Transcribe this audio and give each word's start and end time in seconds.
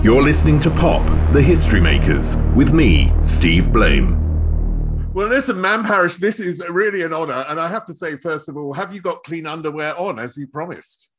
You're 0.00 0.22
listening 0.22 0.60
to 0.60 0.70
Pop, 0.70 1.04
the 1.32 1.42
History 1.42 1.80
Makers, 1.80 2.36
with 2.54 2.72
me, 2.72 3.12
Steve 3.20 3.72
Blame. 3.72 5.12
Well, 5.12 5.26
listen, 5.26 5.60
Man 5.60 5.82
Parrish, 5.82 6.18
this 6.18 6.38
is 6.38 6.62
really 6.68 7.02
an 7.02 7.12
honor. 7.12 7.44
And 7.48 7.58
I 7.58 7.66
have 7.66 7.84
to 7.86 7.94
say, 7.94 8.16
first 8.16 8.48
of 8.48 8.56
all, 8.56 8.72
have 8.72 8.94
you 8.94 9.00
got 9.00 9.24
clean 9.24 9.44
underwear 9.44 9.98
on 9.98 10.20
as 10.20 10.38
you 10.38 10.46
promised? 10.46 11.10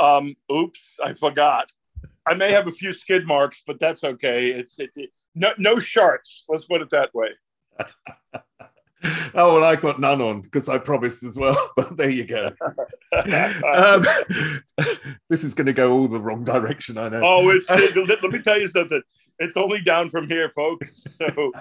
Um, 0.00 0.34
oops, 0.52 0.98
I 1.02 1.14
forgot. 1.14 1.70
I 2.26 2.34
may 2.34 2.50
have 2.50 2.66
a 2.66 2.72
few 2.72 2.92
skid 2.92 3.24
marks, 3.24 3.62
but 3.64 3.78
that's 3.78 4.02
okay. 4.02 4.48
It's 4.48 4.80
it, 4.80 4.90
it, 4.96 5.10
no 5.36 5.52
no 5.56 5.78
sharks. 5.78 6.42
Let's 6.48 6.64
put 6.64 6.82
it 6.82 6.90
that 6.90 7.14
way. 7.14 7.28
oh 9.34 9.54
well, 9.54 9.64
I 9.64 9.76
got 9.76 10.00
none 10.00 10.20
on 10.20 10.40
because 10.40 10.68
I 10.68 10.78
promised 10.78 11.22
as 11.24 11.36
well. 11.36 11.56
But 11.76 11.96
there 11.96 12.10
you 12.10 12.24
go. 12.24 12.46
um, 13.12 14.04
this 15.28 15.44
is 15.44 15.54
going 15.54 15.66
to 15.66 15.72
go 15.72 15.92
all 15.92 16.08
the 16.08 16.20
wrong 16.20 16.44
direction. 16.44 16.98
I 16.98 17.08
know. 17.08 17.20
Oh, 17.22 17.50
it's, 17.50 17.68
let, 17.68 18.22
let 18.22 18.32
me 18.32 18.40
tell 18.40 18.58
you 18.58 18.68
something. 18.68 19.02
It's 19.38 19.56
only 19.56 19.80
down 19.80 20.10
from 20.10 20.28
here, 20.28 20.50
folks. 20.54 21.04
So 21.16 21.52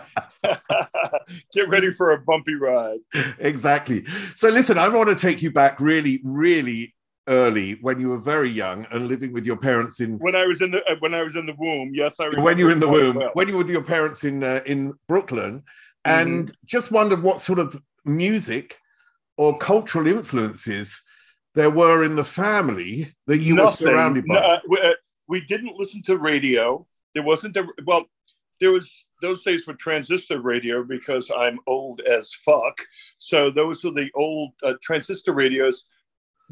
get 1.54 1.68
ready 1.70 1.92
for 1.92 2.12
a 2.12 2.20
bumpy 2.20 2.54
ride. 2.54 3.00
Exactly. 3.40 4.06
So 4.36 4.50
listen, 4.50 4.78
I 4.78 4.88
want 4.88 5.10
to 5.10 5.16
take 5.16 5.42
you 5.42 5.52
back 5.52 5.80
really, 5.80 6.22
really 6.24 6.94
early 7.28 7.78
when 7.82 8.00
you 8.00 8.10
were 8.10 8.18
very 8.18 8.50
young 8.50 8.86
and 8.92 9.08
living 9.08 9.34
with 9.34 9.46
your 9.46 9.56
parents 9.58 10.00
in 10.00 10.18
when 10.20 10.36
I 10.36 10.46
was 10.46 10.62
in 10.62 10.72
the 10.72 10.84
uh, 10.86 10.96
when 11.00 11.14
I 11.14 11.24
was 11.24 11.36
in 11.36 11.46
the 11.46 11.56
womb. 11.58 11.92
Yes, 11.94 12.16
I 12.20 12.30
when 12.40 12.58
you 12.58 12.66
were 12.66 12.72
in 12.72 12.80
the 12.80 12.88
womb. 12.88 13.16
Well. 13.16 13.32
When 13.34 13.48
you 13.48 13.56
were 13.56 13.64
with 13.64 13.72
your 13.72 13.84
parents 13.84 14.24
in 14.24 14.44
uh, 14.44 14.62
in 14.66 14.94
Brooklyn, 15.08 15.64
and 16.06 16.46
mm-hmm. 16.46 16.54
just 16.66 16.92
wondered 16.92 17.24
what 17.24 17.42
sort 17.42 17.60
of 17.60 17.82
music 18.06 18.80
or 19.38 19.58
cultural 19.58 20.08
influences 20.08 21.02
there 21.56 21.70
were 21.70 22.04
in 22.04 22.16
the 22.16 22.24
family 22.24 23.14
that 23.28 23.40
you 23.40 23.56
Nothing. 23.56 23.88
were 23.88 23.94
surrounded 23.94 24.26
by. 24.26 24.36
No, 24.36 24.42
uh, 24.42 24.60
we, 24.68 24.82
uh, 24.82 24.94
we 25.28 25.42
didn't 25.42 25.78
listen 25.78 26.02
to 26.04 26.18
radio. 26.18 26.86
There 27.14 27.24
wasn't 27.24 27.58
a 27.58 27.68
well. 27.86 28.06
There 28.60 28.72
was 28.72 29.08
those 29.22 29.44
days 29.44 29.66
were 29.68 29.74
transistor 29.74 30.42
radio 30.42 30.84
because 30.84 31.32
I'm 31.36 31.60
old 31.68 32.02
as 32.02 32.34
fuck. 32.34 32.82
So 33.18 33.50
those 33.50 33.84
were 33.84 33.92
the 33.92 34.10
old 34.16 34.52
uh, 34.64 34.74
transistor 34.82 35.34
radios 35.34 35.86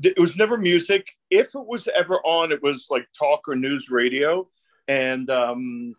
it 0.04 0.20
was 0.20 0.38
never 0.38 0.58
music. 0.58 1.12
If 1.30 1.56
it 1.56 1.66
was 1.66 1.88
ever 1.96 2.16
on, 2.24 2.52
it 2.52 2.64
was 2.64 2.88
like 2.90 3.08
talk 3.18 3.48
or 3.48 3.56
news 3.56 3.90
radio. 3.90 4.48
And 4.88 5.30
um, 5.30 5.96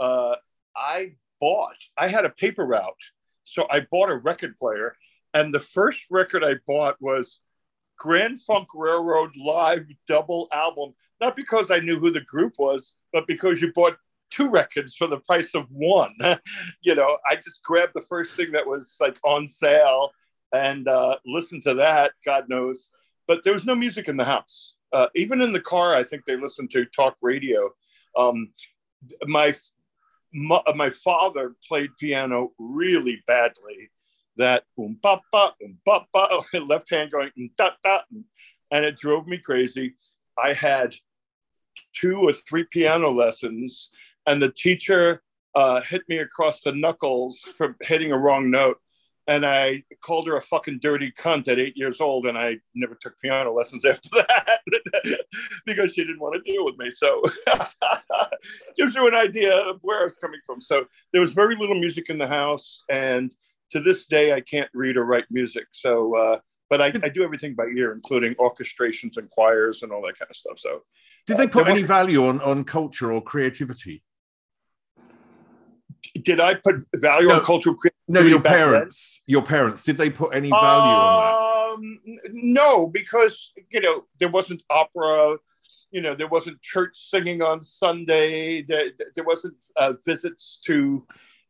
uh, 0.00 0.36
I 0.76 1.14
bought, 1.42 1.76
I 1.98 2.08
had 2.08 2.24
a 2.24 2.30
paper 2.30 2.64
route. 2.64 3.02
So 3.44 3.66
I 3.70 3.80
bought 3.80 4.08
a 4.08 4.16
record 4.16 4.56
player. 4.56 4.96
And 5.34 5.52
the 5.52 5.60
first 5.60 6.06
record 6.10 6.42
I 6.44 6.54
bought 6.66 6.96
was 7.00 7.40
Grand 7.98 8.40
Funk 8.40 8.68
Railroad 8.74 9.36
live 9.36 9.86
double 10.08 10.48
album. 10.52 10.94
Not 11.20 11.36
because 11.36 11.70
I 11.70 11.80
knew 11.80 11.98
who 11.98 12.10
the 12.10 12.20
group 12.20 12.54
was, 12.58 12.94
but 13.12 13.26
because 13.26 13.60
you 13.60 13.72
bought 13.74 13.96
two 14.30 14.48
records 14.48 14.96
for 14.96 15.06
the 15.06 15.18
price 15.18 15.54
of 15.54 15.66
one. 15.70 16.14
you 16.82 16.94
know, 16.94 17.18
I 17.28 17.36
just 17.36 17.62
grabbed 17.62 17.94
the 17.94 18.02
first 18.02 18.30
thing 18.30 18.52
that 18.52 18.66
was 18.66 18.96
like 19.00 19.18
on 19.24 19.46
sale 19.48 20.12
and 20.54 20.88
uh, 20.88 21.16
listened 21.26 21.64
to 21.64 21.74
that. 21.74 22.12
God 22.24 22.48
knows 22.48 22.92
but 23.26 23.44
there 23.44 23.52
was 23.52 23.64
no 23.64 23.74
music 23.74 24.08
in 24.08 24.16
the 24.16 24.24
house. 24.24 24.76
Uh, 24.92 25.06
even 25.14 25.40
in 25.40 25.52
the 25.52 25.60
car, 25.60 25.94
I 25.94 26.04
think 26.04 26.24
they 26.24 26.36
listened 26.36 26.70
to 26.72 26.84
talk 26.84 27.16
radio. 27.22 27.70
Um, 28.16 28.52
my, 29.24 29.54
my, 30.32 30.60
my 30.74 30.90
father 30.90 31.54
played 31.66 31.90
piano 31.98 32.52
really 32.58 33.22
badly. 33.26 33.90
That 34.36 34.64
um 34.78 34.96
ba 35.02 35.20
um 35.34 35.78
ba 35.84 36.06
left 36.66 36.90
hand 36.90 37.10
going 37.10 37.30
um, 37.36 37.50
da 37.56 37.70
da, 37.82 38.00
and 38.70 38.84
it 38.84 38.96
drove 38.96 39.26
me 39.26 39.36
crazy. 39.38 39.94
I 40.42 40.54
had 40.54 40.94
two 41.94 42.16
or 42.22 42.32
three 42.32 42.64
piano 42.64 43.10
lessons, 43.10 43.90
and 44.26 44.42
the 44.42 44.50
teacher 44.50 45.22
uh, 45.54 45.82
hit 45.82 46.02
me 46.08 46.18
across 46.18 46.62
the 46.62 46.72
knuckles 46.72 47.40
for 47.40 47.76
hitting 47.82 48.12
a 48.12 48.18
wrong 48.18 48.50
note 48.50 48.78
and 49.28 49.46
I 49.46 49.84
called 50.00 50.26
her 50.26 50.36
a 50.36 50.40
fucking 50.40 50.80
dirty 50.80 51.12
cunt 51.12 51.46
at 51.48 51.58
eight 51.58 51.76
years 51.76 52.00
old, 52.00 52.26
and 52.26 52.36
I 52.36 52.56
never 52.74 52.94
took 52.94 53.18
piano 53.20 53.52
lessons 53.52 53.84
after 53.86 54.08
that 54.10 54.58
because 55.66 55.92
she 55.92 56.02
didn't 56.02 56.20
want 56.20 56.34
to 56.34 56.52
deal 56.52 56.64
with 56.64 56.76
me. 56.78 56.90
So 56.90 57.22
gives 58.76 58.94
you 58.94 59.06
an 59.06 59.14
idea 59.14 59.56
of 59.56 59.78
where 59.82 60.00
I 60.00 60.04
was 60.04 60.16
coming 60.16 60.40
from. 60.44 60.60
So 60.60 60.86
there 61.12 61.20
was 61.20 61.30
very 61.30 61.56
little 61.56 61.78
music 61.78 62.10
in 62.10 62.18
the 62.18 62.26
house, 62.26 62.82
and 62.90 63.32
to 63.70 63.80
this 63.80 64.06
day, 64.06 64.32
I 64.32 64.40
can't 64.40 64.70
read 64.74 64.96
or 64.96 65.04
write 65.04 65.24
music. 65.30 65.66
So, 65.72 66.16
uh, 66.16 66.38
but 66.68 66.80
I, 66.80 66.86
I, 66.86 67.08
do 67.08 67.22
everything 67.22 67.54
by 67.54 67.64
ear, 67.76 67.92
including 67.92 68.34
orchestrations 68.34 69.16
and 69.16 69.28
choirs 69.30 69.82
and 69.82 69.92
all 69.92 70.02
that 70.02 70.18
kind 70.18 70.28
of 70.30 70.36
stuff. 70.36 70.58
So, 70.58 70.82
did 71.26 71.36
they 71.36 71.44
uh, 71.44 71.48
put 71.48 71.68
uh, 71.68 71.70
any 71.70 71.82
value 71.82 72.26
on 72.26 72.40
on 72.42 72.64
culture 72.64 73.12
or 73.12 73.22
creativity? 73.22 74.02
Did 76.22 76.40
I 76.40 76.54
put 76.54 76.76
value 76.94 77.28
no, 77.28 77.36
on 77.36 77.42
cultural? 77.42 77.76
No, 78.08 78.20
your 78.20 78.42
parents. 78.42 79.22
Then? 79.26 79.32
Your 79.32 79.42
parents. 79.42 79.84
Did 79.84 79.96
they 79.96 80.10
put 80.10 80.34
any 80.34 80.50
value 80.50 80.92
um, 80.92 80.98
on 80.98 81.22
that? 81.22 81.52
Um, 81.72 82.00
no, 82.32 82.86
because 82.86 83.52
you 83.70 83.80
know 83.80 84.04
there 84.18 84.28
wasn't 84.28 84.62
opera. 84.70 85.36
You 85.90 86.00
know 86.00 86.14
there 86.14 86.28
wasn't 86.28 86.60
church 86.62 86.96
singing 87.10 87.42
on 87.42 87.62
Sunday. 87.62 88.62
There, 88.62 88.90
there 89.14 89.24
wasn't 89.24 89.56
uh, 89.76 89.94
visits 90.04 90.60
to 90.66 91.06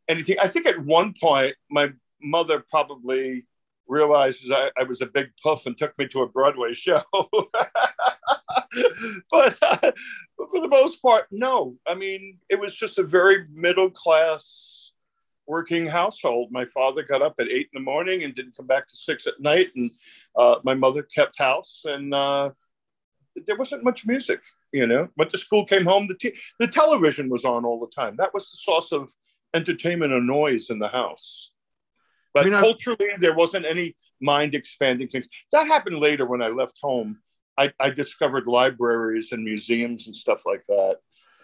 anything. 0.07 0.37
I 0.41 0.47
think 0.47 0.65
at 0.65 0.83
one 0.83 1.13
point 1.19 1.55
my 1.69 1.91
mother 2.21 2.63
probably 2.69 3.45
realizes 3.87 4.51
I, 4.51 4.71
I 4.77 4.83
was 4.83 5.01
a 5.01 5.05
big 5.05 5.27
puff 5.41 5.65
and 5.65 5.77
took 5.77 5.97
me 5.97 6.07
to 6.07 6.21
a 6.21 6.27
Broadway 6.27 6.73
show. 6.73 7.01
but, 9.31 9.57
uh, 9.61 9.77
but 9.81 10.49
for 10.51 10.61
the 10.61 10.67
most 10.69 11.01
part, 11.01 11.25
no. 11.31 11.75
I 11.87 11.95
mean, 11.95 12.39
it 12.49 12.59
was 12.59 12.75
just 12.75 12.99
a 12.99 13.03
very 13.03 13.45
middle 13.53 13.89
class 13.89 14.91
working 15.47 15.85
household. 15.85 16.51
My 16.51 16.65
father 16.65 17.03
got 17.03 17.21
up 17.21 17.35
at 17.39 17.49
eight 17.49 17.69
in 17.73 17.75
the 17.75 17.79
morning 17.79 18.23
and 18.23 18.33
didn't 18.33 18.55
come 18.55 18.67
back 18.67 18.87
to 18.87 18.95
six 18.95 19.27
at 19.27 19.39
night, 19.39 19.67
and 19.75 19.89
uh, 20.37 20.59
my 20.63 20.73
mother 20.73 21.03
kept 21.03 21.37
house, 21.37 21.83
and 21.85 22.13
uh, 22.13 22.51
there 23.45 23.57
wasn't 23.57 23.83
much 23.83 24.05
music. 24.05 24.41
You 24.71 24.87
know, 24.87 25.09
went 25.17 25.31
to 25.31 25.37
school, 25.37 25.65
came 25.65 25.85
home. 25.85 26.07
The 26.07 26.15
t- 26.15 26.35
the 26.59 26.67
television 26.67 27.29
was 27.29 27.45
on 27.45 27.65
all 27.65 27.79
the 27.79 27.91
time. 27.93 28.15
That 28.17 28.33
was 28.33 28.49
the 28.49 28.57
source 28.57 28.91
of 28.91 29.11
entertainment 29.53 30.13
and 30.13 30.25
noise 30.25 30.69
in 30.69 30.79
the 30.79 30.87
house. 30.87 31.51
But 32.33 32.47
I 32.47 32.49
mean, 32.49 32.59
culturally, 32.59 33.09
there 33.19 33.35
wasn't 33.35 33.65
any 33.67 33.95
mind 34.19 34.55
expanding 34.55 35.07
things. 35.07 35.29
That 35.51 35.67
happened 35.67 35.99
later 35.99 36.25
when 36.25 36.41
I 36.41 36.47
left 36.47 36.79
home 36.81 37.19
I, 37.57 37.71
I 37.79 37.89
discovered 37.89 38.47
libraries 38.47 39.31
and 39.31 39.43
museums 39.43 40.07
and 40.07 40.15
stuff 40.15 40.43
like 40.45 40.63
that. 40.67 40.97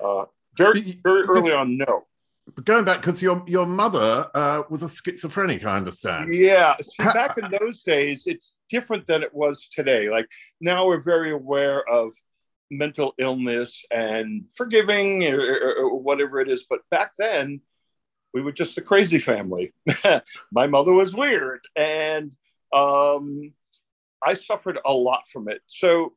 Uh, 0.03 0.25
very 0.57 0.99
very 1.03 1.23
early 1.23 1.51
on, 1.51 1.77
no. 1.77 2.05
But 2.55 2.65
going 2.65 2.85
back, 2.85 3.01
because 3.01 3.21
your 3.21 3.43
your 3.47 3.65
mother 3.65 4.29
uh, 4.33 4.63
was 4.69 4.83
a 4.83 4.89
schizophrenic, 4.89 5.65
I 5.65 5.77
understand. 5.77 6.33
Yeah, 6.33 6.75
so 6.81 7.03
back 7.13 7.37
in 7.37 7.51
those 7.59 7.83
days, 7.83 8.23
it's 8.25 8.53
different 8.69 9.05
than 9.05 9.23
it 9.23 9.33
was 9.33 9.67
today. 9.67 10.09
Like 10.09 10.27
now, 10.59 10.87
we're 10.87 11.01
very 11.01 11.31
aware 11.31 11.87
of 11.87 12.13
mental 12.71 13.13
illness 13.17 13.83
and 13.91 14.43
forgiving 14.55 15.25
or, 15.25 15.39
or, 15.39 15.73
or 15.75 15.99
whatever 15.99 16.39
it 16.39 16.49
is. 16.49 16.65
But 16.69 16.81
back 16.91 17.13
then, 17.17 17.61
we 18.33 18.41
were 18.41 18.51
just 18.51 18.77
a 18.77 18.81
crazy 18.81 19.19
family. 19.19 19.73
My 20.51 20.67
mother 20.67 20.93
was 20.93 21.15
weird, 21.15 21.61
and 21.75 22.31
um, 22.73 23.53
I 24.23 24.33
suffered 24.33 24.79
a 24.85 24.93
lot 24.93 25.21
from 25.31 25.49
it. 25.49 25.61
So 25.67 26.13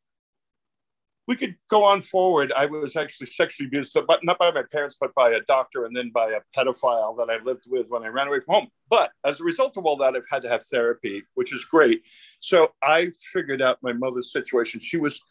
we 1.29 1.37
could 1.37 1.55
go 1.71 1.85
on 1.85 2.01
forward. 2.01 2.53
I 2.53 2.67
was 2.67 2.97
actually 2.97 3.29
sexually 3.29 3.69
abused, 3.69 3.97
but 4.07 4.25
not 4.25 4.39
by 4.39 4.51
my 4.51 4.65
parents, 4.73 4.97
but 5.01 5.15
by 5.15 5.31
a 5.31 5.41
doctor 5.43 5.85
and 5.85 5.97
then 5.97 6.11
by 6.13 6.31
a 6.31 6.41
pedophile 6.57 7.17
that 7.19 7.31
I 7.31 7.43
lived 7.45 7.65
with 7.69 7.89
when 7.91 8.03
I 8.03 8.09
ran 8.09 8.27
away 8.27 8.41
from 8.41 8.55
home. 8.55 8.69
But 8.91 9.13
as 9.25 9.41
a 9.41 9.45
result 9.45 9.77
of 9.77 9.87
all 9.87 9.97
that, 9.99 10.17
I've 10.17 10.29
had 10.29 10.43
to 10.43 10.49
have 10.49 10.65
therapy, 10.65 11.23
which 11.35 11.55
is 11.55 11.65
great. 11.65 12.03
So 12.41 12.73
I 12.83 13.13
figured 13.33 13.63
out 13.63 13.79
my 13.83 13.93
mother's 13.93 14.33
situation. 14.33 14.81
She 14.81 14.97
was 14.97 15.23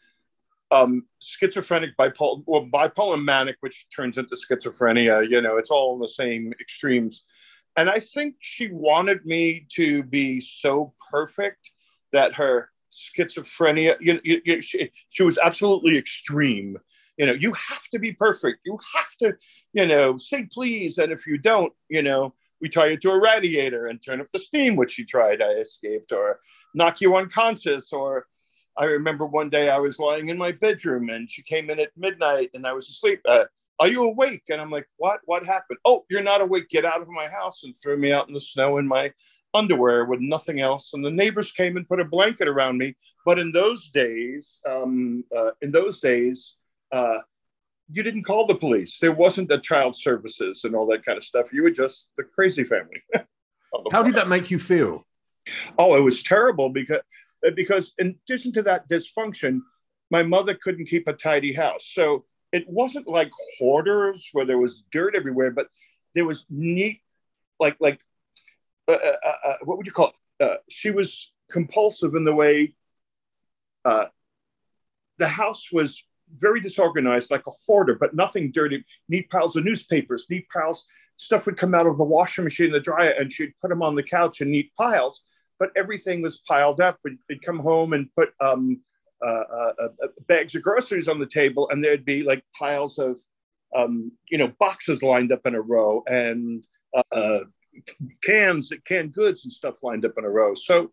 um, 0.70 1.04
schizophrenic, 1.20 1.94
bipolar, 1.98 2.42
well, 2.46 2.66
bipolar 2.66 3.22
manic, 3.22 3.56
which 3.60 3.86
turns 3.94 4.16
into 4.16 4.34
schizophrenia. 4.34 5.28
You 5.28 5.42
know, 5.42 5.58
it's 5.58 5.70
all 5.70 5.94
in 5.94 6.00
the 6.00 6.08
same 6.08 6.54
extremes. 6.58 7.26
And 7.76 7.90
I 7.90 8.00
think 8.00 8.36
she 8.40 8.70
wanted 8.70 9.26
me 9.26 9.66
to 9.76 10.02
be 10.04 10.40
so 10.40 10.94
perfect 11.10 11.71
that 12.12 12.34
her 12.34 12.70
schizophrenia, 12.90 13.96
you, 14.00 14.20
you, 14.22 14.40
you, 14.44 14.60
she, 14.60 14.90
she 15.08 15.22
was 15.22 15.38
absolutely 15.38 15.96
extreme. 15.96 16.78
You 17.16 17.26
know, 17.26 17.32
you 17.32 17.52
have 17.52 17.84
to 17.92 17.98
be 17.98 18.12
perfect. 18.12 18.60
You 18.64 18.78
have 18.94 19.16
to, 19.18 19.36
you 19.72 19.86
know, 19.86 20.16
say 20.16 20.48
please. 20.52 20.98
And 20.98 21.12
if 21.12 21.26
you 21.26 21.38
don't, 21.38 21.72
you 21.88 22.02
know, 22.02 22.34
we 22.60 22.68
tie 22.68 22.86
you 22.86 22.96
to 22.98 23.10
a 23.10 23.20
radiator 23.20 23.86
and 23.86 24.02
turn 24.02 24.20
up 24.20 24.28
the 24.32 24.38
steam, 24.38 24.76
which 24.76 24.92
she 24.92 25.04
tried. 25.04 25.42
I 25.42 25.52
escaped, 25.54 26.12
or 26.12 26.40
knock 26.74 27.00
you 27.00 27.16
unconscious. 27.16 27.92
Or 27.92 28.26
I 28.78 28.84
remember 28.84 29.26
one 29.26 29.50
day 29.50 29.68
I 29.68 29.78
was 29.78 29.98
lying 29.98 30.28
in 30.28 30.38
my 30.38 30.52
bedroom 30.52 31.10
and 31.10 31.30
she 31.30 31.42
came 31.42 31.70
in 31.70 31.80
at 31.80 31.90
midnight 31.96 32.50
and 32.54 32.66
I 32.66 32.72
was 32.72 32.88
asleep. 32.88 33.20
Uh, 33.28 33.44
are 33.78 33.88
you 33.88 34.04
awake? 34.04 34.44
And 34.50 34.60
I'm 34.60 34.70
like, 34.70 34.88
what? 34.96 35.20
What 35.24 35.44
happened? 35.44 35.80
Oh, 35.84 36.04
you're 36.08 36.22
not 36.22 36.40
awake. 36.40 36.68
Get 36.68 36.84
out 36.84 37.02
of 37.02 37.08
my 37.08 37.26
house 37.26 37.64
and 37.64 37.74
threw 37.76 37.96
me 37.96 38.12
out 38.12 38.28
in 38.28 38.34
the 38.34 38.40
snow 38.40 38.78
in 38.78 38.86
my 38.86 39.12
underwear 39.54 40.04
with 40.04 40.20
nothing 40.20 40.60
else. 40.60 40.94
And 40.94 41.04
the 41.04 41.10
neighbors 41.10 41.52
came 41.52 41.76
and 41.76 41.86
put 41.86 42.00
a 42.00 42.04
blanket 42.04 42.48
around 42.48 42.78
me. 42.78 42.94
But 43.24 43.38
in 43.38 43.50
those 43.52 43.90
days, 43.90 44.60
um, 44.68 45.24
uh, 45.36 45.50
in 45.60 45.70
those 45.70 46.00
days, 46.00 46.56
uh, 46.90 47.18
you 47.90 48.02
didn't 48.02 48.22
call 48.24 48.46
the 48.46 48.54
police. 48.54 48.98
There 48.98 49.12
wasn't 49.12 49.50
a 49.52 49.60
child 49.60 49.96
services 49.96 50.64
and 50.64 50.74
all 50.74 50.86
that 50.86 51.04
kind 51.04 51.18
of 51.18 51.24
stuff. 51.24 51.52
You 51.52 51.62
were 51.62 51.70
just 51.70 52.10
the 52.16 52.24
crazy 52.24 52.64
family. 52.64 53.02
How 53.92 54.02
did 54.02 54.14
that 54.14 54.28
make 54.28 54.50
you 54.50 54.58
feel? 54.58 55.06
Oh, 55.78 55.96
it 55.96 56.00
was 56.00 56.22
terrible 56.22 56.68
because 56.68 57.00
because 57.56 57.94
in 57.98 58.18
addition 58.24 58.52
to 58.52 58.62
that 58.62 58.88
dysfunction, 58.88 59.60
my 60.10 60.22
mother 60.22 60.54
couldn't 60.54 60.86
keep 60.86 61.08
a 61.08 61.12
tidy 61.12 61.52
house. 61.52 61.90
So 61.92 62.24
it 62.52 62.68
wasn't 62.68 63.08
like 63.08 63.30
hoarders 63.58 64.28
where 64.32 64.46
there 64.46 64.58
was 64.58 64.84
dirt 64.90 65.16
everywhere, 65.16 65.50
but 65.50 65.68
there 66.14 66.26
was 66.26 66.44
neat, 66.50 67.00
like 67.58 67.76
like 67.80 68.00
uh, 68.88 68.92
uh, 68.92 69.16
uh, 69.24 69.48
uh 69.48 69.56
what 69.64 69.76
would 69.76 69.86
you 69.86 69.92
call 69.92 70.08
it? 70.08 70.44
Uh, 70.44 70.56
she 70.68 70.90
was 70.90 71.32
compulsive 71.50 72.14
in 72.14 72.24
the 72.24 72.34
way 72.34 72.74
the 75.18 75.28
house 75.28 75.70
was 75.72 76.02
very 76.36 76.60
disorganized, 76.60 77.30
like 77.30 77.46
a 77.46 77.52
hoarder, 77.66 77.94
but 77.94 78.14
nothing 78.14 78.50
dirty. 78.50 78.84
Neat 79.08 79.30
piles 79.30 79.56
of 79.56 79.64
newspapers, 79.64 80.26
neat 80.30 80.48
piles. 80.48 80.86
Stuff 81.16 81.46
would 81.46 81.56
come 81.56 81.74
out 81.74 81.86
of 81.86 81.98
the 81.98 82.04
washing 82.04 82.44
machine, 82.44 82.72
the 82.72 82.80
dryer, 82.80 83.14
and 83.18 83.30
she'd 83.30 83.52
put 83.60 83.68
them 83.68 83.82
on 83.82 83.94
the 83.94 84.02
couch 84.02 84.40
in 84.40 84.50
neat 84.50 84.72
piles. 84.76 85.24
But 85.58 85.70
everything 85.76 86.22
was 86.22 86.38
piled 86.48 86.80
up. 86.80 86.98
We'd, 87.04 87.18
we'd 87.28 87.42
come 87.42 87.58
home 87.58 87.92
and 87.92 88.12
put 88.16 88.30
um, 88.40 88.80
uh, 89.24 89.28
uh, 89.28 89.72
uh, 90.02 90.08
bags 90.26 90.54
of 90.56 90.62
groceries 90.62 91.08
on 91.08 91.20
the 91.20 91.26
table, 91.26 91.68
and 91.70 91.84
there'd 91.84 92.04
be 92.04 92.22
like 92.22 92.42
piles 92.58 92.98
of, 92.98 93.20
um, 93.76 94.10
you 94.28 94.38
know, 94.38 94.52
boxes 94.58 95.02
lined 95.02 95.30
up 95.30 95.46
in 95.46 95.54
a 95.54 95.60
row, 95.60 96.02
and 96.06 96.66
cans, 98.22 98.72
canned 98.84 99.12
goods, 99.12 99.44
and 99.44 99.52
stuff 99.52 99.82
lined 99.82 100.04
up 100.04 100.14
in 100.18 100.24
a 100.24 100.30
row. 100.30 100.54
So 100.54 100.90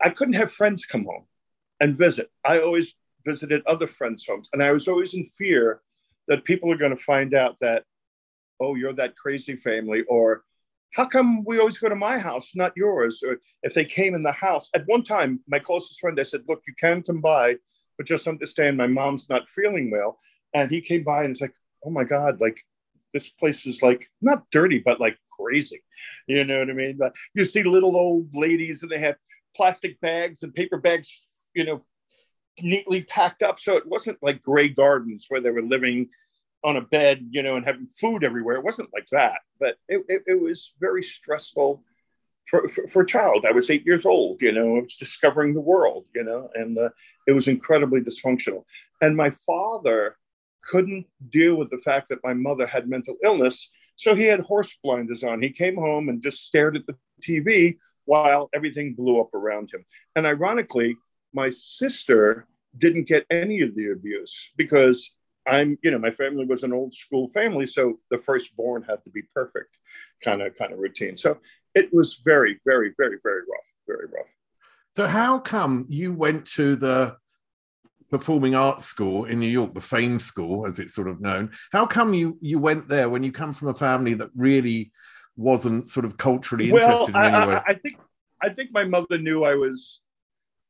I 0.00 0.10
couldn't 0.10 0.34
have 0.34 0.52
friends 0.52 0.86
come 0.86 1.04
home 1.04 1.24
and 1.80 1.96
visit. 1.96 2.30
I 2.44 2.60
always 2.60 2.94
visited 3.24 3.62
other 3.66 3.86
friends' 3.86 4.26
homes. 4.26 4.48
And 4.52 4.62
I 4.62 4.72
was 4.72 4.88
always 4.88 5.14
in 5.14 5.24
fear 5.24 5.80
that 6.28 6.44
people 6.44 6.70
are 6.72 6.76
going 6.76 6.96
to 6.96 7.02
find 7.02 7.34
out 7.34 7.58
that, 7.60 7.84
oh, 8.60 8.74
you're 8.74 8.92
that 8.94 9.16
crazy 9.16 9.56
family, 9.56 10.02
or 10.08 10.44
how 10.94 11.06
come 11.06 11.44
we 11.44 11.58
always 11.58 11.78
go 11.78 11.88
to 11.88 11.94
my 11.94 12.18
house, 12.18 12.56
not 12.56 12.72
yours? 12.76 13.22
Or 13.26 13.38
if 13.62 13.74
they 13.74 13.84
came 13.84 14.14
in 14.14 14.22
the 14.22 14.32
house. 14.32 14.70
At 14.74 14.86
one 14.86 15.04
time, 15.04 15.40
my 15.46 15.58
closest 15.58 16.00
friend, 16.00 16.18
I 16.18 16.22
said, 16.22 16.42
look, 16.48 16.62
you 16.66 16.74
can 16.78 17.02
come 17.02 17.20
by, 17.20 17.56
but 17.96 18.06
just 18.06 18.26
understand 18.26 18.76
my 18.76 18.86
mom's 18.86 19.28
not 19.28 19.48
feeling 19.48 19.90
well. 19.90 20.18
And 20.54 20.70
he 20.70 20.80
came 20.80 21.04
by 21.04 21.24
and 21.24 21.32
it's 21.32 21.40
like, 21.40 21.54
oh 21.84 21.90
my 21.90 22.04
God, 22.04 22.40
like 22.40 22.64
this 23.12 23.28
place 23.28 23.66
is 23.66 23.82
like 23.82 24.10
not 24.20 24.44
dirty, 24.50 24.78
but 24.78 25.00
like 25.00 25.18
crazy. 25.38 25.82
You 26.26 26.44
know 26.44 26.58
what 26.60 26.70
I 26.70 26.74
mean? 26.74 26.96
But 26.98 27.14
you 27.34 27.44
see 27.44 27.62
little 27.62 27.96
old 27.96 28.34
ladies 28.34 28.82
and 28.82 28.90
they 28.90 28.98
have 28.98 29.16
plastic 29.56 30.00
bags 30.00 30.42
and 30.42 30.54
paper 30.54 30.78
bags, 30.78 31.08
you 31.54 31.64
know, 31.64 31.84
neatly 32.60 33.02
packed 33.02 33.42
up. 33.42 33.58
So 33.58 33.76
it 33.76 33.86
wasn't 33.86 34.18
like 34.22 34.42
Grey 34.42 34.68
Gardens 34.68 35.26
where 35.28 35.40
they 35.40 35.50
were 35.50 35.62
living 35.62 36.08
on 36.64 36.76
a 36.76 36.80
bed, 36.80 37.26
you 37.30 37.42
know, 37.42 37.56
and 37.56 37.64
having 37.64 37.86
food 38.00 38.24
everywhere. 38.24 38.56
It 38.56 38.64
wasn't 38.64 38.90
like 38.92 39.06
that, 39.12 39.38
but 39.60 39.76
it, 39.88 40.04
it, 40.08 40.22
it 40.26 40.40
was 40.40 40.72
very 40.80 41.02
stressful 41.02 41.82
for, 42.48 42.68
for, 42.68 42.86
for, 42.88 43.02
a 43.02 43.06
child. 43.06 43.44
I 43.46 43.52
was 43.52 43.70
eight 43.70 43.86
years 43.86 44.06
old, 44.06 44.42
you 44.42 44.52
know, 44.52 44.76
I 44.76 44.80
was 44.80 44.96
discovering 44.96 45.54
the 45.54 45.60
world, 45.60 46.06
you 46.14 46.24
know, 46.24 46.48
and 46.54 46.76
uh, 46.78 46.88
it 47.26 47.32
was 47.32 47.46
incredibly 47.46 48.00
dysfunctional. 48.00 48.64
And 49.00 49.16
my 49.16 49.30
father 49.30 50.16
couldn't 50.64 51.06
deal 51.28 51.56
with 51.56 51.70
the 51.70 51.78
fact 51.78 52.08
that 52.08 52.24
my 52.24 52.34
mother 52.34 52.66
had 52.66 52.88
mental 52.88 53.16
illness. 53.24 53.70
So 53.98 54.14
he 54.14 54.24
had 54.24 54.40
horse 54.40 54.78
blinders 54.82 55.24
on. 55.24 55.42
He 55.42 55.50
came 55.50 55.76
home 55.76 56.08
and 56.08 56.22
just 56.22 56.46
stared 56.46 56.76
at 56.76 56.86
the 56.86 56.96
TV 57.20 57.76
while 58.04 58.48
everything 58.54 58.94
blew 58.94 59.20
up 59.20 59.34
around 59.34 59.72
him. 59.72 59.84
And 60.16 60.24
ironically, 60.24 60.96
my 61.34 61.50
sister 61.50 62.46
didn't 62.76 63.08
get 63.08 63.26
any 63.28 63.60
of 63.60 63.74
the 63.74 63.90
abuse 63.90 64.52
because 64.56 65.14
I'm, 65.46 65.78
you 65.82 65.90
know, 65.90 65.98
my 65.98 66.12
family 66.12 66.44
was 66.44 66.62
an 66.62 66.72
old 66.72 66.94
school 66.94 67.28
family, 67.28 67.66
so 67.66 67.98
the 68.10 68.18
firstborn 68.18 68.84
had 68.88 69.02
to 69.04 69.10
be 69.10 69.22
perfect, 69.34 69.76
kind 70.22 70.42
of 70.42 70.56
kind 70.56 70.72
of 70.72 70.78
routine. 70.78 71.16
So 71.16 71.38
it 71.74 71.92
was 71.92 72.20
very, 72.24 72.60
very, 72.64 72.92
very, 72.96 73.18
very 73.22 73.40
rough, 73.40 73.72
very 73.86 74.06
rough. 74.06 74.32
So 74.94 75.06
how 75.06 75.40
come 75.40 75.86
you 75.88 76.12
went 76.12 76.46
to 76.52 76.76
the 76.76 77.16
performing 78.10 78.54
arts 78.54 78.84
school 78.84 79.24
in 79.24 79.38
New 79.38 79.48
York, 79.48 79.74
the 79.74 79.80
Fame 79.80 80.18
School, 80.18 80.66
as 80.66 80.78
it's 80.78 80.94
sort 80.94 81.08
of 81.08 81.20
known? 81.20 81.50
How 81.72 81.86
come 81.86 82.14
you 82.14 82.38
you 82.40 82.58
went 82.58 82.88
there 82.88 83.08
when 83.08 83.22
you 83.22 83.32
come 83.32 83.52
from 83.52 83.68
a 83.68 83.74
family 83.74 84.14
that 84.14 84.30
really 84.34 84.92
wasn't 85.36 85.88
sort 85.88 86.06
of 86.06 86.16
culturally 86.16 86.70
interested 86.70 87.14
well, 87.14 87.26
in 87.26 87.34
any 87.34 87.46
way? 87.46 87.54
I, 87.54 87.72
I 87.72 87.74
think 87.74 87.98
I 88.42 88.48
think 88.48 88.70
my 88.72 88.84
mother 88.84 89.18
knew 89.18 89.44
I 89.44 89.54
was 89.54 90.00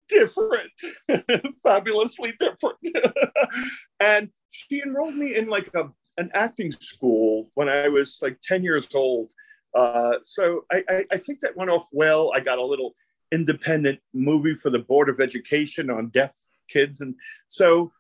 different, 0.09 0.71
fabulously 1.63 2.35
different. 2.39 2.79
and 4.01 4.31
she 4.51 4.83
enrolled 4.83 5.15
me 5.15 5.37
in 5.37 5.49
like 5.49 5.71
a, 5.75 5.89
an 6.17 6.31
acting 6.35 6.73
school 6.73 7.51
when 7.55 7.69
I 7.69 7.89
was 7.89 8.19
like 8.23 8.39
10 8.43 8.65
years 8.65 8.89
old. 8.95 9.33
Uh, 9.75 10.15
so 10.23 10.65
I, 10.73 10.83
I, 10.89 11.05
I, 11.13 11.17
think 11.19 11.41
that 11.41 11.57
went 11.57 11.71
off 11.71 11.87
well. 11.93 12.33
I 12.35 12.41
got 12.41 12.59
a 12.59 12.65
little 12.65 12.95
independent 13.31 14.01
movie 14.15 14.55
for 14.55 14.71
the 14.71 14.79
Board 14.79 15.11
of 15.11 15.21
Education 15.21 15.91
on 15.91 16.09
deaf 16.09 16.35
kids. 16.69 17.01
And 17.01 17.15
so 17.49 17.93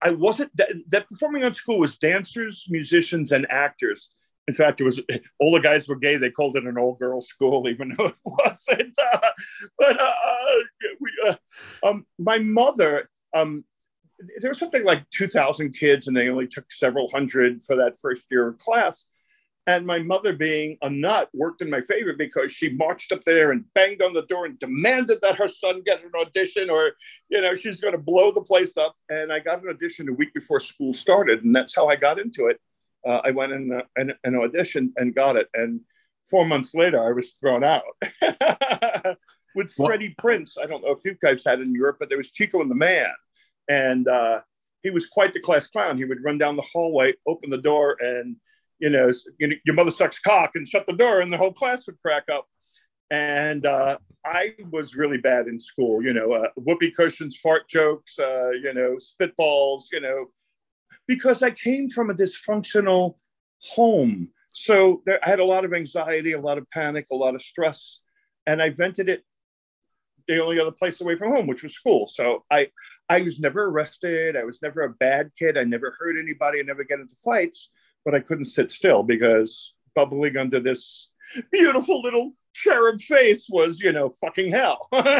I 0.00 0.10
wasn't, 0.10 0.56
that, 0.56 0.72
that 0.88 1.08
performing 1.08 1.44
on 1.44 1.54
school 1.54 1.78
was 1.78 1.98
dancers, 1.98 2.66
musicians, 2.68 3.32
and 3.32 3.46
actors. 3.50 4.10
In 4.46 4.54
fact, 4.54 4.80
it 4.80 4.84
was 4.84 5.00
all 5.38 5.52
the 5.52 5.60
guys 5.60 5.86
were 5.86 5.96
gay. 5.96 6.16
They 6.16 6.30
called 6.30 6.56
it 6.56 6.64
an 6.64 6.78
old 6.78 6.98
girls' 6.98 7.28
school, 7.28 7.68
even 7.70 7.94
though 7.96 8.06
it 8.06 8.16
wasn't. 8.24 8.98
Uh, 9.12 9.30
but 9.78 10.00
uh, 10.00 10.54
we, 11.00 11.10
uh, 11.28 11.34
um, 11.86 12.06
my 12.18 12.38
mother, 12.38 13.08
um, 13.34 13.64
there 14.40 14.50
was 14.50 14.58
something 14.58 14.84
like 14.84 15.08
2,000 15.10 15.72
kids, 15.72 16.08
and 16.08 16.16
they 16.16 16.28
only 16.28 16.46
took 16.46 16.70
several 16.70 17.08
hundred 17.10 17.62
for 17.62 17.76
that 17.76 17.96
first 18.00 18.28
year 18.30 18.48
of 18.48 18.58
class. 18.58 19.04
And 19.68 19.86
my 19.86 20.00
mother, 20.00 20.32
being 20.32 20.78
a 20.82 20.90
nut, 20.90 21.28
worked 21.32 21.62
in 21.62 21.70
my 21.70 21.82
favor 21.82 22.14
because 22.14 22.50
she 22.50 22.70
marched 22.70 23.12
up 23.12 23.22
there 23.22 23.52
and 23.52 23.64
banged 23.74 24.02
on 24.02 24.14
the 24.14 24.22
door 24.22 24.46
and 24.46 24.58
demanded 24.58 25.18
that 25.22 25.36
her 25.36 25.46
son 25.46 25.82
get 25.86 26.02
an 26.02 26.10
audition, 26.20 26.70
or 26.70 26.92
you 27.28 27.40
know, 27.40 27.54
she's 27.54 27.80
going 27.80 27.92
to 27.92 27.98
blow 27.98 28.32
the 28.32 28.40
place 28.40 28.76
up. 28.76 28.96
And 29.08 29.32
I 29.32 29.38
got 29.38 29.62
an 29.62 29.68
audition 29.68 30.08
a 30.08 30.12
week 30.12 30.34
before 30.34 30.58
school 30.58 30.92
started, 30.92 31.44
and 31.44 31.54
that's 31.54 31.76
how 31.76 31.86
I 31.86 31.94
got 31.94 32.18
into 32.18 32.46
it 32.46 32.60
uh, 33.06 33.20
I 33.24 33.30
went 33.30 33.52
in 33.52 33.80
an, 33.96 34.12
an 34.24 34.36
audition 34.36 34.92
and 34.96 35.14
got 35.14 35.36
it. 35.36 35.48
And 35.54 35.80
four 36.30 36.46
months 36.46 36.74
later, 36.74 37.02
I 37.02 37.12
was 37.12 37.32
thrown 37.32 37.64
out 37.64 37.84
with 39.54 39.72
Freddie 39.72 40.14
Prinze, 40.20 40.56
I 40.62 40.66
don't 40.66 40.82
know 40.82 40.92
if 40.92 41.00
you 41.04 41.16
guys 41.22 41.44
had 41.44 41.60
in 41.60 41.74
Europe, 41.74 41.96
but 41.98 42.08
there 42.08 42.18
was 42.18 42.32
Chico 42.32 42.60
and 42.60 42.70
the 42.70 42.74
Man. 42.74 43.06
And 43.68 44.08
uh, 44.08 44.40
he 44.82 44.90
was 44.90 45.06
quite 45.06 45.32
the 45.32 45.40
class 45.40 45.66
clown. 45.66 45.98
He 45.98 46.04
would 46.04 46.24
run 46.24 46.38
down 46.38 46.56
the 46.56 46.66
hallway, 46.72 47.14
open 47.26 47.50
the 47.50 47.58
door, 47.58 47.96
and 48.00 48.36
you 48.78 48.90
know, 48.90 49.10
your 49.38 49.74
mother 49.74 49.90
sucks 49.90 50.18
cock 50.20 50.52
and 50.54 50.66
shut 50.66 50.86
the 50.86 50.92
door, 50.92 51.20
and 51.20 51.32
the 51.32 51.36
whole 51.36 51.52
class 51.52 51.86
would 51.86 52.00
crack 52.00 52.24
up. 52.32 52.46
And 53.10 53.64
uh, 53.64 53.98
I 54.24 54.54
was 54.70 54.94
really 54.94 55.18
bad 55.18 55.46
in 55.46 55.58
school, 55.58 56.02
you 56.02 56.12
know, 56.12 56.32
uh, 56.32 56.48
whoopee 56.56 56.90
cushions, 56.90 57.36
fart 57.36 57.68
jokes, 57.68 58.18
uh, 58.18 58.50
you 58.50 58.74
know, 58.74 58.96
spitballs, 58.96 59.84
you 59.92 60.00
know, 60.00 60.26
because 61.06 61.42
I 61.42 61.50
came 61.50 61.88
from 61.88 62.10
a 62.10 62.14
dysfunctional 62.14 63.16
home. 63.62 64.28
So 64.52 65.02
there, 65.06 65.20
I 65.24 65.30
had 65.30 65.40
a 65.40 65.44
lot 65.44 65.64
of 65.64 65.72
anxiety, 65.72 66.32
a 66.32 66.40
lot 66.40 66.58
of 66.58 66.68
panic, 66.70 67.06
a 67.10 67.16
lot 67.16 67.34
of 67.34 67.42
stress, 67.42 68.00
and 68.46 68.60
I 68.60 68.70
vented 68.70 69.08
it 69.08 69.24
the 70.26 70.42
only 70.42 70.60
other 70.60 70.72
place 70.72 71.00
away 71.00 71.16
from 71.16 71.32
home, 71.32 71.46
which 71.46 71.62
was 71.62 71.72
school. 71.74 72.06
So 72.06 72.44
I, 72.50 72.68
I 73.08 73.22
was 73.22 73.40
never 73.40 73.64
arrested. 73.64 74.36
I 74.36 74.44
was 74.44 74.60
never 74.60 74.82
a 74.82 74.90
bad 74.90 75.30
kid. 75.38 75.56
I 75.56 75.64
never 75.64 75.96
hurt 75.98 76.18
anybody. 76.18 76.58
I 76.58 76.62
never 76.62 76.84
get 76.84 77.00
into 77.00 77.16
fights, 77.24 77.70
but 78.08 78.14
I 78.14 78.20
couldn't 78.20 78.46
sit 78.46 78.72
still 78.72 79.02
because 79.02 79.74
bubbling 79.94 80.38
under 80.38 80.60
this 80.60 81.10
beautiful 81.52 82.00
little 82.00 82.32
cherub 82.54 83.02
face 83.02 83.48
was, 83.50 83.82
you 83.82 83.92
know, 83.92 84.08
fucking 84.08 84.50
hell. 84.50 84.88
you 84.92 85.02
know, 85.02 85.12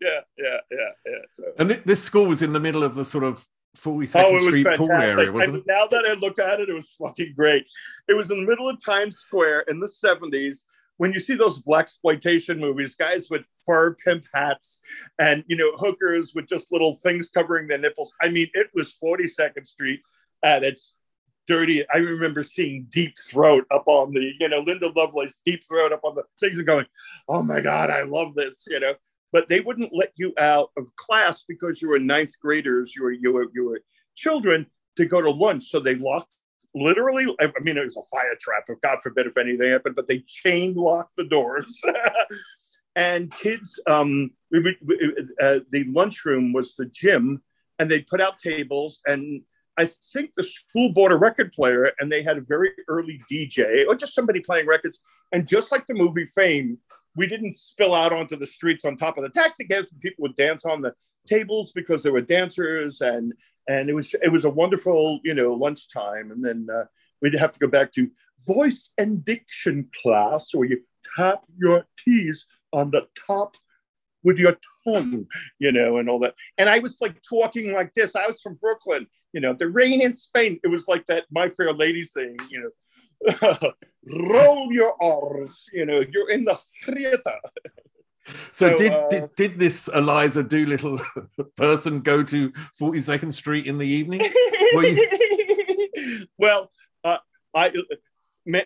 yeah, 0.00 0.20
yeah, 0.38 0.56
yeah, 0.70 0.78
yeah. 1.04 1.18
So. 1.30 1.42
And 1.58 1.68
th- 1.68 1.82
this 1.84 2.02
school 2.02 2.24
was 2.24 2.40
in 2.40 2.54
the 2.54 2.58
middle 2.58 2.82
of 2.82 2.94
the 2.94 3.04
sort 3.04 3.22
of 3.22 3.46
42nd 3.76 4.10
oh, 4.16 4.38
Street 4.48 4.62
fantastic. 4.62 4.78
pool 4.78 4.92
area, 4.92 5.30
wasn't 5.30 5.56
it? 5.56 5.64
Now 5.66 5.84
that 5.88 6.06
I 6.08 6.14
look 6.14 6.38
at 6.38 6.58
it, 6.58 6.70
it 6.70 6.72
was 6.72 6.88
fucking 6.98 7.34
great. 7.36 7.66
It 8.08 8.14
was 8.14 8.30
in 8.30 8.40
the 8.40 8.46
middle 8.46 8.66
of 8.66 8.82
Times 8.82 9.18
Square 9.18 9.66
in 9.68 9.78
the 9.78 9.92
70s. 10.02 10.62
When 10.96 11.12
you 11.12 11.20
see 11.20 11.34
those 11.34 11.60
black 11.60 11.84
exploitation 11.84 12.58
movies, 12.58 12.94
guys 12.94 13.28
with 13.28 13.42
fur 13.66 13.94
pimp 14.02 14.24
hats 14.32 14.80
and 15.18 15.44
you 15.48 15.56
know 15.56 15.70
hookers 15.76 16.32
with 16.34 16.48
just 16.48 16.72
little 16.72 16.94
things 17.02 17.28
covering 17.28 17.68
their 17.68 17.76
nipples. 17.76 18.14
I 18.22 18.30
mean, 18.30 18.48
it 18.54 18.68
was 18.72 18.96
42nd 19.04 19.66
Street 19.66 20.00
at 20.42 20.64
its 20.64 20.94
dirty. 21.48 21.88
I 21.90 21.96
remember 21.96 22.44
seeing 22.44 22.86
Deep 22.90 23.14
Throat 23.18 23.66
up 23.72 23.84
on 23.86 24.12
the, 24.12 24.32
you 24.38 24.48
know, 24.48 24.60
Linda 24.60 24.92
Lovelace 24.94 25.40
Deep 25.44 25.64
Throat 25.68 25.92
up 25.92 26.04
on 26.04 26.14
the 26.14 26.22
things 26.38 26.58
and 26.58 26.66
going, 26.66 26.86
oh 27.28 27.42
my 27.42 27.60
God, 27.60 27.90
I 27.90 28.02
love 28.02 28.34
this, 28.34 28.64
you 28.68 28.78
know 28.78 28.94
but 29.32 29.48
they 29.48 29.60
wouldn't 29.60 29.94
let 29.94 30.12
you 30.16 30.32
out 30.38 30.70
of 30.76 30.94
class 30.96 31.44
because 31.46 31.82
you 31.82 31.88
were 31.88 31.98
ninth 31.98 32.32
graders, 32.40 32.94
you 32.96 33.02
were 33.02 33.12
you 33.12 33.32
were 33.32 33.46
you 33.52 33.64
were 33.68 33.80
children 34.16 34.66
to 34.96 35.06
go 35.06 35.20
to 35.20 35.30
lunch. 35.30 35.70
So 35.70 35.80
they 35.80 35.94
locked 35.94 36.34
literally. 36.74 37.26
I 37.40 37.50
mean, 37.60 37.76
it 37.76 37.84
was 37.84 37.96
a 37.96 38.02
fire 38.10 38.36
trap. 38.40 38.64
If 38.68 38.80
God 38.80 38.98
forbid 39.02 39.26
if 39.26 39.36
anything 39.36 39.70
happened, 39.70 39.96
but 39.96 40.06
they 40.06 40.20
chain 40.20 40.74
locked 40.74 41.16
the 41.16 41.24
doors. 41.24 41.80
and 42.96 43.30
kids, 43.30 43.80
um, 43.86 44.30
we, 44.50 44.76
we, 44.84 45.14
uh, 45.40 45.60
the 45.70 45.84
lunchroom 45.84 46.52
was 46.52 46.74
the 46.74 46.86
gym, 46.86 47.42
and 47.78 47.90
they 47.90 48.00
put 48.00 48.20
out 48.20 48.38
tables 48.38 49.00
and 49.06 49.42
I 49.78 49.86
think 49.86 50.34
the 50.34 50.42
school 50.42 50.92
bought 50.92 51.12
a 51.12 51.16
record 51.16 51.52
player 51.52 51.92
and 52.00 52.10
they 52.10 52.22
had 52.22 52.36
a 52.36 52.42
very 52.42 52.72
early 52.88 53.20
DJ 53.30 53.86
or 53.86 53.94
just 53.94 54.14
somebody 54.14 54.40
playing 54.40 54.66
records. 54.66 55.00
And 55.32 55.46
just 55.46 55.70
like 55.70 55.86
the 55.86 55.94
movie 55.94 56.26
Fame, 56.26 56.78
we 57.14 57.26
didn't 57.26 57.56
spill 57.56 57.94
out 57.94 58.12
onto 58.12 58.36
the 58.36 58.46
streets 58.46 58.84
on 58.84 58.96
top 58.96 59.18
of 59.18 59.22
the 59.22 59.30
taxi 59.30 59.64
cabs. 59.64 59.88
People 60.00 60.22
would 60.22 60.36
dance 60.36 60.64
on 60.64 60.82
the 60.82 60.94
tables 61.26 61.72
because 61.72 62.02
there 62.02 62.12
were 62.12 62.20
dancers, 62.20 63.00
and 63.00 63.32
and 63.68 63.88
it 63.88 63.94
was 63.94 64.14
it 64.22 64.30
was 64.30 64.44
a 64.44 64.50
wonderful 64.50 65.20
you 65.24 65.34
know 65.34 65.52
lunchtime. 65.52 66.30
And 66.30 66.44
then 66.44 66.68
uh, 66.72 66.84
we'd 67.20 67.38
have 67.38 67.52
to 67.52 67.58
go 67.58 67.66
back 67.66 67.90
to 67.92 68.08
voice 68.46 68.92
and 68.98 69.24
diction 69.24 69.88
class, 70.00 70.54
where 70.54 70.68
you 70.68 70.80
tap 71.16 71.42
your 71.58 71.86
T's 72.04 72.46
on 72.72 72.90
the 72.92 73.06
top 73.26 73.56
with 74.22 74.38
your 74.38 74.56
tongue, 74.84 75.26
you 75.58 75.72
know, 75.72 75.98
and 75.98 76.08
all 76.08 76.20
that. 76.20 76.34
And 76.56 76.68
I 76.68 76.78
was 76.78 77.00
like 77.00 77.16
talking 77.28 77.72
like 77.72 77.94
this. 77.94 78.14
I 78.14 78.26
was 78.26 78.40
from 78.40 78.54
Brooklyn, 78.60 79.06
you 79.32 79.40
know, 79.40 79.54
the 79.58 79.68
rain 79.68 80.00
in 80.00 80.12
Spain. 80.12 80.58
It 80.62 80.68
was 80.68 80.88
like 80.88 81.06
that 81.06 81.24
My 81.30 81.48
Fair 81.48 81.72
Lady 81.72 82.04
thing, 82.04 82.36
you 82.50 82.60
know, 82.60 82.70
roll 84.06 84.72
your 84.72 84.94
R's, 85.02 85.68
you 85.72 85.84
know, 85.84 86.02
you're 86.10 86.30
in 86.30 86.44
the 86.44 86.58
theater. 86.84 87.20
So, 88.50 88.68
so 88.68 88.76
did, 88.76 88.92
uh, 88.92 89.08
did 89.08 89.34
did 89.36 89.52
this 89.52 89.88
Eliza 89.88 90.42
Doolittle 90.42 91.00
person 91.56 92.00
go 92.00 92.22
to 92.22 92.52
42nd 92.78 93.32
Street 93.32 93.64
in 93.66 93.78
the 93.78 93.86
evening? 93.86 94.20
You... 94.74 96.26
well, 96.36 96.70
uh, 97.04 97.16
I 97.54 97.72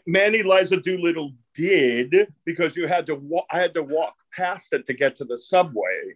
Manny 0.07 0.40
Eliza 0.40 0.78
Doolittle 0.78 1.33
did 1.54 2.33
because 2.45 2.76
you 2.76 2.87
had 2.87 3.07
to 3.07 3.14
walk. 3.14 3.47
I 3.52 3.59
had 3.59 3.75
to 3.75 3.83
walk 3.83 4.14
past 4.33 4.73
it 4.73 4.85
to 4.87 4.95
get 4.95 5.14
to 5.16 5.25
the 5.25 5.38
subway. 5.38 6.14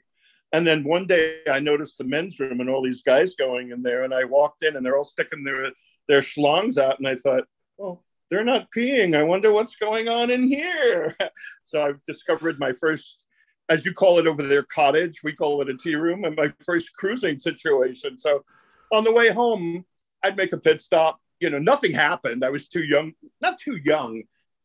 And 0.57 0.67
then 0.67 0.85
one 0.85 1.07
day 1.07 1.41
I 1.51 1.61
noticed 1.61 1.99
the 1.99 2.05
men's 2.05 2.41
room 2.41 2.61
and 2.61 2.71
all 2.71 2.83
these 2.83 3.03
guys 3.03 3.35
going 3.35 3.71
in 3.71 3.83
there, 3.83 4.05
and 4.05 4.15
I 4.15 4.25
walked 4.25 4.63
in 4.63 4.77
and 4.77 4.85
they're 4.85 4.97
all 4.97 5.05
sticking 5.05 5.45
their 5.45 5.71
their 6.09 6.21
schlongs 6.21 6.79
out, 6.79 6.99
and 6.99 7.09
I 7.09 7.17
thought, 7.17 7.45
well, 7.77 8.05
they're 8.31 8.45
not 8.45 8.71
peeing. 8.71 9.17
I 9.17 9.23
wonder 9.23 9.53
what's 9.53 9.77
going 9.77 10.09
on 10.09 10.31
in 10.31 10.45
here. 10.45 11.17
so 11.65 11.87
I 11.87 11.93
discovered 12.07 12.59
my 12.59 12.73
first, 12.73 13.27
as 13.69 13.85
you 13.85 13.93
call 13.93 14.19
it 14.19 14.27
over 14.27 14.47
there, 14.47 14.63
cottage. 14.63 15.23
We 15.23 15.33
call 15.33 15.61
it 15.63 15.69
a 15.69 15.77
tea 15.77 15.97
room, 15.97 16.25
and 16.25 16.37
my 16.37 16.53
first 16.65 16.95
cruising 16.97 17.39
situation. 17.39 18.19
So 18.19 18.45
on 18.93 19.05
the 19.05 19.13
way 19.13 19.31
home, 19.31 19.85
I'd 20.23 20.37
make 20.37 20.53
a 20.53 20.59
pit 20.59 20.81
stop 20.81 21.21
you 21.41 21.51
know, 21.51 21.59
nothing 21.59 21.93
happened. 21.93 22.45
I 22.45 22.51
was 22.51 22.69
too 22.69 22.83
young, 22.83 23.13
not 23.41 23.59
too 23.59 23.79
young, 23.85 24.23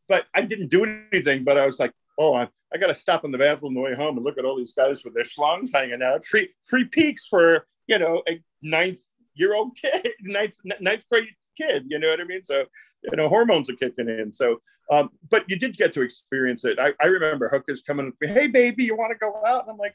but 0.08 0.26
I 0.34 0.42
didn't 0.42 0.68
do 0.68 0.84
anything. 1.12 1.44
But 1.44 1.58
I 1.58 1.66
was 1.66 1.78
like, 1.78 1.92
oh, 2.22 2.34
I, 2.34 2.48
I 2.72 2.78
got 2.78 2.86
to 2.86 2.94
stop 2.94 3.24
in 3.24 3.32
the 3.32 3.38
bathroom 3.38 3.70
on 3.70 3.74
the 3.74 3.80
way 3.80 3.94
home 3.94 4.16
and 4.16 4.24
look 4.24 4.38
at 4.38 4.44
all 4.44 4.56
these 4.56 4.74
guys 4.74 5.04
with 5.04 5.14
their 5.14 5.24
schlongs 5.24 5.70
hanging 5.74 6.02
out. 6.02 6.24
Free 6.24 6.48
free 6.62 6.84
peaks 6.84 7.26
for 7.26 7.66
you 7.86 7.98
know 7.98 8.22
a 8.28 8.40
ninth 8.62 9.00
year 9.34 9.54
old 9.54 9.76
kid, 9.76 10.12
ninth 10.22 10.56
ninth 10.80 11.04
grade 11.10 11.28
kid. 11.56 11.84
You 11.88 11.98
know 11.98 12.08
what 12.08 12.20
I 12.20 12.24
mean? 12.24 12.44
So 12.44 12.64
you 13.02 13.16
know 13.16 13.28
hormones 13.28 13.68
are 13.68 13.74
kicking 13.74 14.08
in. 14.08 14.32
So, 14.32 14.60
um, 14.90 15.10
but 15.30 15.48
you 15.48 15.56
did 15.56 15.76
get 15.76 15.92
to 15.94 16.02
experience 16.02 16.64
it. 16.64 16.78
I, 16.78 16.92
I 17.00 17.06
remember 17.06 17.48
hookers 17.48 17.82
coming 17.82 18.08
up, 18.08 18.14
hey 18.20 18.46
baby, 18.46 18.84
you 18.84 18.96
want 18.96 19.12
to 19.12 19.18
go 19.18 19.42
out? 19.44 19.62
And 19.62 19.72
I'm 19.72 19.78
like, 19.78 19.94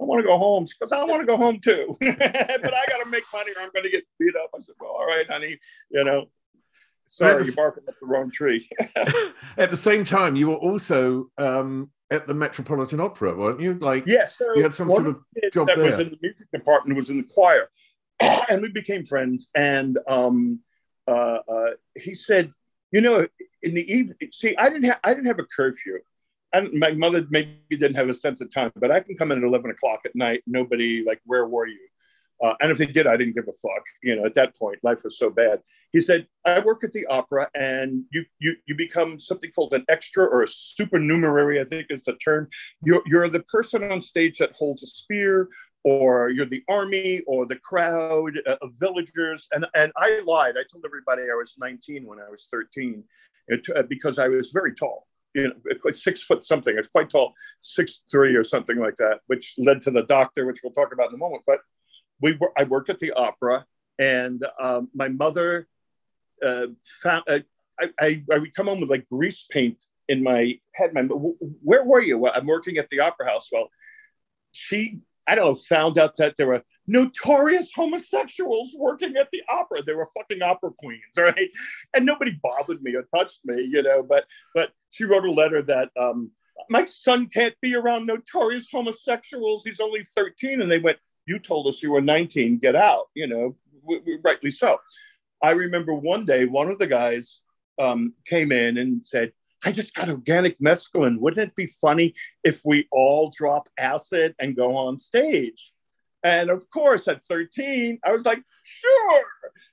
I 0.00 0.04
want 0.04 0.20
to 0.20 0.26
go 0.26 0.38
home. 0.38 0.66
She 0.66 0.74
goes, 0.78 0.92
I 0.92 1.04
want 1.04 1.22
to 1.22 1.26
go 1.26 1.36
home 1.36 1.58
too, 1.58 1.96
but 2.00 2.22
I 2.22 2.84
got 2.88 3.02
to 3.02 3.08
make 3.08 3.24
money 3.32 3.52
or 3.56 3.62
I'm 3.62 3.70
going 3.72 3.84
to 3.84 3.90
get 3.90 4.04
beat 4.18 4.34
up. 4.36 4.50
I 4.54 4.60
said, 4.60 4.74
well, 4.80 4.90
all 4.90 5.06
right, 5.06 5.26
honey, 5.30 5.58
you 5.90 6.04
know, 6.04 6.26
sorry, 7.12 7.44
you're 7.44 7.54
barking 7.54 7.84
up 7.88 7.94
the 8.00 8.06
wrong 8.06 8.30
tree. 8.30 8.68
at 9.56 9.70
the 9.70 9.76
same 9.76 10.04
time, 10.04 10.36
you 10.36 10.48
were 10.48 10.56
also 10.56 11.30
um, 11.38 11.90
at 12.10 12.26
the 12.26 12.34
Metropolitan 12.34 13.00
Opera, 13.00 13.34
weren't 13.34 13.60
you? 13.60 13.74
Like, 13.74 14.06
yes, 14.06 14.36
so 14.36 14.46
you 14.54 14.62
had 14.62 14.74
some 14.74 14.90
sort 14.90 15.06
of 15.06 15.20
job 15.52 15.66
that 15.68 15.76
there. 15.76 15.86
was 15.86 15.98
in 15.98 16.10
the 16.10 16.18
music 16.22 16.46
department 16.52 16.96
was 16.96 17.10
in 17.10 17.18
the 17.18 17.24
choir, 17.24 17.68
and 18.20 18.62
we 18.62 18.68
became 18.68 19.04
friends. 19.04 19.50
And 19.54 19.98
um, 20.08 20.60
uh, 21.06 21.38
uh, 21.48 21.70
he 21.94 22.14
said, 22.14 22.52
you 22.90 23.00
know, 23.00 23.26
in 23.62 23.74
the 23.74 23.92
evening, 23.92 24.16
see, 24.32 24.56
I 24.56 24.68
didn't 24.68 24.84
have 24.84 25.00
I 25.04 25.14
didn't 25.14 25.26
have 25.26 25.38
a 25.38 25.44
curfew. 25.44 25.98
And 26.54 26.70
my 26.74 26.92
mother 26.92 27.26
maybe 27.30 27.56
didn't 27.70 27.94
have 27.94 28.10
a 28.10 28.14
sense 28.14 28.42
of 28.42 28.52
time, 28.52 28.72
but 28.76 28.90
I 28.90 29.00
can 29.00 29.16
come 29.16 29.32
in 29.32 29.38
at 29.38 29.44
11 29.44 29.70
o'clock 29.70 30.00
at 30.04 30.14
night. 30.14 30.42
Nobody 30.46 31.02
like, 31.02 31.18
where 31.24 31.46
were 31.46 31.66
you? 31.66 31.88
Uh, 32.42 32.54
and 32.60 32.72
if 32.72 32.78
they 32.78 32.86
did, 32.86 33.06
I 33.06 33.16
didn't 33.16 33.34
give 33.34 33.46
a 33.48 33.52
fuck. 33.52 33.84
You 34.02 34.16
know, 34.16 34.26
at 34.26 34.34
that 34.34 34.58
point, 34.58 34.80
life 34.82 35.04
was 35.04 35.16
so 35.18 35.30
bad. 35.30 35.60
He 35.92 36.00
said, 36.00 36.26
"I 36.44 36.58
work 36.60 36.82
at 36.82 36.92
the 36.92 37.06
opera, 37.06 37.48
and 37.54 38.04
you 38.10 38.24
you 38.40 38.56
you 38.66 38.74
become 38.74 39.18
something 39.18 39.50
called 39.52 39.74
an 39.74 39.84
extra 39.88 40.24
or 40.24 40.42
a 40.42 40.48
supernumerary. 40.48 41.60
I 41.60 41.64
think 41.64 41.86
is 41.90 42.04
the 42.04 42.14
term. 42.14 42.48
You're 42.82 43.02
you're 43.06 43.28
the 43.28 43.44
person 43.44 43.84
on 43.84 44.02
stage 44.02 44.38
that 44.38 44.52
holds 44.52 44.82
a 44.82 44.86
spear, 44.86 45.48
or 45.84 46.30
you're 46.30 46.46
the 46.46 46.64
army, 46.68 47.20
or 47.26 47.46
the 47.46 47.56
crowd 47.56 48.32
uh, 48.46 48.56
of 48.60 48.72
villagers." 48.80 49.46
And 49.52 49.66
and 49.74 49.92
I 49.96 50.20
lied. 50.24 50.56
I 50.56 50.64
told 50.70 50.84
everybody 50.84 51.22
I 51.22 51.36
was 51.36 51.54
19 51.58 52.06
when 52.06 52.18
I 52.18 52.28
was 52.28 52.48
13, 52.50 53.04
it, 53.48 53.66
uh, 53.76 53.82
because 53.88 54.18
I 54.18 54.28
was 54.28 54.50
very 54.50 54.74
tall 54.74 55.06
you 55.34 55.44
know, 55.48 55.90
six 55.92 56.22
foot 56.22 56.44
something. 56.44 56.76
It's 56.76 56.88
quite 56.88 57.08
tall, 57.08 57.32
six 57.60 58.02
three 58.10 58.34
or 58.34 58.44
something 58.44 58.78
like 58.78 58.96
that, 58.96 59.20
which 59.28 59.54
led 59.58 59.80
to 59.82 59.90
the 59.90 60.02
doctor, 60.02 60.46
which 60.46 60.60
we'll 60.62 60.72
talk 60.72 60.92
about 60.92 61.08
in 61.08 61.14
a 61.14 61.18
moment. 61.18 61.42
But 61.46 61.60
we 62.22 62.36
were, 62.40 62.52
I 62.56 62.64
worked 62.64 62.90
at 62.90 62.98
the 62.98 63.12
opera, 63.12 63.66
and 63.98 64.44
um, 64.60 64.88
my 64.94 65.08
mother 65.08 65.68
uh, 66.44 66.66
found. 67.02 67.24
Uh, 67.28 67.40
I, 67.80 67.88
I, 67.98 68.22
I 68.32 68.38
would 68.38 68.54
come 68.54 68.66
home 68.66 68.80
with 68.80 68.90
like 68.90 69.08
grease 69.08 69.46
paint 69.50 69.84
in 70.08 70.22
my 70.22 70.58
head. 70.74 70.94
My, 70.94 71.02
where 71.02 71.84
were 71.84 72.00
you? 72.00 72.18
Well, 72.18 72.32
I'm 72.34 72.46
working 72.46 72.76
at 72.78 72.88
the 72.90 73.00
opera 73.00 73.28
house. 73.28 73.48
Well, 73.50 73.70
she, 74.52 75.00
I 75.26 75.34
don't 75.34 75.44
know, 75.44 75.54
found 75.54 75.98
out 75.98 76.16
that 76.18 76.36
there 76.36 76.48
were 76.48 76.62
notorious 76.86 77.72
homosexuals 77.74 78.70
working 78.76 79.16
at 79.16 79.28
the 79.32 79.42
opera. 79.48 79.82
They 79.82 79.94
were 79.94 80.08
fucking 80.16 80.42
opera 80.42 80.70
queens, 80.78 81.02
right? 81.16 81.50
And 81.94 82.04
nobody 82.04 82.38
bothered 82.42 82.82
me 82.82 82.94
or 82.94 83.04
touched 83.14 83.40
me, 83.44 83.68
you 83.70 83.82
know. 83.82 84.02
But 84.02 84.26
but 84.54 84.70
she 84.90 85.04
wrote 85.04 85.24
a 85.24 85.30
letter 85.30 85.62
that 85.62 85.90
um, 85.98 86.30
my 86.68 86.84
son 86.84 87.26
can't 87.26 87.54
be 87.60 87.74
around 87.74 88.06
notorious 88.06 88.68
homosexuals. 88.70 89.64
He's 89.64 89.80
only 89.80 90.04
13, 90.04 90.60
and 90.60 90.70
they 90.70 90.78
went, 90.78 90.98
"You 91.26 91.38
told 91.38 91.66
us 91.66 91.82
you 91.82 91.92
were 91.92 92.00
19. 92.00 92.58
Get 92.58 92.76
out." 92.76 93.06
You 93.14 93.26
know, 93.26 93.56
rightly 94.24 94.50
so. 94.50 94.78
I 95.42 95.52
remember 95.52 95.94
one 95.94 96.24
day 96.24 96.44
one 96.44 96.70
of 96.70 96.78
the 96.78 96.86
guys 96.86 97.40
um, 97.78 98.14
came 98.26 98.52
in 98.52 98.78
and 98.78 99.04
said. 99.04 99.32
I 99.64 99.70
just 99.70 99.94
got 99.94 100.08
organic 100.08 100.58
mescaline. 100.58 101.20
Wouldn't 101.20 101.50
it 101.50 101.54
be 101.54 101.68
funny 101.80 102.14
if 102.42 102.62
we 102.64 102.88
all 102.90 103.32
drop 103.32 103.68
acid 103.78 104.34
and 104.40 104.56
go 104.56 104.74
on 104.74 104.98
stage? 104.98 105.72
And 106.22 106.50
of 106.50 106.68
course, 106.70 107.08
at 107.08 107.24
13, 107.24 107.98
I 108.04 108.12
was 108.12 108.24
like, 108.24 108.42
sure. 108.62 109.24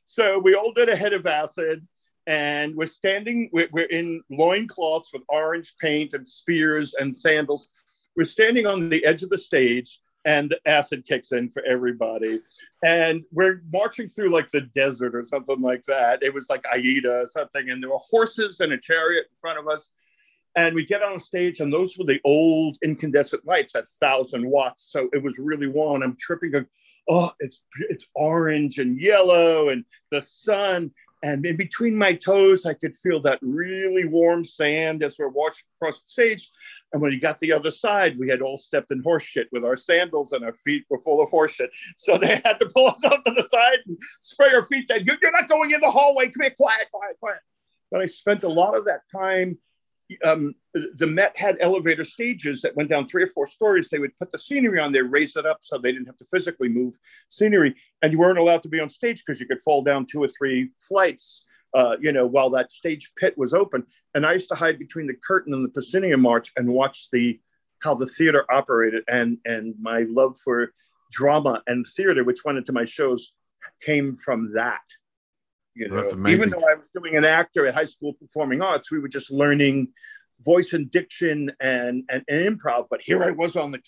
So 0.06 0.39
we 0.39 0.56
all 0.56 0.74
did 0.74 0.89
a 0.89 0.96
head 0.96 1.13
of 1.13 1.25
acid 1.25 1.88
and 2.25 2.75
we're 2.75 2.88
standing, 2.88 3.50
we're, 3.53 3.70
we're 3.72 3.86
in 3.86 4.22
loincloths 4.29 5.12
with 5.13 5.24
orange 5.29 5.75
paint 5.79 6.13
and 6.13 6.27
spears 6.27 6.96
and 7.00 7.15
sandals. 7.15 7.70
We're 8.15 8.25
standing 8.25 8.65
on 8.65 8.89
the 8.89 9.06
edge 9.06 9.24
of 9.24 9.29
the 9.29 9.38
stage 9.38 10.00
and 10.29 10.55
acid 10.67 11.07
kicks 11.07 11.31
in 11.31 11.50
for 11.50 11.63
everybody. 11.63 12.39
And 12.86 13.24
we're 13.31 13.63
marching 13.74 14.07
through 14.07 14.29
like 14.29 14.48
the 14.51 14.62
desert 14.62 15.15
or 15.15 15.25
something 15.25 15.59
like 15.59 15.81
that. 15.86 16.21
It 16.21 16.31
was 16.31 16.51
like 16.51 16.63
Aida 16.71 17.21
or 17.21 17.25
something. 17.25 17.67
And 17.71 17.81
there 17.81 17.89
were 17.89 17.98
horses 17.98 18.59
and 18.59 18.71
a 18.71 18.77
chariot 18.77 19.25
in 19.31 19.38
front 19.41 19.57
of 19.57 19.67
us. 19.67 19.89
And 20.55 20.75
we 20.75 20.86
get 20.86 21.01
on 21.03 21.19
stage, 21.19 21.59
and 21.59 21.71
those 21.71 21.98
were 21.98 22.05
the 22.05 22.19
old 22.25 22.77
incandescent 22.83 23.45
lights 23.45 23.75
at 23.75 23.88
thousand 24.01 24.48
watts. 24.48 24.89
So 24.91 25.09
it 25.13 25.24
was 25.24 25.39
really 25.39 25.67
warm. 25.67 26.03
I'm 26.03 26.17
tripping. 26.19 26.51
Going, 26.51 26.65
oh, 27.09 27.31
it's 27.39 27.62
it's 27.89 28.07
orange 28.15 28.79
and 28.79 29.00
yellow, 29.00 29.69
and 29.69 29.86
the 30.12 30.21
sun. 30.21 30.91
And 31.21 31.45
in 31.45 31.57
between 31.57 31.95
my 31.97 32.13
toes, 32.13 32.65
I 32.65 32.73
could 32.73 32.95
feel 32.95 33.19
that 33.21 33.39
really 33.41 34.05
warm 34.05 34.45
sand 34.45 35.03
as 35.03 35.17
we're 35.19 35.27
walking 35.27 35.63
across 35.77 36.01
the 36.01 36.07
stage. 36.07 36.49
And 36.93 37.01
when 37.01 37.11
we 37.11 37.19
got 37.19 37.39
the 37.39 37.51
other 37.51 37.71
side, 37.71 38.17
we 38.17 38.29
had 38.29 38.41
all 38.41 38.57
stepped 38.57 38.91
in 38.91 39.03
horse 39.03 39.23
shit 39.23 39.47
with 39.51 39.65
our 39.65 39.75
sandals 39.75 40.31
and 40.31 40.45
our 40.45 40.53
feet 40.53 40.85
were 40.89 40.99
full 40.99 41.21
of 41.21 41.29
horse 41.29 41.51
shit. 41.51 41.71
So 41.97 42.17
they 42.17 42.41
had 42.45 42.57
to 42.59 42.69
pull 42.73 42.88
us 42.88 43.03
up 43.05 43.23
to 43.25 43.31
the 43.31 43.43
side 43.43 43.79
and 43.85 43.97
spray 44.21 44.53
our 44.53 44.63
feet 44.63 44.88
down. 44.88 45.05
You're 45.05 45.31
not 45.31 45.49
going 45.49 45.71
in 45.71 45.81
the 45.81 45.91
hallway. 45.91 46.25
Come 46.25 46.41
here, 46.41 46.53
quiet, 46.57 46.88
quiet, 46.91 47.17
quiet. 47.19 47.39
But 47.91 48.01
I 48.01 48.05
spent 48.05 48.43
a 48.43 48.49
lot 48.49 48.77
of 48.77 48.85
that 48.85 49.01
time 49.11 49.57
um, 50.23 50.55
the 50.73 51.07
Met 51.07 51.37
had 51.37 51.57
elevator 51.59 52.03
stages 52.03 52.61
that 52.61 52.75
went 52.75 52.89
down 52.89 53.07
three 53.07 53.23
or 53.23 53.27
four 53.27 53.47
stories. 53.47 53.89
They 53.89 53.99
would 53.99 54.15
put 54.17 54.31
the 54.31 54.37
scenery 54.37 54.79
on 54.79 54.91
there, 54.91 55.03
raise 55.03 55.35
it 55.35 55.45
up 55.45 55.59
so 55.61 55.77
they 55.77 55.91
didn't 55.91 56.07
have 56.07 56.17
to 56.17 56.25
physically 56.25 56.69
move 56.69 56.95
scenery. 57.29 57.75
And 58.01 58.11
you 58.11 58.19
weren't 58.19 58.39
allowed 58.39 58.63
to 58.63 58.69
be 58.69 58.79
on 58.79 58.89
stage 58.89 59.23
because 59.25 59.39
you 59.39 59.47
could 59.47 59.61
fall 59.61 59.83
down 59.83 60.05
two 60.05 60.23
or 60.23 60.27
three 60.27 60.71
flights, 60.79 61.45
uh, 61.75 61.95
you 61.99 62.11
know, 62.11 62.25
while 62.25 62.49
that 62.51 62.71
stage 62.71 63.11
pit 63.17 63.37
was 63.37 63.53
open. 63.53 63.85
And 64.15 64.25
I 64.25 64.33
used 64.33 64.49
to 64.49 64.55
hide 64.55 64.79
between 64.79 65.07
the 65.07 65.17
curtain 65.27 65.53
and 65.53 65.63
the 65.63 65.69
proscenium 65.69 66.25
arch 66.25 66.51
and 66.55 66.69
watch 66.69 67.09
the 67.11 67.39
how 67.81 67.95
the 67.95 68.07
theater 68.07 68.45
operated. 68.51 69.03
And 69.07 69.37
and 69.45 69.75
my 69.79 70.05
love 70.09 70.37
for 70.43 70.73
drama 71.11 71.61
and 71.67 71.85
theater, 71.85 72.23
which 72.23 72.43
went 72.43 72.57
into 72.57 72.73
my 72.73 72.85
shows, 72.85 73.31
came 73.81 74.15
from 74.15 74.53
that. 74.53 74.81
You 75.79 75.88
know, 75.88 76.27
even 76.27 76.50
though 76.50 76.59
I 76.59 76.75
was 76.75 76.86
doing 76.93 77.15
an 77.15 77.24
actor 77.24 77.65
at 77.65 77.74
high 77.74 77.86
school 77.86 78.13
performing 78.13 78.62
arts, 78.62 78.91
we 78.91 79.00
were 79.00 79.07
just 79.07 79.31
learning 79.31 79.88
voice 80.41 80.74
and 80.74 80.91
diction 80.91 81.51
and, 81.59 82.03
and, 82.09 82.24
and 82.27 82.59
improv. 82.59 82.88
But 82.89 83.01
here 83.01 83.24
I 83.24 83.31
was 83.31 83.55
on 83.55 83.71
the 83.71 83.81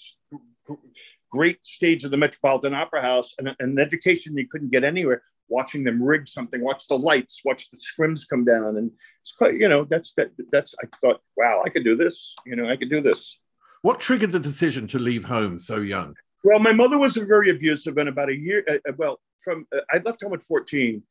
great 1.31 1.65
stage 1.65 2.03
of 2.03 2.11
the 2.11 2.17
Metropolitan 2.17 2.73
Opera 2.73 3.01
House 3.01 3.33
and 3.37 3.55
an 3.59 3.79
education 3.79 4.37
you 4.37 4.47
couldn't 4.47 4.71
get 4.71 4.83
anywhere. 4.83 5.23
Watching 5.49 5.83
them 5.83 6.01
rig 6.01 6.29
something, 6.29 6.61
watch 6.61 6.87
the 6.87 6.97
lights, 6.97 7.41
watch 7.43 7.69
the 7.71 7.77
scrims 7.77 8.21
come 8.29 8.45
down, 8.45 8.77
and 8.77 8.89
it's 9.21 9.33
quite 9.33 9.55
you 9.55 9.67
know 9.67 9.83
that's 9.83 10.13
that 10.13 10.31
that's 10.49 10.73
I 10.81 10.87
thought 11.01 11.19
wow 11.35 11.61
I 11.65 11.69
could 11.69 11.83
do 11.83 11.97
this 11.97 12.33
you 12.45 12.55
know 12.55 12.69
I 12.69 12.77
could 12.77 12.89
do 12.89 13.01
this. 13.01 13.37
What 13.81 13.99
triggered 13.99 14.31
the 14.31 14.39
decision 14.39 14.87
to 14.87 14.99
leave 14.99 15.25
home 15.25 15.59
so 15.59 15.81
young? 15.81 16.15
Well, 16.45 16.59
my 16.59 16.71
mother 16.71 16.97
was 16.97 17.17
very 17.17 17.49
abusive, 17.49 17.97
and 17.97 18.07
about 18.07 18.29
a 18.29 18.35
year 18.35 18.63
uh, 18.69 18.77
uh 18.87 18.93
well 18.97 19.19
from 19.43 19.67
uh, 19.75 19.81
I 19.91 19.97
left 19.97 20.23
home 20.23 20.33
at 20.33 20.41
fourteen. 20.41 21.03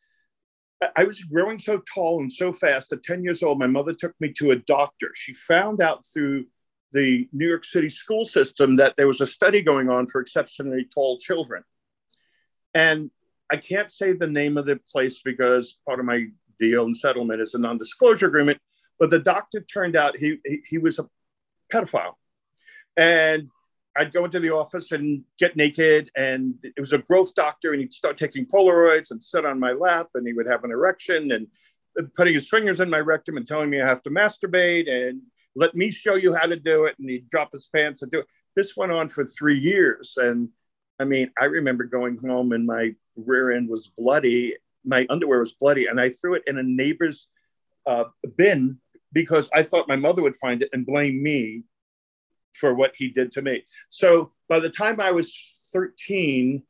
I 0.97 1.05
was 1.05 1.23
growing 1.23 1.59
so 1.59 1.83
tall 1.93 2.21
and 2.21 2.33
so 2.33 2.53
fast 2.53 2.93
at 2.93 3.03
10 3.03 3.23
years 3.23 3.43
old, 3.43 3.59
my 3.59 3.67
mother 3.67 3.93
took 3.93 4.15
me 4.21 4.33
to 4.39 4.53
a 4.53 4.57
doctor. 4.57 5.11
She 5.15 5.35
found 5.35 5.83
out 5.83 6.05
through 6.07 6.47
the 6.93 7.29
New 7.33 7.47
York 7.47 7.65
City 7.65 7.91
school 7.91 8.25
system 8.25 8.77
that 8.77 8.97
there 8.97 9.07
was 9.07 9.21
a 9.21 9.27
study 9.27 9.63
going 9.63 9.89
on 9.91 10.07
for 10.07 10.21
exceptionally 10.21 10.89
tall 10.93 11.19
children. 11.19 11.63
And 12.75 13.11
I 13.51 13.57
can't 13.57 13.91
say 13.91 14.13
the 14.13 14.27
name 14.27 14.57
of 14.57 14.67
the 14.67 14.77
place 14.91 15.23
because 15.23 15.79
part 15.87 16.01
of 16.01 16.07
my 16.07 16.27
deal 16.59 16.85
and 16.85 16.97
settlement 16.97 17.41
is 17.41 17.55
a 17.55 17.59
non 17.59 17.79
disclosure 17.79 18.27
agreement. 18.27 18.59
But 18.99 19.11
the 19.11 19.19
doctor 19.19 19.61
turned 19.61 19.97
out 19.97 20.17
he, 20.17 20.39
he, 20.45 20.61
he 20.67 20.79
was 20.79 20.99
a 20.99 21.09
pedophile. 21.73 22.15
And 22.97 23.49
I'd 23.97 24.13
go 24.13 24.25
into 24.25 24.41
the 24.41 24.55
office 24.55 24.93
and 24.93 25.25
get 25.39 25.57
naked, 25.57 26.11
and 26.17 26.55
it 26.63 26.79
was 26.79 26.93
a 26.93 26.99
growth 26.99 27.35
doctor, 27.35 27.73
and 27.73 27.81
he'd 27.81 27.93
start 27.93 28.17
taking 28.17 28.47
Polaroids 28.47 29.11
and 29.11 29.23
sit 29.23 29.45
on 29.45 29.59
my 29.59 29.73
lap, 29.73 30.09
and 30.15 30.27
he 30.27 30.33
would 30.33 30.47
have 30.47 30.65
an 30.65 30.71
erection 30.71 31.33
and 31.33 31.49
putting 32.17 32.35
his 32.35 32.49
fingers 32.49 32.81
in 32.81 32.91
my 32.91 32.99
rectum 32.99 33.37
and 33.37 33.47
telling 33.47 33.71
me 33.71 33.81
I 33.81 33.87
have 33.87 34.03
to 34.05 34.11
masturbate 34.11 34.91
and 34.91 35.21
let 35.55 35.75
me 35.75 35.91
show 35.91 36.15
you 36.15 36.35
how 36.35 36.47
to 36.47 36.57
do 36.57 36.85
it. 36.85 36.97
And 36.99 37.11
he'd 37.11 37.29
drop 37.29 37.51
his 37.53 37.69
pants 37.75 38.03
and 38.03 38.11
do 38.11 38.21
it. 38.21 38.27
This 38.57 38.77
went 38.77 38.93
on 38.93 39.09
for 39.09 39.25
three 39.25 39.59
years. 39.59 40.17
And 40.17 40.49
I 40.99 41.05
mean, 41.05 41.31
I 41.39 41.47
remember 41.47 41.85
going 41.85 42.19
home 42.19 42.53
and 42.53 42.67
my 42.67 42.95
rear 43.17 43.53
end 43.53 43.69
was 43.69 43.91
bloody. 43.99 44.57
My 44.85 45.07
underwear 45.11 45.41
was 45.41 45.55
bloody. 45.55 45.87
And 45.87 46.01
I 46.01 46.11
threw 46.11 46.35
it 46.35 46.43
in 46.47 46.59
a 46.59 46.63
neighbor's 46.63 47.27
uh, 47.87 48.05
bin 48.37 48.79
because 49.13 49.51
I 49.53 49.63
thought 49.63 49.89
my 49.89 49.97
mother 49.97 50.23
would 50.23 50.37
find 50.37 50.63
it 50.63 50.71
and 50.73 50.87
blame 50.87 51.23
me 51.23 51.65
for 52.55 52.75
what 52.75 52.93
he 52.97 53.09
did 53.09 53.33
to 53.33 53.43
me. 53.43 53.65
So 53.89 54.33
by 54.49 54.61
the 54.61 54.71
time 54.71 55.01
I 55.01 55.13
was 55.13 55.35
13 55.73 56.63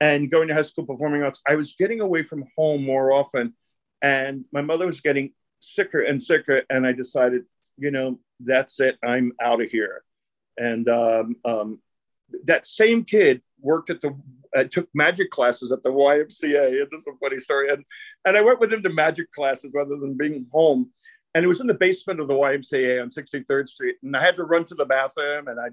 and 0.00 0.30
going 0.30 0.48
to 0.48 0.54
high 0.54 0.62
school 0.62 0.84
performing 0.84 1.22
arts, 1.22 1.42
I 1.48 1.54
was 1.54 1.74
getting 1.78 2.00
away 2.00 2.22
from 2.22 2.44
home 2.56 2.84
more 2.84 3.12
often. 3.12 3.54
And 4.02 4.44
my 4.52 4.62
mother 4.62 4.86
was 4.86 5.00
getting 5.00 5.32
sicker 5.60 6.02
and 6.02 6.20
sicker. 6.20 6.62
And 6.68 6.86
I 6.86 6.92
decided 6.92 7.44
you 7.76 7.90
know, 7.90 8.18
that's 8.40 8.80
it. 8.80 8.96
I'm 9.04 9.32
out 9.40 9.62
of 9.62 9.70
here. 9.70 10.02
And 10.56 10.88
um, 10.88 11.36
um, 11.44 11.78
that 12.44 12.66
same 12.66 13.04
kid 13.04 13.42
worked 13.60 13.90
at 13.90 14.00
the 14.00 14.16
uh, 14.54 14.64
took 14.64 14.88
magic 14.94 15.30
classes 15.30 15.72
at 15.72 15.82
the 15.82 15.90
YMCA. 15.90 16.90
This 16.90 17.00
is 17.00 17.06
a 17.06 17.16
funny 17.20 17.38
story. 17.38 17.70
And 17.70 17.84
and 18.24 18.36
I 18.36 18.42
went 18.42 18.60
with 18.60 18.72
him 18.72 18.82
to 18.82 18.90
magic 18.90 19.32
classes 19.32 19.70
rather 19.74 19.96
than 19.96 20.16
being 20.16 20.46
home. 20.52 20.90
And 21.34 21.44
it 21.44 21.48
was 21.48 21.60
in 21.60 21.66
the 21.66 21.74
basement 21.74 22.20
of 22.20 22.28
the 22.28 22.34
YMCA 22.34 23.02
on 23.02 23.10
63rd 23.10 23.68
Street. 23.68 23.96
And 24.02 24.16
I 24.16 24.20
had 24.20 24.36
to 24.36 24.44
run 24.44 24.64
to 24.64 24.74
the 24.74 24.84
bathroom 24.84 25.48
and 25.48 25.58
I 25.58 25.70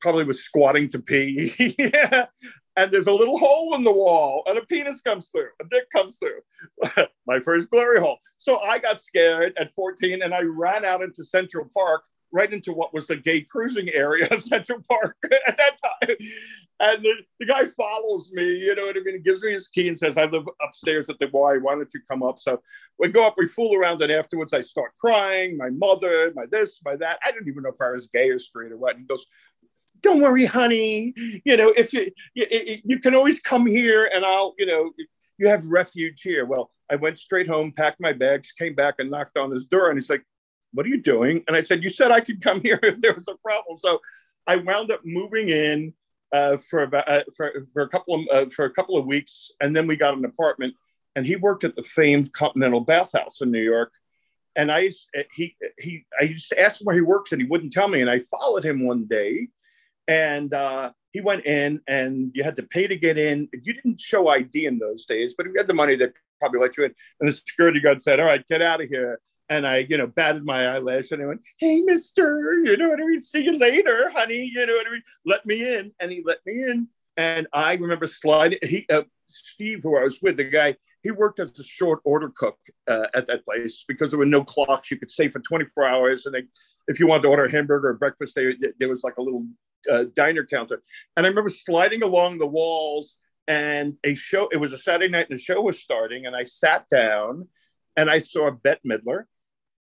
probably 0.00 0.24
was 0.24 0.42
squatting 0.42 0.88
to 0.88 0.98
pee. 0.98 1.74
yeah. 1.78 2.26
And 2.76 2.90
there's 2.90 3.08
a 3.08 3.12
little 3.12 3.36
hole 3.36 3.74
in 3.74 3.82
the 3.82 3.92
wall, 3.92 4.44
and 4.46 4.56
a 4.56 4.64
penis 4.64 5.00
comes 5.00 5.28
through, 5.28 5.48
a 5.60 5.64
dick 5.68 5.90
comes 5.94 6.18
through. 6.18 7.04
My 7.26 7.40
first 7.40 7.68
glory 7.68 8.00
hole. 8.00 8.18
So 8.38 8.60
I 8.60 8.78
got 8.78 9.02
scared 9.02 9.52
at 9.58 9.74
14 9.74 10.22
and 10.22 10.32
I 10.32 10.42
ran 10.42 10.84
out 10.84 11.02
into 11.02 11.24
Central 11.24 11.68
Park, 11.74 12.04
right 12.32 12.52
into 12.52 12.72
what 12.72 12.94
was 12.94 13.06
the 13.06 13.16
gay 13.16 13.40
cruising 13.40 13.88
area 13.90 14.26
of 14.30 14.42
Central 14.42 14.80
Park 14.88 15.16
at 15.46 15.56
that 15.56 15.76
time. 15.82 16.16
And 16.80 17.02
the, 17.04 17.12
the 17.38 17.46
guy 17.46 17.66
follows 17.66 18.30
me, 18.32 18.44
you 18.44 18.74
know 18.74 18.86
what 18.86 18.96
I 18.96 19.00
mean? 19.00 19.16
He 19.16 19.20
gives 19.20 19.42
me 19.42 19.52
his 19.52 19.68
key 19.68 19.88
and 19.88 19.98
says, 19.98 20.16
I 20.16 20.24
live 20.24 20.48
upstairs 20.62 21.10
at 21.10 21.18
the 21.18 21.28
Y. 21.32 21.58
Why 21.58 21.74
don't 21.74 21.92
you 21.92 22.00
come 22.08 22.22
up? 22.22 22.38
So 22.38 22.60
we 22.98 23.08
go 23.08 23.26
up, 23.26 23.34
we 23.36 23.46
fool 23.46 23.74
around, 23.74 24.00
and 24.02 24.12
afterwards 24.12 24.54
I 24.54 24.60
start 24.60 24.92
crying. 24.98 25.56
My 25.56 25.70
mother, 25.70 26.32
my 26.34 26.46
this, 26.50 26.80
my 26.84 26.96
that. 26.96 27.18
I 27.24 27.32
didn't 27.32 27.48
even 27.48 27.64
know 27.64 27.70
if 27.70 27.80
I 27.80 27.90
was 27.90 28.06
gay 28.06 28.30
or 28.30 28.38
straight 28.38 28.72
or 28.72 28.78
what. 28.78 28.92
And 28.92 29.00
he 29.00 29.06
goes, 29.06 29.26
don't 30.02 30.22
worry, 30.22 30.46
honey. 30.46 31.12
You 31.44 31.56
know, 31.56 31.72
if 31.76 31.92
you, 31.92 32.10
you, 32.34 32.46
you 32.84 32.98
can 33.00 33.14
always 33.14 33.40
come 33.40 33.66
here 33.66 34.10
and 34.14 34.24
I'll, 34.24 34.54
you 34.58 34.66
know, 34.66 34.92
you 35.38 35.48
have 35.48 35.64
refuge 35.66 36.22
here. 36.22 36.46
Well, 36.46 36.70
I 36.90 36.96
went 36.96 37.18
straight 37.18 37.48
home, 37.48 37.72
packed 37.72 38.00
my 38.00 38.12
bags, 38.12 38.52
came 38.52 38.74
back 38.74 38.96
and 38.98 39.10
knocked 39.10 39.36
on 39.36 39.50
his 39.50 39.66
door. 39.66 39.90
And 39.90 39.96
he's 39.96 40.10
like, 40.10 40.24
what 40.72 40.86
are 40.86 40.88
you 40.88 41.00
doing? 41.00 41.44
And 41.46 41.56
I 41.56 41.62
said, 41.62 41.82
you 41.82 41.90
said 41.90 42.10
I 42.10 42.20
could 42.20 42.40
come 42.42 42.60
here 42.62 42.78
if 42.82 43.00
there 43.00 43.14
was 43.14 43.28
a 43.28 43.36
problem. 43.36 43.78
So 43.78 44.00
I 44.46 44.56
wound 44.56 44.90
up 44.90 45.00
moving 45.04 45.48
in 45.48 45.94
uh, 46.32 46.56
for 46.58 46.82
about 46.82 47.08
uh, 47.08 47.24
for, 47.36 47.66
for 47.72 47.82
a 47.82 47.88
couple 47.88 48.14
of 48.14 48.26
uh, 48.32 48.50
for 48.50 48.64
a 48.64 48.70
couple 48.70 48.96
of 48.96 49.06
weeks, 49.06 49.50
and 49.60 49.74
then 49.74 49.86
we 49.86 49.96
got 49.96 50.16
an 50.16 50.24
apartment. 50.24 50.74
And 51.16 51.26
he 51.26 51.36
worked 51.36 51.64
at 51.64 51.74
the 51.74 51.82
famed 51.82 52.32
Continental 52.32 52.80
Bathhouse 52.80 53.40
in 53.40 53.50
New 53.50 53.62
York. 53.62 53.92
And 54.56 54.70
I 54.70 54.90
he 55.34 55.56
he 55.78 56.04
I 56.20 56.24
used 56.24 56.48
to 56.50 56.60
ask 56.60 56.80
him 56.80 56.84
where 56.84 56.94
he 56.94 57.00
works, 57.00 57.32
and 57.32 57.40
he 57.40 57.48
wouldn't 57.48 57.72
tell 57.72 57.88
me. 57.88 58.00
And 58.00 58.10
I 58.10 58.20
followed 58.20 58.64
him 58.64 58.86
one 58.86 59.06
day, 59.06 59.48
and 60.08 60.52
uh, 60.52 60.92
he 61.12 61.20
went 61.20 61.46
in, 61.46 61.80
and 61.88 62.30
you 62.34 62.42
had 62.42 62.56
to 62.56 62.62
pay 62.64 62.86
to 62.86 62.96
get 62.96 63.16
in. 63.18 63.48
You 63.52 63.72
didn't 63.72 64.00
show 64.00 64.28
ID 64.28 64.66
in 64.66 64.78
those 64.78 65.06
days, 65.06 65.34
but 65.36 65.46
if 65.46 65.52
you 65.52 65.58
had 65.58 65.68
the 65.68 65.74
money, 65.74 65.96
they 65.96 66.08
probably 66.40 66.60
let 66.60 66.76
you 66.76 66.84
in. 66.84 66.94
And 67.20 67.28
the 67.28 67.32
security 67.32 67.80
guard 67.80 68.02
said, 68.02 68.20
"All 68.20 68.26
right, 68.26 68.46
get 68.48 68.62
out 68.62 68.80
of 68.80 68.88
here." 68.88 69.20
And 69.50 69.66
I, 69.66 69.78
you 69.88 69.98
know, 69.98 70.06
batted 70.06 70.44
my 70.44 70.68
eyelash 70.68 71.10
and 71.10 71.20
I 71.22 71.26
went, 71.26 71.42
Hey, 71.58 71.80
mister, 71.80 72.54
you 72.64 72.76
know 72.76 72.88
what 72.88 73.00
I 73.00 73.04
mean? 73.04 73.20
See 73.20 73.42
you 73.42 73.58
later, 73.58 74.08
honey. 74.10 74.50
You 74.54 74.64
know 74.64 74.74
what 74.74 74.86
I 74.86 74.90
mean? 74.90 75.02
Let 75.26 75.44
me 75.44 75.76
in. 75.76 75.92
And 75.98 76.10
he 76.10 76.22
let 76.24 76.38
me 76.46 76.62
in. 76.62 76.88
And 77.16 77.48
I 77.52 77.74
remember 77.74 78.06
sliding. 78.06 78.60
He, 78.62 78.86
uh, 78.88 79.02
Steve, 79.26 79.80
who 79.82 79.98
I 79.98 80.04
was 80.04 80.20
with, 80.22 80.36
the 80.36 80.44
guy, 80.44 80.76
he 81.02 81.10
worked 81.10 81.40
as 81.40 81.58
a 81.58 81.64
short 81.64 82.00
order 82.04 82.30
cook 82.34 82.58
uh, 82.88 83.06
at 83.12 83.26
that 83.26 83.44
place 83.44 83.84
because 83.88 84.10
there 84.10 84.18
were 84.18 84.24
no 84.24 84.44
clocks. 84.44 84.90
You 84.90 84.98
could 84.98 85.10
stay 85.10 85.28
for 85.28 85.40
24 85.40 85.84
hours. 85.84 86.26
And 86.26 86.34
they, 86.34 86.42
if 86.86 87.00
you 87.00 87.08
wanted 87.08 87.22
to 87.22 87.28
order 87.28 87.46
a 87.46 87.50
hamburger 87.50 87.88
or 87.88 87.94
breakfast, 87.94 88.34
they, 88.36 88.54
there 88.78 88.88
was 88.88 89.02
like 89.02 89.16
a 89.16 89.22
little 89.22 89.46
uh, 89.90 90.04
diner 90.14 90.46
counter. 90.46 90.82
And 91.16 91.26
I 91.26 91.28
remember 91.28 91.48
sliding 91.48 92.02
along 92.02 92.38
the 92.38 92.46
walls 92.46 93.18
and 93.48 93.96
a 94.04 94.14
show, 94.14 94.48
it 94.52 94.58
was 94.58 94.72
a 94.72 94.78
Saturday 94.78 95.10
night 95.10 95.26
and 95.28 95.38
the 95.38 95.42
show 95.42 95.60
was 95.60 95.80
starting. 95.80 96.26
And 96.26 96.36
I 96.36 96.44
sat 96.44 96.88
down 96.88 97.48
and 97.96 98.10
I 98.10 98.20
saw 98.20 98.50
Bette 98.50 98.80
Midler 98.86 99.24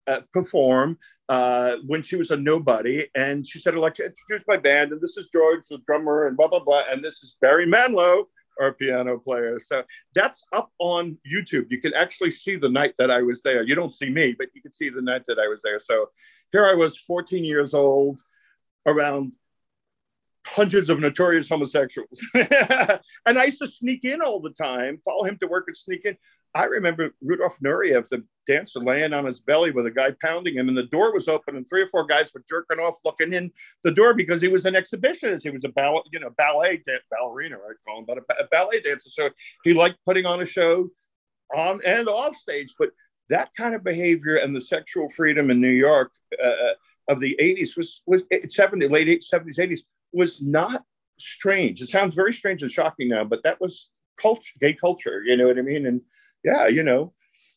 uh, 0.09 0.21
perform 0.33 0.99
uh, 1.29 1.77
when 1.87 2.03
she 2.03 2.17
was 2.17 2.31
a 2.31 2.37
nobody. 2.37 3.07
And 3.15 3.47
she 3.47 3.61
said, 3.61 3.75
I'd 3.75 3.81
like 3.81 3.95
to 3.95 4.07
introduce 4.07 4.47
my 4.49 4.57
band. 4.57 4.93
And 4.93 5.01
this 5.01 5.17
is 5.17 5.29
George, 5.29 5.69
the 5.69 5.79
drummer, 5.87 6.27
and 6.27 6.37
blah, 6.37 6.49
blah, 6.49 6.61
blah. 6.61 6.85
And 6.91 7.05
this 7.05 7.23
is 7.23 7.37
Barry 7.41 7.67
Manilow, 7.67 8.25
our 8.61 8.73
piano 8.73 9.19
player. 9.19 9.61
So 9.61 9.83
that's 10.15 10.45
up 10.53 10.71
on 10.79 11.19
YouTube. 11.31 11.67
You 11.71 11.81
can 11.81 11.95
actually 11.95 12.31
see 12.31 12.57
the 12.57 12.69
night 12.69 12.95
that 12.99 13.11
I 13.11 13.23
was 13.23 13.43
there. 13.43 13.63
You 13.63 13.75
don't 13.75 13.93
see 13.93 14.11
me, 14.11 14.35
but 14.37 14.49
you 14.55 14.63
can 14.63 14.73
see 14.73 14.89
the 14.89 15.03
night 15.03 15.25
that 15.27 15.39
I 15.39 15.49
was 15.49 15.63
there. 15.63 15.79
So 15.79 16.07
here 16.53 16.67
I 16.67 16.75
was, 16.75 16.99
14 16.99 17.45
years 17.45 17.75
old, 17.75 18.21
around 18.87 19.35
hundreds 20.55 20.91
of 20.91 21.01
notorious 21.01 21.49
homosexuals. 21.49 22.21
and 22.35 23.39
I 23.39 23.45
used 23.45 23.61
to 23.61 23.67
sneak 23.67 24.05
in 24.05 24.21
all 24.21 24.41
the 24.41 24.51
time, 24.51 24.99
follow 25.05 25.25
him 25.25 25.39
to 25.39 25.47
work 25.47 25.65
and 25.67 25.77
sneak 25.77 26.05
in. 26.05 26.17
I 26.55 26.65
remember 26.65 27.11
Rudolf 27.23 27.59
Nureyev, 27.63 28.09
the 28.09 28.25
dancer, 28.47 28.81
laying 28.81 29.13
on 29.13 29.27
his 29.27 29.39
belly 29.39 29.71
with 29.71 29.87
a 29.87 29.91
guy 29.91 30.13
pounding 30.23 30.55
him, 30.55 30.69
and 30.69 30.77
the 30.77 30.85
door 30.85 31.13
was 31.13 31.29
open, 31.29 31.57
and 31.57 31.69
three 31.69 31.83
or 31.83 31.87
four 31.89 32.07
guys 32.07 32.33
were 32.33 32.43
jerking 32.49 32.79
off, 32.79 32.99
looking 33.05 33.35
in 33.35 33.53
the 33.85 33.91
door 33.91 34.15
because 34.15 34.41
he 34.41 34.49
was 34.49 34.65
an 34.65 34.75
exhibitionist. 34.75 35.43
He 35.43 35.51
was 35.51 35.65
a 35.65 35.69
ballet, 35.69 36.01
you 36.11 36.21
know, 36.21 36.31
ballet 36.31 36.83
dan- 36.87 37.01
ballerina, 37.11 37.57
I 37.57 37.73
call 37.87 38.01
him, 38.01 38.07
but 38.07 38.19
a, 38.19 38.45
a 38.45 38.47
ballet 38.51 38.81
dancer. 38.81 39.11
So 39.11 39.29
he 39.63 39.75
liked 39.75 39.99
putting 40.07 40.25
on 40.25 40.41
a 40.41 40.47
show 40.47 40.89
on 41.55 41.81
and 41.85 42.09
off 42.09 42.35
stage. 42.35 42.75
But 42.79 42.91
that 43.29 43.51
kind 43.55 43.75
of 43.75 43.85
behavior 43.85 44.37
and 44.37 44.57
the 44.57 44.61
sexual 44.61 45.11
freedom 45.11 45.51
in 45.51 45.61
New 45.61 45.69
York 45.69 46.13
uh, 46.43 46.49
uh 46.49 46.75
of 47.09 47.21
the 47.21 47.37
80s 47.41 47.77
was 47.77 48.03
was 48.07 48.23
70s, 48.23 48.91
late 48.91 49.25
70s, 49.33 49.59
80s 49.59 49.81
was 50.13 50.43
not 50.43 50.85
strange. 51.19 51.81
It 51.81 51.89
sounds 51.89 52.15
very 52.15 52.33
strange 52.33 52.63
and 52.63 52.71
shocking 52.71 53.09
now, 53.09 53.25
but 53.25 53.43
that 53.43 53.61
was 53.61 53.91
culture, 54.17 54.55
gay 54.61 54.73
culture. 54.73 55.23
You 55.25 55.37
know 55.37 55.47
what 55.47 55.59
I 55.59 55.63
mean? 55.63 55.87
And 55.87 56.01
yeah, 56.45 56.69
you 56.69 56.83
know, 56.83 57.13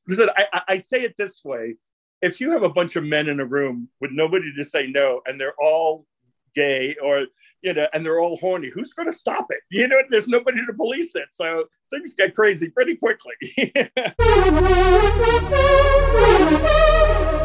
listen, 0.08 0.30
I, 0.36 0.62
I 0.68 0.78
say 0.78 1.02
it 1.02 1.16
this 1.18 1.42
way: 1.44 1.76
if 2.22 2.40
you 2.40 2.52
have 2.52 2.64
a 2.64 2.70
bunch 2.70 2.96
of 2.96 3.04
men 3.04 3.28
in 3.28 3.40
a 3.40 3.46
room 3.46 3.90
with 4.00 4.12
nobody 4.12 4.54
to 4.56 4.64
say 4.64 4.88
no, 4.88 5.22
and 5.26 5.40
they're 5.40 5.56
all 5.60 6.06
gay 6.54 6.96
or 7.02 7.26
you 7.62 7.74
know, 7.74 7.88
and 7.94 8.04
they're 8.04 8.20
all 8.20 8.38
horny. 8.38 8.72
Who's 8.74 8.94
going 8.94 9.12
to 9.12 9.18
stop 9.18 9.48
it? 9.52 9.60
You 9.70 9.88
know, 9.88 9.98
there's 10.10 10.28
nobody 10.28 10.66
to 10.66 10.74
police 10.74 11.16
it. 11.16 11.28
So 11.32 11.66
things 11.92 12.16
get 12.16 12.36
crazy 12.36 12.70
pretty 12.70 12.96
quickly. 12.96 13.36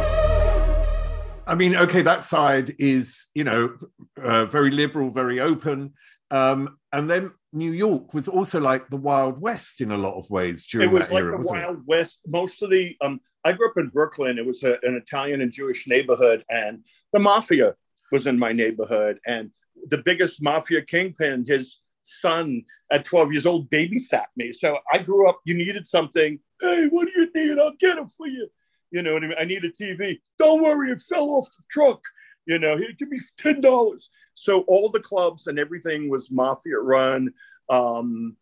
I 1.47 1.55
mean, 1.55 1.77
okay, 1.77 2.03
that 2.03 2.25
side 2.25 2.75
is, 2.79 3.29
you 3.35 3.45
know, 3.45 3.77
uh, 4.21 4.47
very 4.47 4.71
liberal, 4.71 5.11
very 5.11 5.41
open. 5.41 5.95
Um, 6.31 6.77
and 6.93 7.09
then 7.09 7.33
New 7.53 7.71
York 7.71 8.15
was 8.15 8.27
also 8.27 8.61
like 8.61 8.89
the 8.89 8.97
Wild 8.97 9.41
West 9.41 9.81
in 9.81 9.93
a 9.93 9.97
lot 9.97 10.19
of 10.19 10.29
ways 10.29 10.67
during 10.67 10.89
it 10.89 10.93
was 10.93 11.03
that 11.03 11.13
like 11.13 11.23
era. 11.23 11.41
The 11.41 11.49
Wild 11.49 11.77
it? 11.79 11.83
West. 11.87 12.21
Most 12.27 12.63
of 12.63 12.71
the 12.71 12.97
um, 13.01 13.21
I 13.45 13.53
grew 13.53 13.69
up 13.69 13.79
in 13.79 13.89
Brooklyn. 13.89 14.39
It 14.39 14.47
was 14.47 14.65
a, 14.65 14.73
an 14.83 14.95
Italian 14.97 15.41
and 15.41 15.53
Jewish 15.53 15.87
neighborhood, 15.87 16.45
and 16.51 16.85
the 17.13 17.21
mafia 17.21 17.75
was 18.11 18.27
in 18.27 18.39
my 18.39 18.53
neighborhood. 18.53 19.21
And 19.27 19.51
the 19.89 19.99
biggest 19.99 20.43
mafia 20.43 20.83
kingpin, 20.83 21.45
his 21.47 21.79
son 22.03 22.65
at 22.91 23.05
12 23.05 23.33
years 23.33 23.47
old 23.47 23.71
babysat 23.71 24.27
me. 24.37 24.53
So 24.53 24.79
I 24.93 24.99
grew 24.99 25.29
up, 25.29 25.41
you 25.45 25.55
needed 25.55 25.87
something. 25.87 26.39
Hey, 26.61 26.89
what 26.91 27.07
do 27.07 27.21
you 27.21 27.31
need? 27.35 27.59
I'll 27.59 27.77
get 27.79 27.99
it 27.99 28.09
for 28.17 28.27
you. 28.27 28.49
You 28.91 29.03
know 29.03 29.15
what 29.15 29.25
I 29.25 29.27
mean? 29.29 29.37
I 29.39 29.45
need 29.45 29.65
a 29.65 29.71
TV. 29.71 30.21
Don't 30.39 30.63
worry, 30.63 30.91
it 30.91 31.03
fell 31.03 31.31
off 31.31 31.47
the 31.51 31.65
truck. 31.71 32.03
You 32.47 32.59
know, 32.59 32.77
here, 32.77 32.93
give 32.99 33.09
me 33.09 33.21
ten 33.37 33.61
dollars. 33.61 34.11
So 34.35 34.61
all 34.63 34.91
the 34.91 35.01
clubs 35.01 35.47
and 35.47 35.59
everything 35.59 36.09
was 36.09 36.31
mafia 36.31 36.79
run. 36.79 37.33
Um, 37.69 38.37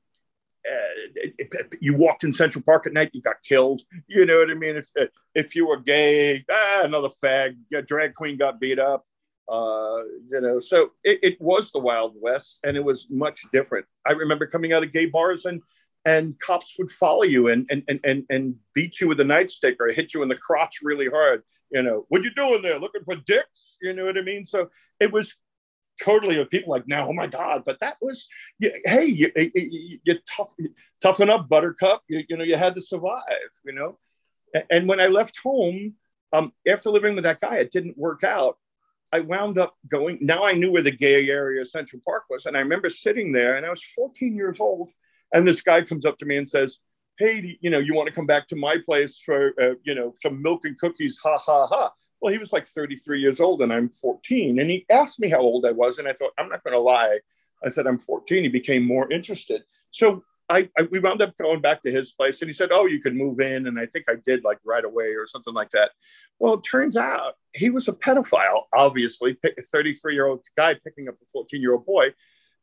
it, 0.65 1.35
it, 1.39 1.75
you 1.81 1.95
walked 1.95 2.25
in 2.25 2.33
Central 2.33 2.63
Park 2.63 2.87
at 2.87 2.93
night, 2.93 3.11
you 3.13 3.23
got 3.23 3.43
killed. 3.47 3.83
You 4.07 4.27
know 4.27 4.39
what 4.39 4.51
I 4.51 4.55
mean? 4.55 4.77
If, 4.77 5.09
if 5.35 5.55
you 5.55 5.67
were 5.67 5.79
gay, 5.79 6.45
ah, 6.51 6.83
another 6.85 7.11
fag, 7.23 7.57
drag 7.87 8.15
queen 8.15 8.37
got 8.37 8.61
beat 8.61 8.79
up. 8.79 9.05
Uh, 9.47 9.99
you 10.31 10.41
know, 10.41 10.59
so 10.59 10.91
it, 11.03 11.19
it 11.23 11.41
was 11.41 11.71
the 11.71 11.79
Wild 11.79 12.15
West, 12.19 12.61
and 12.65 12.77
it 12.77 12.85
was 12.85 13.09
much 13.11 13.43
different. 13.53 13.85
I 14.07 14.13
remember 14.13 14.47
coming 14.47 14.73
out 14.73 14.83
of 14.83 14.93
gay 14.93 15.07
bars 15.07 15.45
and 15.45 15.61
and 16.05 16.39
cops 16.39 16.75
would 16.79 16.91
follow 16.91 17.23
you 17.23 17.49
and 17.49 17.67
and 17.71 18.01
and 18.05 18.25
and, 18.29 18.55
beat 18.75 19.01
you 19.01 19.09
with 19.09 19.21
a 19.21 19.25
nightstick 19.25 19.77
or 19.81 19.89
hit 19.89 20.13
you 20.13 20.23
in 20.23 20.29
the 20.29 20.37
crotch 20.37 20.81
really 20.83 21.09
hard. 21.09 21.43
You 21.71 21.83
know, 21.83 22.05
what 22.09 22.23
you 22.23 22.35
doing 22.35 22.63
there? 22.63 22.79
Looking 22.79 23.05
for 23.05 23.17
dicks? 23.17 23.79
You 23.81 23.95
know 23.95 24.05
what 24.05 24.19
I 24.19 24.23
mean? 24.23 24.45
So 24.45 24.69
it 25.01 25.13
was 25.13 25.35
totally 26.03 26.39
with 26.39 26.51
people 26.51 26.73
like 26.73 26.87
now, 26.89 27.09
oh 27.09 27.13
my 27.13 27.27
God, 27.27 27.63
but 27.65 27.79
that 27.81 27.97
was, 28.01 28.27
hey, 28.59 29.05
you, 29.05 29.31
you, 29.37 29.99
you 30.05 30.19
tough, 30.29 30.53
toughen 31.01 31.31
up, 31.31 31.49
Buttercup. 31.49 32.03
You, 32.09 32.23
you 32.29 32.37
know, 32.37 32.45
you 32.45 32.57
had 32.57 32.75
to 32.75 32.81
survive. 32.81 33.23
You 33.65 33.73
know, 33.73 33.99
and 34.71 34.89
when 34.89 35.01
I 35.01 35.07
left 35.07 35.39
home, 35.43 35.95
um, 36.33 36.53
after 36.67 36.91
living 36.91 37.15
with 37.15 37.25
that 37.25 37.41
guy, 37.41 37.57
it 37.57 37.71
didn't 37.71 37.97
work 37.97 38.25
out. 38.25 38.59
I 39.13 39.21
wound 39.21 39.59
up 39.59 39.77
going. 39.89 40.19
Now 40.21 40.45
I 40.45 40.53
knew 40.53 40.73
where 40.73 40.83
the 40.83 40.91
gay 40.91 41.29
area 41.29 41.61
of 41.61 41.69
Central 41.69 42.03
Park 42.07 42.25
was, 42.29 42.47
and 42.47 42.57
I 42.57 42.61
remember 42.61 42.91
sitting 42.91 43.31
there, 43.31 43.55
and 43.55 43.65
I 43.65 43.71
was 43.71 43.85
14 43.95 44.35
years 44.35 44.59
old, 44.59 44.91
and 45.33 45.47
this 45.47 45.63
guy 45.63 45.83
comes 45.83 46.05
up 46.05 46.19
to 46.19 46.27
me 46.27 46.37
and 46.37 46.49
says, 46.49 46.81
"Hey, 47.19 47.59
you 47.61 47.71
know, 47.71 47.79
you 47.79 47.95
want 47.95 48.09
to 48.09 48.15
come 48.15 48.27
back 48.27 48.49
to 48.49 48.57
my 48.57 48.77
place 48.79 49.19
for, 49.25 49.55
uh, 49.61 49.75
you 49.85 49.95
know, 49.95 50.15
some 50.23 50.43
milk 50.43 50.65
and 50.65 50.79
cookies?" 50.79 51.19
Ha 51.23 51.39
ha 51.39 51.67
ha. 51.67 51.93
Well, 52.21 52.33
he 52.33 52.39
was 52.39 52.53
like 52.53 52.67
33 52.67 53.21
years 53.21 53.41
old, 53.41 53.61
and 53.63 53.73
I'm 53.73 53.91
14, 53.91 54.59
and 54.59 54.71
he 54.71 54.87
asked 54.91 55.21
me 55.21 55.29
how 55.29 55.41
old 55.41 55.67
I 55.67 55.73
was, 55.73 55.99
and 55.99 56.09
I 56.09 56.13
thought, 56.13 56.33
I'm 56.39 56.49
not 56.49 56.65
going 56.65 56.73
to 56.73 56.81
lie. 56.81 57.19
I 57.65 57.69
said 57.69 57.87
I'm 57.87 57.99
14. 57.99 58.43
He 58.43 58.49
became 58.49 58.85
more 58.85 59.11
interested. 59.13 59.63
So 59.91 60.25
I, 60.49 60.69
I, 60.79 60.83
we 60.91 60.99
wound 60.99 61.23
up 61.23 61.37
going 61.39 61.61
back 61.61 61.83
to 61.83 61.91
his 61.91 62.13
place 62.13 62.43
and 62.43 62.49
he 62.49 62.53
said, 62.53 62.71
Oh, 62.71 62.87
you 62.87 63.01
could 63.01 63.17
move 63.17 63.41
in. 63.41 63.67
And 63.67 63.79
I 63.81 63.87
think 63.87 64.07
I 64.09 64.15
did 64.25 64.45
like 64.45 64.59
right 64.65 64.85
away 64.85 65.15
or 65.15 65.27
something 65.27 65.55
like 65.55 65.71
that. 65.71 65.93
Well, 66.39 66.55
it 66.55 66.63
turns 66.63 66.97
out 66.97 67.35
he 67.55 67.71
was 67.71 67.89
a 67.89 67.93
pedophile, 67.93 68.61
obviously, 68.75 69.37
a 69.45 69.63
33 69.63 70.15
year 70.15 70.27
old 70.27 70.45
guy 70.57 70.75
picking 70.75 71.09
up 71.09 71.15
a 71.15 71.27
14 71.33 71.61
year 71.61 71.73
old 71.73 71.87
boy. 71.87 72.13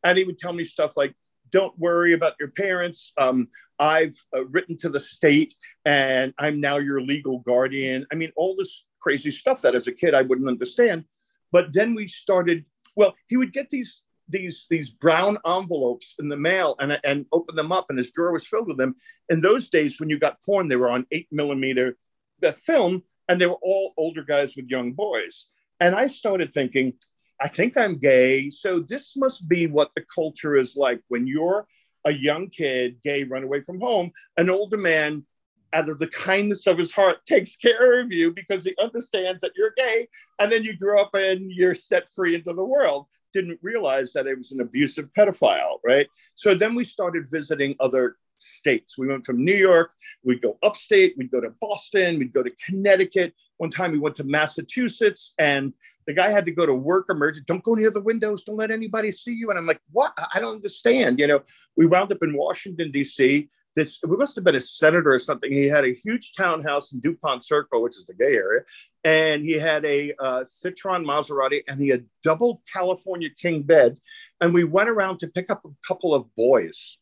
And 0.03 0.17
he 0.17 0.23
would 0.23 0.37
tell 0.37 0.53
me 0.53 0.63
stuff 0.63 0.95
like, 0.95 1.15
Don't 1.51 1.77
worry 1.77 2.13
about 2.13 2.33
your 2.39 2.49
parents. 2.49 3.13
Um, 3.17 3.47
I've 3.79 4.15
uh, 4.35 4.45
written 4.45 4.77
to 4.77 4.89
the 4.89 4.99
state 4.99 5.55
and 5.85 6.33
I'm 6.37 6.61
now 6.61 6.77
your 6.77 7.01
legal 7.01 7.39
guardian. 7.39 8.05
I 8.11 8.15
mean, 8.15 8.31
all 8.35 8.55
this 8.55 8.85
crazy 8.99 9.31
stuff 9.31 9.61
that 9.61 9.75
as 9.75 9.87
a 9.87 9.91
kid 9.91 10.13
I 10.13 10.21
wouldn't 10.21 10.47
understand. 10.47 11.05
But 11.51 11.73
then 11.73 11.95
we 11.95 12.07
started, 12.07 12.63
well, 12.95 13.15
he 13.27 13.37
would 13.37 13.53
get 13.53 13.69
these 13.69 14.01
these 14.29 14.65
these 14.69 14.89
brown 14.89 15.37
envelopes 15.45 16.15
in 16.17 16.29
the 16.29 16.37
mail 16.37 16.75
and 16.79 16.97
and 17.03 17.25
open 17.31 17.55
them 17.55 17.71
up, 17.71 17.87
and 17.89 17.97
his 17.97 18.11
drawer 18.11 18.31
was 18.31 18.47
filled 18.47 18.69
with 18.69 18.77
them. 18.77 18.95
In 19.29 19.41
those 19.41 19.69
days, 19.69 19.99
when 19.99 20.09
you 20.09 20.17
got 20.17 20.41
porn, 20.43 20.67
they 20.67 20.77
were 20.77 20.89
on 20.89 21.05
eight 21.11 21.27
millimeter 21.31 21.97
uh, 22.43 22.51
film, 22.53 23.03
and 23.27 23.39
they 23.39 23.47
were 23.47 23.59
all 23.61 23.93
older 23.97 24.23
guys 24.23 24.55
with 24.55 24.69
young 24.69 24.93
boys. 24.93 25.47
And 25.79 25.95
I 25.95 26.07
started 26.07 26.53
thinking, 26.53 26.93
I 27.41 27.47
think 27.47 27.75
I'm 27.75 27.97
gay, 27.97 28.49
so 28.49 28.79
this 28.79 29.17
must 29.17 29.47
be 29.49 29.67
what 29.67 29.91
the 29.95 30.03
culture 30.13 30.55
is 30.55 30.75
like 30.75 31.01
when 31.07 31.25
you're 31.25 31.65
a 32.05 32.13
young 32.13 32.49
kid, 32.49 32.97
gay, 33.03 33.23
run 33.23 33.43
away 33.43 33.61
from 33.61 33.79
home. 33.79 34.11
An 34.37 34.49
older 34.49 34.77
man 34.77 35.25
out 35.73 35.89
of 35.89 35.99
the 35.99 36.07
kindness 36.07 36.67
of 36.67 36.77
his 36.77 36.91
heart 36.91 37.25
takes 37.25 37.55
care 37.55 37.99
of 37.99 38.11
you 38.11 38.31
because 38.31 38.63
he 38.63 38.75
understands 38.81 39.41
that 39.41 39.53
you're 39.55 39.73
gay 39.75 40.07
and 40.39 40.51
then 40.51 40.63
you 40.63 40.75
grow 40.77 41.01
up 41.01 41.13
and 41.13 41.51
you're 41.51 41.73
set 41.73 42.11
free 42.13 42.35
into 42.35 42.53
the 42.53 42.63
world 42.63 43.07
didn't 43.33 43.59
realize 43.61 44.13
that 44.13 44.27
it 44.27 44.37
was 44.37 44.51
an 44.51 44.61
abusive 44.61 45.09
pedophile, 45.17 45.77
right? 45.83 46.07
So 46.35 46.53
then 46.53 46.75
we 46.75 46.83
started 46.83 47.29
visiting 47.29 47.75
other 47.79 48.17
states. 48.37 48.97
We 48.97 49.07
went 49.07 49.25
from 49.25 49.43
New 49.43 49.55
York, 49.55 49.91
we'd 50.23 50.41
go 50.41 50.57
upstate, 50.63 51.15
we'd 51.17 51.31
go 51.31 51.41
to 51.41 51.53
Boston, 51.61 52.19
we'd 52.19 52.33
go 52.33 52.43
to 52.43 52.51
Connecticut. 52.65 53.33
One 53.57 53.69
time 53.69 53.91
we 53.91 53.99
went 53.99 54.15
to 54.17 54.23
Massachusetts 54.23 55.33
and 55.37 55.73
the 56.07 56.13
guy 56.13 56.29
had 56.29 56.45
to 56.45 56.51
go 56.51 56.65
to 56.65 56.73
work 56.73 57.07
emergency. 57.09 57.45
Don't 57.47 57.63
go 57.63 57.75
near 57.75 57.91
the 57.91 58.01
windows. 58.01 58.43
Don't 58.43 58.57
let 58.57 58.71
anybody 58.71 59.11
see 59.11 59.33
you. 59.33 59.49
And 59.49 59.59
I'm 59.59 59.65
like, 59.65 59.81
what? 59.91 60.13
I 60.33 60.39
don't 60.39 60.55
understand. 60.55 61.19
You 61.19 61.27
know, 61.27 61.41
we 61.75 61.85
wound 61.85 62.11
up 62.11 62.23
in 62.23 62.35
Washington, 62.35 62.91
D.C 62.91 63.49
this 63.75 63.99
we 64.05 64.17
must 64.17 64.35
have 64.35 64.43
been 64.43 64.55
a 64.55 64.61
senator 64.61 65.13
or 65.13 65.19
something. 65.19 65.51
He 65.51 65.67
had 65.67 65.85
a 65.85 65.93
huge 65.93 66.33
townhouse 66.33 66.91
in 66.91 66.99
Dupont 66.99 67.45
Circle, 67.45 67.81
which 67.81 67.97
is 67.97 68.07
the 68.07 68.13
gay 68.13 68.35
area, 68.35 68.61
and 69.03 69.43
he 69.43 69.53
had 69.53 69.85
a 69.85 70.13
uh, 70.19 70.41
Citroen 70.41 71.05
Maserati, 71.05 71.61
and 71.67 71.79
he 71.79 71.89
had 71.89 72.05
double 72.23 72.61
California 72.71 73.29
king 73.29 73.63
bed. 73.63 73.97
And 74.39 74.53
we 74.53 74.63
went 74.63 74.89
around 74.89 75.19
to 75.19 75.27
pick 75.27 75.49
up 75.49 75.63
a 75.65 75.69
couple 75.87 76.13
of 76.13 76.33
boys, 76.35 76.97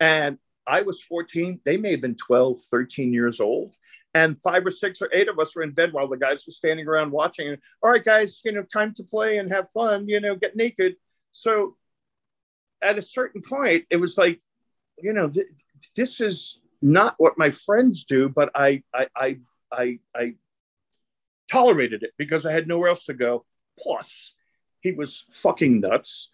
and 0.00 0.38
I 0.66 0.82
was 0.82 1.02
14. 1.02 1.60
They 1.64 1.76
may 1.76 1.92
have 1.92 2.00
been 2.00 2.16
12, 2.16 2.60
13 2.70 3.12
years 3.12 3.40
old. 3.40 3.74
And 4.18 4.40
five 4.40 4.66
or 4.66 4.72
six 4.72 5.00
or 5.00 5.08
eight 5.12 5.28
of 5.28 5.38
us 5.38 5.54
were 5.54 5.62
in 5.62 5.70
bed 5.70 5.92
while 5.92 6.08
the 6.08 6.16
guys 6.16 6.44
were 6.44 6.52
standing 6.52 6.88
around 6.88 7.12
watching. 7.12 7.48
And, 7.48 7.58
All 7.82 7.90
right, 7.90 8.04
guys, 8.04 8.40
you 8.44 8.52
know, 8.52 8.64
time 8.64 8.92
to 8.94 9.04
play 9.04 9.38
and 9.38 9.48
have 9.50 9.70
fun, 9.70 10.08
you 10.08 10.18
know, 10.20 10.34
get 10.34 10.56
naked. 10.56 10.96
So 11.30 11.76
at 12.82 12.98
a 12.98 13.02
certain 13.02 13.42
point, 13.42 13.84
it 13.90 13.98
was 13.98 14.18
like, 14.18 14.40
you 14.98 15.12
know, 15.12 15.28
th- 15.28 15.46
this 15.94 16.20
is 16.20 16.58
not 16.82 17.14
what 17.18 17.38
my 17.38 17.50
friends 17.50 18.04
do, 18.04 18.28
but 18.28 18.50
I, 18.54 18.82
I, 18.92 19.06
I, 19.14 19.38
I, 19.70 19.98
I 20.14 20.34
tolerated 21.50 22.02
it 22.02 22.12
because 22.18 22.44
I 22.44 22.52
had 22.52 22.66
nowhere 22.66 22.88
else 22.88 23.04
to 23.04 23.14
go. 23.14 23.44
Plus, 23.78 24.34
he 24.80 24.90
was 24.92 25.26
fucking 25.32 25.80
nuts. 25.80 26.28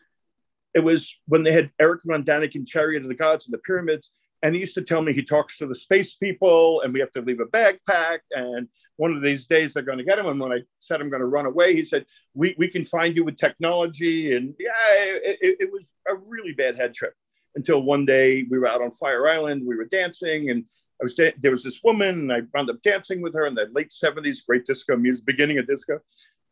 It 0.75 0.81
was 0.81 1.19
when 1.27 1.43
they 1.43 1.53
had 1.53 1.71
Erich 1.79 2.03
von 2.05 2.25
Däniken 2.25 2.67
Chariot 2.67 3.03
of 3.03 3.09
the 3.09 3.15
Gods 3.15 3.47
and 3.47 3.53
the 3.53 3.59
pyramids. 3.59 4.13
And 4.45 4.55
he 4.55 4.61
used 4.61 4.75
to 4.75 4.83
tell 4.83 5.03
me 5.03 5.13
he 5.13 5.25
talks 5.25 5.57
to 5.57 5.67
the 5.67 5.75
space 5.75 6.15
people 6.15 6.83
and 6.83 6.93
we 6.93 7.01
have 7.01 7.11
to 7.13 7.23
leave 7.23 7.41
a 7.41 7.47
backpack. 7.47 8.19
And 8.31 8.69
one 8.97 9.13
of 9.17 9.23
these 9.23 9.47
days 9.47 9.73
they're 9.73 9.83
going 9.83 9.99
to 9.99 10.05
get 10.05 10.19
him. 10.19 10.27
And 10.27 10.39
when 10.39 10.53
I 10.53 10.61
said 10.79 11.01
I'm 11.01 11.11
going 11.11 11.21
to 11.21 11.27
run 11.27 11.47
away, 11.47 11.75
he 11.75 11.83
said, 11.83 12.05
we, 12.35 12.55
we 12.59 12.69
can 12.69 12.85
find 12.85 13.17
you 13.17 13.25
with 13.25 13.37
technology. 13.37 14.37
And 14.37 14.55
yeah, 14.61 14.71
it, 14.97 15.39
it, 15.41 15.57
it 15.61 15.73
was 15.73 15.89
a 16.07 16.15
really 16.15 16.53
bad 16.53 16.77
head 16.77 16.95
trip 16.95 17.15
until 17.55 17.83
one 17.83 18.05
day 18.05 18.45
we 18.51 18.59
were 18.59 18.69
out 18.69 18.83
on 18.83 18.91
Fire 18.91 19.29
Island, 19.29 19.63
we 19.67 19.77
were 19.77 19.85
dancing, 19.87 20.51
and 20.51 20.65
I 21.01 21.05
was 21.05 21.15
da- 21.15 21.35
there 21.39 21.51
was 21.51 21.63
this 21.63 21.83
woman, 21.83 22.09
and 22.09 22.33
I 22.33 22.43
wound 22.53 22.71
up 22.71 22.83
dancing 22.83 23.21
with 23.21 23.35
her 23.35 23.47
in 23.47 23.55
the 23.55 23.69
late 23.73 23.91
'70s, 23.91 24.45
great 24.47 24.65
disco 24.65 24.97
music, 24.97 25.25
beginning 25.25 25.59
of 25.59 25.67
disco. 25.67 26.01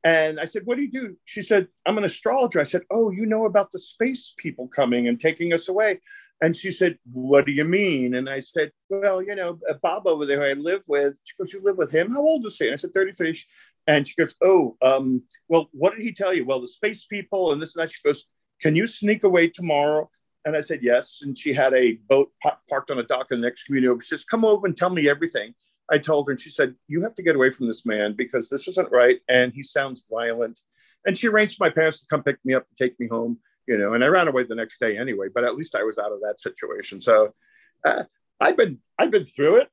And 0.05 0.41
I 0.41 0.47
said, 0.47 0.63
"What 0.65 0.77
do 0.77 0.83
you 0.83 0.91
do?" 0.91 1.17
She 1.25 1.43
said, 1.43 1.69
"I'm 1.87 1.99
an 1.99 2.05
astrologer." 2.05 2.61
I 2.61 2.65
said, 2.65 2.83
"Oh, 2.91 3.11
you 3.11 3.25
know 3.25 3.47
about 3.47 3.71
the 3.71 3.79
space 3.79 4.35
people 4.37 4.67
coming 4.69 5.07
and 5.07 5.19
taking 5.19 5.53
us 5.53 5.69
away?" 5.69 6.01
And 6.41 6.57
she 6.57 6.73
said, 6.73 6.99
"What 7.13 7.47
do 7.47 7.53
you 7.53 7.65
mean?" 7.65 8.15
And 8.15 8.29
I 8.29 8.41
said, 8.41 8.73
"Well, 8.89 9.23
you 9.23 9.35
know, 9.37 9.61
Bob 9.81 10.07
over 10.07 10.27
there 10.27 10.39
who 10.39 10.45
I 10.45 10.53
live 10.55 10.83
with." 10.89 11.21
She 11.25 11.37
goes, 11.37 11.53
"You 11.53 11.63
live 11.63 11.79
with 11.79 11.93
him? 11.93 12.11
How 12.11 12.21
old 12.21 12.45
is 12.47 12.59
he?" 12.59 12.67
And 12.67 12.75
I 12.75 12.77
said, 12.77 12.93
"33." 12.93 13.45
And 13.87 14.07
she 14.07 14.15
goes, 14.17 14.35
"Oh, 14.43 14.77
um, 14.83 15.23
well, 15.49 15.69
what 15.73 15.95
did 15.95 16.05
he 16.05 16.13
tell 16.13 16.35
you?" 16.35 16.45
Well, 16.45 16.61
the 16.61 16.69
space 16.69 17.07
people 17.07 17.53
and 17.53 17.63
this 17.63 17.77
and 17.77 17.83
that. 17.83 17.93
She 17.93 18.03
goes, 18.03 18.25
"Can 18.61 18.75
you 18.75 18.87
sneak 18.87 19.23
away 19.25 19.49
tomorrow 19.49 20.11
and 20.45 20.57
I 20.57 20.61
said, 20.61 20.81
yes. 20.83 21.21
And 21.23 21.39
she 21.39 21.53
had 21.53 21.73
a 21.75 21.93
boat 22.09 22.33
parked 22.69 22.91
on 22.91 22.99
a 22.99 23.05
dock 23.05 23.29
in 23.31 23.41
the 23.41 23.47
next 23.47 23.65
community. 23.65 24.01
She 24.03 24.09
says, 24.09 24.25
come 24.25 24.45
over 24.45 24.67
and 24.67 24.77
tell 24.77 24.91
me 24.91 25.09
everything. 25.09 25.55
I 25.91 25.99
told 25.99 26.27
her, 26.27 26.33
and 26.33 26.41
she 26.41 26.51
said, 26.51 26.75
you 26.89 27.03
have 27.03 27.15
to 27.17 27.23
get 27.23 27.37
away 27.37 27.51
from 27.51 27.67
this 27.67 27.85
man 27.85 28.15
because 28.17 28.49
this 28.49 28.69
isn't 28.69 28.91
right. 28.91 29.19
And 29.29 29.53
he 29.53 29.63
sounds 29.63 30.05
violent. 30.11 30.61
And 31.07 31.19
she 31.19 31.29
arranged 31.29 31.59
my 31.61 31.71
parents 31.71 32.01
to 32.01 32.07
come 32.09 32.23
pick 32.23 32.39
me 32.45 32.55
up 32.55 32.65
and 32.69 32.77
take 32.77 32.99
me 33.01 33.09
home, 33.09 33.39
you 33.67 33.77
know, 33.77 33.95
and 33.95 34.05
I 34.05 34.07
ran 34.07 34.29
away 34.29 34.45
the 34.45 34.55
next 34.55 34.79
day 34.79 34.97
anyway, 34.97 35.27
but 35.35 35.45
at 35.45 35.57
least 35.57 35.75
I 35.75 35.83
was 35.83 35.99
out 35.99 36.13
of 36.13 36.21
that 36.21 36.41
situation. 36.41 37.01
So 37.01 37.35
uh, 37.85 38.05
I've 38.41 38.57
been, 38.57 38.79
I've 38.99 39.11
been 39.11 39.25
through 39.25 39.57
it, 39.57 39.69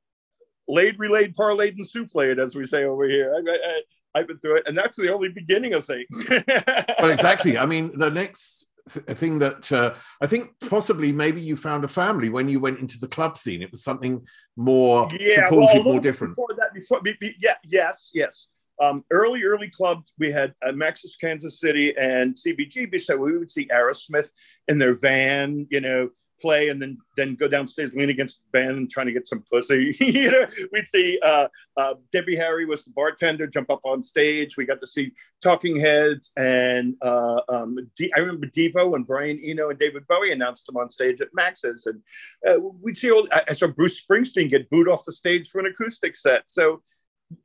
laid, 0.67 0.97
relayed, 0.97 1.35
parlayed, 1.35 1.75
and 1.77 1.85
souffled, 1.85 2.39
as 2.39 2.55
we 2.55 2.65
say 2.65 2.83
over 2.83 3.07
here. 3.07 3.33
I, 3.35 3.81
I've 4.15 4.27
been 4.27 4.37
through 4.37 4.57
it, 4.57 4.63
and 4.65 4.77
that's 4.77 4.97
the 4.97 5.13
only 5.13 5.29
beginning 5.29 5.73
of 5.73 5.85
things. 5.85 6.07
well, 6.99 7.11
exactly. 7.11 7.57
I 7.57 7.65
mean, 7.65 7.91
the 7.97 8.09
next 8.09 8.65
th- 8.91 9.05
thing 9.17 9.39
that 9.39 9.71
uh, 9.71 9.93
I 10.21 10.27
think 10.27 10.51
possibly 10.69 11.11
maybe 11.11 11.41
you 11.41 11.55
found 11.55 11.83
a 11.83 11.87
family 11.87 12.29
when 12.29 12.49
you 12.49 12.59
went 12.59 12.79
into 12.79 12.99
the 12.99 13.07
club 13.07 13.37
scene. 13.37 13.61
It 13.61 13.71
was 13.71 13.83
something 13.83 14.25
more 14.59 15.07
yeah, 15.17 15.45
supportive, 15.45 15.85
well, 15.85 15.93
more 15.93 16.01
different. 16.01 16.35
Before 16.35 16.49
that, 16.57 16.73
before 16.73 17.01
be, 17.01 17.15
be, 17.19 17.33
yeah, 17.39 17.55
yes, 17.63 18.09
yes. 18.13 18.47
Um, 18.81 19.05
early, 19.09 19.43
early 19.43 19.69
clubs, 19.69 20.13
we 20.19 20.31
had 20.31 20.53
uh, 20.65 20.73
Max's 20.73 21.15
Kansas 21.19 21.59
City 21.59 21.95
and 21.97 22.35
CBGB. 22.35 22.99
So 22.99 23.15
we 23.15 23.37
would 23.37 23.51
see 23.51 23.67
Aerosmith 23.67 24.31
in 24.67 24.77
their 24.77 24.95
van, 24.95 25.65
you 25.69 25.79
know, 25.81 26.09
play 26.39 26.69
and 26.69 26.81
then 26.81 26.97
then 27.15 27.35
go 27.35 27.47
downstairs, 27.47 27.93
lean 27.93 28.09
against 28.09 28.43
the 28.43 28.59
band 28.59 28.77
and 28.77 28.89
trying 28.89 29.05
to 29.07 29.11
get 29.11 29.27
some 29.27 29.43
pussy. 29.51 29.95
you 29.99 30.31
know, 30.31 30.45
we'd 30.71 30.87
see 30.87 31.19
uh, 31.23 31.47
uh, 31.77 31.95
Debbie 32.11 32.35
Harry 32.35 32.65
was 32.65 32.85
the 32.85 32.91
bartender, 32.91 33.47
jump 33.47 33.69
up 33.69 33.81
on 33.83 34.01
stage. 34.01 34.57
We 34.57 34.65
got 34.65 34.79
to 34.81 34.87
see 34.87 35.11
Talking 35.41 35.79
Heads 35.79 36.31
and 36.37 36.95
uh, 37.01 37.41
um, 37.49 37.77
D- 37.95 38.11
I 38.15 38.19
remember 38.19 38.47
Devo 38.47 38.95
and 38.95 39.05
Brian 39.05 39.39
Eno 39.43 39.69
and 39.69 39.79
David 39.79 40.07
Bowie 40.07 40.31
announced 40.31 40.65
them 40.65 40.77
on 40.77 40.89
stage 40.89 41.21
at 41.21 41.29
Max's, 41.33 41.85
and 41.85 42.01
uh, 42.47 42.59
we'd 42.81 42.97
see 42.97 43.11
all. 43.11 43.27
I 43.31 43.53
saw 43.53 43.67
Bruce 43.67 44.03
Springsteen 44.03 44.49
get 44.49 44.69
booed 44.69 44.87
off 44.87 45.05
the 45.05 45.11
stage 45.11 45.49
for 45.49 45.59
an 45.59 45.67
acoustic 45.67 46.15
set. 46.15 46.43
So. 46.47 46.81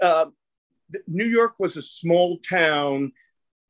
Uh, 0.00 0.26
New 1.07 1.24
York 1.24 1.54
was 1.59 1.76
a 1.76 1.83
small 1.83 2.38
town 2.38 3.12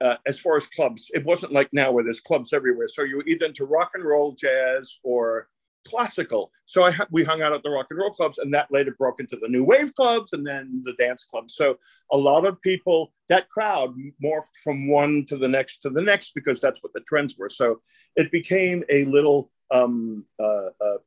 uh, 0.01 0.17
as 0.27 0.39
far 0.39 0.57
as 0.57 0.67
clubs, 0.67 1.11
it 1.15 1.25
wasn't 1.25 1.53
like 1.53 1.69
now 1.73 1.93
where 1.93 2.05
there's 2.05 2.21
clubs 2.21 2.53
everywhere. 2.53 2.89
So 2.89 3.03
you 3.03 3.17
were 3.17 3.27
either 3.27 3.47
into 3.47 3.65
rock 3.65 3.93
and 3.95 4.05
roll, 4.05 4.33
jazz, 4.33 4.99
or 5.03 5.49
classical. 5.87 6.51
So 6.67 6.83
I 6.83 6.95
we 7.11 7.25
hung 7.25 7.43
out 7.43 7.55
at 7.55 7.63
the 7.63 7.71
rock 7.71 7.87
and 7.91 7.99
roll 7.99 8.11
clubs, 8.11 8.39
and 8.39 8.53
that 8.55 8.71
later 8.71 8.95
broke 8.99 9.21
into 9.21 9.37
the 9.37 9.49
new 9.49 9.65
wave 9.65 9.95
clubs 9.95 10.33
and 10.33 10.47
then 10.47 10.83
the 10.85 10.95
dance 10.95 11.25
clubs. 11.25 11.55
So 11.55 11.79
a 12.11 12.17
lot 12.17 12.45
of 12.45 12.61
people, 12.63 13.13
that 13.29 13.49
crowd 13.49 13.95
morphed 14.23 14.57
from 14.63 14.89
one 14.89 15.25
to 15.27 15.37
the 15.37 15.49
next 15.49 15.79
to 15.83 15.91
the 15.91 16.03
next 16.03 16.33
because 16.35 16.61
that's 16.61 16.83
what 16.83 16.93
the 16.93 17.01
trends 17.01 17.37
were. 17.39 17.49
So 17.49 17.81
it 18.17 18.33
became 18.33 18.83
a 18.89 19.05
little 19.05 19.51
um, 19.71 20.25
uh, 20.39 20.71
uh, 20.81 20.99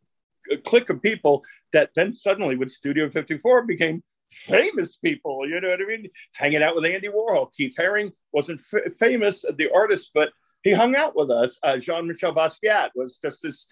clique 0.65 0.89
of 0.89 1.01
people 1.01 1.43
that 1.73 1.91
then 1.95 2.13
suddenly 2.13 2.55
with 2.55 2.71
Studio 2.71 3.09
54 3.09 3.63
became 3.63 4.03
famous 4.29 4.97
people. 4.97 5.47
You 5.47 5.61
know 5.61 5.69
what 5.69 5.81
I 5.81 5.85
mean? 5.85 6.07
Hanging 6.33 6.63
out 6.63 6.75
with 6.75 6.85
Andy 6.85 7.07
Warhol. 7.07 7.51
Keith 7.55 7.75
Haring 7.79 8.11
wasn't 8.31 8.61
f- 8.73 8.93
famous, 8.93 9.45
the 9.57 9.69
artist, 9.73 10.11
but 10.13 10.29
he 10.63 10.71
hung 10.71 10.95
out 10.95 11.15
with 11.15 11.31
us. 11.31 11.57
Uh, 11.63 11.77
Jean 11.77 12.07
Michel 12.07 12.33
Basquiat 12.33 12.89
was 12.95 13.17
just 13.17 13.41
this 13.43 13.67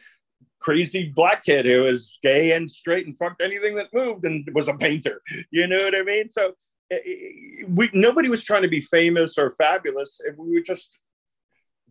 crazy 0.60 1.12
black 1.16 1.44
kid 1.44 1.66
who 1.66 1.84
was 1.84 2.18
gay 2.24 2.54
and 2.54 2.70
straight 2.70 3.06
and 3.06 3.18
fucked 3.18 3.42
anything 3.42 3.76
that 3.76 3.94
moved 3.94 4.26
and 4.26 4.48
was 4.54 4.68
a 4.68 4.74
painter. 4.74 5.22
You 5.52 5.68
know 5.68 5.78
what 5.78 5.96
I 5.96 6.04
mean? 6.04 6.30
So 6.30 6.54
eh, 6.92 6.98
eh, 6.98 7.64
we 7.68 7.90
nobody 7.94 8.30
was 8.30 8.44
trying 8.44 8.64
to 8.64 8.68
be 8.68 8.82
famous 8.82 9.38
or 9.38 9.52
fabulous. 9.52 10.20
We 10.38 10.56
were 10.56 10.62
just 10.62 11.00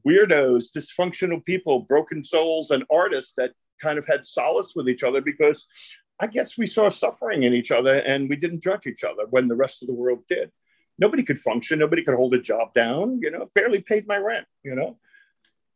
weirdos, 0.07 0.67
dysfunctional 0.77 1.45
people, 1.45 1.81
broken 1.81 2.23
souls, 2.23 2.71
and 2.71 2.85
artists 2.91 3.35
that 3.37 3.53
kind 3.81 3.99
of 3.99 4.07
had 4.07 4.25
solace 4.25 4.73
with 4.75 4.89
each 4.89 5.03
other 5.03 5.21
because 5.21 5.67
I 6.21 6.27
guess 6.27 6.57
we 6.57 6.67
saw 6.67 6.89
suffering 6.89 7.43
in 7.43 7.53
each 7.53 7.71
other 7.71 7.95
and 7.95 8.29
we 8.29 8.37
didn't 8.37 8.63
judge 8.63 8.87
each 8.87 9.05
other 9.05 9.25
when 9.31 9.49
the 9.49 9.57
rest 9.57 9.83
of 9.83 9.89
the 9.89 9.95
world 9.95 10.21
did. 10.29 10.51
Nobody 10.99 11.25
could 11.25 11.39
function. 11.39 11.81
Nobody 11.81 12.05
could 12.05 12.15
hold 12.15 12.35
a 12.35 12.41
job 12.41 12.73
down. 12.73 13.21
You 13.21 13.31
know, 13.31 13.47
barely 13.55 13.83
paid 13.83 14.07
my 14.07 14.17
rent. 14.17 14.47
You 14.63 14.77
know. 14.77 14.99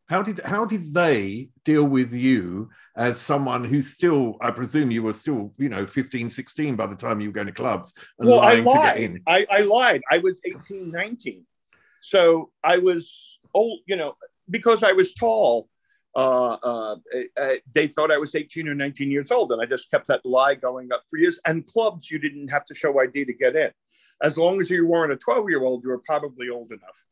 How 0.08 0.22
did 0.22 0.38
how 0.38 0.64
did 0.64 0.94
they 0.94 1.50
deal 1.64 1.84
with 1.84 2.14
you 2.14 2.70
as 2.96 3.20
someone 3.20 3.62
who 3.62 3.80
still, 3.80 4.36
I 4.40 4.50
presume 4.50 4.90
you 4.90 5.04
were 5.04 5.12
still, 5.12 5.52
you 5.56 5.68
know, 5.68 5.86
15, 5.86 6.30
16 6.30 6.76
by 6.76 6.86
the 6.86 6.96
time 6.96 7.20
you 7.20 7.28
were 7.28 7.34
going 7.34 7.46
to 7.46 7.52
clubs 7.52 7.94
and 8.18 8.28
well, 8.28 8.38
lying 8.38 8.66
I 8.66 8.70
lied. 8.70 8.94
to 8.94 9.00
get 9.00 9.10
in? 9.10 9.22
I, 9.26 9.46
I 9.50 9.60
lied. 9.60 10.02
I 10.10 10.18
was 10.18 10.40
18, 10.44 10.90
19. 10.90 11.46
So 12.00 12.50
I 12.64 12.78
was 12.78 13.38
old, 13.54 13.80
you 13.86 13.96
know, 13.96 14.16
because 14.50 14.82
I 14.82 14.92
was 14.92 15.14
tall 15.14 15.68
uh, 16.18 16.56
uh, 16.64 16.96
uh, 17.36 17.54
they 17.72 17.86
thought 17.86 18.10
I 18.10 18.18
was 18.18 18.34
18 18.34 18.66
or 18.68 18.74
19 18.74 19.08
years 19.08 19.30
old. 19.30 19.52
And 19.52 19.62
I 19.62 19.66
just 19.66 19.88
kept 19.88 20.08
that 20.08 20.26
lie 20.26 20.56
going 20.56 20.92
up 20.92 21.04
for 21.08 21.16
years. 21.16 21.40
And 21.46 21.64
clubs, 21.64 22.10
you 22.10 22.18
didn't 22.18 22.48
have 22.48 22.66
to 22.66 22.74
show 22.74 22.98
ID 23.00 23.24
to 23.26 23.32
get 23.32 23.54
in. 23.54 23.70
As 24.20 24.36
long 24.36 24.58
as 24.58 24.68
you 24.68 24.84
weren't 24.84 25.12
a 25.12 25.16
12 25.16 25.48
year 25.48 25.62
old, 25.62 25.84
you 25.84 25.90
were 25.90 26.02
probably 26.04 26.48
old 26.48 26.72
enough. 26.72 27.04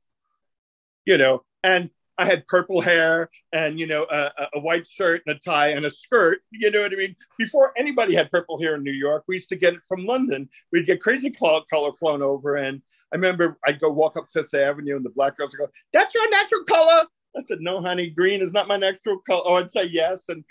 You 1.05 1.19
know, 1.19 1.45
and 1.62 1.90
I 2.19 2.25
had 2.25 2.49
purple 2.49 2.81
hair 2.81 3.29
and, 3.53 3.79
you 3.79 3.87
know, 3.87 4.09
a, 4.11 4.31
a, 4.55 4.59
white 4.59 4.88
shirt 4.88 5.23
and 5.25 5.37
a 5.37 5.38
tie 5.38 5.69
and 5.69 5.87
a 5.87 5.90
skirt. 5.90 6.40
You 6.51 6.73
know 6.73 6.81
what 6.81 6.92
I 6.92 6.97
mean? 6.97 7.14
Before 7.38 7.73
anybody 7.77 8.16
had 8.16 8.33
purple 8.33 8.61
hair 8.61 8.75
in 8.75 8.83
New 8.83 8.90
York, 8.90 9.23
we 9.29 9.37
used 9.37 9.51
to 9.51 9.57
get 9.57 9.75
it 9.75 9.81
from 9.87 10.05
London. 10.05 10.49
We'd 10.73 10.87
get 10.87 11.01
crazy 11.01 11.31
color 11.31 11.92
flown 11.92 12.23
over. 12.23 12.57
And 12.57 12.83
I 13.12 13.16
remember 13.16 13.57
I'd 13.64 13.79
go 13.79 13.92
walk 13.92 14.16
up 14.16 14.25
Fifth 14.33 14.55
Avenue 14.55 14.97
and 14.97 15.05
the 15.05 15.11
black 15.11 15.37
girls 15.37 15.53
would 15.53 15.66
go, 15.66 15.73
That's 15.92 16.12
your 16.12 16.29
natural 16.29 16.64
color. 16.64 17.05
I 17.37 17.40
said, 17.40 17.59
no, 17.61 17.81
honey, 17.81 18.11
green 18.11 18.42
is 18.42 18.53
not 18.53 18.68
my 18.68 18.77
natural 18.77 19.18
color. 19.18 19.42
Oh, 19.44 19.55
I'd 19.57 19.70
say 19.70 19.85
yes. 19.85 20.29
And 20.29 20.44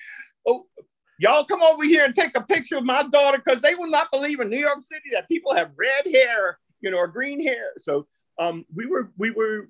oh, 0.48 0.66
y'all 1.20 1.46
come 1.46 1.62
over 1.62 1.84
here 1.84 2.06
and 2.06 2.14
take 2.14 2.36
a 2.36 2.42
picture 2.42 2.78
of 2.78 2.86
my 2.86 3.04
daughter 3.04 3.42
because 3.44 3.62
they 3.62 3.76
will 3.76 3.90
not 3.90 4.12
believe 4.12 4.40
in 4.40 4.50
New 4.50 4.60
York 4.60 4.82
City 4.82 5.10
that 5.14 5.28
people 5.28 5.54
have 5.54 5.72
red 5.78 6.12
hair, 6.12 6.60
you 6.82 6.92
know, 6.92 6.98
or 6.98 7.08
green 7.08 7.42
hair. 7.42 7.72
So 7.80 8.08
um, 8.38 8.66
we 8.74 8.86
were 8.86 9.12
we 9.18 9.32
were 9.32 9.70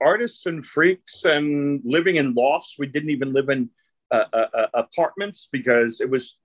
artists 0.00 0.46
and 0.46 0.64
freaks 0.64 1.24
and 1.24 1.80
living 1.84 2.16
in 2.16 2.34
lofts. 2.34 2.76
We 2.78 2.86
didn't 2.86 3.10
even 3.10 3.32
live 3.32 3.48
in 3.48 3.70
uh, 4.10 4.24
uh, 4.32 4.46
uh 4.54 4.66
apartments 4.74 5.48
because 5.50 6.00
it 6.00 6.10
was. 6.10 6.38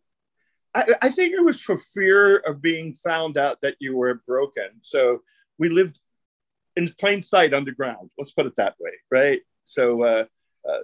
I, 0.76 0.93
I 1.02 1.10
think 1.10 1.34
it 1.34 1.43
was 1.43 1.60
for 1.60 1.78
fear 1.78 2.38
of 2.38 2.62
being 2.62 2.93
found 2.93 3.38
out 3.38 3.60
that 3.62 3.78
you 3.80 3.95
were 3.95 4.22
broken. 4.28 4.69
So 4.82 5.24
we 5.58 5.67
lived 5.67 6.00
in 6.76 6.93
plain 7.00 7.22
sight 7.22 7.56
underground. 7.56 8.12
Let's 8.19 8.32
put 8.32 8.45
it 8.45 8.56
that 8.58 8.76
way, 8.80 8.91
right? 9.10 9.41
So 9.63 10.04
uh, 10.04 10.26
uh, 10.69 10.80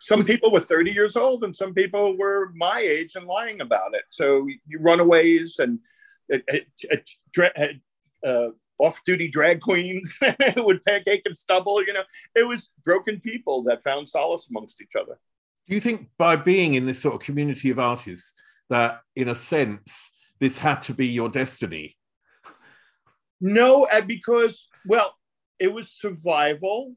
some 0.00 0.22
people 0.22 0.50
were 0.50 0.60
30 0.60 0.90
years 0.90 1.16
old 1.16 1.44
and 1.44 1.54
some 1.54 1.74
people 1.74 2.16
were 2.16 2.50
my 2.54 2.80
age 2.80 3.14
and 3.14 3.26
lying 3.26 3.60
about 3.60 3.94
it. 3.94 4.02
So 4.10 4.46
you 4.66 4.78
runaways 4.80 5.58
and 5.58 5.78
uh, 8.24 8.48
off-duty 8.78 9.28
drag 9.28 9.60
queens 9.60 10.12
with 10.56 10.84
pancake 10.84 11.22
and 11.24 11.36
stubble. 11.36 11.84
You 11.86 11.92
know, 11.92 12.04
it 12.34 12.46
was 12.46 12.70
broken 12.84 13.20
people 13.20 13.62
that 13.64 13.84
found 13.84 14.08
solace 14.08 14.48
amongst 14.50 14.82
each 14.82 14.96
other. 14.96 15.18
Do 15.68 15.74
you 15.74 15.80
think 15.80 16.08
by 16.18 16.36
being 16.36 16.74
in 16.74 16.86
this 16.86 17.00
sort 17.00 17.14
of 17.14 17.20
community 17.20 17.70
of 17.70 17.78
artists 17.78 18.40
that, 18.70 19.02
in 19.14 19.28
a 19.28 19.34
sense, 19.34 20.10
this 20.40 20.58
had 20.58 20.82
to 20.82 20.94
be 20.94 21.06
your 21.06 21.28
destiny? 21.28 21.96
No, 23.40 23.86
because 24.06 24.68
well, 24.86 25.14
it 25.58 25.72
was 25.72 25.92
survival 25.92 26.94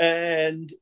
and 0.00 0.72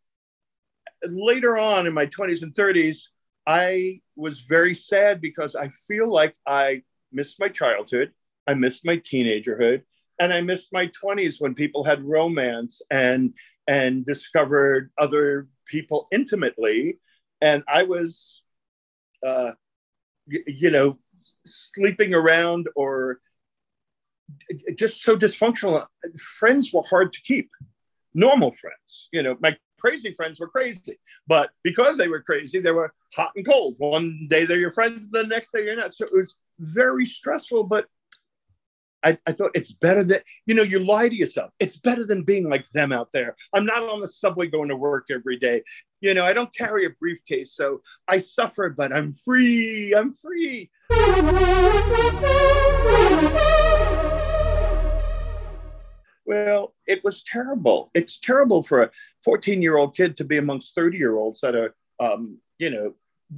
later 1.05 1.59
on 1.59 1.87
in 1.87 1.93
my 1.93 2.07
20s 2.07 2.43
and 2.43 2.55
30s, 2.55 3.09
I 3.47 4.01
was 4.17 4.41
very 4.41 4.75
sad 4.75 5.21
because 5.21 5.55
I 5.57 5.69
feel 5.69 6.11
like 6.11 6.35
I 6.47 6.83
missed 7.13 7.41
my 7.41 7.49
childhood, 7.49 8.13
I 8.47 8.55
missed 8.55 8.85
my 8.85 8.97
teenagerhood, 8.97 9.83
and 10.21 10.33
I 10.33 10.41
missed 10.41 10.73
my 10.73 10.87
20s 10.87 11.41
when 11.41 11.55
people 11.55 11.85
had 11.85 12.05
romance 12.05 12.83
and 12.91 13.35
and 13.67 14.05
discovered 14.07 14.91
other 14.99 15.49
people 15.67 16.09
intimately, 16.13 16.99
and 17.41 17.63
I 17.69 17.83
was, 17.85 18.43
uh, 19.27 19.53
y- 20.31 20.45
you 20.47 20.71
know, 20.71 20.99
sleeping 21.45 22.15
around 22.15 22.69
or 22.77 23.21
just 24.77 25.03
so 25.03 25.17
dysfunctional. 25.17 25.87
Friends 26.19 26.73
were 26.73 26.83
hard 26.89 27.13
to 27.13 27.21
keep 27.23 27.51
normal 28.19 28.51
friends. 28.53 29.09
You 29.13 29.23
know, 29.23 29.37
my 29.41 29.57
crazy 29.79 30.13
friends 30.13 30.41
were 30.41 30.49
crazy, 30.49 30.99
but 31.27 31.51
because 31.63 31.97
they 31.97 32.09
were 32.09 32.21
crazy, 32.21 32.59
they 32.59 32.73
were 32.73 32.93
hot 33.15 33.33
and 33.37 33.47
cold. 33.47 33.77
One 33.79 34.27
day 34.29 34.45
they're 34.45 34.59
your 34.59 34.73
friend, 34.73 35.09
the 35.13 35.25
next 35.25 35.53
day 35.53 35.65
you're 35.65 35.77
not. 35.77 35.95
So 35.95 36.05
it 36.05 36.13
was 36.13 36.37
very 36.59 37.07
stressful, 37.07 37.65
but 37.65 37.87
I, 39.05 39.17
I, 39.29 39.33
thought 39.33 39.53
it's 39.55 39.71
better 39.71 40.03
that 40.05 40.25
you 40.45 40.57
know 40.57 40.65
you 40.65 40.81
lie 40.81 41.09
to 41.09 41.15
yourself 41.15 41.53
it's 41.61 41.77
better 41.77 42.05
than 42.05 42.25
being 42.25 42.51
like 42.51 42.69
them 42.71 42.91
out 42.91 43.11
there 43.13 43.37
i'm 43.55 43.65
not 43.65 43.85
on 43.85 44.01
the 44.01 44.09
subway 44.09 44.49
going 44.49 44.69
to 44.71 44.75
work 44.75 45.07
every 45.09 45.39
day 45.39 45.63
you 46.01 46.15
know 46.15 46.25
i 46.25 46.33
don't 46.33 46.53
carry 46.53 46.85
a 46.85 46.91
briefcase 46.91 47.55
so 47.55 47.81
i 48.09 48.19
suffer 48.19 48.71
but 48.71 48.93
i'm 48.93 49.13
free 49.13 49.95
i'm 49.95 50.13
free 50.13 50.69
well, 56.29 56.75
it 56.87 57.03
was 57.05 57.23
terrible. 57.23 57.91
It's 57.95 58.19
terrible 58.19 58.63
for 58.63 58.83
a 58.83 58.91
14 59.25 59.63
year 59.63 59.79
old 59.79 59.97
kid 59.97 60.15
to 60.19 60.25
be 60.25 60.37
amongst 60.37 60.75
30 60.75 60.99
year 60.99 61.17
olds 61.17 61.41
that 61.41 61.55
are, 61.55 61.75
um, 61.99 62.37
you 62.59 62.69
know, 62.69 62.93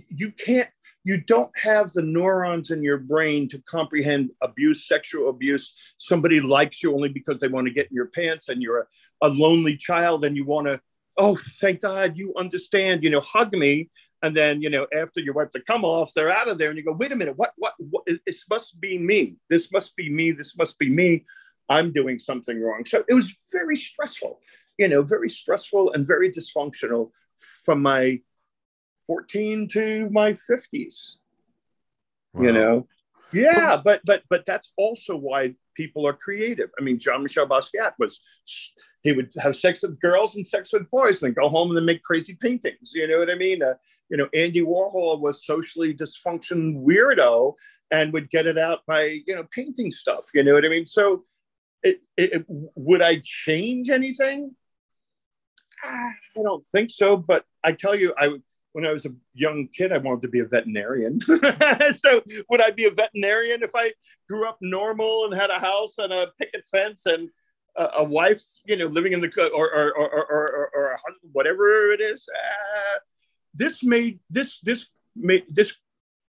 you 0.08 0.32
can't, 0.32 0.68
you 1.04 1.20
don't 1.20 1.56
have 1.56 1.92
the 1.92 2.02
neurons 2.02 2.72
in 2.72 2.82
your 2.82 2.98
brain 2.98 3.48
to 3.50 3.62
comprehend 3.62 4.30
abuse, 4.42 4.88
sexual 4.88 5.30
abuse. 5.30 5.72
Somebody 5.98 6.40
likes 6.40 6.82
you 6.82 6.92
only 6.92 7.08
because 7.08 7.38
they 7.38 7.46
want 7.46 7.68
to 7.68 7.72
get 7.72 7.86
in 7.86 7.94
your 7.94 8.08
pants 8.08 8.48
and 8.48 8.60
you're 8.60 8.80
a, 8.80 8.86
a 9.22 9.28
lonely 9.28 9.76
child 9.76 10.24
and 10.24 10.36
you 10.36 10.44
want 10.44 10.66
to, 10.66 10.80
oh, 11.16 11.38
thank 11.60 11.82
God 11.82 12.16
you 12.16 12.34
understand, 12.36 13.04
you 13.04 13.10
know, 13.10 13.20
hug 13.20 13.52
me. 13.52 13.88
And 14.22 14.34
then, 14.34 14.60
you 14.62 14.68
know, 14.68 14.88
after 14.92 15.20
you 15.20 15.32
wipe 15.32 15.52
the 15.52 15.60
come 15.60 15.84
off, 15.84 16.12
they're 16.12 16.28
out 16.28 16.48
of 16.48 16.58
there 16.58 16.70
and 16.70 16.76
you 16.76 16.84
go, 16.84 16.92
wait 16.92 17.12
a 17.12 17.16
minute, 17.16 17.38
what, 17.38 17.52
what, 17.56 17.74
what, 17.78 18.04
this 18.26 18.44
must 18.50 18.80
be 18.80 18.98
me. 18.98 19.36
This 19.48 19.70
must 19.72 19.94
be 19.94 20.10
me. 20.10 20.32
This 20.32 20.58
must 20.58 20.76
be 20.76 20.90
me. 20.90 21.24
I'm 21.70 21.92
doing 21.92 22.18
something 22.18 22.60
wrong. 22.60 22.84
So 22.84 23.04
it 23.08 23.14
was 23.14 23.34
very 23.52 23.76
stressful, 23.76 24.40
you 24.76 24.88
know, 24.88 25.02
very 25.02 25.30
stressful 25.30 25.92
and 25.92 26.06
very 26.06 26.30
dysfunctional 26.30 27.12
from 27.64 27.80
my 27.80 28.20
14 29.06 29.68
to 29.68 30.10
my 30.10 30.32
50s. 30.32 31.16
Wow. 32.34 32.42
You 32.42 32.52
know, 32.52 32.88
yeah, 33.32 33.80
but 33.82 34.00
but 34.04 34.22
but 34.28 34.44
that's 34.46 34.72
also 34.76 35.16
why 35.16 35.54
people 35.74 36.06
are 36.06 36.12
creative. 36.12 36.70
I 36.78 36.82
mean, 36.82 36.98
Jean 36.98 37.22
Michel 37.22 37.46
Basquiat 37.46 37.92
was 37.98 38.20
he 39.02 39.12
would 39.12 39.32
have 39.42 39.56
sex 39.56 39.82
with 39.82 40.00
girls 40.00 40.36
and 40.36 40.46
sex 40.46 40.72
with 40.72 40.90
boys, 40.90 41.22
and 41.22 41.34
then 41.34 41.42
go 41.42 41.48
home 41.48 41.68
and 41.70 41.76
then 41.76 41.84
make 41.84 42.02
crazy 42.02 42.36
paintings. 42.40 42.92
You 42.94 43.08
know 43.08 43.18
what 43.18 43.30
I 43.30 43.36
mean? 43.36 43.62
Uh, 43.62 43.74
you 44.10 44.16
know, 44.16 44.28
Andy 44.34 44.60
Warhol 44.60 45.20
was 45.20 45.46
socially 45.46 45.94
dysfunction 45.94 46.82
weirdo 46.82 47.54
and 47.92 48.12
would 48.12 48.28
get 48.28 48.46
it 48.46 48.58
out 48.58 48.80
by, 48.86 49.20
you 49.26 49.34
know, 49.36 49.46
painting 49.52 49.92
stuff. 49.92 50.28
You 50.34 50.42
know 50.42 50.54
what 50.54 50.64
I 50.64 50.68
mean? 50.68 50.84
So 50.84 51.24
it, 51.82 52.00
it, 52.16 52.44
would 52.48 53.02
I 53.02 53.20
change 53.24 53.90
anything? 53.90 54.54
I 55.82 56.12
don't 56.34 56.64
think 56.66 56.90
so, 56.90 57.16
but 57.16 57.44
I 57.64 57.72
tell 57.72 57.94
you, 57.94 58.14
I 58.18 58.38
when 58.72 58.86
I 58.86 58.92
was 58.92 59.04
a 59.04 59.10
young 59.34 59.68
kid, 59.68 59.92
I 59.92 59.98
wanted 59.98 60.22
to 60.22 60.28
be 60.28 60.40
a 60.40 60.44
veterinarian. 60.44 61.20
so 61.96 62.22
would 62.48 62.62
I 62.62 62.70
be 62.70 62.84
a 62.84 62.90
veterinarian 62.90 63.62
if 63.62 63.72
I 63.74 63.92
grew 64.28 64.48
up 64.48 64.58
normal 64.60 65.24
and 65.24 65.34
had 65.34 65.50
a 65.50 65.58
house 65.58 65.98
and 65.98 66.12
a 66.12 66.28
picket 66.38 66.64
fence 66.70 67.06
and 67.06 67.30
a, 67.76 67.88
a 67.98 68.04
wife, 68.04 68.42
you 68.64 68.76
know, 68.76 68.86
living 68.86 69.12
in 69.12 69.20
the 69.20 69.50
or 69.52 69.74
or 69.74 69.92
or 69.96 70.08
or, 70.08 70.70
or, 70.74 70.86
a 70.92 70.96
husband, 70.96 71.32
whatever 71.32 71.90
it 71.92 72.00
is? 72.00 72.28
Uh, 72.28 72.98
this 73.54 73.82
made 73.82 74.20
this 74.28 74.58
this 74.62 74.86
made 75.16 75.44
this 75.48 75.74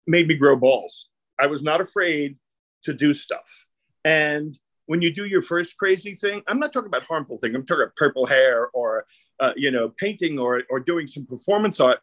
made 0.07 0.27
me 0.27 0.35
grow 0.35 0.55
balls. 0.55 1.09
I 1.37 1.47
was 1.47 1.61
not 1.61 1.81
afraid 1.81 2.37
to 2.83 2.93
do 2.93 3.13
stuff, 3.13 3.67
and 4.03 4.57
when 4.91 5.01
you 5.01 5.09
do 5.09 5.23
your 5.25 5.41
first 5.41 5.77
crazy 5.77 6.13
thing, 6.13 6.41
I'm 6.47 6.59
not 6.59 6.73
talking 6.73 6.87
about 6.87 7.03
harmful 7.03 7.37
thing. 7.37 7.55
I'm 7.55 7.65
talking 7.65 7.83
about 7.83 7.95
purple 7.95 8.25
hair 8.25 8.67
or 8.73 9.05
uh, 9.39 9.53
you 9.55 9.71
know 9.71 9.87
painting 9.97 10.37
or 10.37 10.63
or 10.69 10.81
doing 10.81 11.07
some 11.07 11.25
performance 11.25 11.79
art. 11.79 11.99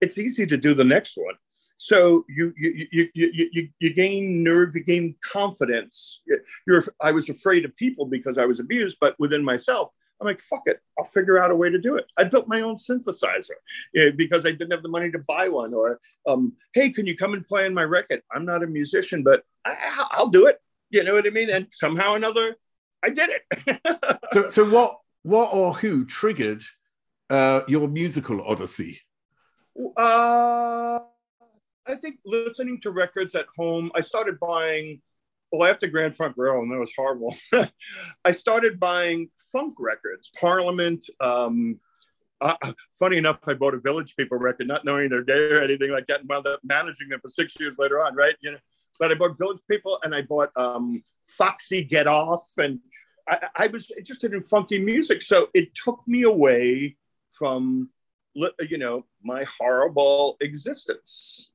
It's 0.00 0.16
easy 0.16 0.46
to 0.46 0.56
do 0.56 0.72
the 0.72 0.88
next 0.96 1.18
one. 1.18 1.34
So 1.76 2.24
you 2.30 2.54
you 2.56 2.88
you 2.90 3.08
you 3.12 3.48
you, 3.52 3.68
you 3.78 3.92
gain 3.92 4.42
nerve, 4.42 4.74
you 4.74 4.82
gain 4.82 5.16
confidence. 5.20 6.22
You're 6.66 6.84
I 6.98 7.12
was 7.12 7.28
afraid 7.28 7.66
of 7.66 7.76
people 7.76 8.06
because 8.06 8.38
I 8.38 8.46
was 8.46 8.58
abused, 8.58 8.96
but 9.02 9.16
within 9.18 9.44
myself, 9.44 9.92
I'm 10.18 10.26
like, 10.26 10.40
fuck 10.40 10.62
it, 10.64 10.80
I'll 10.98 11.04
figure 11.04 11.38
out 11.38 11.50
a 11.50 11.54
way 11.54 11.68
to 11.68 11.78
do 11.78 11.96
it. 11.96 12.06
I 12.16 12.24
built 12.24 12.48
my 12.48 12.62
own 12.62 12.76
synthesizer 12.76 13.58
know, 13.94 14.12
because 14.16 14.46
I 14.46 14.52
didn't 14.52 14.72
have 14.72 14.82
the 14.82 14.88
money 14.88 15.10
to 15.10 15.18
buy 15.18 15.48
one. 15.50 15.74
Or, 15.74 16.00
um, 16.26 16.54
hey, 16.74 16.88
can 16.90 17.06
you 17.06 17.16
come 17.16 17.34
and 17.34 17.46
play 17.46 17.66
on 17.66 17.74
my 17.74 17.84
record? 17.84 18.22
I'm 18.32 18.44
not 18.44 18.62
a 18.62 18.66
musician, 18.66 19.22
but 19.22 19.44
I, 19.64 20.06
will 20.18 20.28
do 20.28 20.46
it. 20.46 20.58
You 20.90 21.04
know 21.04 21.14
what 21.14 21.26
I 21.26 21.30
mean? 21.30 21.50
And 21.50 21.66
somehow 21.72 22.12
or 22.12 22.16
another, 22.16 22.56
I 23.02 23.10
did 23.10 23.30
it. 23.30 24.18
so, 24.30 24.48
so 24.48 24.68
what, 24.68 24.98
what 25.22 25.52
or 25.52 25.74
who 25.74 26.04
triggered 26.04 26.62
uh, 27.30 27.62
your 27.68 27.88
musical 27.88 28.42
odyssey? 28.42 29.00
Uh, 29.96 31.00
I 31.86 31.94
think 31.94 32.18
listening 32.24 32.80
to 32.82 32.90
records 32.90 33.34
at 33.34 33.46
home. 33.56 33.90
I 33.94 34.00
started 34.00 34.38
buying 34.40 35.00
well, 35.52 35.68
after 35.68 35.88
Grand 35.88 36.14
Funk 36.14 36.34
Railroad, 36.36 36.62
and 36.62 36.72
that 36.72 36.78
was 36.78 36.92
horrible, 36.96 37.34
I 38.24 38.32
started 38.32 38.78
buying 38.78 39.30
funk 39.52 39.74
records, 39.78 40.30
Parliament. 40.40 41.04
Um, 41.20 41.80
uh, 42.40 42.54
funny 42.98 43.16
enough, 43.16 43.38
I 43.46 43.54
bought 43.54 43.74
a 43.74 43.78
Village 43.78 44.16
People 44.16 44.38
record, 44.38 44.66
not 44.66 44.84
knowing 44.84 45.08
they're 45.08 45.22
gay 45.22 45.50
or 45.50 45.62
anything 45.62 45.90
like 45.90 46.06
that, 46.08 46.20
and 46.20 46.28
wound 46.28 46.46
up 46.46 46.60
managing 46.62 47.08
them 47.08 47.20
for 47.20 47.28
six 47.28 47.58
years 47.58 47.78
later 47.78 48.00
on, 48.00 48.14
right? 48.14 48.34
You 48.40 48.52
know, 48.52 48.58
but 48.98 49.10
I 49.10 49.14
bought 49.14 49.38
Village 49.38 49.60
People, 49.70 49.98
and 50.02 50.14
I 50.14 50.22
bought 50.22 50.50
um, 50.56 51.02
Foxy 51.26 51.84
Get 51.84 52.06
Off, 52.06 52.46
and 52.58 52.80
I, 53.28 53.48
I 53.56 53.66
was 53.68 53.90
interested 53.96 54.32
in 54.34 54.42
funky 54.42 54.78
music, 54.78 55.22
so 55.22 55.48
it 55.54 55.74
took 55.74 56.00
me 56.06 56.22
away 56.22 56.96
from, 57.32 57.90
you 58.34 58.78
know, 58.78 59.04
my 59.22 59.44
horrible 59.44 60.36
existence. 60.40 61.50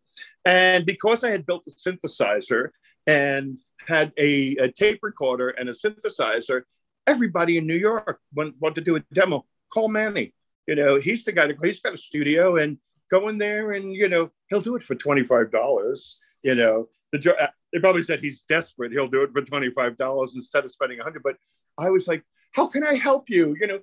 And 0.45 0.85
because 0.85 1.23
I 1.23 1.31
had 1.31 1.45
built 1.45 1.65
a 1.67 1.71
synthesizer 1.71 2.69
and 3.07 3.57
had 3.87 4.13
a, 4.17 4.55
a 4.57 4.71
tape 4.71 4.99
recorder 5.01 5.49
and 5.49 5.69
a 5.69 5.73
synthesizer, 5.73 6.61
everybody 7.07 7.57
in 7.57 7.67
New 7.67 7.75
York 7.75 8.19
want, 8.33 8.55
want 8.59 8.75
to 8.75 8.81
do 8.81 8.95
a 8.95 8.99
demo. 9.13 9.45
Call 9.69 9.89
Manny. 9.89 10.33
You 10.67 10.75
know, 10.75 10.99
he's 10.99 11.23
the 11.25 11.31
guy 11.31 11.47
that 11.47 11.57
he's 11.63 11.79
got 11.79 11.93
a 11.93 11.97
studio 11.97 12.57
and 12.57 12.77
go 13.11 13.27
in 13.27 13.37
there 13.37 13.73
and 13.73 13.93
you 13.93 14.09
know 14.09 14.31
he'll 14.49 14.61
do 14.61 14.75
it 14.75 14.83
for 14.83 14.95
twenty 14.95 15.23
five 15.23 15.51
dollars. 15.51 16.17
You 16.43 16.55
know, 16.55 16.85
the 17.11 17.35
uh, 17.35 17.47
they 17.71 17.79
probably 17.79 18.03
said 18.03 18.19
he's 18.19 18.43
desperate. 18.43 18.91
He'll 18.91 19.07
do 19.07 19.23
it 19.23 19.31
for 19.31 19.41
twenty 19.41 19.69
five 19.69 19.97
dollars 19.97 20.33
instead 20.35 20.65
of 20.65 20.71
spending 20.71 20.99
a 20.99 21.03
hundred. 21.03 21.23
But 21.23 21.35
I 21.77 21.89
was 21.89 22.07
like, 22.07 22.23
how 22.51 22.67
can 22.67 22.85
I 22.85 22.95
help 22.95 23.29
you? 23.29 23.55
You 23.59 23.67
know, 23.67 23.79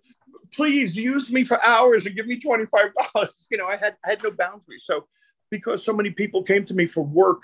please 0.52 0.96
use 0.96 1.30
me 1.30 1.44
for 1.44 1.62
hours 1.64 2.06
and 2.06 2.16
give 2.16 2.26
me 2.26 2.38
twenty 2.38 2.66
five 2.66 2.90
dollars. 3.14 3.46
You 3.50 3.58
know, 3.58 3.66
I 3.66 3.76
had 3.76 3.96
I 4.04 4.10
had 4.10 4.22
no 4.22 4.30
boundaries. 4.30 4.84
So 4.84 5.06
because 5.50 5.84
so 5.84 5.92
many 5.92 6.10
people 6.10 6.42
came 6.42 6.64
to 6.64 6.74
me 6.74 6.86
for 6.86 7.04
work 7.04 7.42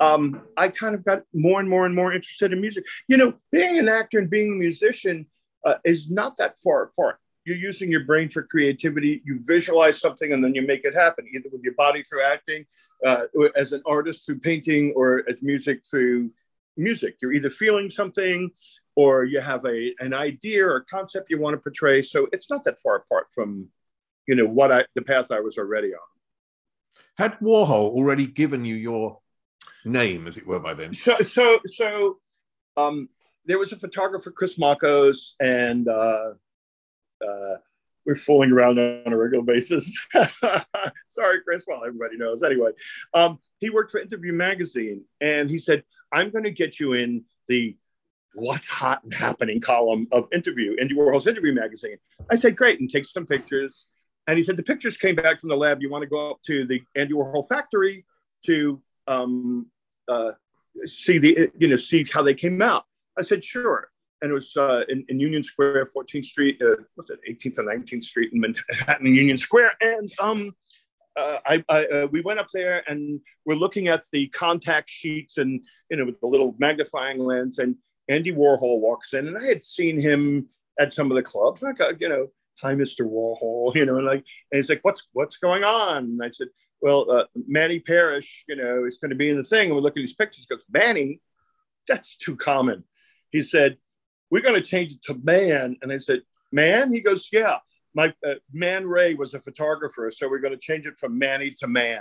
um, 0.00 0.40
I 0.56 0.68
kind 0.68 0.94
of 0.94 1.04
got 1.04 1.24
more 1.34 1.60
and 1.60 1.68
more 1.68 1.86
and 1.86 1.94
more 1.94 2.12
interested 2.12 2.52
in 2.52 2.60
music. 2.60 2.86
You 3.06 3.18
know, 3.18 3.34
being 3.52 3.78
an 3.78 3.88
actor 3.88 4.18
and 4.18 4.30
being 4.30 4.52
a 4.52 4.56
musician 4.56 5.26
uh, 5.64 5.74
is 5.84 6.10
not 6.10 6.36
that 6.38 6.58
far 6.58 6.84
apart. 6.84 7.18
You're 7.50 7.58
using 7.58 7.90
your 7.90 8.04
brain 8.04 8.28
for 8.28 8.44
creativity. 8.44 9.22
You 9.24 9.40
visualize 9.42 10.00
something 10.00 10.32
and 10.32 10.42
then 10.44 10.54
you 10.54 10.62
make 10.62 10.84
it 10.84 10.94
happen, 10.94 11.26
either 11.34 11.48
with 11.50 11.62
your 11.64 11.74
body 11.74 12.04
through 12.04 12.22
acting, 12.22 12.64
uh, 13.04 13.22
as 13.56 13.72
an 13.72 13.82
artist 13.86 14.24
through 14.24 14.38
painting, 14.38 14.92
or 14.94 15.24
as 15.28 15.42
music 15.42 15.82
through 15.84 16.30
music. 16.76 17.16
You're 17.20 17.32
either 17.32 17.50
feeling 17.50 17.90
something 17.90 18.52
or 18.94 19.24
you 19.24 19.40
have 19.40 19.64
a, 19.64 19.92
an 19.98 20.14
idea 20.14 20.64
or 20.64 20.86
concept 20.88 21.28
you 21.28 21.40
want 21.40 21.54
to 21.54 21.58
portray. 21.58 22.02
So 22.02 22.28
it's 22.30 22.48
not 22.48 22.62
that 22.66 22.78
far 22.78 22.98
apart 22.98 23.26
from, 23.34 23.66
you 24.28 24.36
know, 24.36 24.46
what 24.46 24.70
I, 24.70 24.84
the 24.94 25.02
path 25.02 25.32
I 25.32 25.40
was 25.40 25.58
already 25.58 25.92
on. 25.92 26.08
Had 27.18 27.36
Warhol 27.40 27.90
already 27.90 28.28
given 28.28 28.64
you 28.64 28.76
your 28.76 29.18
name, 29.84 30.28
as 30.28 30.38
it 30.38 30.46
were, 30.46 30.60
by 30.60 30.74
then? 30.74 30.94
So, 30.94 31.16
so, 31.22 31.58
so 31.66 32.18
um, 32.76 33.08
there 33.44 33.58
was 33.58 33.72
a 33.72 33.76
photographer, 33.76 34.30
Chris 34.30 34.56
Makos, 34.56 35.32
and 35.40 35.88
uh, 35.88 36.34
uh, 37.26 37.56
we're 38.06 38.16
fooling 38.16 38.50
around 38.50 38.78
on 38.78 39.12
a 39.12 39.16
regular 39.16 39.44
basis. 39.44 39.94
Sorry, 41.08 41.40
Chris. 41.42 41.64
Well, 41.66 41.84
everybody 41.84 42.16
knows. 42.16 42.42
Anyway, 42.42 42.70
um, 43.14 43.38
he 43.58 43.70
worked 43.70 43.90
for 43.90 44.00
Interview 44.00 44.32
Magazine, 44.32 45.04
and 45.20 45.50
he 45.50 45.58
said, 45.58 45.84
"I'm 46.12 46.30
going 46.30 46.44
to 46.44 46.50
get 46.50 46.80
you 46.80 46.94
in 46.94 47.24
the 47.48 47.76
what's 48.34 48.68
hot 48.68 49.02
and 49.02 49.12
happening 49.12 49.60
column 49.60 50.06
of 50.12 50.28
Interview, 50.32 50.76
Andy 50.80 50.94
Warhol's 50.94 51.26
Interview 51.26 51.52
Magazine." 51.52 51.98
I 52.30 52.36
said, 52.36 52.56
"Great," 52.56 52.80
and 52.80 52.88
take 52.88 53.04
some 53.04 53.26
pictures. 53.26 53.88
And 54.26 54.36
he 54.36 54.42
said, 54.42 54.56
"The 54.56 54.62
pictures 54.62 54.96
came 54.96 55.14
back 55.14 55.40
from 55.40 55.48
the 55.48 55.56
lab. 55.56 55.82
You 55.82 55.90
want 55.90 56.02
to 56.02 56.08
go 56.08 56.32
up 56.32 56.42
to 56.46 56.66
the 56.66 56.82
Andy 56.96 57.12
Warhol 57.12 57.46
factory 57.48 58.04
to 58.46 58.80
um, 59.06 59.66
uh, 60.08 60.32
see 60.86 61.18
the 61.18 61.50
you 61.58 61.68
know 61.68 61.76
see 61.76 62.06
how 62.10 62.22
they 62.22 62.34
came 62.34 62.62
out. 62.62 62.84
I 63.18 63.22
said 63.22 63.44
sure, 63.44 63.90
and 64.22 64.30
it 64.30 64.34
was 64.34 64.56
uh, 64.56 64.84
in, 64.88 65.04
in, 65.08 65.18
Union 65.18 65.42
Square, 65.42 65.86
14th 65.96 66.24
Street, 66.24 66.60
uh, 66.62 66.82
what's 66.94 67.10
it, 67.10 67.20
18th 67.28 67.58
and 67.58 67.68
19th 67.68 68.04
Street 68.04 68.32
in 68.32 68.40
Manhattan, 68.40 69.06
Union 69.06 69.38
Square, 69.38 69.72
and 69.80 70.12
um, 70.20 70.52
uh, 71.16 71.38
I, 71.46 71.64
I 71.68 71.84
uh, 71.86 72.08
we 72.12 72.20
went 72.22 72.38
up 72.38 72.48
there 72.52 72.82
and 72.88 73.20
we're 73.44 73.54
looking 73.54 73.88
at 73.88 74.04
the 74.12 74.28
contact 74.28 74.88
sheets 74.88 75.38
and 75.38 75.60
you 75.90 75.96
know 75.96 76.04
with 76.04 76.20
the 76.20 76.26
little 76.26 76.54
magnifying 76.58 77.18
lens, 77.18 77.58
and 77.58 77.76
Andy 78.08 78.32
Warhol 78.32 78.80
walks 78.80 79.14
in, 79.14 79.26
and 79.28 79.38
I 79.38 79.44
had 79.44 79.62
seen 79.62 80.00
him 80.00 80.48
at 80.78 80.92
some 80.92 81.10
of 81.10 81.16
the 81.16 81.22
clubs. 81.22 81.62
Got 81.76 82.00
you 82.00 82.08
know, 82.08 82.28
hi, 82.60 82.74
Mr. 82.74 83.00
Warhol, 83.00 83.74
you 83.74 83.86
know, 83.86 83.96
and 83.96 84.06
like, 84.06 84.24
and 84.52 84.58
he's 84.58 84.68
like, 84.68 84.80
what's 84.82 85.08
what's 85.14 85.38
going 85.38 85.64
on? 85.64 86.04
And 86.04 86.22
I 86.22 86.30
said, 86.30 86.48
well, 86.80 87.10
uh, 87.10 87.24
Manny 87.46 87.78
Parrish, 87.78 88.44
you 88.48 88.56
know, 88.56 88.84
is 88.84 88.98
going 88.98 89.10
to 89.10 89.16
be 89.16 89.30
in 89.30 89.36
the 89.36 89.44
thing. 89.44 89.68
And 89.68 89.76
we 89.76 89.82
look 89.82 89.92
at 89.92 90.00
these 90.00 90.14
pictures, 90.14 90.46
goes, 90.46 90.64
Manny, 90.70 91.20
that's 91.86 92.16
too 92.16 92.36
common. 92.36 92.84
He 93.30 93.42
said, 93.42 93.76
we're 94.30 94.42
going 94.42 94.54
to 94.54 94.60
change 94.60 94.92
it 94.92 95.02
to 95.04 95.14
man. 95.22 95.76
And 95.82 95.92
I 95.92 95.98
said, 95.98 96.20
man? 96.52 96.92
He 96.92 97.00
goes, 97.00 97.28
yeah. 97.32 97.56
My 97.92 98.14
uh, 98.24 98.34
Man 98.52 98.86
Ray 98.86 99.14
was 99.14 99.34
a 99.34 99.40
photographer, 99.40 100.12
so 100.12 100.28
we're 100.28 100.38
going 100.38 100.52
to 100.52 100.60
change 100.60 100.86
it 100.86 100.96
from 100.98 101.18
Manny 101.18 101.50
to 101.58 101.66
Man. 101.66 102.00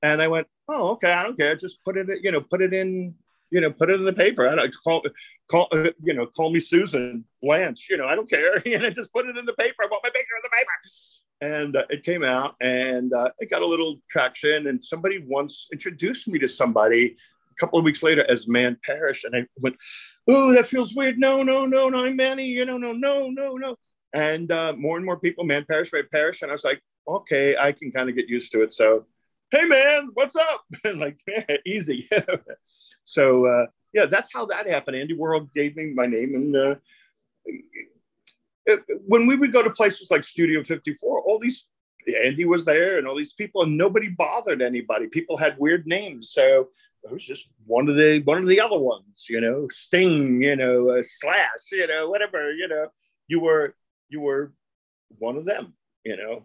And 0.00 0.22
I 0.22 0.28
went, 0.28 0.46
oh, 0.68 0.90
okay, 0.90 1.12
I 1.12 1.24
don't 1.24 1.36
care. 1.36 1.56
Just 1.56 1.82
put 1.84 1.96
it, 1.96 2.06
you 2.22 2.30
know, 2.30 2.40
put 2.40 2.62
it 2.62 2.72
in, 2.72 3.14
you 3.50 3.60
know, 3.60 3.72
put 3.72 3.90
it 3.90 3.94
in 3.94 4.04
the 4.04 4.12
paper. 4.12 4.48
I 4.48 4.54
don't 4.54 4.72
call, 4.84 5.02
call, 5.50 5.66
uh, 5.72 5.90
you 6.02 6.14
know, 6.14 6.26
call 6.26 6.50
me 6.50 6.60
Susan 6.60 7.24
Blanche. 7.42 7.88
You 7.90 7.96
know, 7.96 8.06
I 8.06 8.14
don't 8.14 8.30
care. 8.30 8.62
You 8.64 8.78
know, 8.78 8.90
just 8.90 9.12
put 9.12 9.26
it 9.26 9.36
in 9.36 9.44
the 9.44 9.54
paper. 9.54 9.82
I 9.82 9.86
want 9.90 10.04
my 10.04 10.10
picture 10.10 10.36
in 10.36 10.42
the 10.44 10.50
paper 10.50 10.70
and 11.40 11.76
uh, 11.76 11.84
it 11.88 12.04
came 12.04 12.24
out 12.24 12.56
and 12.60 13.12
uh, 13.12 13.30
it 13.38 13.50
got 13.50 13.62
a 13.62 13.66
little 13.66 14.00
traction 14.10 14.66
and 14.66 14.82
somebody 14.82 15.24
once 15.24 15.68
introduced 15.72 16.28
me 16.28 16.38
to 16.38 16.48
somebody 16.48 17.16
couple 17.58 17.78
of 17.78 17.84
weeks 17.84 18.02
later 18.02 18.24
as 18.30 18.48
man 18.48 18.76
Parrish 18.84 19.24
and 19.24 19.34
i 19.34 19.46
went 19.58 19.76
oh 20.28 20.52
that 20.52 20.66
feels 20.66 20.94
weird. 20.94 21.18
No 21.18 21.42
no 21.42 21.66
no 21.66 21.88
no 21.88 22.04
i'm 22.04 22.16
manny 22.16 22.46
you 22.46 22.64
know 22.64 22.78
no 22.78 22.92
no 22.92 23.28
no 23.28 23.56
no. 23.56 23.76
And 24.14 24.50
uh, 24.50 24.74
more 24.76 24.96
and 24.96 25.04
more 25.04 25.18
people 25.18 25.44
man 25.44 25.64
Parrish 25.68 25.92
man 25.92 26.04
Parrish 26.10 26.42
and 26.42 26.50
i 26.50 26.54
was 26.54 26.64
like 26.64 26.80
okay 27.06 27.56
i 27.56 27.72
can 27.72 27.90
kind 27.90 28.08
of 28.08 28.16
get 28.16 28.28
used 28.28 28.52
to 28.52 28.62
it 28.62 28.72
so 28.72 29.06
hey 29.50 29.64
man 29.64 30.10
what's 30.14 30.36
up? 30.36 30.64
And 30.84 31.00
like 31.00 31.18
yeah, 31.26 31.44
easy. 31.66 32.08
So 33.04 33.46
uh, 33.46 33.66
yeah 33.92 34.06
that's 34.06 34.32
how 34.32 34.46
that 34.46 34.66
happened. 34.66 34.96
Andy 34.96 35.16
warhol 35.16 35.48
gave 35.54 35.76
me 35.76 35.92
my 35.94 36.06
name 36.06 36.34
and 36.34 36.56
uh, 36.56 36.74
when 39.06 39.26
we 39.26 39.36
would 39.36 39.52
go 39.52 39.62
to 39.62 39.70
places 39.70 40.10
like 40.10 40.24
Studio 40.24 40.62
54, 40.62 41.20
all 41.22 41.38
these 41.38 41.66
Andy 42.22 42.44
was 42.44 42.64
there 42.64 42.98
and 42.98 43.06
all 43.06 43.16
these 43.16 43.34
people, 43.34 43.62
and 43.62 43.76
nobody 43.76 44.08
bothered 44.08 44.62
anybody. 44.62 45.08
People 45.08 45.36
had 45.36 45.58
weird 45.58 45.86
names, 45.86 46.30
so 46.30 46.68
it 47.08 47.14
was 47.14 47.24
just 47.24 47.48
one 47.66 47.88
of 47.88 47.96
the 47.96 48.20
one 48.24 48.38
of 48.38 48.48
the 48.48 48.60
other 48.60 48.78
ones, 48.78 49.26
you 49.28 49.40
know, 49.40 49.66
Sting, 49.70 50.42
you 50.42 50.56
know, 50.56 50.90
uh, 50.90 51.02
Slash, 51.02 51.72
you 51.72 51.86
know, 51.86 52.08
whatever, 52.08 52.52
you 52.52 52.68
know, 52.68 52.88
you 53.26 53.40
were 53.40 53.74
you 54.08 54.20
were 54.20 54.52
one 55.18 55.36
of 55.36 55.44
them, 55.44 55.74
you 56.04 56.16
know. 56.16 56.44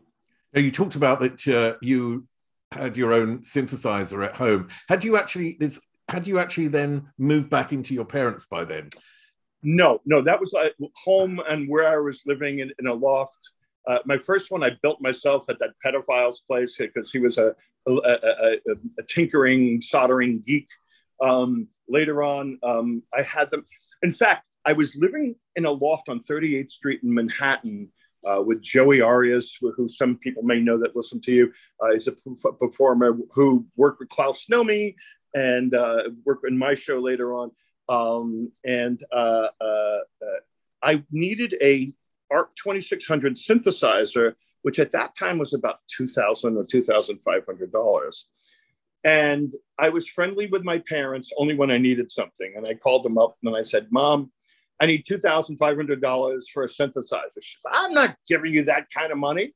Now, 0.54 0.62
you 0.62 0.72
talked 0.72 0.96
about 0.96 1.20
that 1.20 1.48
uh, 1.48 1.78
you 1.82 2.28
had 2.72 2.98
your 2.98 3.14
own 3.14 3.40
synthesizer 3.40 4.26
at 4.26 4.36
home. 4.36 4.70
Had 4.88 5.04
you 5.04 5.18
actually 5.18 5.58
this? 5.60 5.80
Had 6.10 6.28
you 6.28 6.40
actually 6.40 6.68
then 6.68 7.10
moved 7.18 7.50
back 7.50 7.72
into 7.72 7.94
your 7.94 8.06
parents 8.06 8.46
by 8.46 8.66
then? 8.66 8.90
No, 9.64 10.02
no, 10.06 10.22
that 10.22 10.40
was 10.40 10.54
uh, 10.54 10.70
home 11.04 11.42
and 11.50 11.70
where 11.70 11.88
I 11.88 11.98
was 11.98 12.24
living 12.26 12.60
in, 12.60 12.72
in 12.80 12.88
a 12.88 12.94
loft. 12.94 13.52
Uh, 13.88 14.00
my 14.06 14.18
first 14.18 14.52
one 14.52 14.64
I 14.64 14.72
built 14.82 15.02
myself 15.02 15.46
at 15.50 15.60
that 15.60 15.72
pedophile's 15.84 16.42
place 16.42 16.76
because 16.78 17.12
he 17.12 17.20
was 17.20 17.38
a, 17.38 17.56
a, 17.88 17.92
a, 17.92 18.58
a 19.00 19.04
tinkering, 19.08 19.82
soldering 19.82 20.42
geek. 20.46 20.68
Um, 21.22 21.68
later 21.88 22.24
on, 22.24 22.60
um, 22.64 23.04
I 23.14 23.22
had 23.22 23.50
them. 23.50 23.66
In 24.02 24.12
fact, 24.12 24.46
I 24.66 24.74
was 24.74 24.96
living 24.96 25.36
in 25.56 25.66
a 25.66 25.72
loft 25.72 26.10
on 26.10 26.20
38th 26.20 26.72
Street 26.72 27.02
in 27.04 27.14
Manhattan 27.14 27.90
uh, 28.26 28.42
with 28.42 28.62
Joey 28.62 29.02
Arias, 29.02 29.58
who, 29.60 29.88
some 29.88 30.18
people 30.18 30.44
may 30.44 30.60
know 30.60 30.78
that 30.80 30.96
listen 30.96 31.20
to 31.22 31.32
you. 31.34 31.54
Uh, 31.82 31.94
he's 31.94 32.08
a 32.08 32.14
performer 32.60 33.18
who 33.32 33.66
worked 33.76 34.00
with 34.00 34.10
Klaus 34.10 34.46
Nomi 34.50 34.96
and 35.34 35.74
uh, 35.74 36.04
worked 36.26 36.48
in 36.48 36.58
my 36.58 36.76
show 36.76 37.00
later 37.00 37.34
on. 37.34 37.52
Um, 37.90 38.52
and 38.64 39.04
uh, 39.12 39.48
uh, 39.60 40.00
uh, 40.22 40.40
I 40.82 41.04
needed 41.12 41.56
a 41.62 41.92
ARP 42.34 42.56
2600 42.56 43.36
synthesizer, 43.36 44.34
which 44.64 44.80
at 44.80 44.92
that 44.92 45.16
time 45.16 45.38
was 45.38 45.54
about 45.54 45.80
2000 45.96 46.58
or 46.58 46.64
$2,500. 46.64 48.24
And 49.04 49.54
I 49.78 49.90
was 49.90 50.08
friendly 50.08 50.48
with 50.48 50.64
my 50.64 50.80
parents 50.80 51.32
only 51.38 51.56
when 51.56 51.72
I 51.72 51.78
needed 51.78 52.12
something. 52.12 52.54
And 52.56 52.66
I 52.66 52.74
called 52.74 53.04
them 53.04 53.18
up 53.18 53.36
and 53.44 53.56
I 53.56 53.62
said, 53.62 53.88
Mom, 53.92 54.32
I 54.80 54.86
need 54.86 55.06
$2,500 55.06 56.44
for 56.54 56.64
a 56.64 56.68
synthesizer. 56.68 57.42
She 57.42 57.58
said, 57.62 57.72
I'm 57.74 57.94
not 57.94 58.16
giving 58.28 58.54
you 58.54 58.64
that 58.64 58.88
kind 58.92 59.12
of 59.12 59.18
money. 59.18 59.54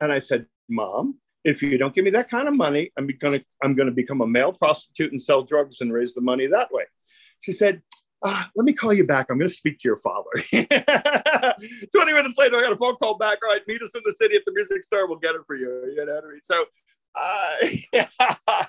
And 0.00 0.12
I 0.12 0.18
said, 0.18 0.46
Mom, 0.68 1.16
if 1.44 1.62
you 1.62 1.78
don't 1.78 1.94
give 1.94 2.04
me 2.04 2.10
that 2.10 2.28
kind 2.28 2.48
of 2.48 2.54
money, 2.54 2.90
I'm 2.96 3.08
to 3.08 3.42
I'm 3.62 3.74
to 3.76 3.90
become 3.90 4.20
a 4.20 4.26
male 4.26 4.52
prostitute 4.52 5.12
and 5.12 5.20
sell 5.20 5.42
drugs 5.42 5.80
and 5.80 5.92
raise 5.92 6.14
the 6.14 6.20
money 6.20 6.46
that 6.46 6.72
way. 6.72 6.84
She 7.40 7.52
said, 7.52 7.82
ah, 8.24 8.50
let 8.56 8.64
me 8.64 8.72
call 8.72 8.92
you 8.92 9.06
back. 9.06 9.26
I'm 9.30 9.38
going 9.38 9.48
to 9.48 9.54
speak 9.54 9.78
to 9.78 9.88
your 9.88 9.98
father. 9.98 10.30
20 10.50 12.12
minutes 12.12 12.34
later, 12.36 12.56
I 12.56 12.60
got 12.60 12.72
a 12.72 12.76
phone 12.76 12.96
call 12.96 13.16
back. 13.16 13.38
All 13.44 13.50
right, 13.50 13.62
meet 13.66 13.82
us 13.82 13.90
in 13.94 14.02
the 14.04 14.12
city 14.12 14.36
at 14.36 14.42
the 14.44 14.52
music 14.52 14.84
store. 14.84 15.06
We'll 15.06 15.18
get 15.18 15.34
it 15.34 15.42
for 15.46 15.56
you. 15.56 15.92
You 15.94 16.04
know 16.04 16.14
what 16.14 16.24
I 16.24 16.28
mean? 16.28 16.40
So, 16.42 16.64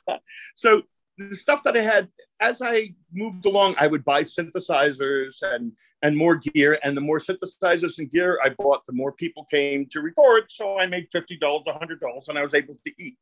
uh, 0.05 0.17
so 0.55 0.81
the 1.17 1.35
stuff 1.35 1.63
that 1.63 1.75
I 1.75 1.81
had 1.81 2.09
as 2.41 2.61
I 2.61 2.93
moved 3.13 3.45
along, 3.45 3.75
I 3.77 3.87
would 3.87 4.05
buy 4.05 4.23
synthesizers 4.23 5.41
and 5.41 5.73
and 6.01 6.15
more 6.15 6.35
gear. 6.35 6.79
And 6.83 6.95
the 6.95 7.01
more 7.01 7.19
synthesizers 7.19 7.99
and 7.99 8.09
gear 8.09 8.39
I 8.43 8.49
bought, 8.49 8.85
the 8.85 8.93
more 8.93 9.11
people 9.11 9.45
came 9.45 9.85
to 9.87 10.01
record. 10.01 10.45
So 10.49 10.79
I 10.79 10.85
made 10.85 11.07
fifty 11.11 11.37
dollars, 11.37 11.65
hundred 11.67 11.99
dollars, 11.99 12.29
and 12.29 12.37
I 12.37 12.43
was 12.43 12.53
able 12.53 12.75
to 12.75 12.91
eat. 12.97 13.17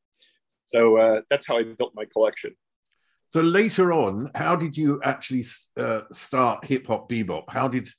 So 0.67 0.97
uh, 0.97 1.21
that's 1.29 1.47
how 1.47 1.57
I 1.57 1.63
built 1.63 1.93
my 1.95 2.05
collection. 2.05 2.55
So 3.29 3.41
later 3.41 3.91
on, 3.91 4.31
how 4.35 4.55
did 4.55 4.77
you 4.77 5.01
actually 5.03 5.45
uh, 5.77 6.01
start 6.11 6.65
hip 6.65 6.87
hop 6.87 7.09
bebop? 7.09 7.43
How 7.49 7.67
did 7.67 7.89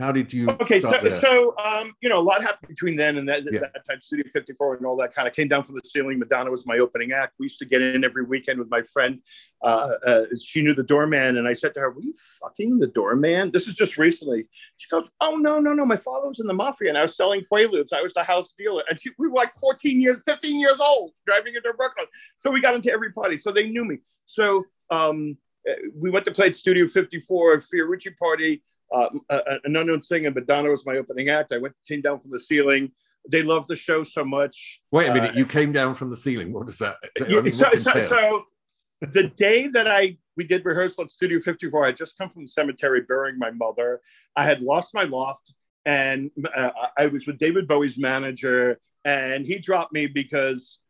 how 0.00 0.10
did 0.10 0.32
you? 0.32 0.48
Okay, 0.48 0.80
so, 0.80 0.90
so 1.20 1.54
um, 1.62 1.94
you 2.00 2.08
know, 2.08 2.18
a 2.18 2.22
lot 2.22 2.42
happened 2.42 2.68
between 2.68 2.96
then 2.96 3.18
and 3.18 3.28
that, 3.28 3.42
yeah. 3.50 3.60
that 3.60 3.84
time. 3.88 4.00
Studio 4.00 4.24
54 4.32 4.76
and 4.76 4.86
all 4.86 4.96
that 4.96 5.14
kind 5.14 5.28
of 5.28 5.34
came 5.34 5.46
down 5.46 5.62
from 5.62 5.74
the 5.74 5.82
ceiling. 5.84 6.18
Madonna 6.18 6.50
was 6.50 6.66
my 6.66 6.78
opening 6.78 7.12
act. 7.12 7.34
We 7.38 7.44
used 7.44 7.58
to 7.58 7.66
get 7.66 7.82
in 7.82 8.02
every 8.02 8.24
weekend 8.24 8.58
with 8.58 8.70
my 8.70 8.82
friend. 8.82 9.20
Uh, 9.62 9.92
uh, 10.04 10.24
she 10.42 10.62
knew 10.62 10.74
the 10.74 10.82
doorman, 10.82 11.36
and 11.36 11.46
I 11.46 11.52
said 11.52 11.74
to 11.74 11.80
her, 11.80 11.90
"Were 11.90 12.02
you 12.02 12.14
fucking 12.40 12.78
the 12.78 12.86
doorman?" 12.86 13.50
This 13.52 13.68
is 13.68 13.74
just 13.74 13.98
recently. 13.98 14.46
She 14.78 14.88
goes, 14.88 15.08
"Oh 15.20 15.36
no, 15.36 15.60
no, 15.60 15.74
no! 15.74 15.84
My 15.84 15.98
father 15.98 16.28
was 16.28 16.40
in 16.40 16.46
the 16.46 16.54
mafia, 16.54 16.88
and 16.88 16.98
I 16.98 17.02
was 17.02 17.16
selling 17.16 17.42
Quaaludes. 17.52 17.92
I 17.92 18.00
was 18.00 18.14
the 18.14 18.24
house 18.24 18.54
dealer, 18.56 18.82
and 18.88 18.98
she, 18.98 19.10
we 19.18 19.28
were 19.28 19.36
like 19.36 19.52
14 19.54 20.00
years, 20.00 20.18
15 20.24 20.58
years 20.58 20.78
old, 20.80 21.12
driving 21.26 21.54
into 21.54 21.72
Brooklyn. 21.76 22.06
So 22.38 22.50
we 22.50 22.60
got 22.60 22.74
into 22.74 22.90
every 22.90 23.12
party. 23.12 23.36
So 23.36 23.52
they 23.52 23.68
knew 23.68 23.84
me. 23.84 23.98
So." 24.26 24.64
Um, 24.92 25.36
we 25.94 26.10
went 26.10 26.24
to 26.24 26.32
play 26.32 26.46
at 26.46 26.56
Studio 26.56 26.88
54 26.88 27.54
at 27.54 27.60
Fiorucci 27.60 28.16
party. 28.16 28.62
Uh, 28.92 29.08
an 29.64 29.76
unknown 29.76 30.02
singer, 30.02 30.30
Madonna 30.30 30.70
was 30.70 30.84
my 30.84 30.96
opening 30.96 31.28
act. 31.28 31.52
I 31.52 31.58
went 31.58 31.74
came 31.86 32.00
down 32.00 32.20
from 32.20 32.30
the 32.30 32.38
ceiling. 32.38 32.90
They 33.28 33.42
loved 33.42 33.68
the 33.68 33.76
show 33.76 34.02
so 34.02 34.24
much. 34.24 34.80
Wait 34.90 35.08
a 35.08 35.14
minute, 35.14 35.34
uh, 35.34 35.38
you 35.38 35.46
came 35.46 35.72
down 35.72 35.94
from 35.94 36.10
the 36.10 36.16
ceiling. 36.16 36.52
What 36.52 36.68
is 36.68 36.78
that? 36.78 36.96
I 37.20 37.28
mean, 37.28 37.50
so, 37.50 37.68
so, 37.74 38.08
so, 38.08 38.44
the 39.00 39.28
day 39.28 39.68
that 39.68 39.86
I 39.86 40.16
we 40.36 40.44
did 40.44 40.64
rehearsal 40.64 41.04
at 41.04 41.10
Studio 41.10 41.38
54, 41.40 41.84
I 41.84 41.86
had 41.86 41.96
just 41.96 42.18
come 42.18 42.30
from 42.30 42.42
the 42.42 42.48
cemetery 42.48 43.02
burying 43.06 43.38
my 43.38 43.50
mother. 43.50 44.00
I 44.36 44.44
had 44.44 44.62
lost 44.62 44.94
my 44.94 45.04
loft, 45.04 45.52
and 45.84 46.30
uh, 46.56 46.70
I 46.98 47.06
was 47.06 47.26
with 47.26 47.38
David 47.38 47.68
Bowie's 47.68 47.98
manager, 47.98 48.80
and 49.04 49.46
he 49.46 49.58
dropped 49.58 49.92
me 49.92 50.06
because 50.06 50.80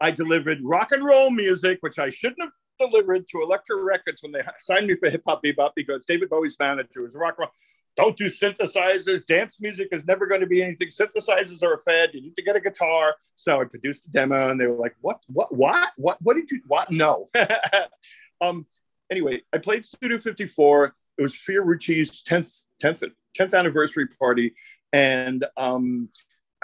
I 0.00 0.10
delivered 0.10 0.58
rock 0.62 0.92
and 0.92 1.04
roll 1.04 1.30
music, 1.30 1.78
which 1.80 1.98
I 1.98 2.10
shouldn't 2.10 2.42
have 2.42 2.52
delivered 2.90 3.26
to 3.28 3.40
Elektra 3.40 3.76
Records 3.76 4.22
when 4.22 4.32
they 4.32 4.42
signed 4.60 4.86
me 4.86 4.96
for 4.96 5.10
Hip 5.10 5.22
Hop 5.26 5.42
Bebop 5.42 5.72
because 5.74 6.04
David 6.06 6.30
Bowie's 6.30 6.56
manager 6.58 7.02
was 7.02 7.14
rock 7.14 7.38
roll. 7.38 7.50
Don't 7.96 8.16
do 8.16 8.26
synthesizers. 8.26 9.26
Dance 9.26 9.60
music 9.60 9.88
is 9.92 10.06
never 10.06 10.26
going 10.26 10.40
to 10.40 10.46
be 10.46 10.62
anything. 10.62 10.88
Synthesizers 10.88 11.62
are 11.62 11.74
a 11.74 11.78
fad. 11.78 12.10
You 12.14 12.22
need 12.22 12.34
to 12.36 12.42
get 12.42 12.56
a 12.56 12.60
guitar. 12.60 13.14
So 13.34 13.60
I 13.60 13.64
produced 13.64 14.06
a 14.06 14.10
demo, 14.10 14.50
and 14.50 14.58
they 14.58 14.64
were 14.64 14.78
like, 14.78 14.96
"What? 15.02 15.20
What? 15.28 15.54
What? 15.54 15.90
What? 15.96 16.16
What 16.22 16.34
did 16.34 16.50
you? 16.50 16.62
What? 16.66 16.90
No." 16.90 17.28
um. 18.40 18.66
Anyway, 19.10 19.42
I 19.52 19.58
played 19.58 19.84
Studio 19.84 20.18
54. 20.18 20.94
It 21.18 21.22
was 21.22 21.34
Fiorucci's 21.34 22.22
10th 22.22 22.64
10th 22.82 23.10
10th 23.38 23.58
anniversary 23.58 24.08
party, 24.18 24.54
and 24.92 25.44
um, 25.58 26.08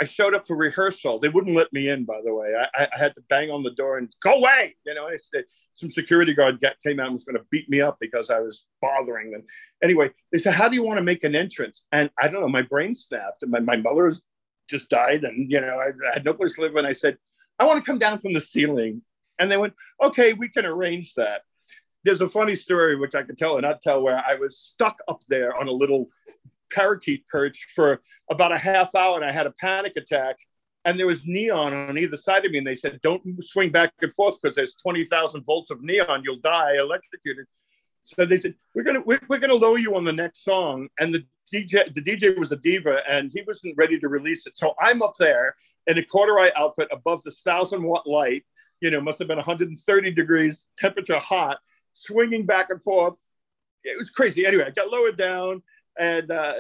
I 0.01 0.05
showed 0.05 0.35
up 0.35 0.47
for 0.47 0.57
rehearsal. 0.57 1.19
They 1.19 1.29
wouldn't 1.29 1.57
let 1.57 1.73
me 1.73 1.89
in, 1.89 2.05
by 2.05 2.21
the 2.25 2.33
way. 2.33 2.55
I, 2.57 2.89
I 2.95 2.99
had 2.99 3.15
to 3.17 3.23
bang 3.29 3.51
on 3.51 3.63
the 3.63 3.73
door 3.73 3.99
and 3.99 4.09
go 4.23 4.35
away. 4.35 4.77
You 4.87 4.95
know, 4.95 5.09
said, 5.17 5.45
some 5.75 5.91
security 5.91 6.35
guard 6.35 6.65
came 6.85 7.01
out 7.01 7.07
and 7.07 7.15
was 7.15 7.25
going 7.25 7.37
to 7.37 7.45
beat 7.51 7.69
me 7.69 7.81
up 7.81 7.99
because 8.01 8.31
I 8.31 8.41
was 8.41 8.67
bothering 8.81 9.31
them. 9.31 9.45
Anyway, 9.83 10.11
they 10.33 10.39
said, 10.39 10.55
"How 10.55 10.69
do 10.69 10.75
you 10.75 10.83
want 10.83 10.99
to 10.99 11.05
make 11.05 11.25
an 11.25 11.35
entrance?" 11.35 11.85
And 11.93 12.11
I 12.21 12.29
don't 12.29 12.41
know. 12.41 12.49
My 12.49 12.63
brain 12.63 12.95
snapped. 12.95 13.45
My 13.47 13.61
my 13.61 13.77
mother 13.77 14.13
just 14.69 14.89
died, 14.89 15.25
and 15.25 15.51
you 15.51 15.61
know 15.61 15.79
I, 15.79 15.89
I 16.11 16.15
had 16.15 16.25
no 16.25 16.35
place 16.35 16.57
to 16.57 16.63
live. 16.63 16.77
And 16.77 16.87
I 16.87 16.93
said, 16.93 17.17
"I 17.59 17.65
want 17.65 17.79
to 17.79 17.85
come 17.85 17.99
down 17.99 18.19
from 18.19 18.33
the 18.33 18.41
ceiling." 18.41 19.03
And 19.39 19.51
they 19.51 19.57
went, 19.57 19.75
"Okay, 20.03 20.33
we 20.33 20.49
can 20.49 20.67
arrange 20.67 21.15
that." 21.15 21.43
There's 22.05 22.21
a 22.21 22.29
funny 22.29 22.55
story 22.55 22.97
which 22.97 23.15
I 23.15 23.23
could 23.23 23.39
tell 23.39 23.57
and 23.57 23.63
not 23.63 23.83
tell 23.83 24.01
where 24.03 24.17
I 24.17 24.35
was 24.35 24.59
stuck 24.59 24.99
up 25.09 25.23
there 25.29 25.57
on 25.57 25.69
a 25.69 25.73
little 25.73 26.09
parakeet 26.71 27.27
perch 27.29 27.69
for 27.75 28.03
about 28.31 28.53
a 28.53 28.59
half 28.59 28.95
hour, 28.95 29.17
and 29.17 29.25
I 29.25 29.33
had 29.33 29.47
a 29.47 29.53
panic 29.53 29.97
attack 29.97 30.37
and 30.89 30.99
there 30.99 31.07
was 31.07 31.27
neon 31.27 31.75
on 31.75 31.99
either 31.99 32.17
side 32.17 32.47
of 32.47 32.53
me. 32.53 32.59
And 32.59 32.67
they 32.67 32.75
said, 32.75 33.01
don't 33.03 33.23
swing 33.45 33.71
back 33.71 33.93
and 34.01 34.13
forth 34.15 34.41
because 34.41 34.57
there's 34.57 34.75
20,000 34.77 35.45
volts 35.45 35.71
of 35.71 35.83
neon. 35.83 36.23
You'll 36.25 36.41
die 36.41 36.77
electrocuted. 36.79 37.45
So 38.03 38.25
they 38.25 38.39
said, 38.39 38.55
we're 38.75 38.85
going 38.85 38.95
to, 38.95 39.03
we're, 39.03 39.21
we're 39.29 39.39
going 39.39 39.51
to 39.51 39.57
lower 39.57 39.77
you 39.77 39.97
on 39.97 40.05
the 40.05 40.13
next 40.13 40.45
song. 40.45 40.89
And 40.99 41.13
the 41.13 41.27
DJ, 41.53 41.93
the 41.93 42.01
DJ 42.01 42.39
was 42.39 42.53
a 42.53 42.57
diva 42.57 43.01
and 43.09 43.31
he 43.33 43.43
wasn't 43.47 43.77
ready 43.77 43.99
to 43.99 44.09
release 44.09 44.47
it. 44.47 44.57
So 44.57 44.75
I'm 44.81 45.03
up 45.03 45.13
there 45.19 45.57
in 45.87 45.99
a 45.99 46.05
corduroy 46.05 46.49
outfit 46.57 46.89
above 46.91 47.23
the 47.23 47.33
thousand 47.33 47.83
watt 47.83 48.07
light, 48.07 48.45
you 48.81 48.91
know, 48.91 49.01
must 49.01 49.19
have 49.19 49.29
been 49.29 49.37
130 49.37 50.11
degrees 50.13 50.67
temperature 50.79 51.19
hot, 51.19 51.59
swinging 51.93 52.47
back 52.47 52.71
and 52.71 52.81
forth. 52.81 53.19
It 53.85 53.99
was 53.99 54.09
crazy. 54.09 54.47
Anyway, 54.47 54.65
I 54.65 54.71
got 54.71 54.91
lowered 54.91 55.19
down. 55.19 55.63
And 55.99 56.31
uh, 56.31 56.55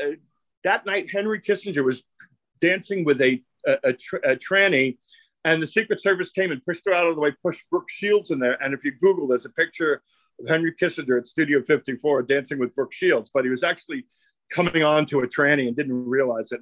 that 0.64 0.84
night, 0.86 1.10
Henry 1.10 1.40
Kissinger 1.40 1.84
was 1.84 2.02
dancing 2.60 3.04
with 3.04 3.20
a 3.20 3.42
a, 3.66 3.78
a, 3.84 3.90
a 4.24 4.36
tranny, 4.36 4.96
and 5.44 5.62
the 5.62 5.66
Secret 5.66 6.00
Service 6.00 6.30
came 6.30 6.52
and 6.52 6.62
pushed 6.62 6.84
her 6.86 6.92
out 6.92 7.06
of 7.06 7.14
the 7.14 7.20
way, 7.20 7.32
pushed 7.42 7.68
Brooke 7.70 7.90
Shields 7.90 8.30
in 8.30 8.38
there. 8.38 8.62
And 8.62 8.74
if 8.74 8.84
you 8.84 8.92
Google, 8.92 9.28
there's 9.28 9.46
a 9.46 9.50
picture 9.50 10.02
of 10.40 10.48
Henry 10.48 10.74
Kissinger 10.74 11.18
at 11.18 11.26
Studio 11.26 11.62
54 11.62 12.22
dancing 12.22 12.58
with 12.58 12.74
Brooke 12.74 12.92
Shields, 12.92 13.30
but 13.32 13.44
he 13.44 13.50
was 13.50 13.62
actually 13.62 14.06
coming 14.50 14.82
on 14.82 15.06
to 15.06 15.20
a 15.20 15.26
tranny 15.28 15.66
and 15.66 15.76
didn't 15.76 16.06
realize 16.06 16.52
it. 16.52 16.60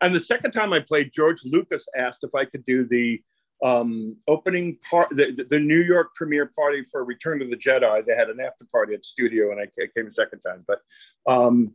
And 0.00 0.14
the 0.14 0.20
second 0.20 0.52
time 0.52 0.72
I 0.72 0.80
played, 0.80 1.12
George 1.12 1.44
Lucas 1.44 1.88
asked 1.96 2.22
if 2.22 2.34
I 2.34 2.44
could 2.44 2.64
do 2.64 2.86
the 2.86 3.20
um, 3.62 4.16
opening 4.28 4.78
part, 4.88 5.08
the, 5.10 5.46
the, 5.48 5.58
New 5.58 5.80
York 5.80 6.14
premiere 6.14 6.46
party 6.46 6.82
for 6.82 7.04
Return 7.04 7.42
of 7.42 7.50
the 7.50 7.56
Jedi. 7.56 8.04
They 8.06 8.14
had 8.14 8.28
an 8.28 8.40
after 8.40 8.64
party 8.70 8.94
at 8.94 9.04
studio, 9.04 9.50
and 9.50 9.60
I, 9.60 9.66
came 9.94 10.06
a 10.06 10.10
second 10.10 10.40
time. 10.40 10.64
But 10.66 10.80
um, 11.26 11.74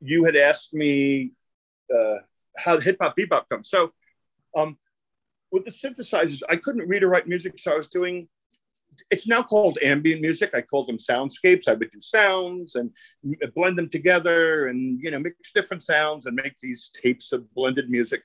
you 0.00 0.24
had 0.24 0.34
asked 0.34 0.74
me 0.74 1.32
uh, 1.94 2.16
how 2.56 2.80
hip 2.80 2.96
hop 3.00 3.16
bebop 3.16 3.48
comes. 3.48 3.70
So 3.70 3.92
um, 4.56 4.76
with 5.52 5.64
the 5.64 5.70
synthesizers, 5.70 6.42
I 6.48 6.56
couldn't 6.56 6.88
read 6.88 7.04
or 7.04 7.08
write 7.08 7.28
music, 7.28 7.58
so 7.58 7.72
I 7.72 7.76
was 7.76 7.88
doing. 7.88 8.28
It's 9.08 9.28
now 9.28 9.42
called 9.42 9.78
ambient 9.84 10.20
music. 10.20 10.50
I 10.52 10.62
called 10.62 10.88
them 10.88 10.98
soundscapes. 10.98 11.68
I 11.68 11.74
would 11.74 11.92
do 11.92 12.00
sounds 12.00 12.74
and 12.74 12.90
blend 13.54 13.78
them 13.78 13.88
together, 13.88 14.66
and 14.66 15.00
you 15.00 15.12
know, 15.12 15.20
mix 15.20 15.52
different 15.54 15.84
sounds 15.84 16.26
and 16.26 16.34
make 16.34 16.56
these 16.58 16.90
tapes 16.92 17.30
of 17.30 17.52
blended 17.54 17.88
music 17.88 18.22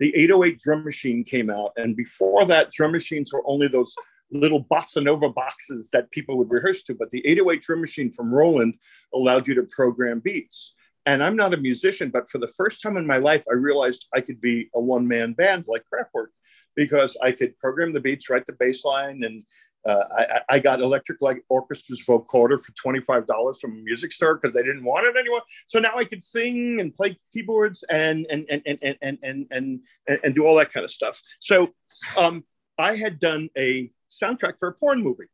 the 0.00 0.14
808 0.16 0.60
drum 0.60 0.84
machine 0.84 1.24
came 1.24 1.50
out. 1.50 1.72
And 1.76 1.96
before 1.96 2.44
that, 2.46 2.72
drum 2.72 2.92
machines 2.92 3.32
were 3.32 3.42
only 3.46 3.68
those 3.68 3.94
little 4.30 4.64
bossa 4.64 5.02
nova 5.02 5.28
boxes 5.28 5.90
that 5.90 6.10
people 6.10 6.36
would 6.38 6.50
rehearse 6.50 6.82
to. 6.84 6.94
But 6.94 7.10
the 7.10 7.24
808 7.26 7.62
drum 7.62 7.80
machine 7.80 8.12
from 8.12 8.32
Roland 8.32 8.76
allowed 9.12 9.46
you 9.46 9.54
to 9.54 9.62
program 9.64 10.20
beats. 10.20 10.74
And 11.06 11.22
I'm 11.22 11.36
not 11.36 11.54
a 11.54 11.58
musician, 11.58 12.10
but 12.10 12.30
for 12.30 12.38
the 12.38 12.48
first 12.48 12.82
time 12.82 12.96
in 12.96 13.06
my 13.06 13.18
life, 13.18 13.44
I 13.50 13.54
realized 13.54 14.06
I 14.14 14.20
could 14.20 14.40
be 14.40 14.70
a 14.74 14.80
one 14.80 15.06
man 15.06 15.34
band 15.34 15.66
like 15.68 15.84
Kraftwerk 15.92 16.28
because 16.74 17.16
I 17.22 17.32
could 17.32 17.58
program 17.58 17.92
the 17.92 18.00
beats, 18.00 18.30
write 18.30 18.46
the 18.46 18.54
bass 18.54 18.84
line, 18.84 19.22
and 19.22 19.44
uh, 19.86 20.04
I, 20.16 20.40
I, 20.48 20.58
got 20.58 20.80
Electric 20.80 21.20
Light 21.20 21.42
Orchestra's 21.50 22.02
vocoder 22.06 22.58
for 22.60 22.72
$25 22.72 23.60
from 23.60 23.72
a 23.72 23.82
music 23.82 24.12
store 24.12 24.36
because 24.36 24.54
they 24.54 24.62
didn't 24.62 24.84
want 24.84 25.06
it 25.06 25.16
anymore. 25.16 25.42
So 25.66 25.78
now 25.78 25.96
I 25.96 26.04
could 26.04 26.22
sing 26.22 26.80
and 26.80 26.94
play 26.94 27.18
keyboards 27.32 27.84
and 27.90 28.26
and 28.30 28.46
and 28.50 28.62
and 28.64 28.78
and 28.82 28.98
and 29.02 29.18
and, 29.22 29.46
and, 29.50 29.80
and 30.24 30.34
do 30.34 30.46
all 30.46 30.56
that 30.56 30.72
kind 30.72 30.84
of 30.84 30.90
stuff. 30.90 31.20
So 31.38 31.74
um, 32.16 32.44
I 32.78 32.96
had 32.96 33.20
done 33.20 33.50
a 33.58 33.90
soundtrack 34.10 34.58
for 34.58 34.68
a 34.68 34.72
porn 34.72 35.02
movie. 35.02 35.24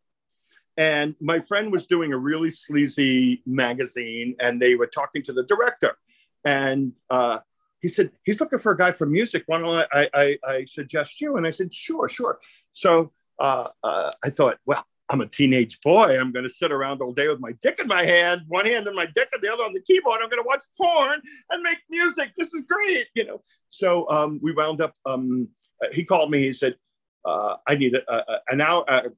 And 0.76 1.14
my 1.20 1.40
friend 1.40 1.70
was 1.70 1.86
doing 1.86 2.12
a 2.12 2.18
really 2.18 2.50
sleazy 2.50 3.42
magazine, 3.44 4.34
and 4.40 4.60
they 4.60 4.76
were 4.76 4.86
talking 4.86 5.22
to 5.24 5.32
the 5.32 5.42
director. 5.42 5.96
And 6.44 6.92
uh, 7.10 7.40
he 7.80 7.88
said, 7.88 8.12
He's 8.24 8.40
looking 8.40 8.58
for 8.58 8.72
a 8.72 8.76
guy 8.76 8.92
for 8.92 9.06
music. 9.06 9.42
Why 9.46 9.58
don't 9.58 9.86
I, 9.92 10.08
I, 10.14 10.38
I 10.46 10.64
suggest 10.64 11.20
you? 11.20 11.36
And 11.36 11.46
I 11.46 11.50
said, 11.50 11.74
Sure, 11.74 12.08
sure. 12.08 12.38
So 12.72 13.12
uh, 13.40 13.68
uh, 13.82 14.10
I 14.24 14.30
thought, 14.30 14.58
well, 14.66 14.84
I'm 15.08 15.20
a 15.20 15.26
teenage 15.26 15.80
boy. 15.80 16.18
I'm 16.18 16.30
going 16.30 16.46
to 16.46 16.52
sit 16.52 16.70
around 16.70 17.02
all 17.02 17.12
day 17.12 17.26
with 17.26 17.40
my 17.40 17.52
dick 17.60 17.80
in 17.80 17.88
my 17.88 18.04
hand, 18.04 18.42
one 18.46 18.66
hand 18.66 18.86
in 18.86 18.94
my 18.94 19.06
dick 19.06 19.28
and 19.32 19.42
the 19.42 19.52
other 19.52 19.64
on 19.64 19.72
the 19.72 19.80
keyboard. 19.80 20.20
I'm 20.22 20.30
going 20.30 20.42
to 20.42 20.46
watch 20.46 20.62
porn 20.80 21.20
and 21.50 21.62
make 21.62 21.78
music. 21.90 22.32
This 22.36 22.54
is 22.54 22.62
great, 22.62 23.08
you 23.14 23.26
know. 23.26 23.42
So 23.70 24.08
um, 24.08 24.38
we 24.40 24.52
wound 24.52 24.80
up. 24.80 24.94
Um, 25.04 25.48
he 25.92 26.04
called 26.04 26.30
me. 26.30 26.44
He 26.44 26.52
said, 26.52 26.76
uh, 27.24 27.56
"I 27.66 27.74
need 27.74 27.94
a, 27.96 28.14
a, 28.14 28.40
an 28.50 28.60
hour, 28.60 28.84
uh, 28.86 29.08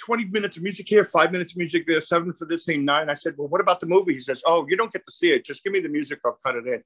20 0.00 0.26
minutes 0.26 0.56
of 0.56 0.62
music 0.62 0.88
here, 0.88 1.04
five 1.04 1.32
minutes 1.32 1.52
of 1.52 1.58
music 1.58 1.86
there, 1.86 2.00
seven 2.00 2.32
for 2.32 2.46
this 2.46 2.64
scene, 2.64 2.84
nine. 2.84 3.10
I 3.10 3.14
said, 3.14 3.34
Well, 3.36 3.48
what 3.48 3.60
about 3.60 3.80
the 3.80 3.86
movie? 3.86 4.14
He 4.14 4.20
says, 4.20 4.42
Oh, 4.46 4.66
you 4.68 4.76
don't 4.76 4.92
get 4.92 5.06
to 5.06 5.12
see 5.12 5.30
it. 5.30 5.44
Just 5.44 5.64
give 5.64 5.72
me 5.72 5.80
the 5.80 5.88
music. 5.88 6.20
I'll 6.24 6.38
cut 6.44 6.56
it 6.56 6.66
in. 6.66 6.82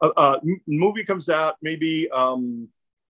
Uh, 0.00 0.12
uh, 0.16 0.40
movie 0.66 1.04
comes 1.04 1.28
out 1.28 1.56
maybe 1.62 2.08
um, 2.10 2.68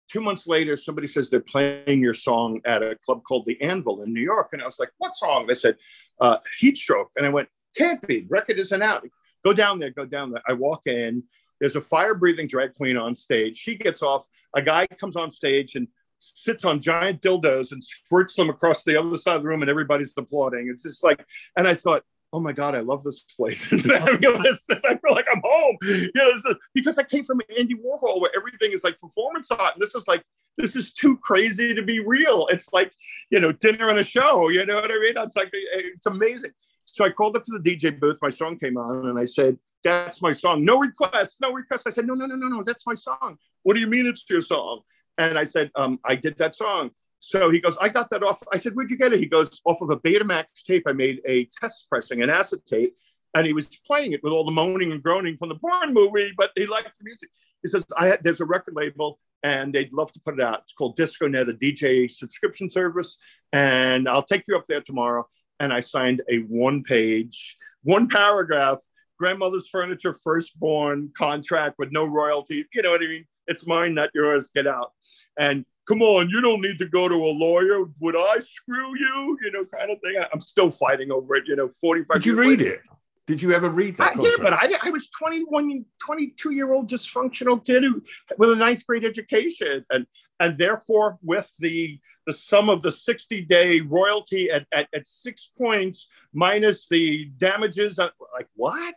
two 0.09 0.21
months 0.21 0.47
later, 0.47 0.75
somebody 0.75 1.07
says 1.07 1.29
they're 1.29 1.39
playing 1.39 2.01
your 2.01 2.13
song 2.13 2.59
at 2.65 2.83
a 2.83 2.95
club 2.95 3.23
called 3.23 3.45
the 3.45 3.61
Anvil 3.61 4.03
in 4.03 4.13
New 4.13 4.21
York. 4.21 4.49
And 4.53 4.61
I 4.61 4.65
was 4.65 4.79
like, 4.79 4.91
What 4.97 5.15
song? 5.15 5.47
They 5.47 5.53
said, 5.53 5.77
uh, 6.19 6.37
Heat 6.57 6.77
Stroke. 6.77 7.11
And 7.15 7.25
I 7.25 7.29
went, 7.29 7.49
Can't 7.75 8.05
be. 8.05 8.25
Record 8.29 8.59
isn't 8.59 8.81
out. 8.81 9.07
Go 9.45 9.53
down 9.53 9.79
there, 9.79 9.91
go 9.91 10.05
down 10.05 10.31
there. 10.31 10.41
I 10.47 10.53
walk 10.53 10.87
in. 10.87 11.23
There's 11.59 11.75
a 11.75 11.81
fire 11.81 12.15
breathing 12.15 12.47
drag 12.47 12.73
queen 12.75 12.97
on 12.97 13.15
stage. 13.15 13.57
She 13.57 13.75
gets 13.75 14.01
off. 14.01 14.27
A 14.55 14.61
guy 14.61 14.87
comes 14.87 15.15
on 15.15 15.29
stage 15.29 15.75
and 15.75 15.87
sits 16.19 16.65
on 16.65 16.81
giant 16.81 17.21
dildos 17.21 17.71
and 17.71 17.83
squirts 17.83 18.35
them 18.35 18.49
across 18.49 18.83
the 18.83 18.97
other 18.97 19.15
side 19.15 19.37
of 19.37 19.43
the 19.43 19.47
room 19.47 19.61
and 19.61 19.69
everybody's 19.69 20.13
applauding. 20.17 20.69
It's 20.69 20.83
just 20.83 21.03
like, 21.03 21.25
and 21.55 21.67
I 21.67 21.73
thought, 21.73 22.03
oh 22.31 22.39
my 22.39 22.53
God, 22.53 22.75
I 22.75 22.79
love 22.79 23.03
this 23.03 23.21
place. 23.21 23.61
I 23.73 23.77
feel 23.77 25.13
like 25.13 25.27
I'm 25.31 25.41
home. 25.43 25.77
You 25.81 26.11
know, 26.15 26.29
is, 26.29 26.55
because 26.73 26.97
I 26.97 27.03
came 27.03 27.25
from 27.25 27.41
Andy 27.57 27.75
Warhol 27.75 28.21
where 28.21 28.31
everything 28.35 28.71
is 28.71 28.83
like 28.83 28.99
performance 28.99 29.49
art. 29.51 29.75
And 29.75 29.81
this 29.81 29.95
is 29.95 30.07
like, 30.07 30.23
this 30.57 30.75
is 30.75 30.93
too 30.93 31.17
crazy 31.17 31.73
to 31.73 31.81
be 31.81 31.99
real. 31.99 32.47
It's 32.47 32.73
like, 32.73 32.93
you 33.31 33.39
know, 33.39 33.51
dinner 33.51 33.89
and 33.89 33.99
a 33.99 34.03
show. 34.03 34.49
You 34.49 34.65
know 34.65 34.75
what 34.75 34.91
I 34.91 34.99
mean? 34.99 35.13
It's 35.15 35.35
like, 35.35 35.49
it's 35.53 36.05
amazing. 36.05 36.51
So 36.85 37.05
I 37.05 37.09
called 37.09 37.35
up 37.35 37.43
to 37.45 37.57
the 37.57 37.59
DJ 37.59 37.97
booth. 37.97 38.17
My 38.21 38.29
song 38.29 38.57
came 38.57 38.77
on 38.77 39.07
and 39.07 39.17
I 39.17 39.25
said, 39.25 39.57
that's 39.83 40.21
my 40.21 40.31
song. 40.31 40.65
No 40.65 40.79
request, 40.79 41.37
no 41.39 41.53
request. 41.53 41.87
I 41.87 41.91
said, 41.91 42.05
no, 42.05 42.13
no, 42.13 42.25
no, 42.25 42.35
no, 42.35 42.47
no, 42.47 42.63
that's 42.63 42.85
my 42.85 42.93
song. 42.93 43.37
What 43.63 43.75
do 43.75 43.79
you 43.79 43.87
mean 43.87 44.05
it's 44.05 44.25
your 44.29 44.41
song? 44.41 44.81
And 45.17 45.37
I 45.37 45.43
said, 45.45 45.71
um, 45.75 45.99
I 46.05 46.15
did 46.15 46.37
that 46.37 46.55
song. 46.55 46.91
So 47.19 47.49
he 47.49 47.59
goes, 47.59 47.77
I 47.79 47.89
got 47.89 48.09
that 48.09 48.23
off. 48.23 48.41
I 48.51 48.57
said, 48.57 48.73
Where'd 48.73 48.89
you 48.89 48.97
get 48.97 49.13
it? 49.13 49.19
He 49.19 49.25
goes, 49.25 49.61
Off 49.65 49.81
of 49.81 49.89
a 49.89 49.97
Betamax 49.97 50.45
tape. 50.65 50.83
I 50.87 50.93
made 50.93 51.21
a 51.27 51.45
test 51.59 51.87
pressing, 51.89 52.21
an 52.21 52.29
acetate, 52.29 52.93
and 53.35 53.45
he 53.45 53.53
was 53.53 53.67
playing 53.85 54.13
it 54.13 54.23
with 54.23 54.33
all 54.33 54.45
the 54.45 54.51
moaning 54.51 54.91
and 54.91 55.03
groaning 55.03 55.37
from 55.37 55.49
the 55.49 55.55
porn 55.55 55.93
movie, 55.93 56.33
but 56.37 56.51
he 56.55 56.65
liked 56.65 56.97
the 56.97 57.05
music. 57.05 57.29
He 57.61 57.67
says, 57.67 57.85
I 57.97 58.07
had, 58.07 58.23
there's 58.23 58.39
a 58.39 58.45
record 58.45 58.75
label 58.75 59.19
and 59.43 59.73
they'd 59.73 59.93
love 59.93 60.11
to 60.13 60.19
put 60.19 60.35
it 60.35 60.41
out. 60.41 60.61
It's 60.63 60.73
called 60.73 60.97
DiscoNet, 60.97 61.49
a 61.49 61.53
DJ 61.53 62.09
subscription 62.09 62.69
service. 62.69 63.17
And 63.53 64.07
I'll 64.07 64.23
take 64.23 64.43
you 64.47 64.57
up 64.57 64.65
there 64.65 64.81
tomorrow. 64.81 65.27
And 65.59 65.73
I 65.73 65.81
signed 65.81 66.21
a 66.29 66.37
one 66.39 66.83
page, 66.83 67.57
one 67.83 68.07
paragraph, 68.07 68.79
grandmother's 69.17 69.67
furniture 69.67 70.15
firstborn 70.23 71.11
contract 71.17 71.75
with 71.77 71.91
no 71.91 72.05
royalty. 72.05 72.65
You 72.73 72.81
know 72.81 72.91
what 72.91 73.03
I 73.03 73.07
mean? 73.07 73.25
It's 73.47 73.67
mine, 73.67 73.93
not 73.93 74.09
yours. 74.13 74.51
Get 74.53 74.67
out. 74.67 74.91
And 75.37 75.65
come 75.89 76.01
on, 76.03 76.29
you 76.29 76.39
don't 76.39 76.61
need 76.61 76.77
to 76.77 76.85
go 76.85 77.09
to 77.09 77.15
a 77.15 77.33
lawyer. 77.33 77.85
Would 77.99 78.15
I 78.15 78.37
screw 78.39 78.97
you? 78.97 79.37
You 79.41 79.51
know, 79.51 79.65
kind 79.65 79.91
of 79.91 79.99
thing. 80.01 80.23
I'm 80.31 80.39
still 80.39 80.69
fighting 80.69 81.11
over 81.11 81.35
it. 81.35 81.47
You 81.47 81.55
know, 81.55 81.69
45. 81.81 82.13
Did 82.13 82.25
you 82.25 82.39
read 82.39 82.59
later. 82.59 82.75
it? 82.75 82.87
Did 83.25 83.41
you 83.41 83.51
ever 83.53 83.69
read 83.69 83.95
that? 83.97 84.17
I, 84.17 84.21
yeah, 84.23 84.31
but 84.39 84.53
I, 84.53 84.73
I 84.83 84.89
was 84.89 85.09
21, 85.09 85.85
22 86.03 86.51
year 86.51 86.73
old 86.73 86.89
dysfunctional 86.89 87.63
kid 87.63 87.83
who, 87.83 88.01
with 88.37 88.51
a 88.51 88.55
ninth 88.55 88.85
grade 88.85 89.05
education, 89.05 89.85
and 89.89 90.05
and 90.39 90.57
therefore 90.57 91.17
with 91.21 91.51
the 91.59 91.99
the 92.25 92.33
sum 92.33 92.69
of 92.69 92.81
the 92.81 92.91
60 92.91 93.41
day 93.41 93.81
royalty 93.81 94.49
at, 94.49 94.65
at, 94.71 94.87
at 94.93 95.05
six 95.05 95.51
points 95.57 96.07
minus 96.33 96.87
the 96.87 97.25
damages. 97.37 97.99
Uh, 97.99 98.09
like 98.33 98.47
what? 98.55 98.95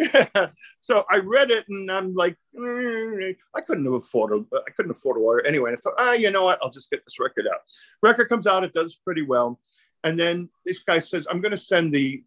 so 0.80 1.04
I 1.10 1.16
read 1.16 1.50
it 1.50 1.66
and 1.68 1.90
I'm 1.90 2.14
like, 2.14 2.36
mm, 2.56 3.36
I 3.54 3.60
couldn't 3.60 3.86
afford 3.86 4.46
I 4.54 4.70
couldn't 4.76 4.92
afford 4.92 5.16
a 5.16 5.20
lawyer 5.20 5.44
anyway. 5.46 5.70
And 5.70 5.78
I 5.78 5.80
thought, 5.80 5.94
ah, 5.98 6.12
you 6.12 6.30
know 6.30 6.44
what? 6.44 6.58
I'll 6.62 6.70
just 6.70 6.90
get 6.90 7.04
this 7.04 7.18
record 7.18 7.46
out. 7.46 7.60
Record 8.02 8.28
comes 8.28 8.46
out, 8.46 8.64
it 8.64 8.72
does 8.72 8.96
pretty 8.96 9.22
well, 9.22 9.60
and 10.04 10.18
then 10.18 10.48
this 10.64 10.78
guy 10.80 10.98
says, 10.98 11.26
I'm 11.30 11.40
going 11.40 11.52
to 11.52 11.56
send 11.56 11.92
the. 11.92 12.22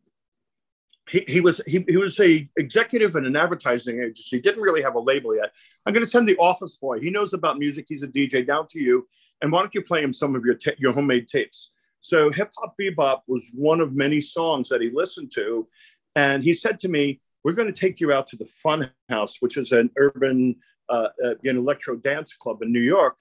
He, 1.09 1.26
he 1.28 1.41
was 1.41 1.59
he, 1.67 1.84
he 1.89 1.97
was 1.97 2.17
a 2.21 2.47
executive 2.55 3.17
in 3.17 3.26
an 3.26 3.36
advertising 3.36 3.99
agency. 3.99 4.39
Didn't 4.39 4.61
really 4.61 4.82
have 4.82 4.95
a 4.95 4.99
label 4.99 5.36
yet. 5.36 5.51
I'm 5.86 5.93
going 5.93 6.05
to 6.05 6.09
send 6.09 6.30
the 6.30 6.38
office 6.38 6.78
boy. 6.78 7.01
He 7.01 7.09
knows 7.09 7.34
about 7.34 7.59
music. 7.59 7.88
He's 7.89 8.03
a 8.03 8.07
DJ. 8.07 8.47
Down 8.47 8.67
to 8.67 8.80
you. 8.80 9.05
And 9.41 9.51
why 9.51 9.59
don't 9.59 9.76
you 9.76 9.84
play 9.84 10.01
him 10.01 10.13
some 10.13 10.34
of 10.34 10.45
your 10.45 10.53
ta- 10.53 10.71
your 10.78 10.93
homemade 10.93 11.28
tapes? 11.28 11.71
So 11.99 12.32
hip 12.32 12.51
hop 12.57 12.76
bebop 12.80 13.21
was 13.28 13.43
one 13.53 13.82
of 13.82 13.93
many 13.93 14.21
songs 14.21 14.69
that 14.69 14.80
he 14.80 14.91
listened 14.93 15.32
to, 15.36 15.67
and 16.15 16.41
he 16.41 16.53
said 16.53 16.80
to 16.80 16.88
me, 16.88 17.19
we're 17.43 17.53
going 17.53 17.71
to 17.71 17.79
take 17.79 17.99
you 17.99 18.11
out 18.13 18.27
to 18.27 18.37
the 18.37 18.45
Fun 18.45 18.89
House, 19.09 19.37
which 19.39 19.57
is 19.57 19.71
an 19.71 19.89
urban 19.97 20.55
uh, 20.89 21.09
uh, 21.23 21.35
an 21.43 21.57
electro 21.57 21.95
dance 21.95 22.33
club 22.33 22.61
in 22.61 22.71
New 22.71 22.81
York. 22.81 23.15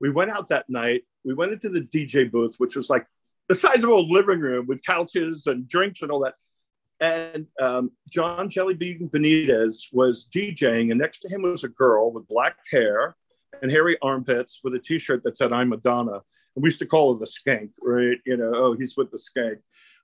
We 0.00 0.10
went 0.10 0.30
out 0.30 0.48
that 0.48 0.68
night. 0.68 1.02
We 1.24 1.34
went 1.34 1.52
into 1.52 1.68
the 1.68 1.80
DJ 1.80 2.30
booth, 2.30 2.56
which 2.58 2.76
was 2.76 2.90
like 2.90 3.06
the 3.48 3.54
size 3.54 3.82
of 3.82 3.90
a 3.90 3.94
living 3.94 4.40
room 4.40 4.66
with 4.66 4.84
couches 4.84 5.46
and 5.46 5.68
drinks 5.68 6.02
and 6.02 6.10
all 6.10 6.20
that. 6.20 6.34
And 7.00 7.46
um, 7.60 7.92
John 8.08 8.48
Jellybean 8.48 9.10
Benitez 9.10 9.84
was 9.92 10.26
DJing, 10.34 10.90
and 10.90 10.98
next 10.98 11.20
to 11.20 11.28
him 11.28 11.42
was 11.42 11.64
a 11.64 11.68
girl 11.68 12.12
with 12.12 12.28
black 12.28 12.56
hair 12.70 13.16
and 13.62 13.70
hairy 13.70 13.96
armpits 14.02 14.60
with 14.62 14.74
a 14.74 14.78
T-shirt 14.78 15.22
that 15.24 15.36
said 15.36 15.52
"I'm 15.52 15.68
Madonna." 15.68 16.20
And 16.56 16.62
we 16.62 16.68
used 16.68 16.80
to 16.80 16.86
call 16.86 17.14
her 17.14 17.20
the 17.20 17.26
Skank, 17.26 17.70
right? 17.80 18.18
You 18.26 18.36
know, 18.36 18.52
oh, 18.54 18.72
he's 18.74 18.96
with 18.96 19.10
the 19.10 19.18
Skank. 19.18 19.58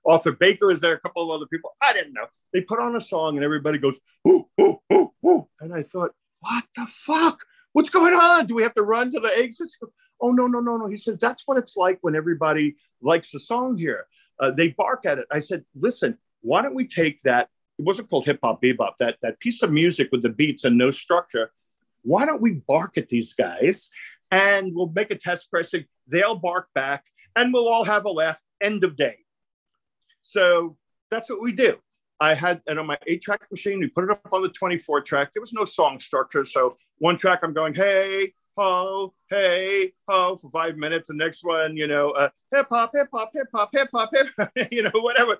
Arthur 0.05 0.31
Baker 0.31 0.71
is 0.71 0.81
there, 0.81 0.93
a 0.93 0.99
couple 0.99 1.23
of 1.23 1.29
other 1.29 1.47
people. 1.47 1.75
I 1.81 1.93
didn't 1.93 2.13
know. 2.13 2.27
They 2.53 2.61
put 2.61 2.79
on 2.79 2.95
a 2.95 3.01
song 3.01 3.35
and 3.35 3.43
everybody 3.43 3.77
goes, 3.77 3.99
ooh, 4.27 4.47
ooh, 4.61 4.79
ooh, 4.93 5.13
ooh. 5.25 5.47
And 5.59 5.73
I 5.73 5.81
thought, 5.81 6.11
what 6.39 6.63
the 6.75 6.85
fuck? 6.89 7.43
What's 7.73 7.89
going 7.89 8.13
on? 8.13 8.45
Do 8.45 8.55
we 8.55 8.63
have 8.63 8.75
to 8.75 8.83
run 8.83 9.11
to 9.11 9.19
the 9.19 9.37
exits? 9.37 9.77
Oh, 10.21 10.31
no, 10.31 10.47
no, 10.47 10.59
no, 10.59 10.77
no. 10.77 10.87
He 10.87 10.97
says, 10.97 11.17
that's 11.17 11.43
what 11.45 11.57
it's 11.57 11.75
like 11.75 11.97
when 12.01 12.15
everybody 12.15 12.75
likes 13.01 13.33
a 13.33 13.39
song 13.39 13.77
here. 13.77 14.07
Uh, 14.39 14.51
they 14.51 14.69
bark 14.69 15.05
at 15.05 15.17
it. 15.17 15.27
I 15.31 15.39
said, 15.39 15.65
listen, 15.75 16.17
why 16.41 16.61
don't 16.61 16.75
we 16.75 16.87
take 16.87 17.21
that? 17.21 17.49
It 17.77 17.83
wasn't 17.83 18.09
called 18.09 18.25
hip 18.25 18.39
hop 18.41 18.61
bebop, 18.61 18.97
that, 18.99 19.17
that 19.21 19.39
piece 19.39 19.61
of 19.61 19.71
music 19.71 20.09
with 20.11 20.21
the 20.21 20.29
beats 20.29 20.63
and 20.63 20.77
no 20.77 20.91
structure. 20.91 21.51
Why 22.03 22.25
don't 22.25 22.41
we 22.41 22.61
bark 22.67 22.97
at 22.97 23.09
these 23.09 23.33
guys 23.33 23.89
and 24.31 24.73
we'll 24.73 24.91
make 24.95 25.11
a 25.11 25.15
test 25.15 25.49
pressing? 25.49 25.85
They'll 26.07 26.37
bark 26.37 26.69
back 26.73 27.05
and 27.35 27.51
we'll 27.51 27.67
all 27.67 27.83
have 27.83 28.05
a 28.05 28.11
laugh. 28.11 28.41
End 28.61 28.83
of 28.83 28.95
day. 28.95 29.24
So 30.25 30.75
that's 31.11 31.29
what 31.29 31.41
we 31.41 31.51
do. 31.51 31.77
I 32.19 32.33
had 32.33 32.61
and 32.67 32.79
on 32.79 32.87
my 32.87 32.97
eight 33.07 33.21
track 33.21 33.41
machine, 33.51 33.79
we 33.79 33.87
put 33.87 34.05
it 34.05 34.09
up 34.09 34.27
on 34.31 34.41
the 34.41 34.49
24 34.49 35.01
track. 35.01 35.31
There 35.33 35.41
was 35.41 35.53
no 35.53 35.65
song 35.65 35.99
structure. 35.99 36.43
So 36.43 36.77
one 36.97 37.17
track 37.17 37.41
I'm 37.43 37.53
going, 37.53 37.75
hey, 37.75 38.33
ho, 38.57 39.13
hey, 39.29 39.93
ho 40.07 40.37
for 40.37 40.49
five 40.49 40.77
minutes. 40.77 41.09
The 41.09 41.15
next 41.15 41.43
one, 41.43 41.77
you 41.77 41.87
know, 41.87 42.11
uh, 42.11 42.29
hip 42.53 42.67
hop, 42.69 42.91
hip 42.93 43.09
hop, 43.13 43.31
hip 43.33 43.47
hop, 43.53 43.69
hip 43.73 43.89
hop, 43.93 44.11
hip 44.13 44.49
you 44.71 44.83
know, 44.83 44.91
whatever. 44.93 45.37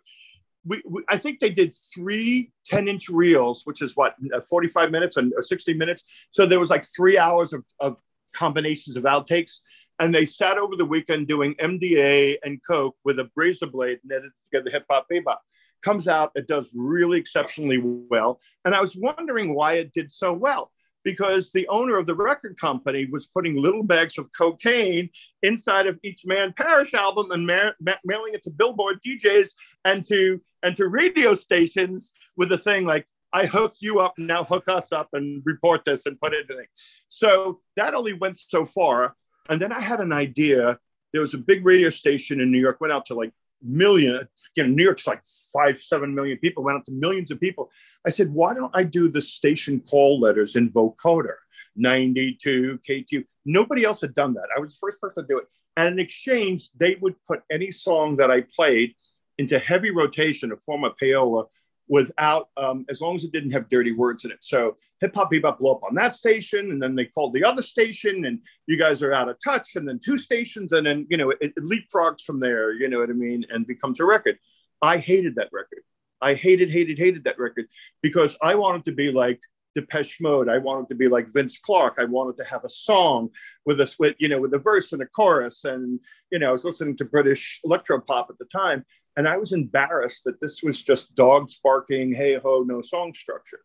We, 0.66 0.82
we, 0.86 1.04
I 1.08 1.18
think 1.18 1.40
they 1.40 1.50
did 1.50 1.74
three 1.94 2.52
10 2.68 2.88
inch 2.88 3.10
reels, 3.10 3.62
which 3.66 3.82
is 3.82 3.96
what, 3.96 4.16
uh, 4.36 4.42
45 4.42 4.92
minutes 4.92 5.18
and 5.18 5.34
60 5.40 5.74
minutes. 5.76 6.28
So 6.32 6.46
there 6.46 6.60
was 6.60 6.70
like 6.70 6.84
three 6.84 7.18
hours 7.18 7.54
of, 7.54 7.64
of 7.80 7.98
combinations 8.34 8.98
of 8.98 9.04
outtakes 9.04 9.62
and 10.00 10.14
they 10.14 10.26
sat 10.26 10.58
over 10.58 10.76
the 10.76 10.86
weekend 10.86 11.28
doing 11.28 11.56
MDA 11.56 12.38
and 12.44 12.60
Coke 12.68 12.96
with 13.04 13.20
a 13.20 13.30
razor 13.36 13.68
blade 13.68 14.00
and 14.04 14.12
edited 14.12 14.32
together 14.52 14.72
hip 14.72 14.86
hop 14.90 15.08
bebop. 15.12 15.38
Comes 15.82 16.08
out, 16.08 16.32
it 16.36 16.48
does 16.48 16.72
really 16.76 17.20
exceptionally 17.20 17.80
well. 17.82 18.40
And 18.66 18.74
I 18.74 18.82
was 18.82 18.96
wondering 18.96 19.54
why 19.54 19.74
it 19.74 19.94
did 19.94 20.12
so 20.12 20.34
well 20.34 20.72
because 21.04 21.52
the 21.52 21.68
owner 21.68 21.98
of 21.98 22.08
the 22.08 22.16
record 22.16 22.60
company 22.60 23.06
was 23.06 23.28
putting 23.28 23.56
little 23.56 23.84
bags 23.84 24.18
of 24.18 24.30
cocaine 24.36 25.10
inside 25.44 25.88
of 25.88 26.00
each 26.04 26.26
Man 26.26 26.54
Parrish 26.58 26.94
album 26.94 27.32
and 27.32 27.46
ma- 27.46 27.72
ma- 27.80 27.94
mailing 28.04 28.34
it 28.34 28.42
to 28.44 28.50
Billboard 28.50 29.00
DJs 29.06 29.54
and 29.86 30.04
to 30.10 30.42
and 30.64 30.76
to 30.76 30.88
radio 30.88 31.34
stations 31.36 32.12
with 32.36 32.52
a 32.52 32.58
thing 32.58 32.86
like 32.86 33.06
I 33.32 33.46
hook 33.46 33.76
you 33.80 34.00
up, 34.00 34.14
now 34.18 34.44
hook 34.44 34.70
us 34.70 34.92
up 34.92 35.10
and 35.14 35.44
report 35.46 35.84
this 35.86 36.06
and 36.06 36.20
put 36.20 36.34
it 36.34 36.50
in. 36.50 36.66
So 37.10 37.60
that 37.76 37.94
only 37.94 38.14
went 38.14 38.38
so 38.38 38.66
far. 38.66 39.16
And 39.50 39.62
then 39.62 39.72
I 39.72 39.82
had 39.82 40.00
an 40.00 40.12
idea. 40.12 40.80
There 41.12 41.22
was 41.22 41.34
a 41.34 41.38
big 41.38 41.66
radio 41.66 41.90
station 41.90 42.42
in 42.42 42.52
New 42.52 42.60
York, 42.60 42.82
went 42.82 42.94
out 42.94 43.06
to 43.08 43.14
like 43.14 43.32
million, 43.62 44.28
you 44.56 44.64
know, 44.64 44.70
New 44.70 44.84
York's 44.84 45.08
like 45.08 45.22
five, 45.54 45.82
seven 45.82 46.14
million 46.14 46.38
people, 46.38 46.64
went 46.64 46.78
out 46.78 46.86
to 46.86 46.92
millions 46.92 47.32
of 47.32 47.40
people. 47.40 47.72
I 48.06 48.10
said, 48.10 48.34
why 48.34 48.54
don't 48.54 48.76
I 48.76 48.84
do 48.84 49.10
the 49.10 49.22
station 49.22 49.82
call 49.82 50.20
letters 50.20 50.56
in 50.56 50.70
vocoder? 50.72 51.36
92, 51.76 52.80
K2. 52.88 53.26
Nobody 53.46 53.84
else 53.84 54.02
had 54.02 54.14
done 54.14 54.34
that. 54.36 54.48
I 54.56 54.60
was 54.60 54.72
the 54.72 54.78
first 54.80 55.00
person 55.02 55.24
to 55.24 55.28
do 55.28 55.38
it. 55.38 55.46
And 55.78 55.94
in 55.94 56.00
exchange, 56.00 56.72
they 56.72 56.96
would 56.96 57.16
put 57.28 57.44
any 57.52 57.72
song 57.72 58.18
that 58.18 58.32
I 58.32 58.42
played 58.56 58.96
into 59.38 59.60
heavy 59.60 59.92
rotation, 59.92 60.52
a 60.52 60.58
form 60.58 60.84
of 60.84 60.94
payola, 61.02 61.46
without, 61.88 62.50
um, 62.58 62.86
as 62.90 63.02
long 63.02 63.16
as 63.16 63.24
it 63.24 63.32
didn't 63.32 63.52
have 63.52 63.70
dirty 63.70 63.92
words 63.92 64.26
in 64.26 64.32
it. 64.32 64.40
So 64.42 64.78
hip 65.02 65.14
hop 65.16 65.32
bebop 65.32 65.60
blew 65.60 65.72
up 65.72 65.84
on 65.84 65.96
that 65.96 66.16
station, 66.16 66.72
and 66.72 66.82
then 66.82 66.96
they 66.96 67.06
called 67.06 67.34
the 67.34 67.44
other 67.44 67.62
station, 67.62 68.26
and 68.26 68.40
you 68.68 68.78
guys 68.78 69.02
are 69.02 69.14
out 69.14 69.30
of 69.30 69.38
touch, 69.44 69.76
and 69.76 69.88
then 69.88 70.00
two 70.04 70.18
stations, 70.18 70.74
and 70.74 70.86
then, 70.86 71.06
you 71.10 71.18
know, 71.18 71.30
it, 71.30 71.38
it 71.42 71.56
leapfrogs 71.58 72.22
from 72.22 72.40
there, 72.40 72.74
you 72.74 72.88
know 72.90 73.00
what 73.00 73.10
I 73.10 73.14
mean, 73.14 73.46
and 73.50 73.68
becomes 73.68 74.00
a 74.00 74.06
record. 74.06 74.38
I 74.82 74.98
hated 74.98 75.36
that 75.36 75.50
record. 75.52 75.84
I 76.22 76.34
hated, 76.34 76.72
hated, 76.72 76.98
hated 76.98 77.26
that 77.26 77.40
record 77.40 77.68
because 78.02 78.38
I 78.42 78.56
wanted 78.56 78.86
to 78.86 78.92
be 78.94 79.12
like 79.12 79.40
Depeche 79.76 80.22
Mode. 80.22 80.50
I 80.50 80.58
wanted 80.58 80.90
to 80.90 80.96
be 80.96 81.08
like 81.08 81.32
Vince 81.32 81.60
Clarke. 81.60 81.96
I 82.00 82.06
wanted 82.06 82.38
to 82.38 82.50
have 82.50 82.64
a 82.64 82.70
song 82.70 83.30
with 83.66 83.80
a 83.80 83.94
with, 84.00 84.16
you 84.18 84.30
know 84.30 84.40
with 84.40 84.54
a 84.54 84.58
verse 84.58 84.94
and 84.94 85.02
a 85.02 85.06
chorus. 85.06 85.66
And 85.66 86.00
you 86.32 86.40
know, 86.40 86.50
I 86.50 86.52
was 86.52 86.64
listening 86.64 86.98
to 86.98 87.06
British 87.06 87.60
electro 87.64 88.00
pop 88.00 88.28
at 88.30 88.38
the 88.40 88.46
time, 88.46 88.86
and 89.18 89.28
I 89.28 89.38
was 89.38 89.54
embarrassed 89.54 90.24
that 90.26 90.40
this 90.40 90.62
was 90.62 90.82
just 90.84 91.16
dogs 91.16 91.60
barking, 91.64 92.14
hey 92.14 92.38
ho, 92.42 92.64
no 92.66 92.82
song 92.82 93.14
structure. 93.14 93.62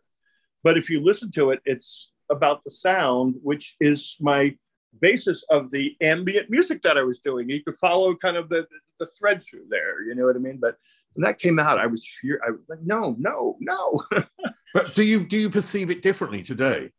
But 0.62 0.76
if 0.78 0.90
you 0.90 1.02
listen 1.02 1.30
to 1.32 1.50
it, 1.50 1.60
it's 1.64 2.12
about 2.30 2.62
the 2.62 2.70
sound, 2.70 3.36
which 3.42 3.76
is 3.80 4.16
my 4.20 4.54
basis 5.00 5.44
of 5.50 5.70
the 5.70 5.96
ambient 6.00 6.50
music 6.50 6.82
that 6.82 6.98
I 6.98 7.02
was 7.02 7.18
doing. 7.20 7.48
You 7.48 7.62
could 7.64 7.76
follow 7.76 8.14
kind 8.14 8.36
of 8.36 8.48
the, 8.48 8.66
the 8.98 9.06
thread 9.06 9.42
through 9.42 9.66
there, 9.68 10.02
you 10.02 10.14
know 10.14 10.26
what 10.26 10.36
I 10.36 10.40
mean? 10.40 10.58
But 10.60 10.76
when 11.14 11.24
that 11.24 11.38
came 11.38 11.58
out, 11.58 11.78
I 11.78 11.86
was 11.86 12.06
fear. 12.20 12.40
I 12.46 12.50
was 12.50 12.60
like, 12.68 12.82
no, 12.82 13.16
no, 13.18 13.56
no. 13.60 14.02
but 14.74 14.94
do 14.94 15.02
you 15.02 15.24
do 15.24 15.36
you 15.36 15.50
perceive 15.50 15.90
it 15.90 16.02
differently 16.02 16.42
today? 16.42 16.90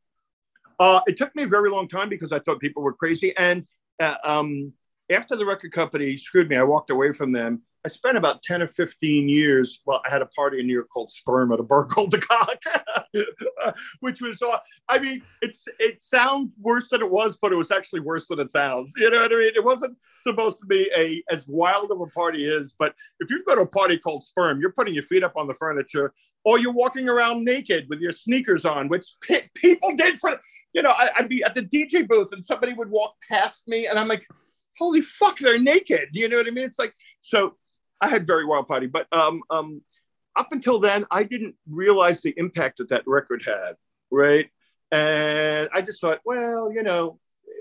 Uh, 0.80 1.02
it 1.08 1.18
took 1.18 1.34
me 1.36 1.44
a 1.44 1.48
very 1.48 1.70
long 1.70 1.88
time 1.88 2.10
because 2.10 2.32
I 2.32 2.40
thought 2.40 2.60
people 2.60 2.84
were 2.84 2.94
crazy. 2.94 3.34
And 3.38 3.64
uh, 4.00 4.16
um, 4.24 4.74
after 5.10 5.36
the 5.36 5.46
record 5.46 5.72
company 5.72 6.18
screwed 6.18 6.50
me, 6.50 6.58
I 6.58 6.64
walked 6.64 6.90
away 6.90 7.14
from 7.14 7.32
them 7.32 7.62
I 7.84 7.90
spent 7.90 8.16
about 8.16 8.44
10 8.44 8.62
or 8.62 8.68
15 8.68 9.28
years. 9.28 9.82
Well, 9.86 10.02
I 10.06 10.12
had 10.12 10.22
a 10.22 10.28
party 10.28 10.60
in 10.60 10.68
New 10.68 10.74
York 10.74 10.90
called 10.90 11.12
Sperm 11.12 11.52
at 11.52 11.60
a 11.60 11.64
bar 11.64 11.86
called 11.86 12.12
the 12.12 12.20
Cock, 12.20 12.62
which 14.02 14.22
was, 14.22 14.42
I 14.88 15.00
mean, 15.00 15.24
it's 15.42 15.68
it 15.80 16.02
sounds 16.02 16.56
worse 16.60 16.90
than 16.90 17.02
it 17.02 17.10
was, 17.10 17.38
but 17.42 17.52
it 17.52 17.56
was 17.56 17.72
actually 17.72 18.02
worse 18.02 18.28
than 18.28 18.40
it 18.40 18.52
sounds. 18.52 18.94
You 18.98 19.10
know 19.10 19.22
what 19.22 19.32
I 19.32 19.36
mean? 19.36 19.52
It 19.56 19.64
wasn't 19.64 19.98
supposed 20.22 20.60
to 20.60 20.66
be 20.66 20.92
a 20.96 21.24
as 21.32 21.48
wild 21.48 21.92
of 21.92 22.00
a 22.02 22.08
party 22.08 22.48
is, 22.48 22.76
but 22.78 22.94
if 23.20 23.32
you 23.32 23.44
go 23.46 23.56
to 23.56 23.62
a 23.62 23.68
party 23.68 23.98
called 23.98 24.24
Sperm, 24.24 24.62
you're 24.62 24.74
putting 24.74 24.94
your 24.94 25.04
feet 25.04 25.24
up 25.24 25.34
on 25.36 25.48
the 25.48 25.56
furniture 25.56 26.14
or 26.44 26.60
you're 26.60 26.72
walking 26.72 27.10
around 27.10 27.44
naked 27.44 27.88
with 27.90 28.00
your 28.00 28.12
sneakers 28.12 28.66
on, 28.66 28.90
which 28.90 29.06
pe- 29.22 29.50
people 29.56 29.96
did 29.96 30.20
for, 30.20 30.40
you 30.74 30.82
know, 30.82 30.92
I, 30.92 31.10
I'd 31.18 31.30
be 31.30 31.44
at 31.44 31.56
the 31.56 31.62
DJ 31.62 32.08
booth 32.08 32.32
and 32.32 32.44
somebody 32.44 32.74
would 32.74 32.90
walk 32.90 33.14
past 33.30 33.68
me 33.68 33.88
and 33.88 34.00
I'm 34.00 34.08
like, 34.08 34.26
holy 34.78 35.02
fuck, 35.02 35.38
they're 35.40 35.60
naked. 35.60 36.10
You 36.14 36.30
know 36.30 36.38
what 36.38 36.48
I 36.48 36.52
mean? 36.52 36.66
It's 36.66 36.80
like, 36.80 36.96
so 37.22 37.58
I 38.02 38.08
had 38.08 38.26
very 38.26 38.46
wild 38.46 38.68
party, 38.68 38.88
but 38.88 39.08
um, 39.12 39.42
um, 39.50 39.82
up 40.36 40.48
until 40.52 40.80
then, 40.80 41.06
I 41.12 41.24
didn't 41.24 41.56
realize 41.70 42.22
the 42.22 42.34
impact 42.38 42.78
that 42.78 42.90
that 42.90 43.04
record 43.06 43.44
had, 43.46 43.76
right? 44.10 44.50
And 44.92 45.70
I 45.74 45.82
just 45.82 46.02
thought, 46.02 46.20
well, 46.26 46.72
you 46.74 46.84
know, 46.84 47.20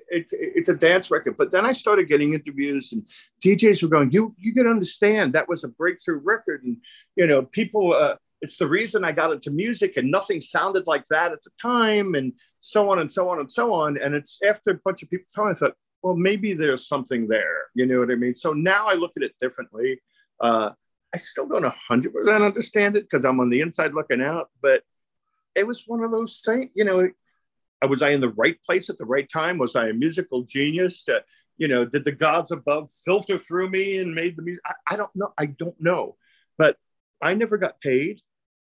it, 0.08 0.26
it's 0.32 0.68
a 0.68 0.74
dance 0.74 1.10
record. 1.10 1.36
But 1.36 1.50
then 1.50 1.64
I 1.64 1.72
started 1.72 2.08
getting 2.08 2.34
interviews, 2.34 2.92
and 2.92 3.02
DJs 3.44 3.82
were 3.82 3.88
going, 3.88 4.10
"You 4.10 4.34
you 4.38 4.52
can 4.52 4.66
understand 4.66 5.32
that 5.32 5.48
was 5.48 5.64
a 5.64 5.68
breakthrough 5.68 6.20
record, 6.22 6.64
and 6.64 6.76
you 7.16 7.26
know, 7.26 7.42
people." 7.42 7.94
Uh, 7.94 8.16
it's 8.42 8.56
the 8.56 8.66
reason 8.66 9.04
I 9.04 9.12
got 9.12 9.32
into 9.32 9.50
music, 9.50 9.98
and 9.98 10.10
nothing 10.10 10.40
sounded 10.40 10.86
like 10.86 11.04
that 11.10 11.32
at 11.32 11.42
the 11.42 11.50
time, 11.60 12.14
and 12.14 12.32
so 12.62 12.90
on 12.90 12.98
and 12.98 13.12
so 13.12 13.28
on 13.28 13.38
and 13.38 13.52
so 13.52 13.72
on. 13.72 13.98
And 14.00 14.14
it's 14.14 14.38
after 14.42 14.70
a 14.70 14.80
bunch 14.82 15.02
of 15.02 15.10
people 15.10 15.26
telling, 15.34 15.52
I 15.52 15.54
thought, 15.54 15.74
well, 16.02 16.16
maybe 16.16 16.54
there's 16.54 16.88
something 16.88 17.28
there. 17.28 17.66
You 17.74 17.86
know 17.86 18.00
what 18.00 18.10
I 18.10 18.14
mean? 18.14 18.34
So 18.34 18.52
now 18.52 18.86
I 18.86 18.94
look 18.94 19.12
at 19.16 19.22
it 19.22 19.34
differently. 19.38 20.00
Uh, 20.40 20.70
I 21.14 21.18
still 21.18 21.46
don't 21.46 21.64
100% 21.64 22.44
understand 22.44 22.96
it 22.96 23.08
because 23.08 23.24
I'm 23.24 23.40
on 23.40 23.50
the 23.50 23.60
inside 23.60 23.94
looking 23.94 24.22
out, 24.22 24.50
but 24.62 24.82
it 25.54 25.66
was 25.66 25.84
one 25.86 26.04
of 26.04 26.10
those 26.10 26.40
things, 26.44 26.70
you 26.74 26.84
know, 26.84 27.08
was 27.88 28.02
I 28.02 28.10
in 28.10 28.20
the 28.20 28.30
right 28.30 28.62
place 28.62 28.90
at 28.90 28.98
the 28.98 29.04
right 29.04 29.28
time? 29.28 29.58
Was 29.58 29.74
I 29.76 29.88
a 29.88 29.92
musical 29.94 30.42
genius? 30.42 31.02
To, 31.04 31.22
you 31.56 31.68
know, 31.68 31.84
did 31.84 32.04
the 32.04 32.12
gods 32.12 32.50
above 32.50 32.90
filter 33.04 33.38
through 33.38 33.70
me 33.70 33.98
and 33.98 34.14
made 34.14 34.36
the 34.36 34.42
music? 34.42 34.62
I, 34.66 34.94
I 34.94 34.96
don't 34.96 35.14
know. 35.14 35.32
I 35.38 35.46
don't 35.46 35.80
know. 35.80 36.16
But 36.58 36.76
I 37.22 37.34
never 37.34 37.56
got 37.56 37.80
paid. 37.80 38.20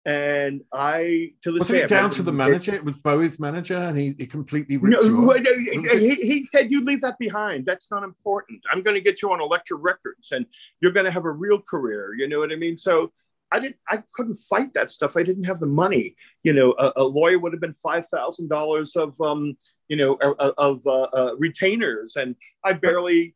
And 0.08 0.64
I 0.74 1.34
to 1.41 1.51
this 1.51 1.60
Wasn't 1.60 1.80
day, 1.80 1.84
it 1.84 1.89
down 1.89 2.10
to 2.12 2.24
the 2.24 2.32
manager? 2.32 2.74
It 2.74 2.86
was 2.86 2.95
Bowie's 2.95 3.41
manager, 3.41 3.76
and 3.76 3.97
he, 3.97 4.16
he 4.18 4.26
completely 4.26 4.78
no, 4.78 5.32
he, 5.32 6.16
he 6.16 6.43
said, 6.45 6.72
"You 6.72 6.86
leave 6.86 7.01
that 7.01 7.20
behind. 7.20 7.66
That's 7.66 7.91
not 7.91 8.03
important. 8.03 8.62
I'm 8.72 8.84
going 8.84 8.95
to 8.95 9.01
get 9.01 9.22
you 9.22 9.34
on 9.34 9.41
Elektra 9.41 9.76
Records, 9.76 10.32
and 10.32 10.45
you're 10.80 10.93
going 10.93 11.08
to 11.08 11.12
have 11.12 11.26
a 11.26 11.32
real 11.32 11.60
career." 11.60 12.14
You 12.18 12.30
know 12.30 12.39
what 12.39 12.53
I 12.53 12.55
mean? 12.55 12.78
So 12.78 13.12
I 13.51 13.60
didn't. 13.60 13.76
I 13.89 14.01
couldn't 14.14 14.36
fight 14.36 14.74
that 14.76 14.91
stuff. 14.91 15.18
I 15.18 15.24
didn't 15.24 15.43
have 15.43 15.60
the 15.60 15.68
money. 15.68 16.16
You 16.41 16.53
know, 16.53 16.74
a, 16.80 16.93
a 16.95 17.03
lawyer 17.03 17.38
would 17.38 17.51
have 17.51 17.60
been 17.60 17.74
five 17.74 18.08
thousand 18.08 18.47
dollars 18.47 18.95
of, 18.95 19.20
um, 19.20 19.58
you 19.89 19.97
know, 19.97 20.14
of 20.58 20.88
uh, 20.88 21.01
uh, 21.01 21.36
retainers, 21.38 22.16
and 22.16 22.38
I 22.64 22.72
barely. 22.72 23.34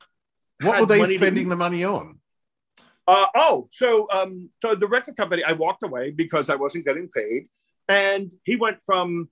What 0.61 0.79
were 0.79 0.85
they 0.85 1.03
spending 1.17 1.43
to... 1.45 1.49
the 1.49 1.57
money 1.57 1.83
on? 1.83 2.20
Uh, 3.07 3.27
oh, 3.35 3.67
so 3.71 4.07
um, 4.11 4.49
so 4.61 4.75
the 4.75 4.87
record 4.87 5.15
company, 5.17 5.43
I 5.43 5.53
walked 5.53 5.83
away 5.83 6.11
because 6.11 6.49
I 6.49 6.55
wasn't 6.55 6.85
getting 6.85 7.09
paid, 7.09 7.47
and 7.89 8.31
he 8.43 8.55
went 8.55 8.81
from 8.83 9.29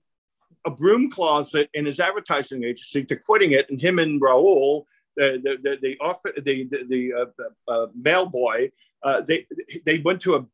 a 0.66 0.70
broom 0.70 1.10
closet 1.10 1.70
in 1.72 1.86
his 1.86 2.00
advertising 2.00 2.64
agency 2.64 3.04
to 3.04 3.16
quitting 3.16 3.52
it, 3.52 3.70
and 3.70 3.80
him 3.80 3.98
and 3.98 4.20
Raul, 4.20 4.84
the 5.16 5.58
the 5.62 5.78
the 5.80 5.96
office, 6.00 6.32
the, 6.36 6.64
the, 6.64 6.84
the 6.88 7.12
uh, 7.14 7.72
uh, 7.72 7.86
mail 7.94 8.26
boy, 8.26 8.70
uh, 9.02 9.20
they 9.20 9.46
they 9.86 9.98
went 9.98 10.20
to 10.22 10.36
a 10.36 10.46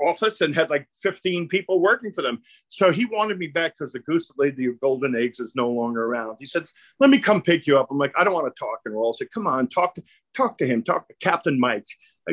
office 0.00 0.40
and 0.40 0.54
had 0.54 0.70
like 0.70 0.88
15 1.02 1.48
people 1.48 1.80
working 1.80 2.12
for 2.12 2.22
them. 2.22 2.40
So 2.68 2.90
he 2.90 3.04
wanted 3.04 3.38
me 3.38 3.46
back 3.46 3.74
because 3.78 3.92
the 3.92 4.00
goose 4.00 4.28
that 4.28 4.38
laid 4.38 4.56
the 4.56 4.70
golden 4.80 5.14
eggs 5.16 5.40
is 5.40 5.54
no 5.54 5.70
longer 5.70 6.04
around. 6.04 6.36
He 6.40 6.46
said, 6.46 6.64
let 7.00 7.10
me 7.10 7.18
come 7.18 7.42
pick 7.42 7.66
you 7.66 7.78
up. 7.78 7.88
I'm 7.90 7.98
like, 7.98 8.12
I 8.18 8.24
don't 8.24 8.34
want 8.34 8.54
to 8.54 8.58
talk 8.58 8.80
and. 8.84 8.94
I 8.96 9.10
said, 9.16 9.30
come 9.30 9.46
on, 9.46 9.68
talk 9.68 9.94
to, 9.94 10.02
talk 10.36 10.58
to 10.58 10.66
him, 10.66 10.82
talk 10.82 11.08
to 11.08 11.14
Captain 11.20 11.58
Mike. 11.58 11.86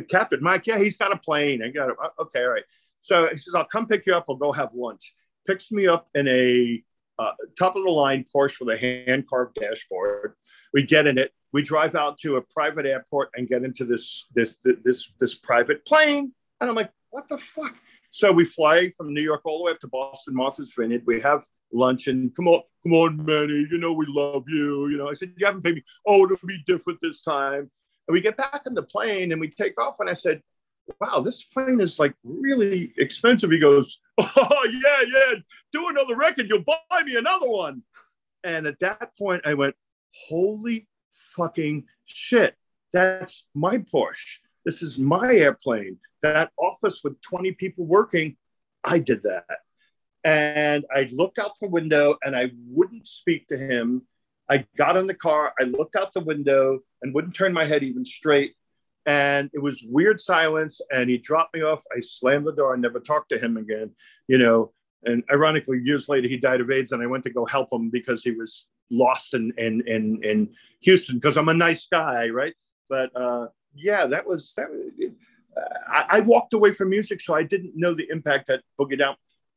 Captain 0.10 0.42
Mike, 0.42 0.68
yeah, 0.68 0.78
he's 0.78 0.98
got 0.98 1.12
a 1.12 1.18
plane. 1.18 1.62
I 1.64 1.70
got 1.70 1.89
it. 1.89 1.96
Uh, 2.02 2.10
okay, 2.20 2.44
all 2.44 2.50
right. 2.50 2.64
So 3.02 3.28
he 3.30 3.38
says, 3.38 3.56
I'll 3.56 3.66
come 3.66 3.88
pick 3.88 4.06
you 4.06 4.14
up. 4.14 4.26
We'll 4.28 4.38
go 4.38 4.52
have 4.52 4.70
lunch. 4.74 5.16
Picks 5.48 5.72
me 5.72 5.88
up 5.88 6.08
in 6.14 6.28
a 6.28 6.84
uh, 7.20 7.32
top 7.58 7.76
of 7.76 7.84
the 7.84 7.89
line 7.89 8.26
Porsche 8.34 8.60
with 8.60 8.76
a 8.76 8.80
hand 8.80 9.28
carved 9.28 9.56
dashboard. 9.56 10.34
We 10.74 10.84
get 10.84 11.08
in 11.08 11.18
it. 11.18 11.32
We 11.54 11.62
drive 11.62 11.96
out 11.96 12.18
to 12.20 12.38
a 12.38 12.42
private 12.42 12.86
airport 12.86 13.30
and 13.36 13.48
get 13.48 13.64
into 13.64 13.86
this 13.86 14.28
this 14.34 14.58
this 14.84 15.12
this 15.20 15.36
private 15.36 15.86
plane. 15.86 16.32
And 16.60 16.70
I'm 16.70 16.76
like, 16.76 16.92
what 17.10 17.28
the 17.28 17.38
fuck? 17.38 17.76
So 18.12 18.32
we 18.32 18.46
fly 18.46 18.92
from 18.98 19.14
New 19.14 19.22
York 19.22 19.42
all 19.46 19.60
the 19.60 19.66
way 19.66 19.72
up 19.72 19.80
to 19.80 19.88
Boston, 19.88 20.36
Martha's 20.36 20.74
Vineyard. 20.78 21.04
We 21.06 21.22
have 21.22 21.46
lunch 21.74 22.08
and 22.08 22.36
come 22.36 22.48
on, 22.48 22.62
come 22.84 22.94
on, 22.94 23.26
Manny. 23.26 23.68
You 23.70 23.78
know 23.78 23.94
we 23.94 24.06
love 24.08 24.46
you. 24.48 24.88
You 24.89 24.98
know, 24.98 25.10
I 25.10 25.14
said, 25.14 25.34
you 25.38 25.46
haven't 25.46 25.64
paid 25.64 25.76
me. 25.76 25.84
Oh, 26.06 26.26
it'll 26.26 26.38
be 26.46 26.62
different 26.66 27.00
this 27.02 27.22
time. 27.22 27.70
And 28.08 28.14
we 28.14 28.22
get 28.22 28.38
back 28.38 28.64
in 28.66 28.74
the 28.74 28.84
plane 28.84 29.32
and 29.32 29.39
we 29.39 29.49
take 29.49 29.80
off. 29.80 29.97
And 29.99 30.10
I 30.10 30.14
said, 30.14 30.41
wow, 30.99 31.20
this 31.20 31.43
plane 31.43 31.80
is 31.80 31.99
like 31.99 32.14
really 32.24 32.93
expensive. 32.97 33.52
He 33.52 33.60
goes, 33.60 33.99
oh, 34.18 34.68
yeah, 34.72 35.06
yeah, 35.08 35.39
do 35.72 35.89
another 35.89 36.16
record. 36.16 36.47
You'll 36.49 36.64
buy 36.64 37.04
me 37.04 37.16
another 37.16 37.49
one. 37.49 37.84
And 38.43 38.68
at 38.68 38.80
that 38.80 39.18
point, 39.18 39.43
I 39.45 39.54
went, 39.54 39.76
holy 40.28 40.88
fucking 41.12 41.86
shit. 42.06 42.56
That's 42.93 43.45
my 43.54 43.78
Porsche. 43.78 44.39
This 44.66 44.82
is 44.82 44.99
my 44.99 45.34
airplane. 45.34 45.97
That 46.22 46.52
office 46.58 47.02
with 47.04 47.22
20 47.22 47.54
people 47.54 47.86
working, 47.86 48.36
I 48.84 48.99
did 48.99 49.24
that. 49.24 49.45
And 50.24 50.86
I 50.93 51.10
looked 51.12 51.39
out 51.39 51.58
the 51.60 51.68
window 51.68 52.18
and 52.24 52.36
I 52.36 52.52
wouldn't 52.68 53.08
speak 53.08 53.47
to 53.47 53.58
him 53.58 54.04
I 54.52 54.66
got 54.76 54.97
in 54.97 55.08
the 55.08 55.16
car, 55.16 55.54
I 55.60 55.64
looked 55.64 55.95
out 55.95 56.12
the 56.12 56.20
window 56.20 56.80
and 57.02 57.14
wouldn't 57.14 57.34
turn 57.34 57.54
my 57.54 57.66
head 57.66 57.84
even 57.84 58.04
straight. 58.04 58.54
And 59.06 59.49
it 59.54 59.60
was 59.60 59.82
weird 59.88 60.20
silence. 60.20 60.82
And 60.91 61.10
he 61.10 61.18
dropped 61.18 61.56
me 61.56 61.62
off. 61.62 61.82
I 61.95 62.02
slammed 62.02 62.45
the 62.45 62.52
door 62.52 62.74
and 62.74 62.82
never 62.82 62.99
talked 62.99 63.30
to 63.30 63.39
him 63.39 63.56
again, 63.56 63.91
you 64.28 64.38
know. 64.38 64.74
And 65.04 65.24
ironically, 65.32 65.80
years 65.84 66.10
later, 66.10 66.28
he 66.28 66.38
died 66.38 66.62
of 66.62 66.70
AIDS, 66.70 66.91
and 66.91 67.02
I 67.02 67.08
went 67.08 67.24
to 67.24 67.32
go 67.32 67.45
help 67.45 67.74
him 67.74 67.89
because 67.89 68.24
he 68.24 68.32
was 68.32 68.68
lost 68.91 69.34
in 69.34 69.52
in 69.58 69.82
in, 69.88 70.24
in 70.24 70.49
Houston 70.82 71.16
because 71.16 71.38
I'm 71.38 71.49
a 71.49 71.56
nice 71.56 71.88
guy, 71.88 72.30
right? 72.30 72.54
But 72.88 73.10
uh, 73.16 73.47
yeah, 73.74 74.06
that 74.06 74.28
was 74.28 74.54
that. 74.58 74.68
I, 75.88 76.06
I 76.10 76.20
walked 76.20 76.54
away 76.54 76.72
from 76.72 76.89
music, 76.89 77.20
so 77.20 77.34
I 77.34 77.43
didn't 77.43 77.74
know 77.76 77.95
the 77.95 78.08
impact 78.12 78.47
that 78.47 78.62
Boogie 78.80 78.99
Down 78.99 79.16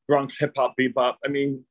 Bronx 0.09 0.39
hip 0.39 0.55
hop, 0.57 0.77
bebop. 0.81 1.17
I 1.25 1.29
mean, 1.29 1.65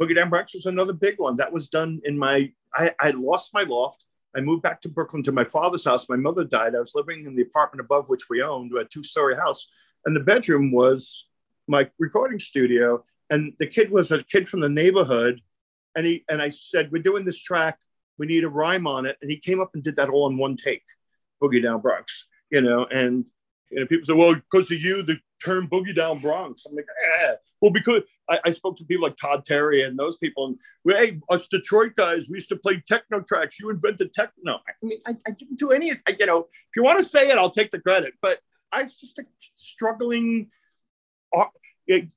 Boogie 0.00 0.14
Down 0.14 0.30
Bronx 0.30 0.54
was 0.54 0.66
another 0.66 0.92
big 0.92 1.18
one. 1.18 1.36
That 1.36 1.52
was 1.52 1.68
done 1.68 2.00
in 2.04 2.18
my, 2.18 2.52
I, 2.74 2.94
I 3.00 3.10
lost 3.10 3.54
my 3.54 3.62
loft. 3.62 4.04
I 4.36 4.40
moved 4.40 4.62
back 4.62 4.80
to 4.82 4.88
Brooklyn 4.88 5.22
to 5.24 5.32
my 5.32 5.44
father's 5.44 5.84
house. 5.84 6.08
My 6.08 6.16
mother 6.16 6.44
died. 6.44 6.74
I 6.74 6.80
was 6.80 6.94
living 6.94 7.24
in 7.26 7.36
the 7.36 7.42
apartment 7.42 7.80
above 7.80 8.08
which 8.08 8.28
we 8.28 8.42
owned, 8.42 8.72
a 8.76 8.84
two 8.84 9.04
story 9.04 9.36
house. 9.36 9.68
And 10.04 10.14
the 10.14 10.20
bedroom 10.20 10.72
was 10.72 11.28
my 11.68 11.88
recording 11.98 12.40
studio. 12.40 13.04
And 13.30 13.52
the 13.58 13.66
kid 13.66 13.90
was 13.90 14.10
a 14.10 14.22
kid 14.24 14.48
from 14.48 14.60
the 14.60 14.68
neighborhood. 14.68 15.40
And 15.96 16.04
he 16.04 16.24
and 16.28 16.42
I 16.42 16.48
said, 16.48 16.90
We're 16.90 17.02
doing 17.02 17.24
this 17.24 17.40
track. 17.40 17.78
We 18.18 18.26
need 18.26 18.42
a 18.42 18.48
rhyme 18.48 18.88
on 18.88 19.06
it. 19.06 19.16
And 19.22 19.30
he 19.30 19.38
came 19.38 19.60
up 19.60 19.70
and 19.74 19.82
did 19.82 19.96
that 19.96 20.08
all 20.08 20.28
in 20.28 20.36
one 20.36 20.56
take, 20.56 20.82
Boogie 21.40 21.62
Down 21.62 21.80
Bronx, 21.80 22.26
you 22.50 22.60
know, 22.60 22.86
and 22.86 23.28
you 23.70 23.80
know, 23.80 23.86
people 23.86 24.04
say, 24.04 24.12
well, 24.12 24.34
because 24.34 24.70
of 24.70 24.80
you, 24.80 25.02
the 25.02 25.18
term 25.44 25.68
boogie 25.68 25.94
down 25.94 26.18
Bronx. 26.18 26.64
I'm 26.66 26.74
like, 26.74 26.86
eh. 27.22 27.34
Well, 27.60 27.70
because 27.70 28.02
I, 28.28 28.40
I, 28.44 28.50
spoke 28.50 28.76
to 28.78 28.84
people 28.84 29.04
like 29.04 29.16
Todd 29.16 29.44
Terry 29.44 29.82
and 29.82 29.98
those 29.98 30.16
people, 30.16 30.46
and 30.46 30.58
we, 30.84 30.94
hey, 30.94 31.20
us 31.30 31.48
Detroit 31.48 31.94
guys, 31.96 32.28
we 32.28 32.34
used 32.34 32.48
to 32.50 32.56
play 32.56 32.82
techno 32.86 33.20
tracks. 33.20 33.58
You 33.60 33.70
invented 33.70 34.12
techno. 34.12 34.54
I 34.68 34.72
mean, 34.82 34.98
I, 35.06 35.12
I 35.26 35.30
didn't 35.30 35.58
do 35.58 35.70
any. 35.70 35.92
I, 35.92 36.16
you 36.18 36.26
know, 36.26 36.40
if 36.40 36.76
you 36.76 36.82
want 36.82 36.98
to 36.98 37.08
say 37.08 37.30
it, 37.30 37.38
I'll 37.38 37.50
take 37.50 37.70
the 37.70 37.80
credit. 37.80 38.14
But 38.20 38.40
I 38.72 38.82
was 38.82 38.98
just 38.98 39.18
a 39.18 39.24
struggling 39.54 40.50
uh, 41.36 41.46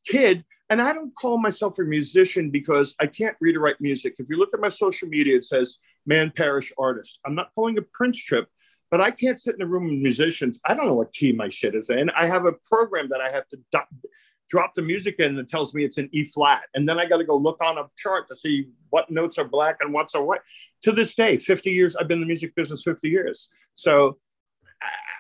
kid, 0.06 0.44
and 0.70 0.82
I 0.82 0.94
don't 0.94 1.16
call 1.16 1.38
myself 1.38 1.80
a 1.80 1.84
musician 1.84 2.50
because 2.50 2.96
I 3.00 3.08
can't 3.08 3.36
read 3.40 3.56
or 3.56 3.62
write 3.62 3.80
music. 3.80 4.16
If 4.20 4.28
you 4.30 4.38
look 4.38 4.54
at 4.54 4.60
my 4.60 4.70
social 4.70 5.08
media, 5.08 5.38
it 5.38 5.44
says 5.44 5.78
man 6.06 6.32
Parrish 6.36 6.72
artist. 6.78 7.20
I'm 7.26 7.36
not 7.36 7.54
pulling 7.54 7.78
a 7.78 7.82
Prince 7.82 8.18
trip 8.18 8.50
but 8.90 9.02
I 9.02 9.12
can't 9.12 9.40
sit 9.40 9.56
in 9.56 9.62
a 9.62 9.66
room 9.66 9.86
with 9.86 10.00
musicians. 10.00 10.60
I 10.66 10.74
don't 10.74 10.86
know 10.86 10.94
what 10.94 11.14
key 11.14 11.34
my 11.34 11.50
shit 11.50 11.76
is 11.76 11.90
in. 11.90 12.10
I 12.12 12.26
have 12.26 12.46
a 12.46 12.54
program 12.70 13.10
that 13.10 13.22
I 13.22 13.30
have 13.30 13.48
to 13.50 13.58
do- 13.72 14.10
drop 14.50 14.74
the 14.74 14.82
music 14.82 15.16
in 15.20 15.38
and 15.38 15.48
tells 15.48 15.74
me 15.74 15.84
it's 15.84 15.98
an 15.98 16.10
E 16.14 16.24
flat. 16.24 16.64
And 16.74 16.88
then 16.88 17.00
I 17.00 17.06
got 17.06 17.18
to 17.18 17.26
go 17.26 17.36
look 17.36 17.58
on 17.62 17.78
a 17.78 17.86
chart 17.98 18.28
to 18.30 18.36
see 18.36 18.68
what 18.90 19.10
notes 19.10 19.38
are 19.38 19.44
black 19.44 19.78
and 19.82 19.94
what's 19.94 20.16
a 20.16 20.22
white. 20.22 20.42
To 20.84 20.92
this 20.92 21.16
day, 21.16 21.38
50 21.38 21.72
years, 21.72 21.96
I've 21.96 22.08
been 22.08 22.18
in 22.18 22.22
the 22.22 22.28
music 22.28 22.56
business 22.56 22.84
50 22.84 23.10
years. 23.10 23.50
So 23.76 24.18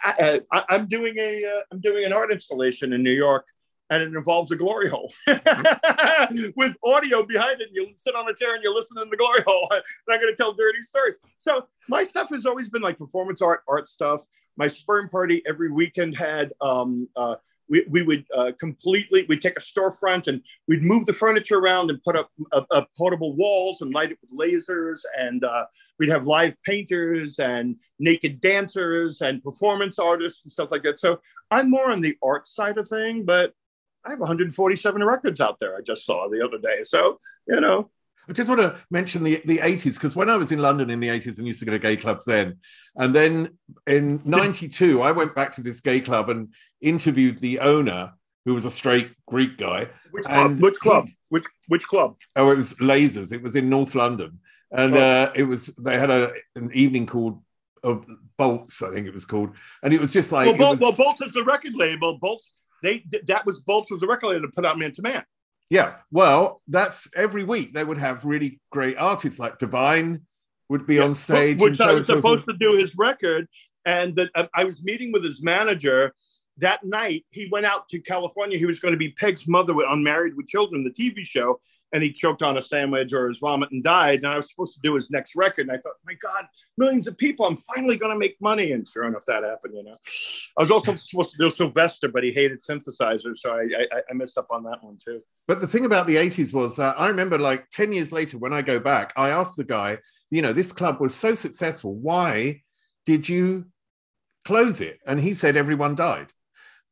I, 0.03 0.41
am 0.70 0.88
doing 0.88 1.15
a, 1.18 1.43
am 1.43 1.61
uh, 1.72 1.78
doing 1.82 2.05
an 2.05 2.13
art 2.13 2.32
installation 2.32 2.93
in 2.93 3.03
New 3.03 3.11
York 3.11 3.45
and 3.89 4.03
it 4.03 4.07
involves 4.07 4.51
a 4.51 4.55
glory 4.55 4.89
hole 4.89 5.11
with 6.55 6.75
audio 6.83 7.23
behind 7.23 7.61
it. 7.61 7.69
You 7.71 7.89
sit 7.95 8.15
on 8.15 8.29
a 8.29 8.33
chair 8.33 8.55
and 8.55 8.63
you 8.63 8.73
listen 8.73 8.97
in 9.01 9.09
the 9.09 9.17
glory 9.17 9.41
hole. 9.45 9.67
And 9.71 9.81
I'm 10.09 10.19
going 10.19 10.33
to 10.33 10.35
tell 10.35 10.53
dirty 10.53 10.81
stories. 10.81 11.17
So 11.38 11.67
my 11.88 12.03
stuff 12.03 12.29
has 12.29 12.45
always 12.45 12.69
been 12.69 12.81
like 12.81 12.97
performance 12.97 13.41
art, 13.41 13.63
art 13.67 13.88
stuff. 13.88 14.25
My 14.57 14.67
sperm 14.67 15.09
party 15.09 15.43
every 15.47 15.71
weekend 15.71 16.15
had 16.15 16.51
um, 16.61 17.07
uh, 17.15 17.35
we, 17.69 17.85
we 17.89 18.01
would 18.01 18.25
uh, 18.35 18.51
completely 18.59 19.25
we'd 19.27 19.41
take 19.41 19.57
a 19.57 19.61
storefront 19.61 20.27
and 20.27 20.41
we'd 20.67 20.83
move 20.83 21.05
the 21.05 21.13
furniture 21.13 21.57
around 21.57 21.89
and 21.89 22.01
put 22.03 22.15
up, 22.15 22.31
up, 22.51 22.89
portable 22.97 23.35
walls 23.35 23.81
and 23.81 23.93
light 23.93 24.11
it 24.11 24.17
with 24.21 24.31
lasers 24.38 24.99
and 25.17 25.43
uh, 25.43 25.65
we'd 25.99 26.09
have 26.09 26.27
live 26.27 26.55
painters 26.65 27.39
and 27.39 27.75
naked 27.99 28.39
dancers 28.41 29.21
and 29.21 29.43
performance 29.43 29.99
artists 29.99 30.43
and 30.43 30.51
stuff 30.51 30.71
like 30.71 30.83
that 30.83 30.99
so 30.99 31.19
i'm 31.51 31.69
more 31.69 31.91
on 31.91 32.01
the 32.01 32.17
art 32.23 32.47
side 32.47 32.77
of 32.77 32.88
thing 32.88 33.23
but 33.25 33.53
I 34.08 34.12
have 34.12 34.20
147 34.20 35.03
records 35.03 35.41
out 35.41 35.60
there. 35.60 35.76
I 35.76 35.82
just 35.82 36.05
saw 36.05 36.30
the 36.30 36.43
other 36.43 36.58
day. 36.58 36.84
So 36.84 37.20
you 37.47 37.60
know, 37.60 37.89
I 38.30 38.34
just 38.34 38.49
want 38.49 38.62
to 38.62 38.76
mention 38.89 39.24
the, 39.24 39.41
the 39.45 39.58
80s 39.60 39.93
because 39.93 40.16
when 40.16 40.30
I 40.30 40.38
was 40.38 40.51
in 40.51 40.60
London 40.60 40.89
in 40.89 40.99
the 40.99 41.08
80s 41.08 41.38
and 41.38 41.47
used 41.47 41.60
to 41.60 41.66
go 41.66 41.72
to 41.72 41.80
gay 41.80 41.95
clubs 41.95 42.26
then, 42.26 42.58
and 42.97 43.14
then 43.14 43.58
in 43.86 44.22
92, 44.26 45.01
I 45.01 45.12
went 45.12 45.36
back 45.36 45.53
to 45.53 45.62
this 45.62 45.80
gay 45.80 46.01
club 46.01 46.30
and 46.30 46.53
interviewed 46.82 47.39
the 47.39 47.60
owner, 47.60 48.14
who 48.45 48.53
was 48.53 48.66
a 48.66 48.72
straight 48.72 49.12
Greek 49.28 49.58
guy. 49.58 49.89
Which 50.12 50.26
club? 50.26 50.60
Which 50.60 50.80
club? 50.80 51.08
Which, 51.30 51.43
which 51.68 51.88
club? 51.88 52.16
Oh, 52.36 52.51
it 52.51 52.58
was 52.58 52.74
Lasers. 52.76 53.34
It 53.34 53.41
was 53.41 53.55
in 53.55 53.70
North 53.70 53.95
London. 53.95 54.39
And 54.72 54.95
oh. 54.95 54.99
uh, 54.99 55.34
it 55.36 55.43
was, 55.43 55.68
they 55.78 55.97
had 55.97 56.10
a, 56.10 56.32
an 56.55 56.72
evening 56.74 57.05
called 57.05 57.41
uh, 57.84 57.97
Bolts, 58.38 58.84
I 58.84 58.91
think 58.91 59.08
it 59.08 59.14
was 59.14 59.26
called. 59.26 59.51
And 59.84 59.93
it 59.93 60.01
was 60.01 60.12
just 60.12 60.32
like. 60.32 60.47
Well, 60.47 60.58
Bolt, 60.58 60.72
was, 60.72 60.80
well 60.82 60.91
Bolts 60.91 61.22
is 61.22 61.32
the 61.32 61.43
record 61.43 61.76
label. 61.76 62.18
Bolts 62.18 62.53
they 62.84 63.03
that 63.28 63.45
was 63.45 63.61
Bolts 63.61 63.91
was 63.91 64.01
the 64.01 64.07
record 64.07 64.28
label 64.28 64.47
to 64.47 64.51
put 64.53 64.65
out 64.65 64.78
Man 64.78 64.91
to 64.93 65.01
Man. 65.01 65.23
Yeah, 65.69 65.95
well, 66.11 66.61
that's 66.67 67.09
every 67.15 67.43
week 67.43 67.73
they 67.73 67.84
would 67.84 67.97
have 67.97 68.23
really 68.23 68.59
great 68.71 68.97
artists 68.97 69.39
like 69.39 69.57
Divine 69.57 70.21
would 70.69 70.86
be 70.86 70.95
yeah. 70.95 71.03
on 71.03 71.15
stage, 71.15 71.59
which 71.59 71.82
I 71.82 71.93
was 71.93 72.07
so 72.07 72.15
supposed 72.15 72.45
so 72.45 72.53
to 72.53 72.57
do 72.57 72.78
his 72.78 72.97
record, 72.97 73.47
and 73.86 74.15
that 74.15 74.30
uh, 74.36 74.47
I 74.53 74.63
was 74.63 74.84
meeting 74.84 75.11
with 75.11 75.23
his 75.23 75.43
manager 75.43 76.13
that 76.57 76.84
night. 76.84 77.25
He 77.32 77.49
went 77.51 77.65
out 77.65 77.88
to 77.89 77.99
California. 77.99 78.57
He 78.57 78.65
was 78.65 78.80
going 78.80 78.93
to 78.93 78.97
be 78.97 79.09
Peg's 79.11 79.47
mother 79.47 79.73
on 79.73 80.03
Married 80.03 80.36
with 80.36 80.47
Children, 80.47 80.84
the 80.84 80.89
TV 80.89 81.25
show, 81.25 81.59
and 81.93 82.03
he 82.03 82.11
choked 82.11 82.43
on 82.43 82.57
a 82.57 82.61
sandwich 82.61 83.13
or 83.13 83.29
his 83.29 83.38
vomit 83.38 83.71
and 83.71 83.83
died. 83.83 84.19
And 84.19 84.27
I 84.27 84.38
was 84.38 84.49
supposed 84.49 84.73
to 84.75 84.81
do 84.81 84.95
his 84.95 85.09
next 85.09 85.35
record. 85.35 85.67
And 85.67 85.71
I 85.71 85.77
thought, 85.77 85.93
my 86.05 86.13
God, 86.15 86.45
millions 86.77 87.07
of 87.07 87.17
people, 87.17 87.45
I'm 87.45 87.57
finally 87.57 87.95
going 87.95 88.11
to 88.11 88.17
make 88.17 88.35
money. 88.41 88.73
And 88.73 88.88
sure 88.88 89.05
enough, 89.05 89.25
that 89.25 89.43
happened, 89.43 89.75
you 89.75 89.83
know. 89.83 89.95
I 90.57 90.61
was 90.61 90.71
also 90.71 90.95
supposed 90.95 91.31
to 91.31 91.38
do 91.38 91.49
Sylvester, 91.49 92.09
but 92.09 92.23
he 92.23 92.31
hated 92.31 92.61
synthesizers. 92.61 93.38
So 93.38 93.51
I, 93.51 93.67
I, 93.95 94.01
I 94.09 94.13
messed 94.13 94.38
up 94.38 94.47
on 94.49 94.63
that 94.63 94.83
one 94.83 94.97
too. 95.03 95.21
But 95.47 95.61
the 95.61 95.67
thing 95.67 95.85
about 95.85 96.07
the 96.07 96.17
80s 96.17 96.53
was 96.53 96.75
that 96.75 96.99
I 96.99 97.07
remember 97.07 97.38
like 97.38 97.69
10 97.69 97.93
years 97.93 98.11
later 98.11 98.38
when 98.38 98.53
I 98.53 98.61
go 98.61 98.79
back, 98.79 99.13
I 99.15 99.29
asked 99.29 99.55
the 99.55 99.63
guy, 99.63 99.99
you 100.29 100.41
know, 100.41 100.51
this 100.51 100.73
club 100.73 100.99
was 100.99 101.15
so 101.15 101.35
successful. 101.35 101.95
Why 101.95 102.63
did 103.05 103.29
you 103.29 103.65
close 104.43 104.81
it? 104.81 104.99
And 105.07 105.19
he 105.19 105.33
said 105.33 105.55
everyone 105.55 105.95
died. 105.95 106.33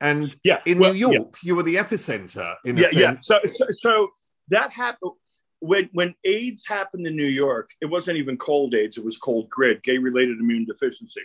And 0.02 0.36
yeah, 0.44 0.62
in 0.66 0.80
well, 0.80 0.94
New 0.94 1.00
York, 1.00 1.14
yeah. 1.16 1.40
you 1.42 1.56
were 1.56 1.64
the 1.64 1.76
epicenter 1.76 2.56
in 2.66 2.78
yeah, 2.78 2.88
Yeah, 2.92 3.16
so, 3.22 3.40
so, 3.48 3.66
so 3.72 4.10
that 4.50 4.72
happened 4.72 5.12
when 5.60 5.90
when 5.94 6.16
AIDS 6.24 6.66
happened 6.68 7.08
in 7.08 7.16
New 7.16 7.26
York. 7.26 7.70
It 7.82 7.88
wasn't 7.88 8.18
even 8.18 8.38
cold 8.38 8.76
AIDS; 8.76 8.98
it 8.98 9.06
was 9.06 9.18
cold 9.18 9.50
GRID, 9.50 9.84
gay-related 9.84 10.40
immune 10.40 10.66
deficiency. 10.66 11.22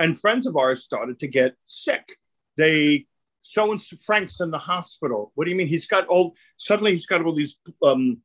And 0.00 0.18
friends 0.18 0.46
of 0.46 0.56
ours 0.56 0.84
started 0.84 1.18
to 1.20 1.28
get 1.28 1.54
sick. 1.64 2.16
They 2.56 3.06
so 3.42 3.72
and 3.72 3.82
Frank's 3.82 4.40
in 4.40 4.50
the 4.50 4.58
hospital. 4.58 5.32
What 5.34 5.44
do 5.44 5.50
you 5.50 5.56
mean? 5.56 5.68
He's 5.68 5.86
got 5.86 6.06
all 6.08 6.34
suddenly 6.56 6.92
he's 6.92 7.06
got 7.06 7.24
all 7.24 7.34
these 7.34 7.56
um, 7.82 8.18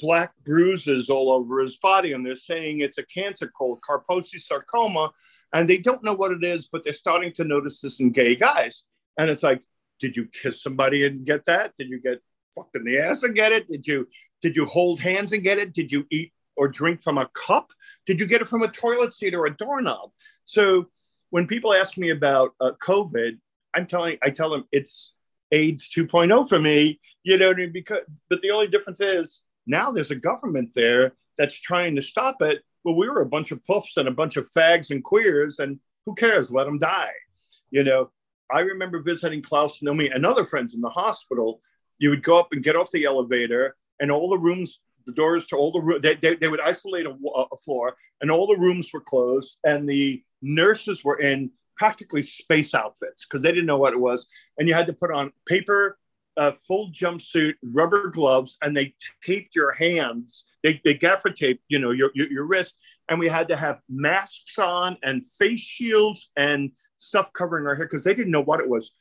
black 0.00 0.32
bruises 0.44 1.10
all 1.10 1.30
over 1.30 1.60
his 1.60 1.76
body, 1.76 2.12
and 2.12 2.24
they're 2.24 2.34
saying 2.34 2.80
it's 2.80 2.98
a 2.98 3.06
cancer 3.06 3.46
called 3.46 3.80
Kaposi 3.80 4.40
sarcoma, 4.40 5.10
and 5.52 5.68
they 5.68 5.78
don't 5.78 6.02
know 6.02 6.14
what 6.14 6.32
it 6.32 6.42
is, 6.42 6.68
but 6.70 6.82
they're 6.84 6.92
starting 6.92 7.32
to 7.34 7.44
notice 7.44 7.80
this 7.80 8.00
in 8.00 8.10
gay 8.10 8.34
guys. 8.34 8.84
And 9.16 9.30
it's 9.30 9.42
like, 9.42 9.62
did 10.00 10.16
you 10.16 10.26
kiss 10.26 10.62
somebody 10.62 11.06
and 11.06 11.24
get 11.24 11.44
that? 11.44 11.76
Did 11.76 11.88
you 11.88 12.00
get 12.00 12.20
fucked 12.54 12.76
in 12.76 12.84
the 12.84 12.98
ass 12.98 13.22
and 13.22 13.34
get 13.34 13.52
it? 13.52 13.68
Did 13.68 13.86
you 13.86 14.08
did 14.42 14.56
you 14.56 14.64
hold 14.64 15.00
hands 15.00 15.32
and 15.32 15.42
get 15.42 15.58
it? 15.58 15.72
Did 15.72 15.90
you 15.90 16.06
eat 16.10 16.32
or 16.56 16.68
drink 16.68 17.02
from 17.02 17.18
a 17.18 17.28
cup? 17.34 17.72
Did 18.06 18.20
you 18.20 18.26
get 18.26 18.40
it 18.40 18.48
from 18.48 18.62
a 18.62 18.68
toilet 18.70 19.14
seat 19.14 19.34
or 19.34 19.46
a 19.46 19.56
doorknob? 19.56 20.10
So 20.44 20.86
when 21.30 21.46
people 21.46 21.74
ask 21.74 21.98
me 21.98 22.10
about 22.10 22.54
uh, 22.60 22.72
COVID, 22.82 23.38
I'm 23.74 23.86
telling 23.86 24.18
I 24.22 24.30
tell 24.30 24.50
them 24.50 24.64
it's 24.72 25.14
AIDS 25.52 25.88
2.0 25.94 26.48
for 26.48 26.58
me. 26.58 27.00
You 27.22 27.38
know, 27.38 27.54
because 27.72 28.00
but 28.28 28.40
the 28.40 28.50
only 28.50 28.68
difference 28.68 29.00
is 29.00 29.42
now 29.66 29.90
there's 29.90 30.10
a 30.10 30.16
government 30.16 30.72
there 30.74 31.14
that's 31.38 31.54
trying 31.54 31.96
to 31.96 32.02
stop 32.02 32.40
it. 32.42 32.62
Well, 32.84 32.96
we 32.96 33.08
were 33.08 33.22
a 33.22 33.26
bunch 33.26 33.50
of 33.50 33.64
puffs 33.64 33.96
and 33.96 34.08
a 34.08 34.12
bunch 34.12 34.36
of 34.36 34.46
fags 34.52 34.90
and 34.90 35.02
queers, 35.02 35.58
and 35.58 35.78
who 36.04 36.14
cares? 36.14 36.52
Let 36.52 36.64
them 36.64 36.78
die. 36.78 37.12
You 37.70 37.82
know, 37.82 38.10
I 38.52 38.60
remember 38.60 39.00
visiting 39.00 39.42
Klaus 39.42 39.80
Nomi 39.80 40.14
and 40.14 40.24
other 40.26 40.44
friends 40.44 40.74
in 40.74 40.80
the 40.80 40.90
hospital 40.90 41.60
you 41.98 42.10
would 42.10 42.22
go 42.22 42.36
up 42.36 42.48
and 42.52 42.62
get 42.62 42.76
off 42.76 42.90
the 42.90 43.04
elevator, 43.04 43.76
and 44.00 44.10
all 44.10 44.28
the 44.28 44.38
rooms, 44.38 44.80
the 45.06 45.12
doors 45.12 45.46
to 45.48 45.56
all 45.56 45.72
the 45.72 45.80
rooms, 45.80 46.02
they, 46.02 46.14
they, 46.14 46.34
they, 46.36 46.48
would 46.48 46.60
isolate 46.60 47.06
a, 47.06 47.10
a 47.10 47.56
floor, 47.58 47.94
and 48.20 48.30
all 48.30 48.46
the 48.46 48.56
rooms 48.56 48.92
were 48.92 49.00
closed, 49.00 49.58
and 49.64 49.88
the 49.88 50.22
nurses 50.42 51.04
were 51.04 51.20
in 51.20 51.50
practically 51.76 52.22
space 52.22 52.74
outfits 52.74 53.24
because 53.24 53.42
they 53.42 53.50
didn't 53.50 53.66
know 53.66 53.78
what 53.78 53.92
it 53.92 54.00
was, 54.00 54.26
and 54.58 54.68
you 54.68 54.74
had 54.74 54.86
to 54.86 54.92
put 54.92 55.10
on 55.10 55.32
paper, 55.46 55.98
uh, 56.36 56.52
full 56.52 56.90
jumpsuit, 56.90 57.54
rubber 57.62 58.08
gloves, 58.08 58.56
and 58.62 58.76
they 58.76 58.94
taped 59.24 59.54
your 59.54 59.72
hands. 59.72 60.46
They, 60.62 60.80
they 60.84 60.94
gaffer 60.94 61.30
taped, 61.30 61.62
you 61.68 61.78
know, 61.78 61.90
your, 61.90 62.10
your, 62.14 62.30
your 62.30 62.44
wrist, 62.44 62.76
and 63.08 63.20
we 63.20 63.28
had 63.28 63.48
to 63.48 63.56
have 63.56 63.80
masks 63.88 64.58
on 64.58 64.96
and 65.02 65.24
face 65.24 65.60
shields 65.60 66.30
and 66.36 66.72
stuff 66.98 67.32
covering 67.32 67.66
our 67.66 67.74
hair 67.74 67.86
because 67.86 68.04
they 68.04 68.14
didn't 68.14 68.32
know 68.32 68.42
what 68.42 68.60
it 68.60 68.68
was 68.68 68.92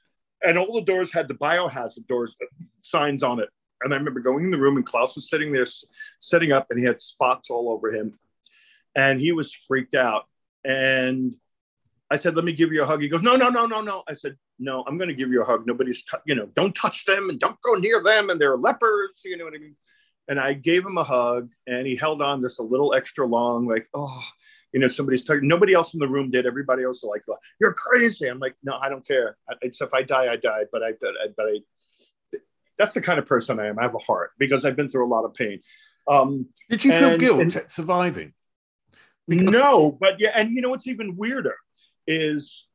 and 0.44 0.58
all 0.58 0.74
the 0.74 0.82
doors 0.82 1.12
had 1.12 1.28
the 1.28 1.34
biohazard 1.34 2.08
doors 2.08 2.36
uh, 2.42 2.46
signs 2.82 3.24
on 3.24 3.40
it. 3.40 3.50
And 3.82 3.94
I 3.94 3.98
remember 3.98 4.20
going 4.20 4.46
in 4.46 4.52
the 4.52 4.60
room 4.60 4.78
and 4.78 4.86
Klaus 4.86 5.16
was 5.16 5.30
sitting 5.30 5.52
there 5.52 5.66
setting 6.20 6.52
up 6.52 6.68
and 6.70 6.80
he 6.80 6.86
had 6.86 7.02
spots 7.02 7.50
all 7.50 7.70
over 7.70 7.94
him. 7.94 8.18
And 8.96 9.20
he 9.20 9.32
was 9.32 9.54
freaked 9.54 9.96
out. 9.96 10.24
And 10.64 11.36
I 12.10 12.16
said, 12.16 12.36
let 12.36 12.46
me 12.46 12.54
give 12.54 12.72
you 12.72 12.84
a 12.84 12.86
hug. 12.86 13.02
He 13.02 13.10
goes, 13.10 13.24
no, 13.24 13.36
no, 13.36 13.50
no, 13.50 13.66
no, 13.66 13.82
no. 13.82 14.04
I 14.08 14.14
said, 14.14 14.38
no, 14.60 14.84
I'm 14.88 14.98
going 14.98 15.10
to 15.10 15.16
give 15.16 15.32
you 15.32 15.42
a 15.42 15.46
hug. 15.46 15.66
Nobody's, 15.66 16.04
t- 16.04 16.18
you 16.26 16.36
know, 16.36 16.48
don't 16.56 16.76
touch 16.76 17.06
them 17.06 17.30
and 17.30 17.40
don't 17.40 17.60
go 17.62 17.74
near 17.74 18.02
them. 18.02 18.30
And 18.30 18.40
they're 18.40 18.58
lepers. 18.58 19.22
You 19.26 19.36
know 19.36 19.46
what 19.46 19.56
I 19.56 19.58
mean? 19.58 19.76
And 20.30 20.40
I 20.40 20.54
gave 20.54 20.86
him 20.86 20.98
a 20.98 21.04
hug 21.04 21.52
and 21.68 21.86
he 21.86 21.96
held 21.96 22.22
on 22.22 22.42
just 22.42 22.60
a 22.60 22.64
little 22.64 22.94
extra 22.94 23.26
long, 23.26 23.68
like, 23.68 23.88
oh, 23.94 24.24
you 24.74 24.80
know, 24.80 24.88
somebody's 24.88 25.24
talking. 25.24 25.48
Nobody 25.48 25.74
else 25.74 25.94
in 25.94 26.00
the 26.00 26.08
room 26.08 26.30
did. 26.30 26.46
Everybody 26.46 26.84
else 26.84 27.04
was 27.04 27.10
like, 27.10 27.40
"You're 27.62 27.74
crazy." 27.74 28.28
I'm 28.28 28.40
like, 28.40 28.56
"No, 28.64 28.76
I 28.76 28.90
don't 28.90 29.08
care. 29.08 29.38
It's 29.62 29.82
if 29.82 29.94
I 29.94 30.02
die, 30.02 30.32
I 30.32 30.36
die." 30.36 30.64
But 30.72 30.84
I, 30.84 30.94
but 31.00 31.12
I, 31.24 31.28
but 31.38 31.46
I 31.46 31.60
that's 32.78 32.94
the 32.94 33.02
kind 33.02 33.20
of 33.20 33.26
person 33.26 33.60
I 33.60 33.68
am. 33.68 33.80
I 33.80 33.84
have 33.84 33.96
a 33.96 34.00
heart 34.00 34.32
because 34.38 34.66
I've 34.66 34.76
been 34.76 34.90
through 34.90 35.06
a 35.06 35.12
lot 35.14 35.26
of 35.26 35.34
pain. 35.36 35.62
Um, 36.08 36.48
Did 36.70 36.84
you 36.84 36.92
feel 36.92 37.18
guilt 37.18 37.40
and- 37.42 37.56
at 37.56 37.72
surviving? 37.72 38.34
Because- 39.28 39.54
no, 39.54 39.92
but 39.92 40.20
yeah, 40.20 40.32
and 40.36 40.52
you 40.52 40.62
know 40.62 40.70
what's 40.70 40.88
even 40.88 41.16
weirder 41.16 41.56
is, 42.08 42.68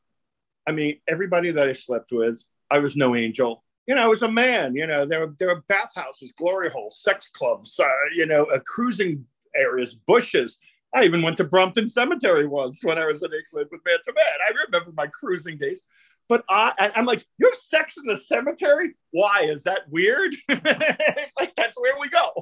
I 0.66 0.72
mean, 0.72 1.01
everybody 1.07 1.51
that 1.51 1.68
I 1.68 1.72
slept 1.72 2.11
with, 2.11 2.42
I 2.70 2.78
was 2.78 2.96
no 2.96 3.14
angel. 3.14 3.64
You 3.86 3.94
know, 3.94 4.03
I 4.03 4.07
was 4.07 4.22
a 4.22 4.30
man. 4.30 4.74
You 4.74 4.86
know, 4.86 5.05
there 5.05 5.20
were 5.20 5.34
there 5.38 5.49
were 5.49 5.62
bathhouses, 5.68 6.32
glory 6.32 6.70
holes, 6.70 7.03
sex 7.03 7.28
clubs. 7.28 7.78
Uh, 7.78 7.88
you 8.14 8.24
know, 8.24 8.44
uh, 8.44 8.61
cruising 8.61 9.26
areas, 9.55 9.94
bushes. 9.94 10.59
I 10.95 11.05
even 11.05 11.20
went 11.22 11.36
to 11.36 11.45
Brompton 11.45 11.89
Cemetery 11.89 12.47
once 12.47 12.82
when 12.82 12.99
I 12.99 13.07
was 13.07 13.22
in 13.22 13.30
England 13.32 13.68
with 13.70 13.82
Man 13.84 13.99
to 14.05 14.12
Man. 14.14 14.24
I 14.24 14.64
remember 14.64 14.93
my 14.97 15.07
cruising 15.07 15.59
days. 15.59 15.82
But 16.28 16.45
I, 16.49 16.91
I'm 16.95 17.07
like, 17.07 17.26
you 17.39 17.47
have 17.47 17.59
sex 17.59 17.95
in 17.97 18.07
the 18.07 18.16
cemetery? 18.16 18.95
Why? 19.11 19.45
Is 19.45 19.62
that 19.64 19.89
weird? 19.91 20.34
like, 20.49 21.55
that's 21.57 21.78
where 21.80 21.95
we 21.99 22.09
go. 22.09 22.32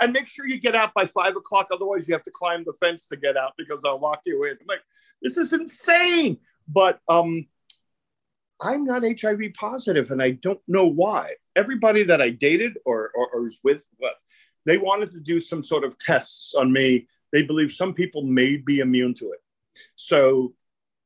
And 0.00 0.12
make 0.12 0.28
sure 0.28 0.46
you 0.46 0.60
get 0.60 0.74
out 0.74 0.94
by 0.94 1.06
five 1.06 1.36
o'clock. 1.36 1.68
Otherwise, 1.72 2.08
you 2.08 2.14
have 2.14 2.24
to 2.24 2.32
climb 2.32 2.64
the 2.64 2.72
fence 2.80 3.06
to 3.08 3.16
get 3.16 3.36
out 3.36 3.52
because 3.56 3.82
they'll 3.82 4.00
lock 4.00 4.22
you 4.26 4.44
in. 4.44 4.52
I'm 4.52 4.66
like, 4.66 4.82
this 5.22 5.36
is 5.36 5.52
insane. 5.52 6.38
But 6.68 7.00
um, 7.08 7.46
I'm 8.60 8.84
not 8.84 9.02
HIV 9.02 9.54
positive, 9.54 10.10
and 10.10 10.22
I 10.22 10.32
don't 10.32 10.60
know 10.68 10.86
why. 10.86 11.34
Everybody 11.56 12.02
that 12.04 12.20
I 12.20 12.30
dated 12.30 12.78
or, 12.84 13.10
or, 13.14 13.28
or 13.32 13.42
was 13.42 13.58
with, 13.64 13.86
what, 13.98 14.14
they 14.66 14.78
wanted 14.78 15.10
to 15.12 15.20
do 15.20 15.40
some 15.40 15.62
sort 15.62 15.84
of 15.84 15.98
tests 15.98 16.54
on 16.54 16.72
me. 16.72 17.08
They 17.32 17.42
believe 17.42 17.72
some 17.72 17.94
people 17.94 18.22
may 18.22 18.56
be 18.56 18.80
immune 18.80 19.14
to 19.14 19.32
it. 19.32 19.40
So 19.96 20.54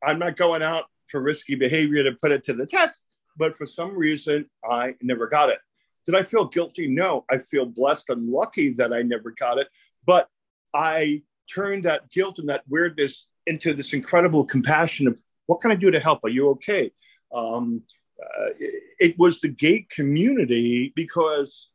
I'm 0.03 0.19
not 0.19 0.37
going 0.37 0.63
out 0.63 0.85
for 1.09 1.21
risky 1.21 1.55
behavior 1.55 2.03
to 2.05 2.13
put 2.13 2.33
it 2.33 2.45
to 2.45 2.55
the 2.55 2.67
test, 2.67 3.05
but 3.37 3.55
for 3.55 3.67
some 3.67 3.97
reason, 3.97 4.47
I 4.69 4.95
never 5.03 5.27
got 5.27 5.51
it. 5.51 5.59
Did 6.07 6.15
I 6.15 6.23
feel 6.23 6.47
guilty? 6.47 6.87
No. 6.87 7.25
I 7.31 7.39
feel 7.39 7.67
blessed 7.67 8.11
and 8.11 8.29
lucky 8.29 8.75
that 8.75 8.93
I 8.93 9.03
never 9.03 9.31
got 9.31 9.59
it. 9.59 9.69
But 10.07 10.29
I 10.75 11.23
turned 11.53 11.85
that 11.85 12.11
guilt 12.11 12.39
and 12.39 12.49
that 12.49 12.63
weirdness 12.69 13.29
into 13.47 13.75
this 13.75 13.93
incredible 13.93 14.45
compassion 14.45 15.07
of 15.07 15.19
what 15.47 15.61
can 15.61 15.71
I 15.71 15.77
do 15.77 15.91
to 15.91 16.01
help? 16.01 16.21
Are 16.25 16.31
you 16.31 16.51
okay? 16.51 16.91
Um, 17.33 17.83
uh, 18.21 18.51
it, 18.99 19.19
was 19.19 19.41
the 19.41 19.49
gay 19.49 19.87
community 19.91 20.93
because 20.95 21.69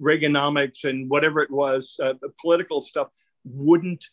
Reaganomics 0.00 0.84
and 0.84 1.10
whatever 1.10 1.40
it 1.40 1.50
was, 1.50 1.98
uh, 2.02 2.14
political 2.40 2.80
stuff 2.80 3.08
wouldn't 3.44 4.04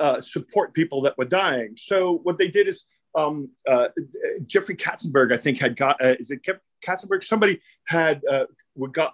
uh, 0.00 0.20
support 0.20 0.74
people 0.74 1.02
that 1.02 1.16
were 1.16 1.24
dying. 1.24 1.76
So 1.76 2.20
what 2.22 2.38
they 2.38 2.48
did 2.48 2.68
is 2.68 2.86
um, 3.14 3.50
uh, 3.70 3.88
Jeffrey 4.46 4.76
Katzenberg, 4.76 5.32
I 5.32 5.36
think, 5.36 5.58
had 5.58 5.76
got 5.76 6.02
uh, 6.04 6.14
is 6.18 6.30
it 6.30 6.40
Katzenberg? 6.84 7.24
Somebody 7.24 7.60
had 7.86 8.22
uh, 8.28 8.46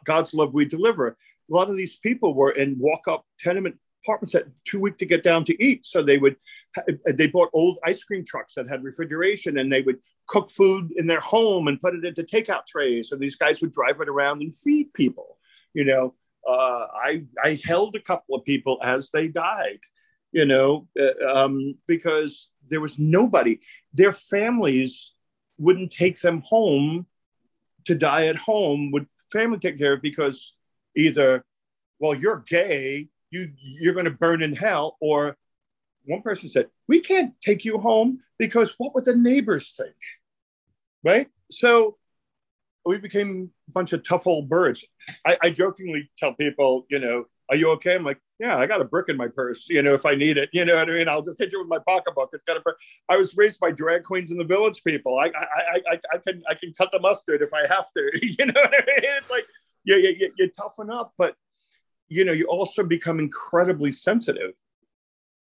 God's 0.04 0.34
love 0.34 0.54
we 0.54 0.64
deliver. 0.64 1.09
A 1.09 1.54
lot 1.54 1.68
of 1.68 1.76
these 1.76 1.96
people 1.96 2.34
were 2.34 2.52
in 2.52 2.76
walk-up 2.78 3.24
tenement 3.38 3.76
apartments 4.04 4.32
that 4.32 4.44
too 4.64 4.78
weak 4.78 4.96
to 4.98 5.06
get 5.06 5.22
down 5.22 5.44
to 5.44 5.62
eat, 5.62 5.84
so 5.84 6.02
they 6.02 6.18
would 6.18 6.36
they 7.06 7.26
bought 7.26 7.50
old 7.52 7.78
ice 7.84 8.02
cream 8.04 8.24
trucks 8.24 8.54
that 8.54 8.68
had 8.68 8.84
refrigeration, 8.84 9.59
and 9.59 9.72
they 9.72 9.82
would 9.82 9.98
cook 10.26 10.50
food 10.50 10.92
in 10.96 11.06
their 11.06 11.20
home 11.20 11.68
and 11.68 11.80
put 11.80 11.94
it 11.94 12.04
into 12.04 12.22
takeout 12.22 12.66
trays. 12.66 13.12
And 13.12 13.20
these 13.20 13.36
guys 13.36 13.61
would 13.61 13.72
drive 13.72 14.00
it 14.00 14.09
around 14.09 14.42
and 14.42 14.54
feed 14.54 14.92
people. 14.94 15.38
You 15.74 15.84
know, 15.84 16.14
uh, 16.49 16.86
I 16.94 17.24
I 17.42 17.61
held 17.62 17.94
a 17.94 18.01
couple 18.01 18.34
of 18.34 18.44
people 18.44 18.78
as 18.82 19.11
they 19.11 19.28
died. 19.28 19.80
You 20.32 20.44
know, 20.44 20.88
uh, 20.99 21.44
um, 21.44 21.76
because 21.86 22.51
there 22.68 22.80
was 22.80 22.99
nobody. 22.99 23.61
Their 23.94 24.12
families 24.12 25.12
wouldn't 25.59 25.92
take 25.92 26.20
them 26.20 26.42
home 26.42 27.07
to 27.86 27.94
die 27.94 28.26
at 28.26 28.36
home. 28.36 28.90
Would 28.92 29.07
family 29.32 29.59
take 29.59 29.78
care 29.78 29.94
of 29.94 30.03
because 30.03 30.55
either, 30.94 31.44
well, 31.99 32.14
you're 32.14 32.44
gay, 32.46 33.09
you 33.30 33.53
you're 33.57 33.94
going 33.94 34.05
to 34.05 34.11
burn 34.11 34.42
in 34.42 34.55
hell, 34.55 34.96
or 35.01 35.36
one 36.05 36.22
person 36.22 36.49
said, 36.49 36.68
we 36.86 37.01
can't 37.01 37.38
take 37.40 37.64
you 37.64 37.78
home 37.78 38.20
because 38.38 38.74
what 38.78 38.94
would 38.94 39.05
the 39.05 39.16
neighbors 39.16 39.74
think? 39.76 39.94
Right. 41.05 41.28
So 41.51 41.99
we 42.89 42.97
became 42.97 43.51
a 43.68 43.72
bunch 43.72 43.93
of 43.93 44.03
tough 44.03 44.26
old 44.26 44.49
birds. 44.49 44.82
I, 45.26 45.36
I 45.43 45.51
jokingly 45.51 46.11
tell 46.16 46.32
people, 46.32 46.86
you 46.89 46.99
know, 46.99 47.26
are 47.51 47.57
you 47.57 47.70
okay? 47.72 47.95
I'm 47.95 48.05
like, 48.05 48.18
yeah, 48.41 48.57
I 48.57 48.66
got 48.66 48.80
a 48.80 48.84
brick 48.84 49.11
in 49.11 49.16
my 49.16 49.28
purse, 49.28 49.66
you 49.68 49.82
know, 49.82 49.93
if 49.93 50.07
I 50.07 50.14
need 50.14 50.39
it, 50.39 50.49
you 50.53 50.64
know 50.64 50.76
what 50.76 50.89
I 50.89 50.93
mean? 50.93 51.09
I'll 51.09 51.22
just 51.22 51.39
hit 51.39 51.53
you 51.53 51.59
with 51.61 51.68
my 51.68 51.78
pocketbook. 51.86 52.30
It's 52.32 52.45
got 52.45 52.57
a, 52.57 52.62
I 53.11 53.18
was 53.18 53.36
raised 53.36 53.61
by 53.61 53.72
drag 53.72 54.05
queens 54.05 54.30
in 54.30 54.39
the 54.39 54.45
village 54.45 54.82
people. 54.84 55.18
I, 55.18 55.26
I, 55.26 55.80
I, 55.93 56.01
I 56.14 56.18
can, 56.18 56.43
I 56.49 56.55
can 56.55 56.72
cut 56.72 56.91
the 56.91 56.99
mustard 56.99 57.43
if 57.43 57.53
I 57.53 57.66
have 57.68 57.93
to, 57.95 58.11
you 58.22 58.47
know 58.47 58.53
what 58.55 58.74
I 58.74 58.84
mean? 58.86 59.11
It's 59.18 59.30
like, 59.30 59.47
yeah, 59.84 59.97
you, 59.97 60.16
you, 60.18 60.32
you 60.39 60.49
toughen 60.49 60.91
up, 60.91 61.12
but 61.18 61.36
you 62.09 62.24
know, 62.24 62.32
you 62.32 62.47
also 62.47 62.84
become 62.84 63.18
incredibly 63.18 63.91
sensitive. 63.91 64.53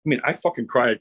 I 0.05 0.09
mean, 0.09 0.19
I 0.25 0.33
fucking 0.33 0.67
cried 0.67 0.99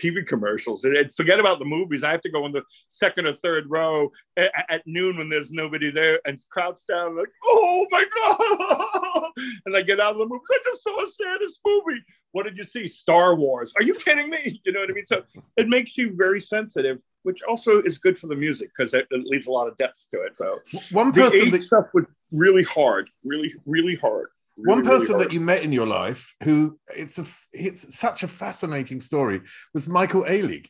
TV 0.00 0.26
commercials. 0.26 0.84
And, 0.84 1.12
forget 1.12 1.40
about 1.40 1.58
the 1.58 1.64
movies. 1.64 2.02
I 2.02 2.10
have 2.12 2.20
to 2.22 2.30
go 2.30 2.46
in 2.46 2.52
the 2.52 2.62
second 2.88 3.26
or 3.26 3.34
third 3.34 3.64
row 3.68 4.10
at, 4.36 4.52
at 4.68 4.82
noon 4.86 5.18
when 5.18 5.28
there's 5.28 5.50
nobody 5.50 5.90
there 5.90 6.20
and 6.24 6.40
crouch 6.50 6.80
down 6.88 7.16
like, 7.16 7.28
oh 7.44 7.86
my 7.90 8.04
god! 8.16 9.30
and 9.66 9.76
I 9.76 9.82
get 9.82 10.00
out 10.00 10.12
of 10.12 10.18
the 10.18 10.26
movie. 10.26 10.42
I 10.50 10.58
just 10.64 10.82
saw 10.82 11.02
a 11.02 11.08
saddest 11.08 11.60
movie. 11.66 12.02
What 12.32 12.44
did 12.44 12.56
you 12.56 12.64
see? 12.64 12.86
Star 12.86 13.34
Wars. 13.34 13.72
Are 13.76 13.82
you 13.82 13.94
kidding 13.94 14.30
me? 14.30 14.60
You 14.70 14.72
know 14.72 14.80
what 14.80 14.90
I 14.90 14.92
mean? 14.92 15.06
So 15.06 15.22
it 15.56 15.68
makes 15.68 15.96
you 15.96 16.14
very 16.14 16.40
sensitive, 16.40 16.98
which 17.22 17.42
also 17.42 17.80
is 17.82 17.98
good 17.98 18.16
for 18.16 18.26
the 18.26 18.36
music 18.36 18.70
because 18.76 18.94
it, 18.94 19.06
it 19.10 19.24
leaves 19.24 19.46
a 19.46 19.50
lot 19.50 19.68
of 19.68 19.76
depth 19.76 20.06
to 20.10 20.20
it. 20.22 20.36
So 20.36 20.60
One 20.92 21.08
the 21.12 21.22
person 21.22 21.40
AIDS 21.42 21.50
that 21.52 21.62
stuff 21.62 21.86
was 21.94 22.04
really 22.30 22.62
hard, 22.62 23.10
really, 23.24 23.54
really 23.66 23.96
hard. 23.96 24.28
Really, 24.62 24.82
one 24.82 24.84
person 24.84 25.14
hard. 25.14 25.26
that 25.28 25.32
you 25.32 25.40
met 25.40 25.62
in 25.62 25.72
your 25.72 25.86
life 25.86 26.34
who 26.42 26.78
it's 26.96 27.18
a 27.18 27.24
it's 27.52 27.96
such 27.96 28.22
a 28.22 28.28
fascinating 28.28 29.00
story 29.00 29.40
was 29.74 29.88
Michael 29.88 30.24
Alig. 30.24 30.66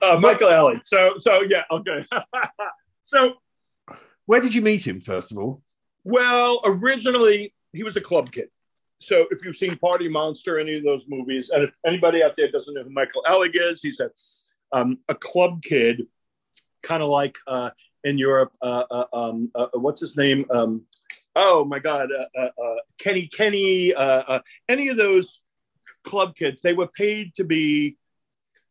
uh, 0.00 0.18
Michael 0.20 0.48
Ellie. 0.48 0.80
So, 0.84 1.14
so 1.18 1.42
yeah, 1.42 1.64
okay. 1.70 2.04
so, 3.02 3.34
Where 4.26 4.40
did 4.40 4.54
you 4.54 4.62
meet 4.62 4.86
him 4.86 5.00
first 5.00 5.32
of 5.32 5.38
all? 5.38 5.62
well, 6.04 6.60
originally 6.64 7.54
he 7.72 7.82
was 7.82 7.96
a 7.96 8.00
club 8.00 8.32
kid. 8.32 8.48
So, 9.00 9.26
if 9.30 9.44
you've 9.44 9.56
seen 9.56 9.76
Party 9.76 10.08
Monster, 10.08 10.58
any 10.58 10.76
of 10.76 10.84
those 10.84 11.04
movies, 11.08 11.50
and 11.50 11.64
if 11.64 11.70
anybody 11.84 12.22
out 12.22 12.34
there 12.36 12.50
doesn't 12.50 12.72
know 12.74 12.84
who 12.84 12.90
Michael 12.90 13.22
Alig 13.28 13.52
is, 13.54 13.82
he's 13.82 14.00
a 14.00 14.10
um, 14.72 14.98
a 15.08 15.14
club 15.14 15.62
kid, 15.62 16.06
kind 16.82 17.02
of 17.02 17.08
like 17.08 17.36
uh, 17.46 17.70
in 18.04 18.18
Europe. 18.18 18.52
Uh, 18.62 18.84
uh, 18.90 19.06
um, 19.12 19.50
uh, 19.54 19.68
what's 19.74 20.00
his 20.00 20.16
name? 20.16 20.44
Um, 20.50 20.82
oh 21.36 21.64
my 21.64 21.78
God, 21.78 22.10
uh, 22.12 22.40
uh, 22.40 22.62
uh, 22.62 22.76
Kenny 22.98 23.26
Kenny. 23.26 23.94
Uh, 23.94 24.22
uh, 24.26 24.40
any 24.68 24.88
of 24.88 24.96
those 24.96 25.40
club 26.04 26.34
kids, 26.34 26.62
they 26.62 26.72
were 26.72 26.88
paid 26.88 27.34
to 27.34 27.44
be, 27.44 27.96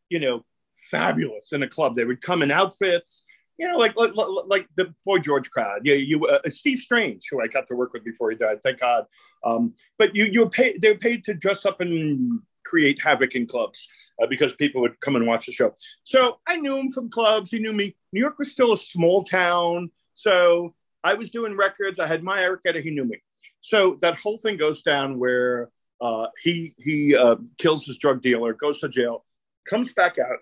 you 0.10 0.20
know, 0.20 0.44
fabulous 0.90 1.54
in 1.54 1.64
a 1.64 1.68
club. 1.68 1.96
They 1.96 2.06
would 2.06 2.22
come 2.22 2.42
in 2.44 2.52
outfits, 2.52 3.26
you 3.58 3.68
know, 3.68 3.78
like 3.78 3.98
like, 3.98 4.14
like 4.16 4.68
the 4.76 4.94
Boy 5.06 5.20
George 5.20 5.50
crowd. 5.50 5.82
Yeah, 5.84 5.96
you 5.96 6.26
uh, 6.26 6.40
Steve 6.48 6.80
Strange, 6.80 7.24
who 7.30 7.42
I 7.42 7.48
got 7.48 7.68
to 7.68 7.76
work 7.76 7.94
with 7.94 8.04
before 8.04 8.32
he 8.32 8.38
died. 8.38 8.62
Thank 8.64 8.80
God. 8.80 9.06
Um, 9.44 9.74
but 9.98 10.16
you 10.16 10.26
you 10.26 10.42
were 10.42 10.50
paid. 10.50 10.82
They 10.82 10.92
were 10.92 11.00
paid 11.00 11.24
to 11.26 11.34
dress 11.34 11.66
up 11.66 11.82
and 11.82 12.40
create 12.64 13.02
havoc 13.02 13.36
in 13.36 13.48
clubs 13.48 13.88
uh, 14.22 14.28
because 14.28 14.56
people 14.56 14.82
would 14.82 15.00
come 15.00 15.16
and 15.16 15.26
watch 15.26 15.48
the 15.48 15.52
show. 15.52 15.74
So 16.04 16.40
I 16.48 16.58
knew 16.58 16.78
him 16.78 16.92
from 16.92 17.10
clubs. 17.10 17.50
He 17.50 17.60
knew 17.60 17.74
me. 17.74 17.96
New 18.14 18.20
York 18.20 18.38
was 18.38 18.52
still 18.52 18.74
a 18.74 18.78
small 18.78 19.24
town, 19.24 19.90
so 20.14 20.76
I 21.04 21.16
was 21.16 21.30
doing 21.30 21.58
records. 21.58 22.00
I 22.00 22.08
had 22.08 22.24
my 22.24 22.42
Eric 22.42 22.62
He 22.66 22.92
knew 22.92 23.06
me. 23.06 23.18
So 23.62 23.98
that 24.02 24.18
whole 24.18 24.38
thing 24.38 24.58
goes 24.58 24.82
down 24.82 25.20
where 25.20 25.70
uh, 26.02 26.28
he 26.42 26.74
he 26.78 27.16
uh, 27.16 27.36
kills 27.58 27.86
his 27.86 27.98
drug 27.98 28.22
dealer, 28.22 28.54
goes 28.54 28.80
to 28.80 28.90
jail, 28.90 29.24
comes 29.70 29.94
back 29.94 30.18
out, 30.18 30.40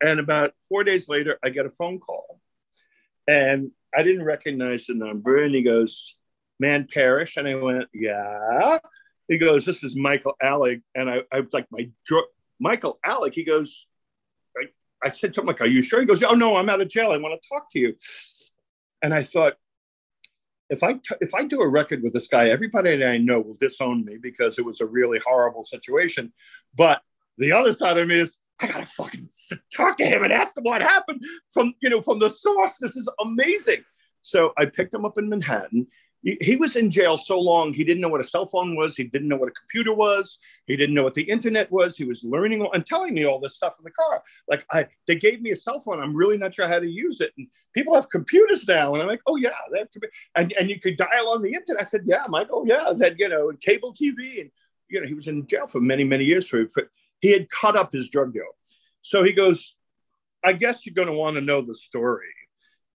and 0.00 0.18
about 0.18 0.54
four 0.68 0.82
days 0.82 1.08
later, 1.08 1.38
I 1.42 1.50
get 1.50 1.66
a 1.66 1.70
phone 1.70 2.00
call, 2.00 2.40
and 3.28 3.70
I 3.96 4.02
didn't 4.02 4.24
recognize 4.24 4.86
the 4.86 4.94
number, 4.94 5.42
and 5.42 5.54
he 5.54 5.62
goes, 5.62 6.16
"Man 6.58 6.88
Parrish," 6.92 7.36
and 7.36 7.46
I 7.46 7.54
went, 7.54 7.88
"Yeah." 7.94 8.78
He 9.28 9.38
goes, 9.38 9.64
"This 9.64 9.84
is 9.84 9.94
Michael 9.94 10.34
Alig," 10.42 10.82
and 10.96 11.08
I, 11.08 11.22
I 11.32 11.40
was 11.40 11.52
like, 11.52 11.66
"My 11.70 11.88
dr- 12.04 12.28
Michael 12.58 12.98
Alig." 13.06 13.34
He 13.34 13.44
goes, 13.44 13.86
I, 14.60 14.66
I 15.06 15.10
said 15.10 15.32
to 15.34 15.40
him, 15.40 15.46
like, 15.46 15.60
"Are 15.60 15.66
you 15.66 15.80
sure?" 15.80 16.00
He 16.00 16.06
goes, 16.06 16.24
"Oh 16.24 16.34
no, 16.34 16.56
I'm 16.56 16.68
out 16.68 16.80
of 16.80 16.88
jail. 16.88 17.12
I 17.12 17.18
want 17.18 17.40
to 17.40 17.48
talk 17.48 17.70
to 17.72 17.78
you." 17.78 17.94
And 19.00 19.14
I 19.14 19.22
thought, 19.22 19.54
if 20.72 20.82
I 20.82 20.94
t- 20.94 21.20
if 21.20 21.34
I 21.34 21.44
do 21.44 21.60
a 21.60 21.68
record 21.68 22.02
with 22.02 22.14
this 22.14 22.28
guy, 22.28 22.48
everybody 22.48 22.96
that 22.96 23.08
I 23.08 23.18
know 23.18 23.40
will 23.40 23.58
disown 23.60 24.06
me 24.06 24.16
because 24.16 24.58
it 24.58 24.64
was 24.64 24.80
a 24.80 24.86
really 24.86 25.20
horrible 25.24 25.64
situation. 25.64 26.32
But 26.74 27.02
the 27.36 27.52
other 27.52 27.74
side 27.74 27.98
of 27.98 28.08
me 28.08 28.20
is 28.20 28.38
I 28.58 28.68
gotta 28.68 28.86
fucking 28.86 29.28
talk 29.76 29.98
to 29.98 30.06
him 30.06 30.24
and 30.24 30.32
ask 30.32 30.56
him 30.56 30.64
what 30.64 30.80
happened 30.80 31.20
from 31.52 31.74
you 31.82 31.90
know 31.90 32.00
from 32.00 32.18
the 32.20 32.30
source. 32.30 32.72
This 32.80 32.96
is 32.96 33.08
amazing. 33.20 33.84
So 34.22 34.54
I 34.56 34.64
picked 34.64 34.94
him 34.94 35.04
up 35.04 35.18
in 35.18 35.28
Manhattan, 35.28 35.88
he, 36.22 36.56
was 36.56 36.76
in 36.76 36.90
jail 36.90 37.16
so 37.16 37.38
long 37.38 37.72
he 37.72 37.84
didn't 37.84 38.00
know 38.00 38.08
what 38.08 38.20
a 38.20 38.28
cell 38.28 38.46
phone 38.46 38.76
was 38.76 38.96
he 38.96 39.04
didn't 39.04 39.28
know 39.28 39.36
what 39.36 39.48
a 39.48 39.52
computer 39.52 39.92
was 39.92 40.38
he 40.66 40.76
didn't 40.76 40.94
know 40.94 41.02
what 41.02 41.14
the 41.14 41.22
internet 41.22 41.70
was 41.70 41.96
he 41.96 42.04
was 42.04 42.22
learning 42.22 42.66
and 42.72 42.86
telling 42.86 43.14
me 43.14 43.24
all 43.24 43.40
this 43.40 43.56
stuff 43.56 43.76
in 43.78 43.84
the 43.84 43.90
car. 43.90 44.22
Like 44.48 44.64
i 44.70 44.86
they 45.06 45.16
gave 45.16 45.40
me 45.40 45.50
a 45.50 45.56
cell 45.56 45.80
phone 45.80 46.00
i'm 46.00 46.14
really 46.14 46.38
not 46.38 46.54
sure 46.54 46.68
how 46.68 46.78
to 46.78 46.88
use 46.88 47.20
it 47.20 47.32
and 47.36 47.48
people 47.74 47.94
have 47.94 48.08
computers 48.08 48.66
now 48.68 48.92
and 48.92 49.02
i'm 49.02 49.08
like 49.08 49.22
oh 49.26 49.36
yeah 49.36 49.50
they 49.72 49.80
have 49.80 49.88
and, 50.36 50.54
and 50.58 50.70
you 50.70 50.78
could 50.78 50.96
dial 50.96 51.28
on 51.28 51.42
the 51.42 51.52
internet. 51.52 51.82
I 51.82 51.84
said 51.84 52.02
yeah 52.06 52.24
michael 52.28 52.64
yeah 52.66 52.92
that 52.96 53.18
you 53.18 53.28
know 53.28 53.52
cable 53.60 53.92
tv 53.92 54.40
and 54.40 54.50
you 54.88 55.00
know 55.00 55.06
he 55.06 55.14
was 55.14 55.28
in 55.28 55.46
jail 55.46 55.66
for 55.66 55.80
many 55.80 56.04
many 56.04 56.24
years 56.24 56.48
for, 56.48 56.68
for 56.68 56.90
he 57.20 57.32
had 57.32 57.48
cut 57.48 57.76
up 57.76 57.92
his 57.92 58.08
drug 58.08 58.32
deal. 58.32 58.56
So 59.02 59.24
he 59.24 59.32
goes 59.32 59.74
i 60.44 60.52
guess 60.52 60.86
you're 60.86 60.94
going 60.94 61.08
to 61.08 61.14
want 61.14 61.36
to 61.36 61.40
know 61.40 61.62
the 61.62 61.74
story 61.74 62.26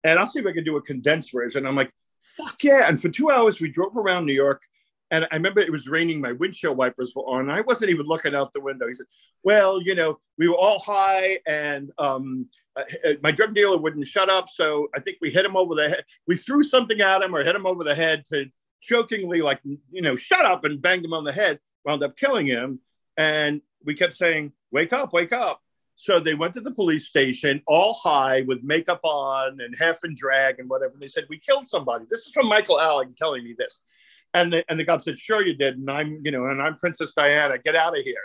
and 0.05 0.19
i'll 0.19 0.27
see 0.27 0.39
if 0.39 0.47
i 0.47 0.53
can 0.53 0.65
do 0.65 0.77
a 0.77 0.83
condensed 0.83 1.33
version. 1.33 1.67
I'm 1.67 1.77
like 1.77 1.91
fuck 2.37 2.63
yeah. 2.65 2.89
And 2.89 3.01
for 3.01 3.09
two 3.09 3.31
hours, 3.31 3.61
we 3.61 3.71
drove 3.71 3.97
around 3.97 4.27
New 4.27 4.35
York. 4.35 4.63
And 5.11 5.27
I 5.31 5.37
remember 5.37 5.61
it 5.61 5.71
was 5.71 5.87
raining. 5.87 6.21
My 6.21 6.33
windshield 6.33 6.77
wipers 6.77 7.13
were 7.15 7.23
on. 7.23 7.49
I 7.49 7.61
wasn't 7.61 7.91
even 7.91 8.07
looking 8.07 8.35
out 8.35 8.53
the 8.53 8.61
window. 8.61 8.89
He 8.89 8.95
said, 8.95 9.07
"Well, 9.45 9.81
you 9.81 9.95
know, 9.95 10.19
we 10.37 10.49
were 10.49 10.57
all 10.57 10.81
high, 10.81 11.39
and 11.47 11.93
um, 11.99 12.49
uh, 12.75 12.83
my 13.23 13.31
drug 13.31 13.55
dealer 13.55 13.79
wouldn't 13.79 14.07
shut 14.09 14.29
up. 14.29 14.49
So 14.49 14.89
I 14.97 15.01
think 15.01 15.19
we 15.21 15.31
hit 15.31 15.45
him 15.45 15.57
over 15.57 15.77
the 15.77 15.89
head. 15.91 16.05
We 16.27 16.37
threw 16.37 16.65
something 16.65 17.01
at 17.01 17.23
him 17.23 17.37
or 17.37 17.45
hit 17.45 17.55
him 17.55 17.67
over 17.67 17.85
the 17.85 17.95
head 17.95 18.25
to 18.33 18.47
jokingly, 18.83 19.43
like, 19.43 19.61
you 19.65 20.03
know, 20.03 20.17
shut 20.17 20.45
up, 20.45 20.65
and 20.65 20.83
banged 20.83 21.05
him 21.05 21.15
on 21.15 21.23
the 21.23 21.33
head. 21.33 21.61
Wound 21.85 22.03
up 22.03 22.17
killing 22.17 22.47
him. 22.47 22.81
And 23.17 23.63
we 23.85 23.95
kept 23.95 24.15
saying, 24.15 24.53
"Wake 24.73 24.93
up, 24.93 25.13
wake 25.13 25.33
up." 25.33 25.63
So 25.99 26.21
they 26.21 26.35
went 26.35 26.53
to 26.55 26.61
the 26.61 26.71
police 26.71 27.09
station, 27.09 27.63
all 27.67 27.95
high 27.95 28.43
with 28.43 28.63
makeup 28.63 29.01
on 29.03 29.61
and 29.61 29.75
half 29.79 30.05
in 30.05 30.15
drag 30.15 30.61
and 30.61 30.69
whatever. 30.69 30.93
And 30.93 31.03
they 31.03 31.09
said, 31.09 31.25
We 31.31 31.39
killed 31.39 31.67
somebody. 31.67 32.05
This 32.09 32.21
is 32.21 32.33
from 32.33 32.49
Michael 32.49 32.77
Alig 32.77 33.17
telling 33.17 33.43
me 33.43 33.55
this. 33.59 33.81
And 34.35 34.53
the, 34.53 34.65
and 34.69 34.79
the 34.79 34.85
cop 34.85 35.01
said, 35.01 35.19
Sure, 35.19 35.43
you 35.43 35.55
did. 35.55 35.79
And 35.79 35.91
I'm, 35.91 36.21
you 36.23 36.31
know, 36.31 36.47
and 36.47 36.61
I'm 36.61 36.79
Princess 36.79 37.15
Diana. 37.15 37.57
Get 37.59 37.75
out 37.75 37.99
of 37.99 38.05
here. 38.05 38.21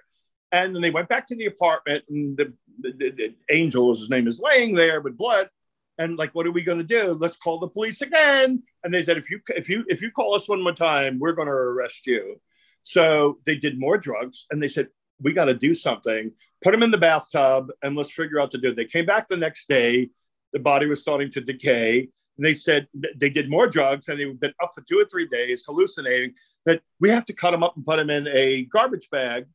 And 0.51 0.76
then 0.76 0.82
they 0.82 0.91
went 0.91 1.07
back 1.07 1.26
to 1.28 1.36
the 1.36 1.45
apartment, 1.45 2.03
and 2.09 2.38
the, 2.38 2.53
the, 2.82 2.91
the, 2.91 3.09
the 3.11 3.36
angel, 3.49 3.89
his 3.91 4.09
name 4.09 4.28
is, 4.28 4.41
laying 4.41 4.76
there 4.76 4.99
with 4.99 5.17
blood. 5.17 5.49
And 5.97 6.17
like, 6.17 6.36
what 6.36 6.45
are 6.45 6.51
we 6.51 6.63
going 6.63 6.80
to 6.80 6.84
do? 6.84 7.13
Let's 7.13 7.38
call 7.38 7.59
the 7.59 7.69
police 7.69 8.01
again. 8.01 8.63
And 8.84 8.93
they 8.93 9.01
said, 9.03 9.17
if 9.17 9.30
you 9.30 9.39
if 9.49 9.69
you 9.69 9.86
if 9.88 10.01
you 10.01 10.11
call 10.11 10.36
us 10.36 10.49
one 10.49 10.61
more 10.61 10.74
time, 10.74 11.19
we're 11.19 11.34
going 11.34 11.47
to 11.47 11.53
arrest 11.53 12.05
you. 12.05 12.41
So 12.84 13.38
they 13.45 13.55
did 13.55 13.80
more 13.80 13.97
drugs, 13.97 14.45
and 14.51 14.61
they 14.61 14.67
said, 14.67 14.88
we 15.22 15.34
got 15.34 15.45
to 15.45 15.53
do 15.53 15.74
something. 15.74 16.32
Put 16.63 16.74
him 16.74 16.84
in 16.84 16.91
the 16.91 16.97
bathtub 16.97 17.72
and 17.82 17.95
let's 17.95 18.11
figure 18.11 18.39
out 18.39 18.51
to 18.51 18.57
do 18.57 18.69
it. 18.69 18.76
They 18.76 18.86
came 18.86 19.05
back 19.05 19.28
the 19.28 19.38
next 19.38 19.67
day. 19.67 20.09
The 20.53 20.59
body 20.59 20.86
was 20.86 21.01
starting 21.01 21.32
to 21.32 21.41
decay. 21.41 22.09
And 22.38 22.45
they 22.45 22.53
said 22.53 22.88
they 23.15 23.30
did 23.30 23.49
more 23.49 23.67
drugs 23.67 24.07
and 24.07 24.19
they've 24.19 24.39
been 24.39 24.53
up 24.61 24.72
for 24.74 24.82
two 24.82 24.99
or 24.99 25.05
three 25.05 25.28
days 25.28 25.63
hallucinating 25.65 26.34
that 26.65 26.82
we 26.99 27.09
have 27.09 27.26
to 27.26 27.34
cut 27.34 27.53
him 27.53 27.63
up 27.63 27.76
and 27.76 27.86
put 27.86 27.99
him 27.99 28.09
in 28.09 28.28
a 28.28 28.63
garbage 28.65 29.09
bag. 29.11 29.45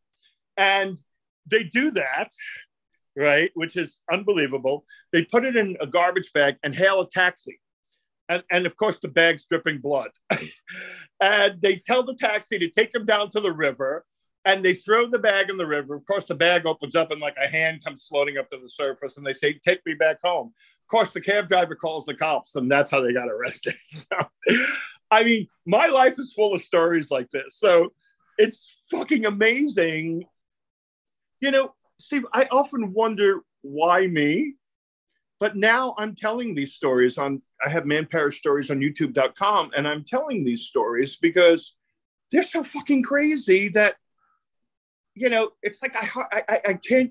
And 0.56 0.98
they 1.46 1.64
do 1.64 1.90
that, 1.92 2.32
right? 3.16 3.50
Which 3.54 3.76
is 3.76 3.98
unbelievable. 4.10 4.84
They 5.12 5.24
put 5.24 5.44
it 5.44 5.56
in 5.56 5.76
a 5.80 5.86
garbage 5.86 6.32
bag 6.32 6.56
and 6.62 6.74
hail 6.74 7.00
a 7.00 7.08
taxi. 7.08 7.60
And, 8.28 8.42
and 8.50 8.66
of 8.66 8.76
course, 8.76 8.98
the 8.98 9.08
bag's 9.08 9.46
dripping 9.46 9.78
blood. 9.78 10.10
and 11.20 11.60
they 11.60 11.76
tell 11.76 12.02
the 12.02 12.14
taxi 12.14 12.58
to 12.58 12.68
take 12.68 12.94
him 12.94 13.06
down 13.06 13.30
to 13.30 13.40
the 13.40 13.52
river 13.52 14.04
and 14.46 14.64
they 14.64 14.74
throw 14.74 15.06
the 15.06 15.18
bag 15.18 15.50
in 15.50 15.56
the 15.56 15.66
river. 15.66 15.96
Of 15.96 16.06
course, 16.06 16.26
the 16.26 16.34
bag 16.34 16.66
opens 16.66 16.94
up 16.94 17.10
and 17.10 17.20
like 17.20 17.36
a 17.36 17.48
hand 17.48 17.84
comes 17.84 18.06
floating 18.06 18.38
up 18.38 18.48
to 18.50 18.58
the 18.62 18.68
surface, 18.68 19.18
and 19.18 19.26
they 19.26 19.32
say, 19.32 19.54
"Take 19.54 19.84
me 19.84 19.94
back 19.94 20.22
home." 20.22 20.54
Of 20.56 20.88
course, 20.88 21.12
the 21.12 21.20
cab 21.20 21.48
driver 21.48 21.74
calls 21.74 22.06
the 22.06 22.14
cops, 22.14 22.54
and 22.54 22.70
that's 22.70 22.90
how 22.90 23.00
they 23.00 23.12
got 23.12 23.28
arrested. 23.28 23.74
I 25.10 25.24
mean, 25.24 25.48
my 25.66 25.86
life 25.86 26.14
is 26.18 26.32
full 26.32 26.54
of 26.54 26.62
stories 26.62 27.10
like 27.10 27.28
this, 27.30 27.56
so 27.58 27.92
it's 28.38 28.72
fucking 28.90 29.26
amazing. 29.26 30.24
You 31.40 31.50
know, 31.50 31.74
Steve, 31.98 32.24
I 32.32 32.46
often 32.50 32.92
wonder 32.92 33.40
why 33.62 34.06
me, 34.06 34.54
but 35.40 35.56
now 35.56 35.96
I'm 35.98 36.14
telling 36.14 36.54
these 36.54 36.72
stories 36.72 37.18
on. 37.18 37.42
I 37.64 37.68
have 37.68 37.84
Man 37.84 38.06
Parrish 38.06 38.38
Stories 38.38 38.70
on 38.70 38.78
YouTube.com, 38.78 39.72
and 39.76 39.88
I'm 39.88 40.04
telling 40.04 40.44
these 40.44 40.62
stories 40.62 41.16
because 41.16 41.74
they're 42.30 42.44
so 42.44 42.62
fucking 42.62 43.02
crazy 43.02 43.68
that 43.70 43.96
you 45.16 45.30
know, 45.30 45.50
it's 45.62 45.82
like 45.82 45.96
I, 45.96 46.44
I, 46.48 46.60
I 46.68 46.72
can't 46.74 47.10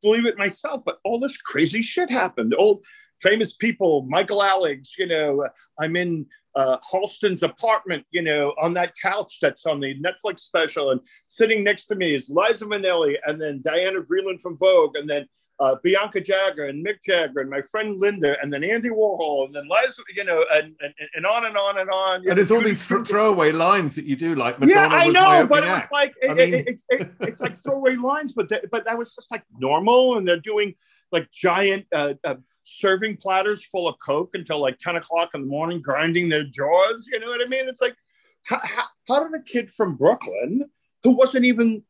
believe 0.00 0.24
it 0.24 0.38
myself, 0.38 0.82
but 0.86 0.98
all 1.04 1.18
this 1.18 1.36
crazy 1.36 1.82
shit 1.82 2.10
happened. 2.10 2.54
Old 2.56 2.84
famous 3.20 3.54
people, 3.54 4.06
Michael 4.08 4.40
Alig, 4.40 4.86
you 4.98 5.06
know, 5.06 5.46
I'm 5.80 5.96
in 5.96 6.26
uh, 6.54 6.78
Halston's 6.90 7.42
apartment, 7.42 8.06
you 8.12 8.22
know, 8.22 8.54
on 8.62 8.74
that 8.74 8.94
couch 9.00 9.38
that's 9.42 9.66
on 9.66 9.80
the 9.80 10.00
Netflix 10.00 10.40
special, 10.40 10.92
and 10.92 11.00
sitting 11.26 11.64
next 11.64 11.86
to 11.86 11.96
me 11.96 12.14
is 12.14 12.30
Liza 12.30 12.64
Minnelli, 12.66 13.16
and 13.26 13.42
then 13.42 13.60
Diana 13.62 14.00
Vreeland 14.00 14.40
from 14.40 14.56
Vogue, 14.56 14.94
and 14.94 15.10
then 15.10 15.26
uh, 15.60 15.76
Bianca 15.82 16.20
Jagger 16.20 16.66
and 16.66 16.84
Mick 16.84 17.02
Jagger 17.04 17.40
and 17.40 17.48
my 17.48 17.62
friend 17.62 17.98
Linda 17.98 18.36
and 18.42 18.52
then 18.52 18.64
Andy 18.64 18.88
Warhol 18.88 19.46
and 19.46 19.54
then 19.54 19.68
Liza, 19.68 20.02
you 20.14 20.24
know, 20.24 20.44
and, 20.52 20.74
and, 20.80 20.94
and 21.14 21.26
on 21.26 21.46
and 21.46 21.56
on 21.56 21.78
and 21.78 21.90
on. 21.90 22.28
And 22.28 22.38
it's 22.38 22.50
all 22.50 22.60
these 22.60 22.86
th- 22.86 23.06
throwaway 23.06 23.52
lines 23.52 23.94
that 23.94 24.04
you 24.04 24.16
do, 24.16 24.34
like 24.34 24.58
Madonna 24.58 24.80
yeah, 24.80 24.88
I 24.88 25.08
know, 25.08 25.46
but 25.46 25.64
it's 25.64 25.92
like 25.92 26.14
it, 26.20 26.36
mean... 26.36 26.54
it, 26.66 26.82
it, 26.88 27.10
it's 27.20 27.40
like 27.40 27.56
throwaway 27.56 27.96
lines, 27.96 28.32
but 28.32 28.48
th- 28.48 28.64
but 28.70 28.84
that 28.86 28.98
was 28.98 29.14
just 29.14 29.30
like 29.30 29.44
normal, 29.58 30.18
and 30.18 30.26
they're 30.26 30.40
doing 30.40 30.74
like 31.12 31.30
giant. 31.30 31.86
Uh, 31.94 32.14
uh, 32.24 32.36
serving 32.66 33.14
platters 33.14 33.62
full 33.66 33.86
of 33.86 33.94
coke 33.98 34.30
until 34.32 34.58
like 34.58 34.78
10 34.78 34.96
o'clock 34.96 35.28
in 35.34 35.42
the 35.42 35.46
morning 35.46 35.82
grinding 35.82 36.30
their 36.30 36.44
jaws 36.44 37.06
you 37.12 37.20
know 37.20 37.26
what 37.26 37.42
i 37.42 37.48
mean 37.50 37.68
it's 37.68 37.82
like 37.82 37.94
how, 38.44 38.58
how, 38.62 38.84
how 39.06 39.22
did 39.22 39.38
a 39.38 39.42
kid 39.42 39.70
from 39.70 39.96
brooklyn 39.96 40.64
who 41.02 41.10
wasn't 41.10 41.44
even 41.44 41.82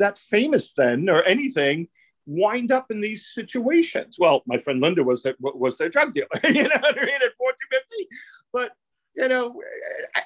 that 0.00 0.18
famous 0.18 0.74
then 0.74 1.08
or 1.08 1.22
anything 1.22 1.86
wind 2.30 2.70
up 2.70 2.90
in 2.90 3.00
these 3.00 3.28
situations. 3.32 4.16
Well, 4.18 4.42
my 4.46 4.58
friend 4.58 4.80
Linda 4.80 5.02
was 5.02 5.22
that 5.24 5.36
was 5.40 5.76
their 5.76 5.88
drug 5.88 6.14
dealer, 6.14 6.28
you 6.44 6.62
know 6.62 6.78
what 6.80 6.98
I 6.98 7.04
mean, 7.04 7.16
at 7.16 7.34
1450. 7.36 8.08
But 8.52 8.72
you 9.16 9.26
know, 9.26 9.60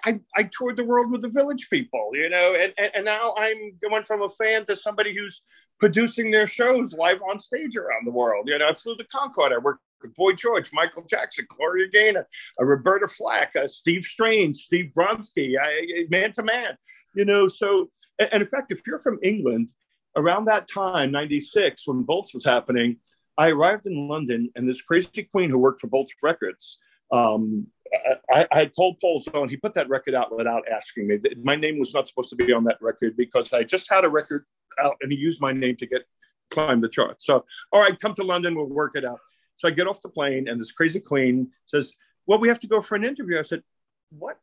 I, 0.05 0.21
I 0.37 0.51
toured 0.57 0.77
the 0.77 0.85
world 0.85 1.11
with 1.11 1.23
the 1.23 1.31
village 1.31 1.69
people, 1.71 2.11
you 2.13 2.29
know, 2.29 2.55
and, 2.55 2.93
and, 2.95 3.05
now 3.05 3.35
I'm 3.37 3.73
going 3.83 4.05
from 4.05 4.23
a 4.23 4.29
fan 4.29 4.67
to 4.67 4.77
somebody 4.77 5.17
who's 5.17 5.43
producing 5.81 6.31
their 6.31 6.47
shows 6.47 6.93
live 6.93 7.21
on 7.29 7.39
stage 7.39 7.77
around 7.77 8.07
the 8.07 8.13
world. 8.13 8.47
You 8.47 8.59
know, 8.59 8.69
I 8.69 8.75
flew 8.75 8.95
the 8.95 9.05
Concorde. 9.05 9.55
I 9.55 9.59
worked 9.59 9.81
with 10.03 10.15
Boy 10.15 10.35
George, 10.35 10.71
Michael 10.75 11.05
Jackson, 11.09 11.47
Gloria 11.49 11.89
Gaynor, 11.89 12.27
uh, 12.61 12.65
Roberta 12.65 13.09
Flack, 13.09 13.57
uh, 13.57 13.67
Steve 13.67 14.05
Strange, 14.05 14.57
Steve 14.57 14.93
Bronski, 14.97 15.55
I, 15.61 16.05
Man 16.11 16.33
to 16.33 16.43
Man. 16.43 16.77
You 17.15 17.25
know, 17.25 17.49
so 17.49 17.91
and 18.19 18.43
in 18.43 18.47
fact, 18.47 18.71
if 18.71 18.81
you're 18.87 18.99
from 18.99 19.19
England 19.23 19.71
around 20.17 20.47
that 20.47 20.69
time, 20.73 21.11
96, 21.11 21.87
when 21.87 22.03
Bolts 22.03 22.35
was 22.35 22.45
happening, 22.45 22.99
I 23.37 23.51
arrived 23.51 23.87
in 23.87 24.09
London 24.09 24.51
and 24.55 24.69
this 24.69 24.83
crazy 24.83 25.25
queen 25.25 25.51
who 25.51 25.59
worked 25.59 25.81
for 25.81 25.89
Bolts 25.89 26.15
Records, 26.23 26.79
um, 27.13 27.67
I, 28.31 28.47
I, 28.51 28.59
had 28.61 28.75
told 28.75 28.99
Paul 29.01 29.19
Zone, 29.19 29.49
he 29.49 29.57
put 29.57 29.75
that 29.75 29.89
record 29.89 30.15
out 30.15 30.35
without 30.37 30.65
asking 30.69 31.07
me. 31.07 31.19
My 31.43 31.55
name 31.55 31.79
was 31.79 31.95
not 31.95 32.09
supposed 32.09 32.31
to 32.31 32.37
be 32.37 32.53
on 32.53 32.65
that 32.65 32.79
record 32.81 33.17
because 33.17 33.53
I 33.53 33.63
just 33.63 33.91
had 33.91 34.05
a 34.05 34.09
record 34.09 34.45
out 34.81 34.97
and 35.01 35.13
he 35.13 35.19
used 35.19 35.41
my 35.41 35.53
name 35.53 35.77
to 35.77 35.87
get 35.87 36.03
climb 36.51 36.81
the 36.81 36.89
chart. 36.89 37.23
So, 37.23 37.45
all 37.73 37.83
right, 37.83 37.99
come 37.99 38.15
to 38.15 38.25
London, 38.25 38.55
we'll 38.55 38.67
work 38.67 38.93
it 38.97 39.05
out. 39.05 39.21
So 39.57 39.69
I 39.69 39.71
get 39.71 39.87
off 39.87 40.01
the 40.01 40.09
plane 40.09 40.49
and 40.49 40.61
this 40.61 40.73
crazy 40.73 41.01
queen 41.01 41.51
says, 41.67 41.95
well, 42.27 42.39
we 42.39 42.49
have 42.49 42.61
to 42.61 42.67
go 42.67 42.81
for 42.81 42.97
an 42.97 43.05
interview. 43.05 43.39
I 43.39 43.43
said, 43.43 43.63
what, 44.11 44.39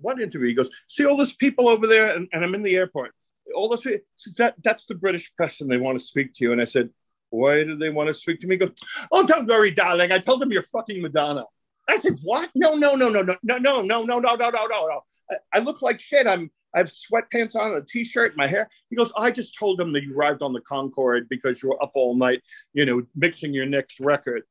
what 0.00 0.20
interview? 0.20 0.48
He 0.48 0.54
goes, 0.54 0.70
see 0.88 1.04
all 1.04 1.16
those 1.16 1.34
people 1.34 1.68
over 1.68 1.86
there? 1.86 2.16
And, 2.16 2.28
and 2.32 2.44
I'm 2.44 2.54
in 2.54 2.62
the 2.62 2.76
airport 2.76 3.12
all 3.54 3.68
those 3.68 3.80
people, 3.80 4.00
that, 4.38 4.54
that's 4.62 4.86
the 4.86 4.94
British 4.94 5.32
press 5.36 5.60
and 5.60 5.70
they 5.70 5.76
want 5.76 5.98
to 5.98 6.04
speak 6.04 6.34
to 6.34 6.44
you. 6.44 6.52
And 6.52 6.60
I 6.60 6.64
said, 6.64 6.90
why 7.30 7.64
do 7.64 7.76
they 7.76 7.90
want 7.90 8.08
to 8.08 8.14
speak 8.14 8.40
to 8.40 8.46
me? 8.46 8.54
He 8.54 8.58
goes, 8.58 8.72
oh, 9.12 9.26
don't 9.26 9.46
worry, 9.46 9.70
darling. 9.70 10.12
I 10.12 10.18
told 10.18 10.40
them 10.40 10.52
you're 10.52 10.62
fucking 10.62 11.02
Madonna. 11.02 11.44
I 11.88 11.98
said, 11.98 12.18
what? 12.22 12.50
No, 12.54 12.74
no, 12.74 12.94
no, 12.94 13.08
no, 13.08 13.22
no, 13.22 13.36
no, 13.42 13.58
no, 13.58 13.82
no, 13.82 13.82
no, 13.82 14.04
no, 14.04 14.20
no, 14.20 14.50
no, 14.50 14.50
no. 14.50 15.00
I, 15.30 15.36
I 15.54 15.58
look 15.60 15.82
like 15.82 16.00
shit. 16.00 16.26
I'm, 16.26 16.50
I 16.74 16.80
have 16.80 16.92
sweatpants 16.92 17.56
on, 17.56 17.74
a 17.74 17.80
t-shirt, 17.80 18.36
my 18.36 18.46
hair. 18.46 18.68
He 18.90 18.96
goes, 18.96 19.12
I 19.16 19.30
just 19.30 19.58
told 19.58 19.78
them 19.78 19.92
that 19.92 20.02
you 20.02 20.14
arrived 20.14 20.42
on 20.42 20.52
the 20.52 20.60
Concorde 20.60 21.28
because 21.28 21.62
you 21.62 21.70
were 21.70 21.82
up 21.82 21.92
all 21.94 22.14
night, 22.14 22.42
you 22.74 22.84
know, 22.84 23.02
mixing 23.14 23.54
your 23.54 23.66
next 23.66 23.98
record. 24.00 24.42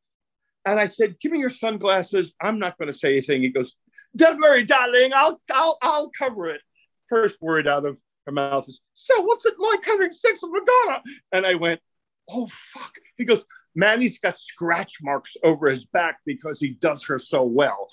And 0.66 0.80
I 0.80 0.88
said, 0.88 1.20
give 1.20 1.32
me 1.32 1.40
your 1.40 1.52
sunglasses. 1.52 2.34
I'm 2.42 2.58
not 2.58 2.78
going 2.78 2.92
to 2.92 2.98
say 2.98 3.12
anything. 3.14 3.44
He 3.44 3.50
goes, 3.50 3.76
don't 4.16 4.40
worry, 4.40 4.64
darling. 4.64 5.12
I'll, 5.14 5.40
I'll, 5.54 5.78
I'll 5.82 6.10
cover 6.18 6.48
it. 6.48 6.62
First 7.10 7.40
word 7.42 7.68
out 7.68 7.86
of 7.86 8.00
her 8.26 8.32
mouth 8.32 8.68
is, 8.68 8.82
So 8.94 9.22
what's 9.22 9.46
it 9.46 9.56
like 9.60 9.84
having 9.84 10.12
sex 10.12 10.40
with 10.42 10.52
Madonna? 10.52 11.02
And 11.32 11.46
I 11.46 11.56
went, 11.56 11.82
Oh, 12.30 12.48
fuck. 12.52 12.94
He 13.18 13.26
goes, 13.26 13.44
Manny's 13.76 14.18
got 14.20 14.38
scratch 14.38 14.98
marks 15.02 15.38
over 15.44 15.70
his 15.70 15.86
back 15.86 16.18
because 16.26 16.60
he 16.60 16.70
does 16.70 17.04
her 17.06 17.20
so 17.20 17.44
well. 17.44 17.90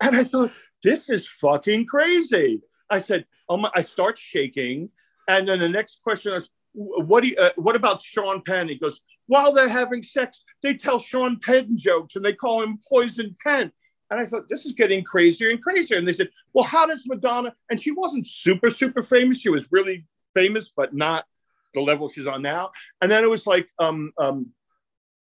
And 0.00 0.16
I 0.16 0.24
thought, 0.24 0.52
This 0.82 1.10
is 1.10 1.28
fucking 1.28 1.86
crazy. 1.86 2.62
I 2.90 2.98
said, 2.98 3.26
oh 3.48 3.56
my, 3.56 3.70
I 3.74 3.82
start 3.82 4.18
shaking. 4.18 4.90
And 5.28 5.48
then 5.48 5.60
the 5.60 5.68
next 5.68 6.02
question 6.02 6.32
is, 6.32 6.50
what 6.72 7.22
do 7.22 7.28
you, 7.28 7.36
uh, 7.36 7.50
what 7.56 7.76
about 7.76 8.00
Sean 8.00 8.42
Penn? 8.42 8.68
He 8.68 8.76
goes, 8.76 9.00
while 9.26 9.52
they're 9.52 9.68
having 9.68 10.02
sex, 10.02 10.42
they 10.62 10.74
tell 10.74 10.98
Sean 10.98 11.38
Penn 11.40 11.76
jokes 11.76 12.16
and 12.16 12.24
they 12.24 12.32
call 12.32 12.62
him 12.62 12.78
Poison 12.88 13.36
Penn. 13.42 13.72
And 14.10 14.20
I 14.20 14.26
thought, 14.26 14.48
this 14.48 14.64
is 14.64 14.72
getting 14.72 15.02
crazier 15.02 15.50
and 15.50 15.62
crazier. 15.62 15.96
And 15.96 16.06
they 16.06 16.12
said, 16.12 16.30
well, 16.52 16.64
how 16.64 16.86
does 16.86 17.02
Madonna? 17.06 17.54
And 17.70 17.80
she 17.80 17.90
wasn't 17.90 18.26
super, 18.26 18.70
super 18.70 19.02
famous. 19.02 19.38
She 19.38 19.48
was 19.48 19.70
really 19.72 20.06
famous, 20.34 20.70
but 20.76 20.94
not 20.94 21.24
the 21.72 21.80
level 21.80 22.08
she's 22.08 22.26
on 22.26 22.42
now. 22.42 22.70
And 23.00 23.10
then 23.10 23.24
it 23.24 23.30
was 23.30 23.46
like, 23.46 23.68
um, 23.78 24.12
um, 24.18 24.50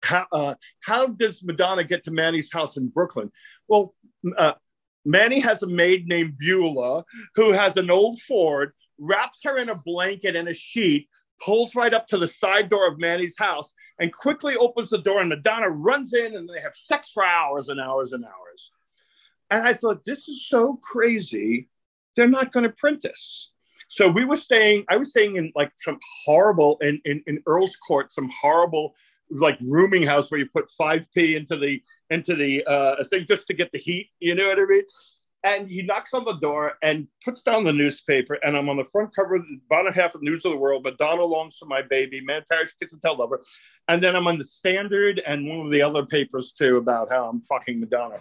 how, 0.03 0.27
uh, 0.33 0.55
how 0.81 1.09
does 1.09 1.43
Madonna 1.43 1.85
get 1.85 2.05
to 2.05 2.11
Manny's 2.11 2.53
house 2.53 2.77
in 2.77 2.89
Brooklyn? 2.89 3.31
Well, 3.67 3.95
uh, 4.37 4.53
Manny 5.05 5.41
has 5.41 5.63
a 5.63 5.67
maid 5.67 6.07
named 6.07 6.39
Beulah 6.39 7.05
who 7.35 7.53
has 7.53 7.77
an 7.77 7.91
old 7.91 8.21
Ford, 8.23 8.73
wraps 8.99 9.41
her 9.45 9.57
in 9.57 9.69
a 9.69 9.75
blanket 9.75 10.37
and 10.37 10.49
a 10.49 10.55
sheet, 10.55 11.09
pulls 11.41 11.75
right 11.75 11.95
up 11.95 12.07
to 12.09 12.19
the 12.19 12.29
side 12.29 12.69
door 12.69 12.87
of 12.87 12.99
Manny's 12.99 13.37
house, 13.39 13.73
and 13.99 14.13
quickly 14.13 14.57
opens 14.57 14.91
the 14.91 14.99
door. 14.99 15.21
And 15.21 15.29
Madonna 15.29 15.71
runs 15.71 16.15
in, 16.15 16.35
and 16.35 16.49
they 16.49 16.61
have 16.61 16.75
sex 16.75 17.11
for 17.13 17.25
hours 17.25 17.69
and 17.69 17.81
hours 17.81 18.13
and 18.13 18.25
hours. 18.25 18.73
And 19.51 19.67
I 19.67 19.73
thought, 19.73 20.05
this 20.05 20.29
is 20.29 20.47
so 20.47 20.79
crazy. 20.83 21.69
They're 22.17 22.29
not 22.29 22.53
going 22.53 22.65
to 22.65 22.71
print 22.71 23.03
this. 23.03 23.53
So 23.87 24.11
we 24.11 24.25
were 24.25 24.37
staying, 24.37 24.85
I 24.89 24.97
was 24.97 25.11
staying 25.11 25.37
in 25.37 25.53
like 25.55 25.73
some 25.77 25.99
horrible, 26.25 26.79
in, 26.83 27.01
in, 27.05 27.23
in 27.27 27.43
Earl's 27.47 27.77
Court, 27.77 28.13
some 28.13 28.31
horrible 28.43 28.95
like 29.31 29.59
rooming 29.61 30.03
house 30.03 30.31
where 30.31 30.41
you 30.41 30.47
put 30.47 30.71
5p 30.71 31.37
into 31.37 31.57
the 31.57 31.83
into 32.11 32.35
the 32.35 32.65
uh, 32.65 33.05
thing 33.05 33.27
just 33.27 33.47
to 33.47 33.55
get 33.55 33.71
the 33.73 33.79
heat 33.79 34.09
you 34.21 34.35
know 34.35 34.47
what 34.47 34.59
i 34.59 34.65
mean 34.65 34.85
and 35.45 35.69
he 35.69 35.83
knocks 35.83 36.15
on 36.15 36.25
the 36.25 36.35
door 36.35 36.75
and 36.83 37.07
puts 37.25 37.43
down 37.43 37.65
the 37.65 37.73
newspaper 37.73 38.39
and 38.43 38.57
i'm 38.57 38.69
on 38.69 38.77
the 38.77 38.85
front 38.85 39.15
cover 39.15 39.37
of 39.37 39.43
the 39.43 39.61
bottom 39.69 39.93
half 39.93 40.15
of 40.15 40.23
news 40.23 40.45
of 40.45 40.53
the 40.53 40.57
world 40.57 40.85
madonna 40.85 41.23
longs 41.23 41.57
for 41.59 41.67
my 41.67 41.83
baby 41.83 42.21
man 42.21 42.43
parrish 42.51 42.73
kiss 42.81 42.93
and 42.93 43.01
tell 43.01 43.17
lover 43.17 43.41
and 43.89 44.03
then 44.03 44.17
i'm 44.17 44.27
on 44.27 44.39
the 44.39 44.45
standard 44.45 45.21
and 45.27 45.47
one 45.49 45.65
of 45.65 45.73
the 45.73 45.83
other 45.83 46.05
papers 46.05 46.53
too 46.53 46.77
about 46.77 47.11
how 47.11 47.29
i'm 47.29 47.41
fucking 47.43 47.81
madonna 47.81 48.17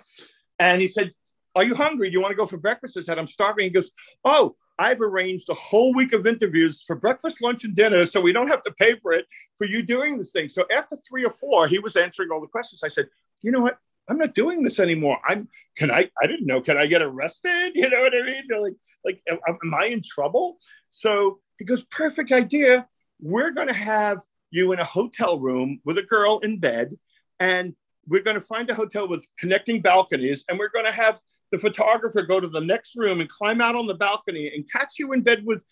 and 0.59 0.81
he 0.81 0.87
said 0.87 1.11
are 1.55 1.63
you 1.63 1.75
hungry 1.75 2.09
do 2.09 2.13
you 2.13 2.21
want 2.21 2.31
to 2.31 2.37
go 2.37 2.45
for 2.45 2.57
breakfast 2.57 2.97
i 2.97 3.01
said 3.01 3.17
i'm 3.17 3.27
starving 3.27 3.65
he 3.65 3.69
goes 3.69 3.91
oh 4.25 4.55
I've 4.79 5.01
arranged 5.01 5.49
a 5.49 5.55
whole 5.55 5.93
week 5.93 6.13
of 6.13 6.27
interviews 6.27 6.83
for 6.85 6.95
breakfast, 6.95 7.41
lunch, 7.41 7.63
and 7.63 7.75
dinner, 7.75 8.05
so 8.05 8.21
we 8.21 8.31
don't 8.31 8.47
have 8.47 8.63
to 8.63 8.71
pay 8.71 8.95
for 8.95 9.11
it 9.11 9.25
for 9.57 9.65
you 9.65 9.81
doing 9.81 10.17
this 10.17 10.31
thing. 10.31 10.47
So 10.49 10.65
after 10.71 10.97
three 10.97 11.25
or 11.25 11.31
four, 11.31 11.67
he 11.67 11.79
was 11.79 11.95
answering 11.95 12.29
all 12.31 12.39
the 12.39 12.45
questions. 12.47 12.83
I 12.83 12.89
said, 12.89 13.07
you 13.41 13.51
know 13.51 13.61
what? 13.61 13.79
I'm 14.09 14.17
not 14.17 14.33
doing 14.33 14.63
this 14.63 14.79
anymore. 14.79 15.19
I'm 15.27 15.47
can 15.75 15.91
I 15.91 16.09
I 16.21 16.27
didn't 16.27 16.47
know. 16.47 16.61
Can 16.61 16.77
I 16.77 16.85
get 16.85 17.01
arrested? 17.01 17.71
You 17.75 17.89
know 17.89 18.01
what 18.01 18.13
I 18.13 18.25
mean? 18.25 18.43
Like, 18.61 18.73
like 19.05 19.21
am, 19.29 19.57
am 19.63 19.73
I 19.73 19.85
in 19.85 20.01
trouble? 20.01 20.57
So 20.89 21.39
he 21.59 21.65
goes, 21.65 21.83
perfect 21.85 22.31
idea. 22.31 22.87
We're 23.19 23.51
gonna 23.51 23.73
have 23.73 24.19
you 24.51 24.71
in 24.71 24.79
a 24.79 24.83
hotel 24.83 25.39
room 25.39 25.79
with 25.85 25.97
a 25.97 26.03
girl 26.03 26.39
in 26.39 26.59
bed, 26.59 26.97
and 27.39 27.75
we're 28.07 28.23
gonna 28.23 28.41
find 28.41 28.69
a 28.69 28.75
hotel 28.75 29.07
with 29.07 29.27
connecting 29.37 29.81
balconies, 29.81 30.45
and 30.47 30.57
we're 30.57 30.71
gonna 30.73 30.91
have 30.91 31.19
the 31.51 31.57
photographer 31.57 32.21
go 32.23 32.39
to 32.39 32.47
the 32.47 32.61
next 32.61 32.95
room 32.95 33.21
and 33.21 33.29
climb 33.29 33.61
out 33.61 33.75
on 33.75 33.87
the 33.87 33.95
balcony 33.95 34.51
and 34.53 34.69
catch 34.71 34.95
you 34.99 35.13
in 35.13 35.21
bed 35.21 35.43
with 35.45 35.63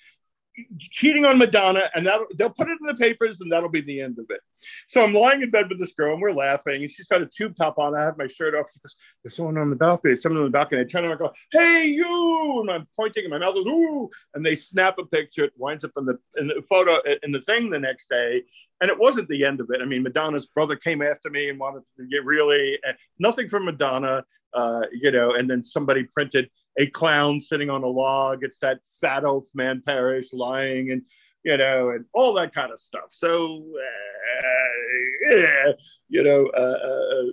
cheating 0.79 1.25
on 1.25 1.37
Madonna, 1.37 1.89
and 1.95 2.05
that 2.05 2.21
they'll 2.37 2.49
put 2.49 2.69
it 2.69 2.77
in 2.79 2.87
the 2.87 2.95
papers, 2.95 3.41
and 3.41 3.51
that'll 3.51 3.69
be 3.69 3.81
the 3.81 4.01
end 4.01 4.17
of 4.19 4.25
it. 4.29 4.39
So 4.87 5.03
I'm 5.03 5.13
lying 5.13 5.41
in 5.41 5.51
bed 5.51 5.69
with 5.69 5.79
this 5.79 5.93
girl, 5.93 6.13
and 6.13 6.21
we're 6.21 6.31
laughing, 6.31 6.81
and 6.81 6.89
she's 6.89 7.07
got 7.07 7.21
a 7.21 7.25
tube 7.25 7.55
top 7.55 7.77
on. 7.77 7.95
I 7.95 8.01
have 8.01 8.17
my 8.17 8.27
shirt 8.27 8.55
off. 8.55 8.67
She 8.73 8.79
goes, 8.79 8.95
"There's 9.23 9.35
someone 9.35 9.57
on 9.57 9.69
the 9.69 9.75
balcony. 9.75 10.15
someone 10.15 10.43
on 10.43 10.51
the 10.51 10.57
balcony." 10.57 10.81
I 10.81 10.85
turn 10.85 11.03
around 11.03 11.13
and 11.13 11.19
go, 11.19 11.33
"Hey, 11.51 11.87
you!" 11.87 12.61
And 12.61 12.71
I'm 12.71 12.87
pointing, 12.95 13.25
and 13.25 13.31
my 13.31 13.37
mouth 13.37 13.55
goes, 13.55 13.67
"Ooh!" 13.67 14.09
And 14.33 14.45
they 14.45 14.55
snap 14.55 14.97
a 14.97 15.05
picture. 15.05 15.43
It 15.43 15.53
winds 15.57 15.83
up 15.83 15.91
in 15.97 16.05
the 16.05 16.17
in 16.37 16.47
the 16.47 16.63
photo 16.69 16.99
in 17.23 17.31
the 17.31 17.41
thing 17.41 17.69
the 17.69 17.79
next 17.79 18.09
day, 18.09 18.43
and 18.81 18.89
it 18.89 18.97
wasn't 18.97 19.29
the 19.29 19.45
end 19.45 19.59
of 19.59 19.69
it. 19.71 19.81
I 19.81 19.85
mean, 19.85 20.03
Madonna's 20.03 20.45
brother 20.47 20.75
came 20.75 21.01
after 21.01 21.29
me 21.29 21.49
and 21.49 21.59
wanted 21.59 21.83
to 21.97 22.05
get 22.07 22.25
really 22.25 22.79
uh, 22.87 22.93
nothing 23.19 23.49
from 23.49 23.65
Madonna. 23.65 24.25
Uh, 24.55 24.83
you 24.91 25.11
know, 25.11 25.33
and 25.35 25.49
then 25.49 25.61
somebody 25.61 26.03
printed 26.05 26.49
a 26.77 26.87
clown 26.87 27.41
sitting 27.41 27.69
on 27.69 27.83
a 27.83 27.87
log. 27.87 28.41
It's 28.41 28.59
that 28.59 28.79
fat 29.01 29.23
oaf 29.25 29.43
man 29.53 29.81
parrish 29.85 30.31
lying 30.31 30.91
and, 30.91 31.01
you 31.43 31.57
know, 31.57 31.89
and 31.89 32.05
all 32.13 32.33
that 32.35 32.53
kind 32.53 32.71
of 32.71 32.79
stuff. 32.79 33.07
So, 33.09 33.65
uh, 33.77 35.35
yeah, 35.35 35.71
you 36.07 36.23
know, 36.23 36.47
uh, 36.55 36.77
uh, 36.89 37.23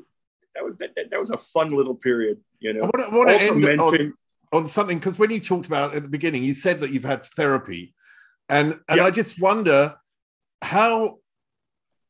that 0.55 0.64
was 0.64 0.77
that, 0.79 0.97
that 0.97 1.20
was 1.20 1.31
a 1.31 1.39
fun 1.39 1.70
little 1.70 1.95
period, 1.95 2.39
you 2.59 2.73
know. 2.73 2.91
I 2.93 3.09
want 3.09 3.29
to 3.31 3.41
end 3.41 3.61
mention, 3.61 4.14
on, 4.53 4.62
on 4.64 4.68
something 4.68 4.99
because 4.99 5.18
when 5.18 5.31
you 5.31 5.41
talked 5.41 5.66
about 5.66 5.95
at 5.95 6.03
the 6.03 6.09
beginning, 6.09 6.43
you 6.43 6.55
said 6.55 6.81
that 6.81 6.91
you've 6.91 7.05
had 7.05 7.25
therapy, 7.25 7.95
and 8.49 8.81
and 8.89 9.01
I 9.01 9.11
just 9.11 9.41
wonder 9.41 9.95
how. 10.61 11.18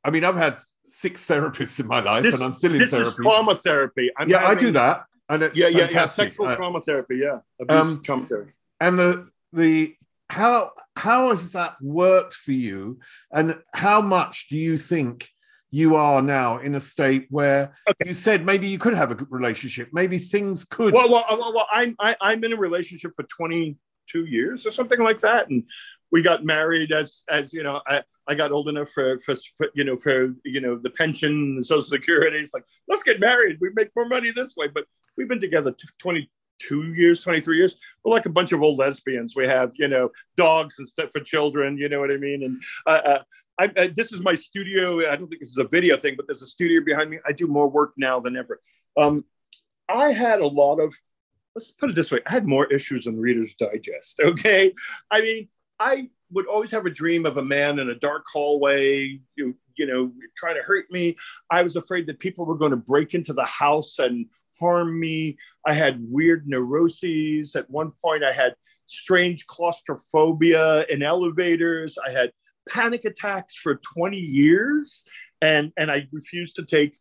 I 0.04 0.10
mean, 0.10 0.24
I've 0.24 0.36
had 0.36 0.56
six 0.92 1.26
therapists 1.26 1.80
in 1.80 1.86
my 1.86 2.00
life, 2.00 2.22
this, 2.22 2.34
and 2.34 2.44
I'm 2.44 2.52
still 2.52 2.72
in 2.72 2.78
this 2.78 2.90
therapy. 2.90 3.08
Is 3.08 3.14
trauma 3.16 3.54
therapy. 3.54 4.10
I'm 4.16 4.28
yeah, 4.28 4.40
having, 4.40 4.56
I 4.56 4.60
do 4.60 4.70
that, 4.72 5.04
and 5.28 5.42
it's 5.42 5.58
yeah, 5.58 5.68
yeah, 5.68 5.86
fantastic. 5.86 6.24
yeah. 6.24 6.28
Sexual 6.28 6.46
uh, 6.46 6.56
trauma 6.56 6.80
therapy. 6.80 7.16
Yeah, 7.16 7.38
um, 7.68 8.02
trauma 8.02 8.26
therapy. 8.26 8.52
And 8.80 8.98
the 8.98 9.28
the 9.52 9.96
how 10.28 10.72
how 10.96 11.30
has 11.30 11.52
that 11.52 11.76
worked 11.80 12.34
for 12.34 12.52
you, 12.52 13.00
and 13.32 13.58
how 13.74 14.00
much 14.00 14.48
do 14.48 14.56
you 14.56 14.76
think? 14.76 15.28
You 15.74 15.96
are 15.96 16.20
now 16.20 16.58
in 16.58 16.74
a 16.74 16.80
state 16.80 17.28
where 17.30 17.74
okay. 17.88 18.10
you 18.10 18.12
said 18.12 18.44
maybe 18.44 18.68
you 18.68 18.78
could 18.78 18.92
have 18.92 19.10
a 19.10 19.14
good 19.14 19.28
relationship. 19.30 19.88
Maybe 19.90 20.18
things 20.18 20.66
could. 20.66 20.92
Well, 20.92 21.10
well, 21.10 21.24
well, 21.30 21.54
well 21.54 21.66
I'm 21.72 21.96
I, 21.98 22.10
am 22.10 22.16
i 22.20 22.32
am 22.34 22.44
in 22.44 22.52
a 22.52 22.56
relationship 22.56 23.12
for 23.16 23.22
22 23.22 24.26
years 24.26 24.66
or 24.66 24.70
something 24.70 25.00
like 25.00 25.20
that, 25.20 25.48
and 25.48 25.64
we 26.12 26.22
got 26.22 26.44
married 26.44 26.92
as 26.92 27.24
as 27.28 27.52
you 27.52 27.64
know 27.64 27.80
I, 27.86 28.02
I 28.28 28.34
got 28.34 28.52
old 28.52 28.68
enough 28.68 28.90
for, 28.90 29.18
for, 29.20 29.34
for 29.56 29.68
you 29.74 29.82
know 29.82 29.96
for 29.96 30.34
you 30.44 30.60
know 30.60 30.76
the 30.76 30.90
pension 30.90 31.56
the 31.56 31.64
social 31.64 31.84
security. 31.84 32.38
It's 32.38 32.54
like 32.54 32.64
let's 32.86 33.02
get 33.02 33.18
married. 33.18 33.58
We 33.60 33.70
make 33.74 33.88
more 33.96 34.06
money 34.06 34.30
this 34.30 34.54
way. 34.56 34.68
But 34.68 34.84
we've 35.16 35.28
been 35.28 35.40
together 35.40 35.74
22 35.98 36.92
years 36.92 37.22
23 37.22 37.56
years. 37.56 37.76
We're 38.04 38.12
like 38.12 38.26
a 38.26 38.30
bunch 38.30 38.52
of 38.52 38.62
old 38.62 38.78
lesbians. 38.78 39.34
We 39.34 39.48
have 39.48 39.72
you 39.74 39.88
know 39.88 40.10
dogs 40.36 40.76
and 40.78 40.88
stuff 40.88 41.10
for 41.12 41.20
children. 41.20 41.78
You 41.78 41.88
know 41.88 41.98
what 41.98 42.12
i 42.12 42.18
mean? 42.18 42.44
And 42.44 42.62
uh, 42.86 43.00
uh, 43.04 43.22
I, 43.58 43.70
I, 43.76 43.86
this 43.88 44.12
is 44.12 44.20
my 44.20 44.34
studio. 44.34 45.10
I 45.10 45.16
don't 45.16 45.28
think 45.28 45.40
this 45.40 45.50
is 45.50 45.58
a 45.58 45.64
video 45.64 45.96
thing 45.96 46.14
but 46.16 46.26
there's 46.28 46.42
a 46.42 46.46
studio 46.46 46.82
behind 46.84 47.10
me. 47.10 47.18
I 47.26 47.32
do 47.32 47.46
more 47.46 47.68
work 47.68 47.94
now 47.96 48.20
than 48.20 48.36
ever. 48.36 48.60
Um, 48.96 49.24
i 49.88 50.12
had 50.12 50.40
a 50.40 50.46
lot 50.46 50.78
of 50.78 50.94
let's 51.54 51.70
put 51.70 51.90
it 51.90 51.96
this 51.96 52.10
way. 52.10 52.20
I 52.26 52.32
had 52.32 52.46
more 52.46 52.66
issues 52.72 53.04
than 53.04 53.18
reader's 53.18 53.54
digest 53.54 54.20
okay? 54.20 54.72
I 55.10 55.22
mean 55.22 55.48
I 55.82 56.08
would 56.30 56.46
always 56.46 56.70
have 56.70 56.86
a 56.86 56.90
dream 56.90 57.26
of 57.26 57.38
a 57.38 57.44
man 57.44 57.80
in 57.80 57.90
a 57.90 57.94
dark 57.94 58.24
hallway, 58.32 59.20
you, 59.34 59.56
you 59.76 59.86
know, 59.86 60.12
trying 60.36 60.54
to 60.54 60.62
hurt 60.62 60.86
me. 60.90 61.16
I 61.50 61.62
was 61.62 61.74
afraid 61.74 62.06
that 62.06 62.20
people 62.20 62.46
were 62.46 62.56
going 62.56 62.70
to 62.70 62.76
break 62.76 63.14
into 63.14 63.32
the 63.32 63.44
house 63.44 63.98
and 63.98 64.26
harm 64.60 64.98
me. 64.98 65.38
I 65.66 65.72
had 65.72 66.00
weird 66.00 66.46
neuroses. 66.46 67.56
At 67.56 67.68
one 67.68 67.90
point, 68.02 68.22
I 68.22 68.32
had 68.32 68.54
strange 68.86 69.46
claustrophobia 69.46 70.84
in 70.84 71.02
elevators. 71.02 71.98
I 71.98 72.12
had 72.12 72.30
panic 72.68 73.04
attacks 73.04 73.56
for 73.56 73.80
20 73.96 74.16
years, 74.16 75.04
and, 75.40 75.72
and 75.76 75.90
I 75.90 76.06
refused 76.12 76.56
to 76.56 76.64
take 76.64 76.96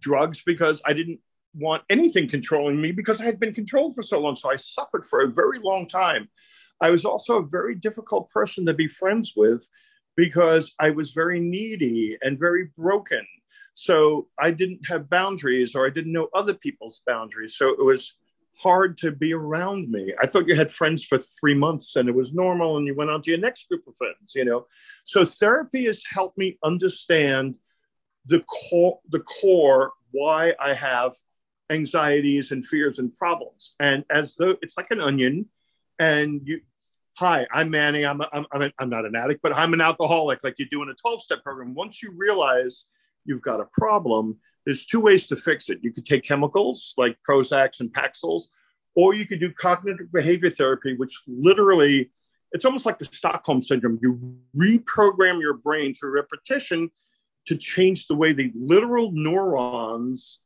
drugs 0.00 0.42
because 0.44 0.80
I 0.86 0.94
didn't 0.94 1.20
want 1.54 1.82
anything 1.90 2.28
controlling 2.28 2.80
me 2.80 2.90
because 2.90 3.20
I 3.20 3.24
had 3.24 3.38
been 3.38 3.52
controlled 3.52 3.94
for 3.94 4.02
so 4.02 4.18
long. 4.18 4.34
So 4.34 4.50
I 4.50 4.56
suffered 4.56 5.04
for 5.04 5.22
a 5.22 5.28
very 5.28 5.60
long 5.60 5.86
time. 5.86 6.28
I 6.80 6.90
was 6.90 7.04
also 7.04 7.38
a 7.38 7.46
very 7.46 7.74
difficult 7.74 8.30
person 8.30 8.66
to 8.66 8.74
be 8.74 8.88
friends 8.88 9.32
with 9.36 9.68
because 10.16 10.74
I 10.78 10.90
was 10.90 11.12
very 11.12 11.40
needy 11.40 12.16
and 12.22 12.38
very 12.38 12.70
broken. 12.76 13.26
So 13.74 14.28
I 14.38 14.50
didn't 14.52 14.86
have 14.86 15.10
boundaries 15.10 15.74
or 15.74 15.86
I 15.86 15.90
didn't 15.90 16.12
know 16.12 16.28
other 16.34 16.54
people's 16.54 17.02
boundaries. 17.06 17.56
So 17.56 17.70
it 17.70 17.84
was 17.84 18.14
hard 18.56 18.96
to 18.98 19.10
be 19.10 19.32
around 19.32 19.90
me. 19.90 20.14
I 20.22 20.26
thought 20.26 20.46
you 20.46 20.54
had 20.54 20.70
friends 20.70 21.04
for 21.04 21.18
three 21.18 21.54
months 21.54 21.96
and 21.96 22.08
it 22.08 22.14
was 22.14 22.32
normal 22.32 22.76
and 22.76 22.86
you 22.86 22.94
went 22.94 23.10
on 23.10 23.22
to 23.22 23.30
your 23.30 23.40
next 23.40 23.68
group 23.68 23.82
of 23.88 23.96
friends, 23.96 24.32
you 24.34 24.44
know. 24.44 24.66
So 25.04 25.24
therapy 25.24 25.86
has 25.86 26.02
helped 26.08 26.38
me 26.38 26.58
understand 26.62 27.56
the 28.26 28.40
core 28.40 29.00
the 29.10 29.20
core 29.20 29.92
why 30.12 30.54
I 30.60 30.72
have 30.72 31.12
anxieties 31.70 32.52
and 32.52 32.64
fears 32.64 32.98
and 32.98 33.16
problems. 33.16 33.74
And 33.80 34.04
as 34.10 34.36
though 34.36 34.54
it's 34.62 34.76
like 34.76 34.90
an 34.90 35.00
onion, 35.00 35.46
and 35.98 36.40
you 36.44 36.60
hi 37.14 37.46
i'm 37.52 37.70
manny. 37.70 38.04
I'm, 38.04 38.20
I'm, 38.32 38.46
I'm, 38.52 38.72
I'm 38.78 38.90
not 38.90 39.04
an 39.04 39.14
addict 39.16 39.40
but 39.42 39.54
i'm 39.54 39.72
an 39.72 39.80
alcoholic 39.80 40.42
like 40.42 40.58
you 40.58 40.66
do 40.66 40.82
in 40.82 40.88
a 40.88 40.94
12-step 40.94 41.42
program. 41.42 41.74
Once 41.74 42.02
you 42.02 42.12
realize 42.16 42.86
you've 43.24 43.42
got 43.42 43.60
a 43.60 43.66
problem 43.72 44.38
there's 44.64 44.86
two 44.86 45.00
ways 45.00 45.26
to 45.26 45.36
fix 45.36 45.68
it. 45.68 45.80
You 45.82 45.92
could 45.92 46.06
take 46.06 46.24
chemicals 46.24 46.94
like 46.96 47.18
prozacs 47.28 47.80
and 47.80 47.92
paxils 47.92 48.44
or 48.96 49.14
you 49.14 49.26
could 49.26 49.40
do 49.40 49.52
cognitive 49.52 50.10
behavior 50.12 50.50
therapy 50.50 50.94
which 50.96 51.22
literally 51.26 52.10
it's 52.52 52.64
almost 52.64 52.86
like 52.86 52.98
the 52.98 53.04
stockholm 53.04 53.62
syndrome. 53.62 53.98
You 54.00 54.38
reprogram 54.56 55.40
your 55.40 55.54
brain 55.54 55.92
through 55.92 56.12
repetition 56.12 56.90
to 57.46 57.56
change 57.56 58.06
the 58.06 58.14
way 58.14 58.32
the 58.32 58.52
literal 58.54 59.10
neurons 59.12 60.40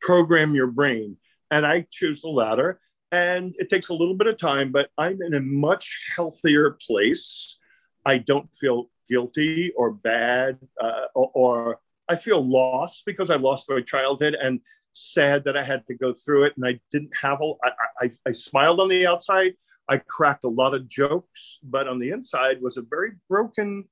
program 0.00 0.54
your 0.54 0.66
brain. 0.66 1.16
And 1.50 1.64
i 1.64 1.86
choose 1.90 2.20
the 2.20 2.28
latter 2.28 2.80
and 3.12 3.54
it 3.58 3.70
takes 3.70 3.88
a 3.88 3.94
little 3.94 4.14
bit 4.14 4.26
of 4.26 4.36
time, 4.36 4.72
but 4.72 4.90
I'm 4.98 5.20
in 5.22 5.34
a 5.34 5.40
much 5.40 5.98
healthier 6.14 6.76
place. 6.86 7.58
I 8.04 8.18
don't 8.18 8.48
feel 8.54 8.90
guilty 9.08 9.72
or 9.76 9.92
bad, 9.92 10.58
uh, 10.80 11.06
or, 11.14 11.30
or, 11.34 11.80
I 12.10 12.16
feel 12.16 12.42
lost 12.42 13.02
because 13.04 13.30
I 13.30 13.36
lost 13.36 13.68
my 13.68 13.82
childhood. 13.82 14.34
And 14.40 14.60
sad 14.92 15.44
that 15.44 15.56
I 15.56 15.62
had 15.62 15.86
to 15.86 15.94
go 15.94 16.12
through 16.12 16.44
it, 16.44 16.54
and 16.56 16.66
I 16.66 16.80
didn't 16.90 17.14
have 17.20 17.38
a. 17.40 17.52
I, 17.64 17.70
I, 18.00 18.12
I 18.26 18.32
smiled 18.32 18.80
on 18.80 18.88
the 18.88 19.06
outside. 19.06 19.54
I 19.88 19.98
cracked 19.98 20.44
a 20.44 20.48
lot 20.48 20.74
of 20.74 20.88
jokes, 20.88 21.58
but 21.62 21.88
on 21.88 21.98
the 21.98 22.10
inside 22.10 22.60
was 22.60 22.76
a 22.76 22.82
very 22.82 23.12
broken 23.28 23.84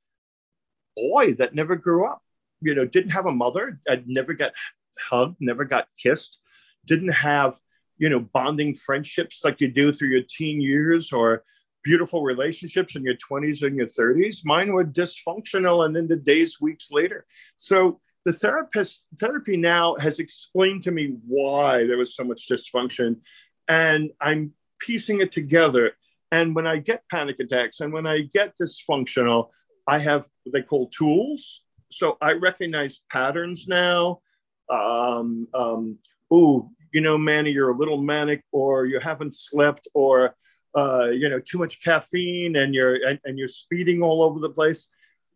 boy 0.96 1.34
that 1.34 1.54
never 1.54 1.76
grew 1.76 2.06
up. 2.06 2.22
You 2.60 2.74
know, 2.74 2.84
didn't 2.84 3.10
have 3.10 3.26
a 3.26 3.32
mother. 3.32 3.80
I'd 3.88 4.08
never 4.08 4.34
got 4.34 4.52
hugged, 4.98 5.36
never 5.40 5.64
got 5.64 5.88
kissed, 5.98 6.40
didn't 6.86 7.12
have 7.12 7.58
you 7.98 8.08
know 8.08 8.20
bonding 8.20 8.74
friendships 8.74 9.42
like 9.44 9.60
you 9.60 9.68
do 9.68 9.92
through 9.92 10.08
your 10.08 10.22
teen 10.28 10.60
years 10.60 11.12
or 11.12 11.42
beautiful 11.86 12.22
relationships 12.22 12.96
in 12.96 13.04
your 13.04 13.14
20s 13.14 13.62
and 13.62 13.76
your 13.76 13.86
30s. 13.86 14.44
Mine 14.44 14.72
were 14.72 14.84
dysfunctional 14.84 15.86
and 15.86 15.96
in 15.96 16.08
the 16.08 16.16
days, 16.16 16.60
weeks 16.60 16.90
later. 16.90 17.24
So 17.56 18.00
the 18.24 18.32
therapist 18.32 19.04
therapy 19.20 19.56
now 19.56 19.94
has 20.00 20.18
explained 20.18 20.82
to 20.82 20.90
me 20.90 21.14
why 21.24 21.86
there 21.86 21.96
was 21.96 22.16
so 22.16 22.24
much 22.24 22.48
dysfunction. 22.50 23.20
And 23.68 24.10
I'm 24.20 24.52
piecing 24.80 25.20
it 25.20 25.30
together. 25.30 25.92
And 26.32 26.56
when 26.56 26.66
I 26.66 26.78
get 26.78 27.08
panic 27.08 27.38
attacks 27.38 27.78
and 27.78 27.92
when 27.92 28.04
I 28.04 28.22
get 28.22 28.54
dysfunctional, 28.60 29.50
I 29.86 29.98
have 29.98 30.26
what 30.42 30.52
they 30.52 30.62
call 30.62 30.88
tools. 30.88 31.62
So 31.92 32.18
I 32.20 32.32
recognize 32.32 33.00
patterns 33.12 33.68
now. 33.68 34.22
Um, 34.68 35.46
um, 35.54 35.98
oh, 36.32 36.72
you 36.92 37.00
know, 37.00 37.18
Manny, 37.18 37.50
you're 37.50 37.70
a 37.70 37.76
little 37.76 38.00
manic, 38.00 38.42
or 38.52 38.86
you 38.86 38.98
haven't 39.00 39.34
slept, 39.34 39.88
or 39.94 40.34
uh, 40.76 41.08
you 41.10 41.28
know, 41.28 41.40
too 41.40 41.58
much 41.58 41.82
caffeine 41.82 42.54
and 42.56 42.74
you're 42.74 42.96
and, 43.06 43.18
and 43.24 43.38
you're 43.38 43.48
speeding 43.48 44.02
all 44.02 44.22
over 44.22 44.40
the 44.40 44.50
place. 44.50 44.88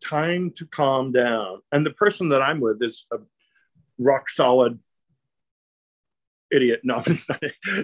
Time 0.03 0.51
to 0.57 0.65
calm 0.67 1.11
down. 1.11 1.61
And 1.71 1.85
the 1.85 1.91
person 1.91 2.29
that 2.29 2.41
I'm 2.41 2.59
with 2.59 2.81
is 2.81 3.05
a 3.11 3.17
rock 3.97 4.29
solid 4.29 4.79
idiot. 6.51 6.81
No, 6.83 7.03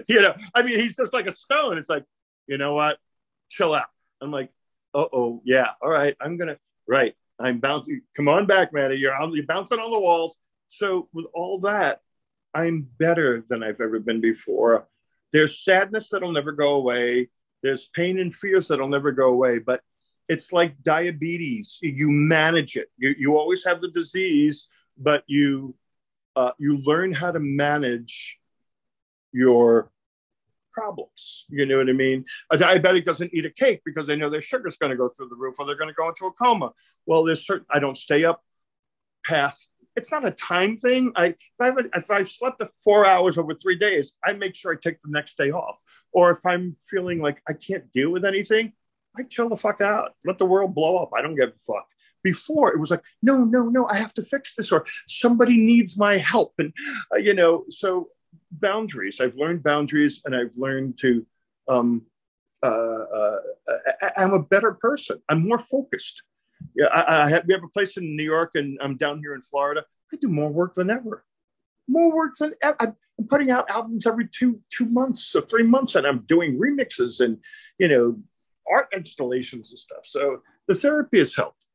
you 0.06 0.20
know, 0.20 0.34
I 0.54 0.62
mean, 0.62 0.78
he's 0.78 0.96
just 0.96 1.12
like 1.12 1.26
a 1.26 1.32
stone. 1.32 1.78
It's 1.78 1.88
like, 1.88 2.04
you 2.46 2.58
know 2.58 2.74
what? 2.74 2.98
Chill 3.50 3.74
out. 3.74 3.86
I'm 4.20 4.30
like, 4.30 4.50
uh 4.94 5.06
oh, 5.12 5.42
yeah, 5.44 5.70
all 5.82 5.90
right. 5.90 6.16
I'm 6.20 6.36
gonna 6.36 6.58
right. 6.86 7.14
I'm 7.40 7.58
bouncing. 7.58 8.02
Come 8.16 8.28
on 8.28 8.46
back, 8.46 8.72
Manny. 8.72 8.96
You're. 8.96 9.14
You're 9.30 9.46
bouncing 9.46 9.78
on 9.78 9.90
the 9.90 10.00
walls. 10.00 10.36
So 10.68 11.08
with 11.12 11.26
all 11.34 11.60
that, 11.60 12.00
I'm 12.54 12.88
better 12.98 13.44
than 13.48 13.62
I've 13.62 13.80
ever 13.80 14.00
been 14.00 14.20
before. 14.20 14.88
There's 15.32 15.62
sadness 15.62 16.08
that'll 16.08 16.32
never 16.32 16.52
go 16.52 16.74
away. 16.74 17.28
There's 17.62 17.88
pain 17.88 18.18
and 18.18 18.34
fears 18.34 18.68
that'll 18.68 18.88
never 18.88 19.12
go 19.12 19.28
away, 19.28 19.58
but 19.58 19.82
it's 20.28 20.52
like 20.52 20.82
diabetes. 20.82 21.78
You 21.82 22.10
manage 22.10 22.76
it. 22.76 22.88
You, 22.96 23.14
you 23.18 23.36
always 23.36 23.64
have 23.64 23.80
the 23.80 23.90
disease, 23.90 24.68
but 24.96 25.24
you 25.26 25.74
uh, 26.36 26.52
you 26.58 26.78
learn 26.78 27.12
how 27.12 27.32
to 27.32 27.40
manage 27.40 28.38
your 29.32 29.90
problems. 30.72 31.46
You 31.48 31.66
know 31.66 31.78
what 31.78 31.88
I 31.88 31.92
mean? 31.92 32.24
A 32.50 32.56
diabetic 32.56 33.04
doesn't 33.04 33.34
eat 33.34 33.44
a 33.44 33.50
cake 33.50 33.82
because 33.84 34.06
they 34.06 34.14
know 34.14 34.30
their 34.30 34.40
sugar's 34.40 34.76
going 34.76 34.90
to 34.90 34.96
go 34.96 35.08
through 35.08 35.30
the 35.30 35.34
roof 35.34 35.56
or 35.58 35.66
they're 35.66 35.74
going 35.74 35.88
to 35.88 35.94
go 35.94 36.08
into 36.08 36.26
a 36.26 36.32
coma. 36.32 36.72
Well, 37.06 37.24
there's 37.24 37.44
certain, 37.44 37.66
I 37.68 37.80
don't 37.80 37.96
stay 37.96 38.24
up 38.24 38.44
past 39.24 39.70
it's 39.98 40.12
not 40.12 40.26
a 40.26 40.30
time 40.30 40.76
thing. 40.76 41.12
I 41.16 41.26
if, 41.26 41.36
I 41.60 41.72
if 41.94 42.10
I've 42.10 42.30
slept 42.30 42.62
four 42.84 43.04
hours 43.04 43.36
over 43.36 43.54
three 43.54 43.78
days, 43.78 44.14
I 44.24 44.32
make 44.32 44.54
sure 44.54 44.72
I 44.72 44.76
take 44.80 45.00
the 45.00 45.10
next 45.10 45.36
day 45.36 45.50
off. 45.50 45.82
Or 46.12 46.30
if 46.30 46.46
I'm 46.46 46.76
feeling 46.88 47.20
like 47.20 47.42
I 47.48 47.52
can't 47.52 47.90
deal 47.92 48.10
with 48.10 48.24
anything, 48.24 48.72
I 49.18 49.24
chill 49.24 49.48
the 49.48 49.56
fuck 49.56 49.80
out. 49.80 50.12
Let 50.24 50.38
the 50.38 50.46
world 50.46 50.74
blow 50.74 50.96
up. 50.98 51.10
I 51.16 51.20
don't 51.20 51.34
give 51.34 51.50
a 51.50 51.72
fuck. 51.72 51.86
Before 52.22 52.72
it 52.72 52.80
was 52.80 52.90
like, 52.90 53.02
no, 53.22 53.44
no, 53.44 53.64
no, 53.64 53.86
I 53.86 53.96
have 53.96 54.14
to 54.14 54.22
fix 54.22 54.54
this, 54.54 54.72
or 54.72 54.84
somebody 55.06 55.56
needs 55.56 55.98
my 55.98 56.18
help, 56.18 56.54
and 56.58 56.72
uh, 57.12 57.18
you 57.18 57.34
know, 57.34 57.64
so 57.68 58.08
boundaries. 58.50 59.20
I've 59.20 59.36
learned 59.36 59.62
boundaries, 59.62 60.22
and 60.24 60.34
I've 60.34 60.56
learned 60.56 60.98
to. 60.98 61.26
Um, 61.68 62.06
uh, 62.60 62.66
uh, 62.66 63.36
I'm 64.16 64.32
a 64.32 64.42
better 64.42 64.72
person. 64.72 65.22
I'm 65.28 65.46
more 65.46 65.60
focused 65.60 66.24
yeah, 66.74 66.86
I, 66.86 67.24
I 67.24 67.28
have, 67.30 67.44
we 67.46 67.54
have 67.54 67.64
a 67.64 67.68
place 67.68 67.96
in 67.96 68.16
New 68.16 68.22
York, 68.22 68.52
and 68.54 68.78
I'm 68.80 68.96
down 68.96 69.20
here 69.20 69.34
in 69.34 69.42
Florida. 69.42 69.84
I 70.12 70.16
do 70.16 70.28
more 70.28 70.50
work 70.50 70.74
than 70.74 70.90
ever. 70.90 71.24
More 71.86 72.14
work 72.14 72.34
than 72.38 72.54
ever. 72.62 72.76
I'm 72.80 72.96
putting 73.28 73.50
out 73.50 73.68
albums 73.68 74.06
every 74.06 74.28
two 74.28 74.60
two 74.70 74.86
months 74.86 75.34
or 75.34 75.42
three 75.42 75.64
months, 75.64 75.94
and 75.94 76.06
I'm 76.06 76.20
doing 76.28 76.58
remixes 76.58 77.20
and 77.20 77.38
you 77.78 77.88
know 77.88 78.18
art 78.70 78.88
installations 78.94 79.70
and 79.70 79.78
stuff. 79.78 80.04
So 80.04 80.42
the 80.66 80.74
therapy 80.74 81.18
has 81.18 81.34
helped. 81.34 81.66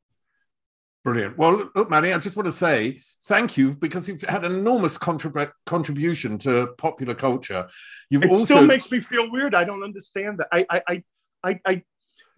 Brilliant. 1.03 1.37
Well, 1.37 1.69
look, 1.75 1.89
Manny, 1.89 2.13
I 2.13 2.17
just 2.19 2.37
want 2.37 2.45
to 2.45 2.53
say 2.53 3.01
thank 3.25 3.57
you 3.57 3.73
because 3.73 4.07
you've 4.07 4.21
had 4.21 4.45
an 4.45 4.53
enormous 4.53 4.97
contrib- 4.97 5.51
contribution 5.65 6.37
to 6.39 6.67
popular 6.77 7.13
culture. 7.13 7.67
You've 8.09 8.23
it 8.23 8.31
also 8.31 8.45
still 8.45 8.65
makes 8.65 8.89
me 8.91 9.01
feel 9.01 9.29
weird. 9.29 9.55
I 9.55 9.63
don't 9.63 9.83
understand 9.83 10.39
that. 10.39 10.47
I, 10.51 10.65
I, 10.69 11.03
I, 11.43 11.59
I, 11.65 11.83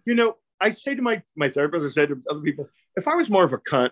you 0.04 0.14
know, 0.14 0.36
I 0.60 0.70
say 0.70 0.94
to 0.94 1.02
my 1.02 1.22
my 1.36 1.48
therapist, 1.48 1.86
I 1.86 1.88
say 1.88 2.06
to 2.06 2.20
other 2.30 2.40
people, 2.40 2.68
if 2.96 3.08
I 3.08 3.14
was 3.14 3.30
more 3.30 3.44
of 3.44 3.52
a 3.52 3.58
cunt, 3.58 3.90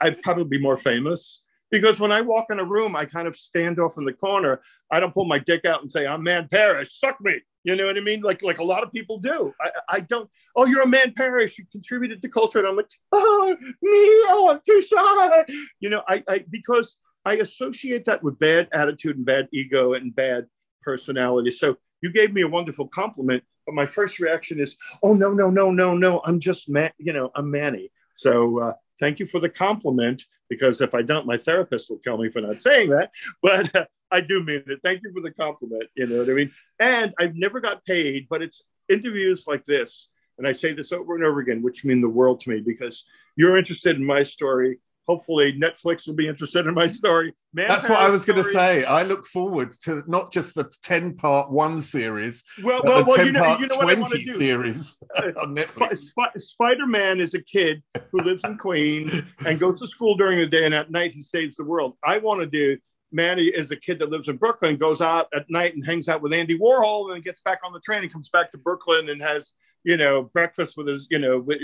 I'd 0.00 0.22
probably 0.22 0.44
be 0.44 0.60
more 0.60 0.76
famous. 0.76 1.42
Because 1.70 2.00
when 2.00 2.10
I 2.10 2.22
walk 2.22 2.46
in 2.50 2.60
a 2.60 2.64
room, 2.64 2.96
I 2.96 3.04
kind 3.04 3.28
of 3.28 3.36
stand 3.36 3.78
off 3.78 3.98
in 3.98 4.06
the 4.06 4.12
corner. 4.12 4.62
I 4.90 5.00
don't 5.00 5.12
pull 5.12 5.26
my 5.26 5.38
dick 5.38 5.66
out 5.66 5.82
and 5.82 5.90
say, 5.90 6.06
"I'm 6.06 6.22
Man 6.22 6.48
Parrish, 6.48 6.98
suck 6.98 7.20
me." 7.20 7.40
You 7.64 7.76
know 7.76 7.86
what 7.86 7.98
I 7.98 8.00
mean? 8.00 8.22
Like 8.22 8.42
like 8.42 8.58
a 8.58 8.64
lot 8.64 8.82
of 8.82 8.92
people 8.92 9.18
do. 9.18 9.52
I, 9.60 9.70
I 9.88 10.00
don't. 10.00 10.30
Oh, 10.56 10.64
you're 10.64 10.82
a 10.82 10.88
Man 10.88 11.12
Parrish. 11.14 11.58
You 11.58 11.66
contributed 11.70 12.22
to 12.22 12.28
culture, 12.28 12.58
and 12.58 12.68
I'm 12.68 12.76
like, 12.76 12.88
oh, 13.12 13.56
me. 13.60 13.70
Oh, 13.82 14.48
I'm 14.50 14.60
too 14.66 14.80
shy. 14.80 15.44
You 15.80 15.90
know, 15.90 16.02
I, 16.08 16.24
I 16.28 16.44
because 16.50 16.96
I 17.24 17.34
associate 17.34 18.06
that 18.06 18.22
with 18.22 18.38
bad 18.38 18.68
attitude 18.72 19.16
and 19.16 19.26
bad 19.26 19.48
ego 19.52 19.92
and 19.92 20.14
bad 20.14 20.46
personality. 20.82 21.50
So 21.50 21.76
you 22.00 22.10
gave 22.10 22.32
me 22.32 22.42
a 22.42 22.48
wonderful 22.48 22.88
compliment 22.88 23.42
but 23.68 23.74
my 23.74 23.84
first 23.84 24.18
reaction 24.18 24.60
is, 24.60 24.78
oh 25.02 25.12
no, 25.12 25.30
no, 25.30 25.50
no, 25.50 25.70
no, 25.70 25.94
no. 25.94 26.22
I'm 26.24 26.40
just 26.40 26.70
man, 26.70 26.90
you 26.96 27.12
know, 27.12 27.30
I'm 27.34 27.50
Manny. 27.50 27.90
So 28.14 28.60
uh, 28.60 28.72
thank 28.98 29.18
you 29.18 29.26
for 29.26 29.40
the 29.40 29.50
compliment 29.50 30.24
because 30.48 30.80
if 30.80 30.94
I 30.94 31.02
don't, 31.02 31.26
my 31.26 31.36
therapist 31.36 31.90
will 31.90 31.98
kill 31.98 32.16
me 32.16 32.30
for 32.30 32.40
not 32.40 32.54
saying 32.54 32.88
that. 32.88 33.10
But 33.42 33.76
uh, 33.76 33.84
I 34.10 34.22
do 34.22 34.42
mean 34.42 34.62
it. 34.66 34.80
Thank 34.82 35.02
you 35.04 35.12
for 35.12 35.20
the 35.20 35.32
compliment. 35.32 35.84
You 35.94 36.06
know 36.06 36.20
what 36.20 36.30
I 36.30 36.32
mean? 36.32 36.50
And 36.80 37.12
I've 37.18 37.36
never 37.36 37.60
got 37.60 37.84
paid, 37.84 38.26
but 38.30 38.40
it's 38.40 38.64
interviews 38.88 39.44
like 39.46 39.66
this. 39.66 40.08
And 40.38 40.48
I 40.48 40.52
say 40.52 40.72
this 40.72 40.90
over 40.90 41.14
and 41.14 41.22
over 41.22 41.40
again, 41.40 41.60
which 41.60 41.84
mean 41.84 42.00
the 42.00 42.08
world 42.08 42.40
to 42.40 42.50
me 42.50 42.60
because 42.60 43.04
you're 43.36 43.58
interested 43.58 43.96
in 43.96 44.04
my 44.04 44.22
story 44.22 44.78
hopefully 45.08 45.58
Netflix 45.58 46.06
will 46.06 46.14
be 46.14 46.28
interested 46.28 46.66
in 46.66 46.74
my 46.74 46.86
story. 46.86 47.32
Man 47.54 47.66
That's 47.66 47.88
what 47.88 47.98
I 47.98 48.10
was 48.10 48.24
going 48.24 48.36
to 48.36 48.44
say. 48.44 48.84
I 48.84 49.02
look 49.02 49.24
forward 49.24 49.72
to 49.82 50.04
not 50.06 50.30
just 50.30 50.54
the 50.54 50.70
10 50.82 51.16
part 51.16 51.50
one 51.50 51.80
series, 51.80 52.44
well, 52.62 52.82
well, 52.84 53.04
well, 53.04 53.16
10 53.16 53.26
you 53.26 53.32
know, 53.32 53.58
you 53.58 53.66
know 53.66 53.80
20 53.80 54.24
series 54.34 55.02
uh, 55.16 55.22
on 55.42 55.56
Netflix. 55.56 55.98
Sp- 56.04 56.36
Spider 56.36 56.86
Man 56.86 57.20
is 57.20 57.34
a 57.34 57.42
kid 57.42 57.82
who 58.12 58.18
lives 58.18 58.44
in 58.44 58.58
Queens 58.58 59.22
and 59.46 59.58
goes 59.58 59.80
to 59.80 59.86
school 59.86 60.14
during 60.14 60.38
the 60.38 60.46
day, 60.46 60.66
and 60.66 60.74
at 60.74 60.90
night 60.90 61.12
he 61.12 61.22
saves 61.22 61.56
the 61.56 61.64
world. 61.64 61.96
I 62.04 62.18
want 62.18 62.40
to 62.40 62.46
do. 62.46 62.78
Manny 63.10 63.46
is 63.46 63.70
a 63.70 63.76
kid 63.76 64.00
that 64.00 64.10
lives 64.10 64.28
in 64.28 64.36
Brooklyn, 64.36 64.76
goes 64.76 65.00
out 65.00 65.28
at 65.34 65.48
night 65.48 65.74
and 65.74 65.84
hangs 65.86 66.08
out 66.08 66.20
with 66.20 66.34
Andy 66.34 66.58
Warhol, 66.58 67.06
and 67.06 67.14
then 67.14 67.22
gets 67.22 67.40
back 67.40 67.60
on 67.64 67.72
the 67.72 67.80
train 67.80 68.02
and 68.02 68.12
comes 68.12 68.28
back 68.28 68.50
to 68.50 68.58
Brooklyn 68.58 69.08
and 69.08 69.22
has 69.22 69.54
you 69.84 69.96
know, 69.96 70.22
breakfast 70.22 70.76
with 70.76 70.88
his, 70.88 71.06
you 71.10 71.18
know, 71.18 71.38
with, 71.38 71.58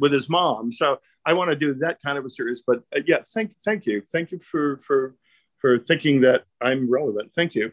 with 0.00 0.12
his 0.12 0.28
mom. 0.28 0.72
So 0.72 0.98
I 1.24 1.32
want 1.32 1.50
to 1.50 1.56
do 1.56 1.74
that 1.74 1.98
kind 2.04 2.18
of 2.18 2.24
a 2.24 2.30
series. 2.30 2.62
But 2.66 2.78
uh, 2.94 3.00
yeah, 3.06 3.18
thank, 3.34 3.60
thank 3.62 3.86
you, 3.86 4.02
thank 4.12 4.30
you 4.32 4.40
for 4.40 4.78
for 4.78 5.14
for 5.58 5.78
thinking 5.78 6.22
that 6.22 6.44
I'm 6.60 6.90
relevant. 6.90 7.32
Thank 7.32 7.54
you. 7.54 7.72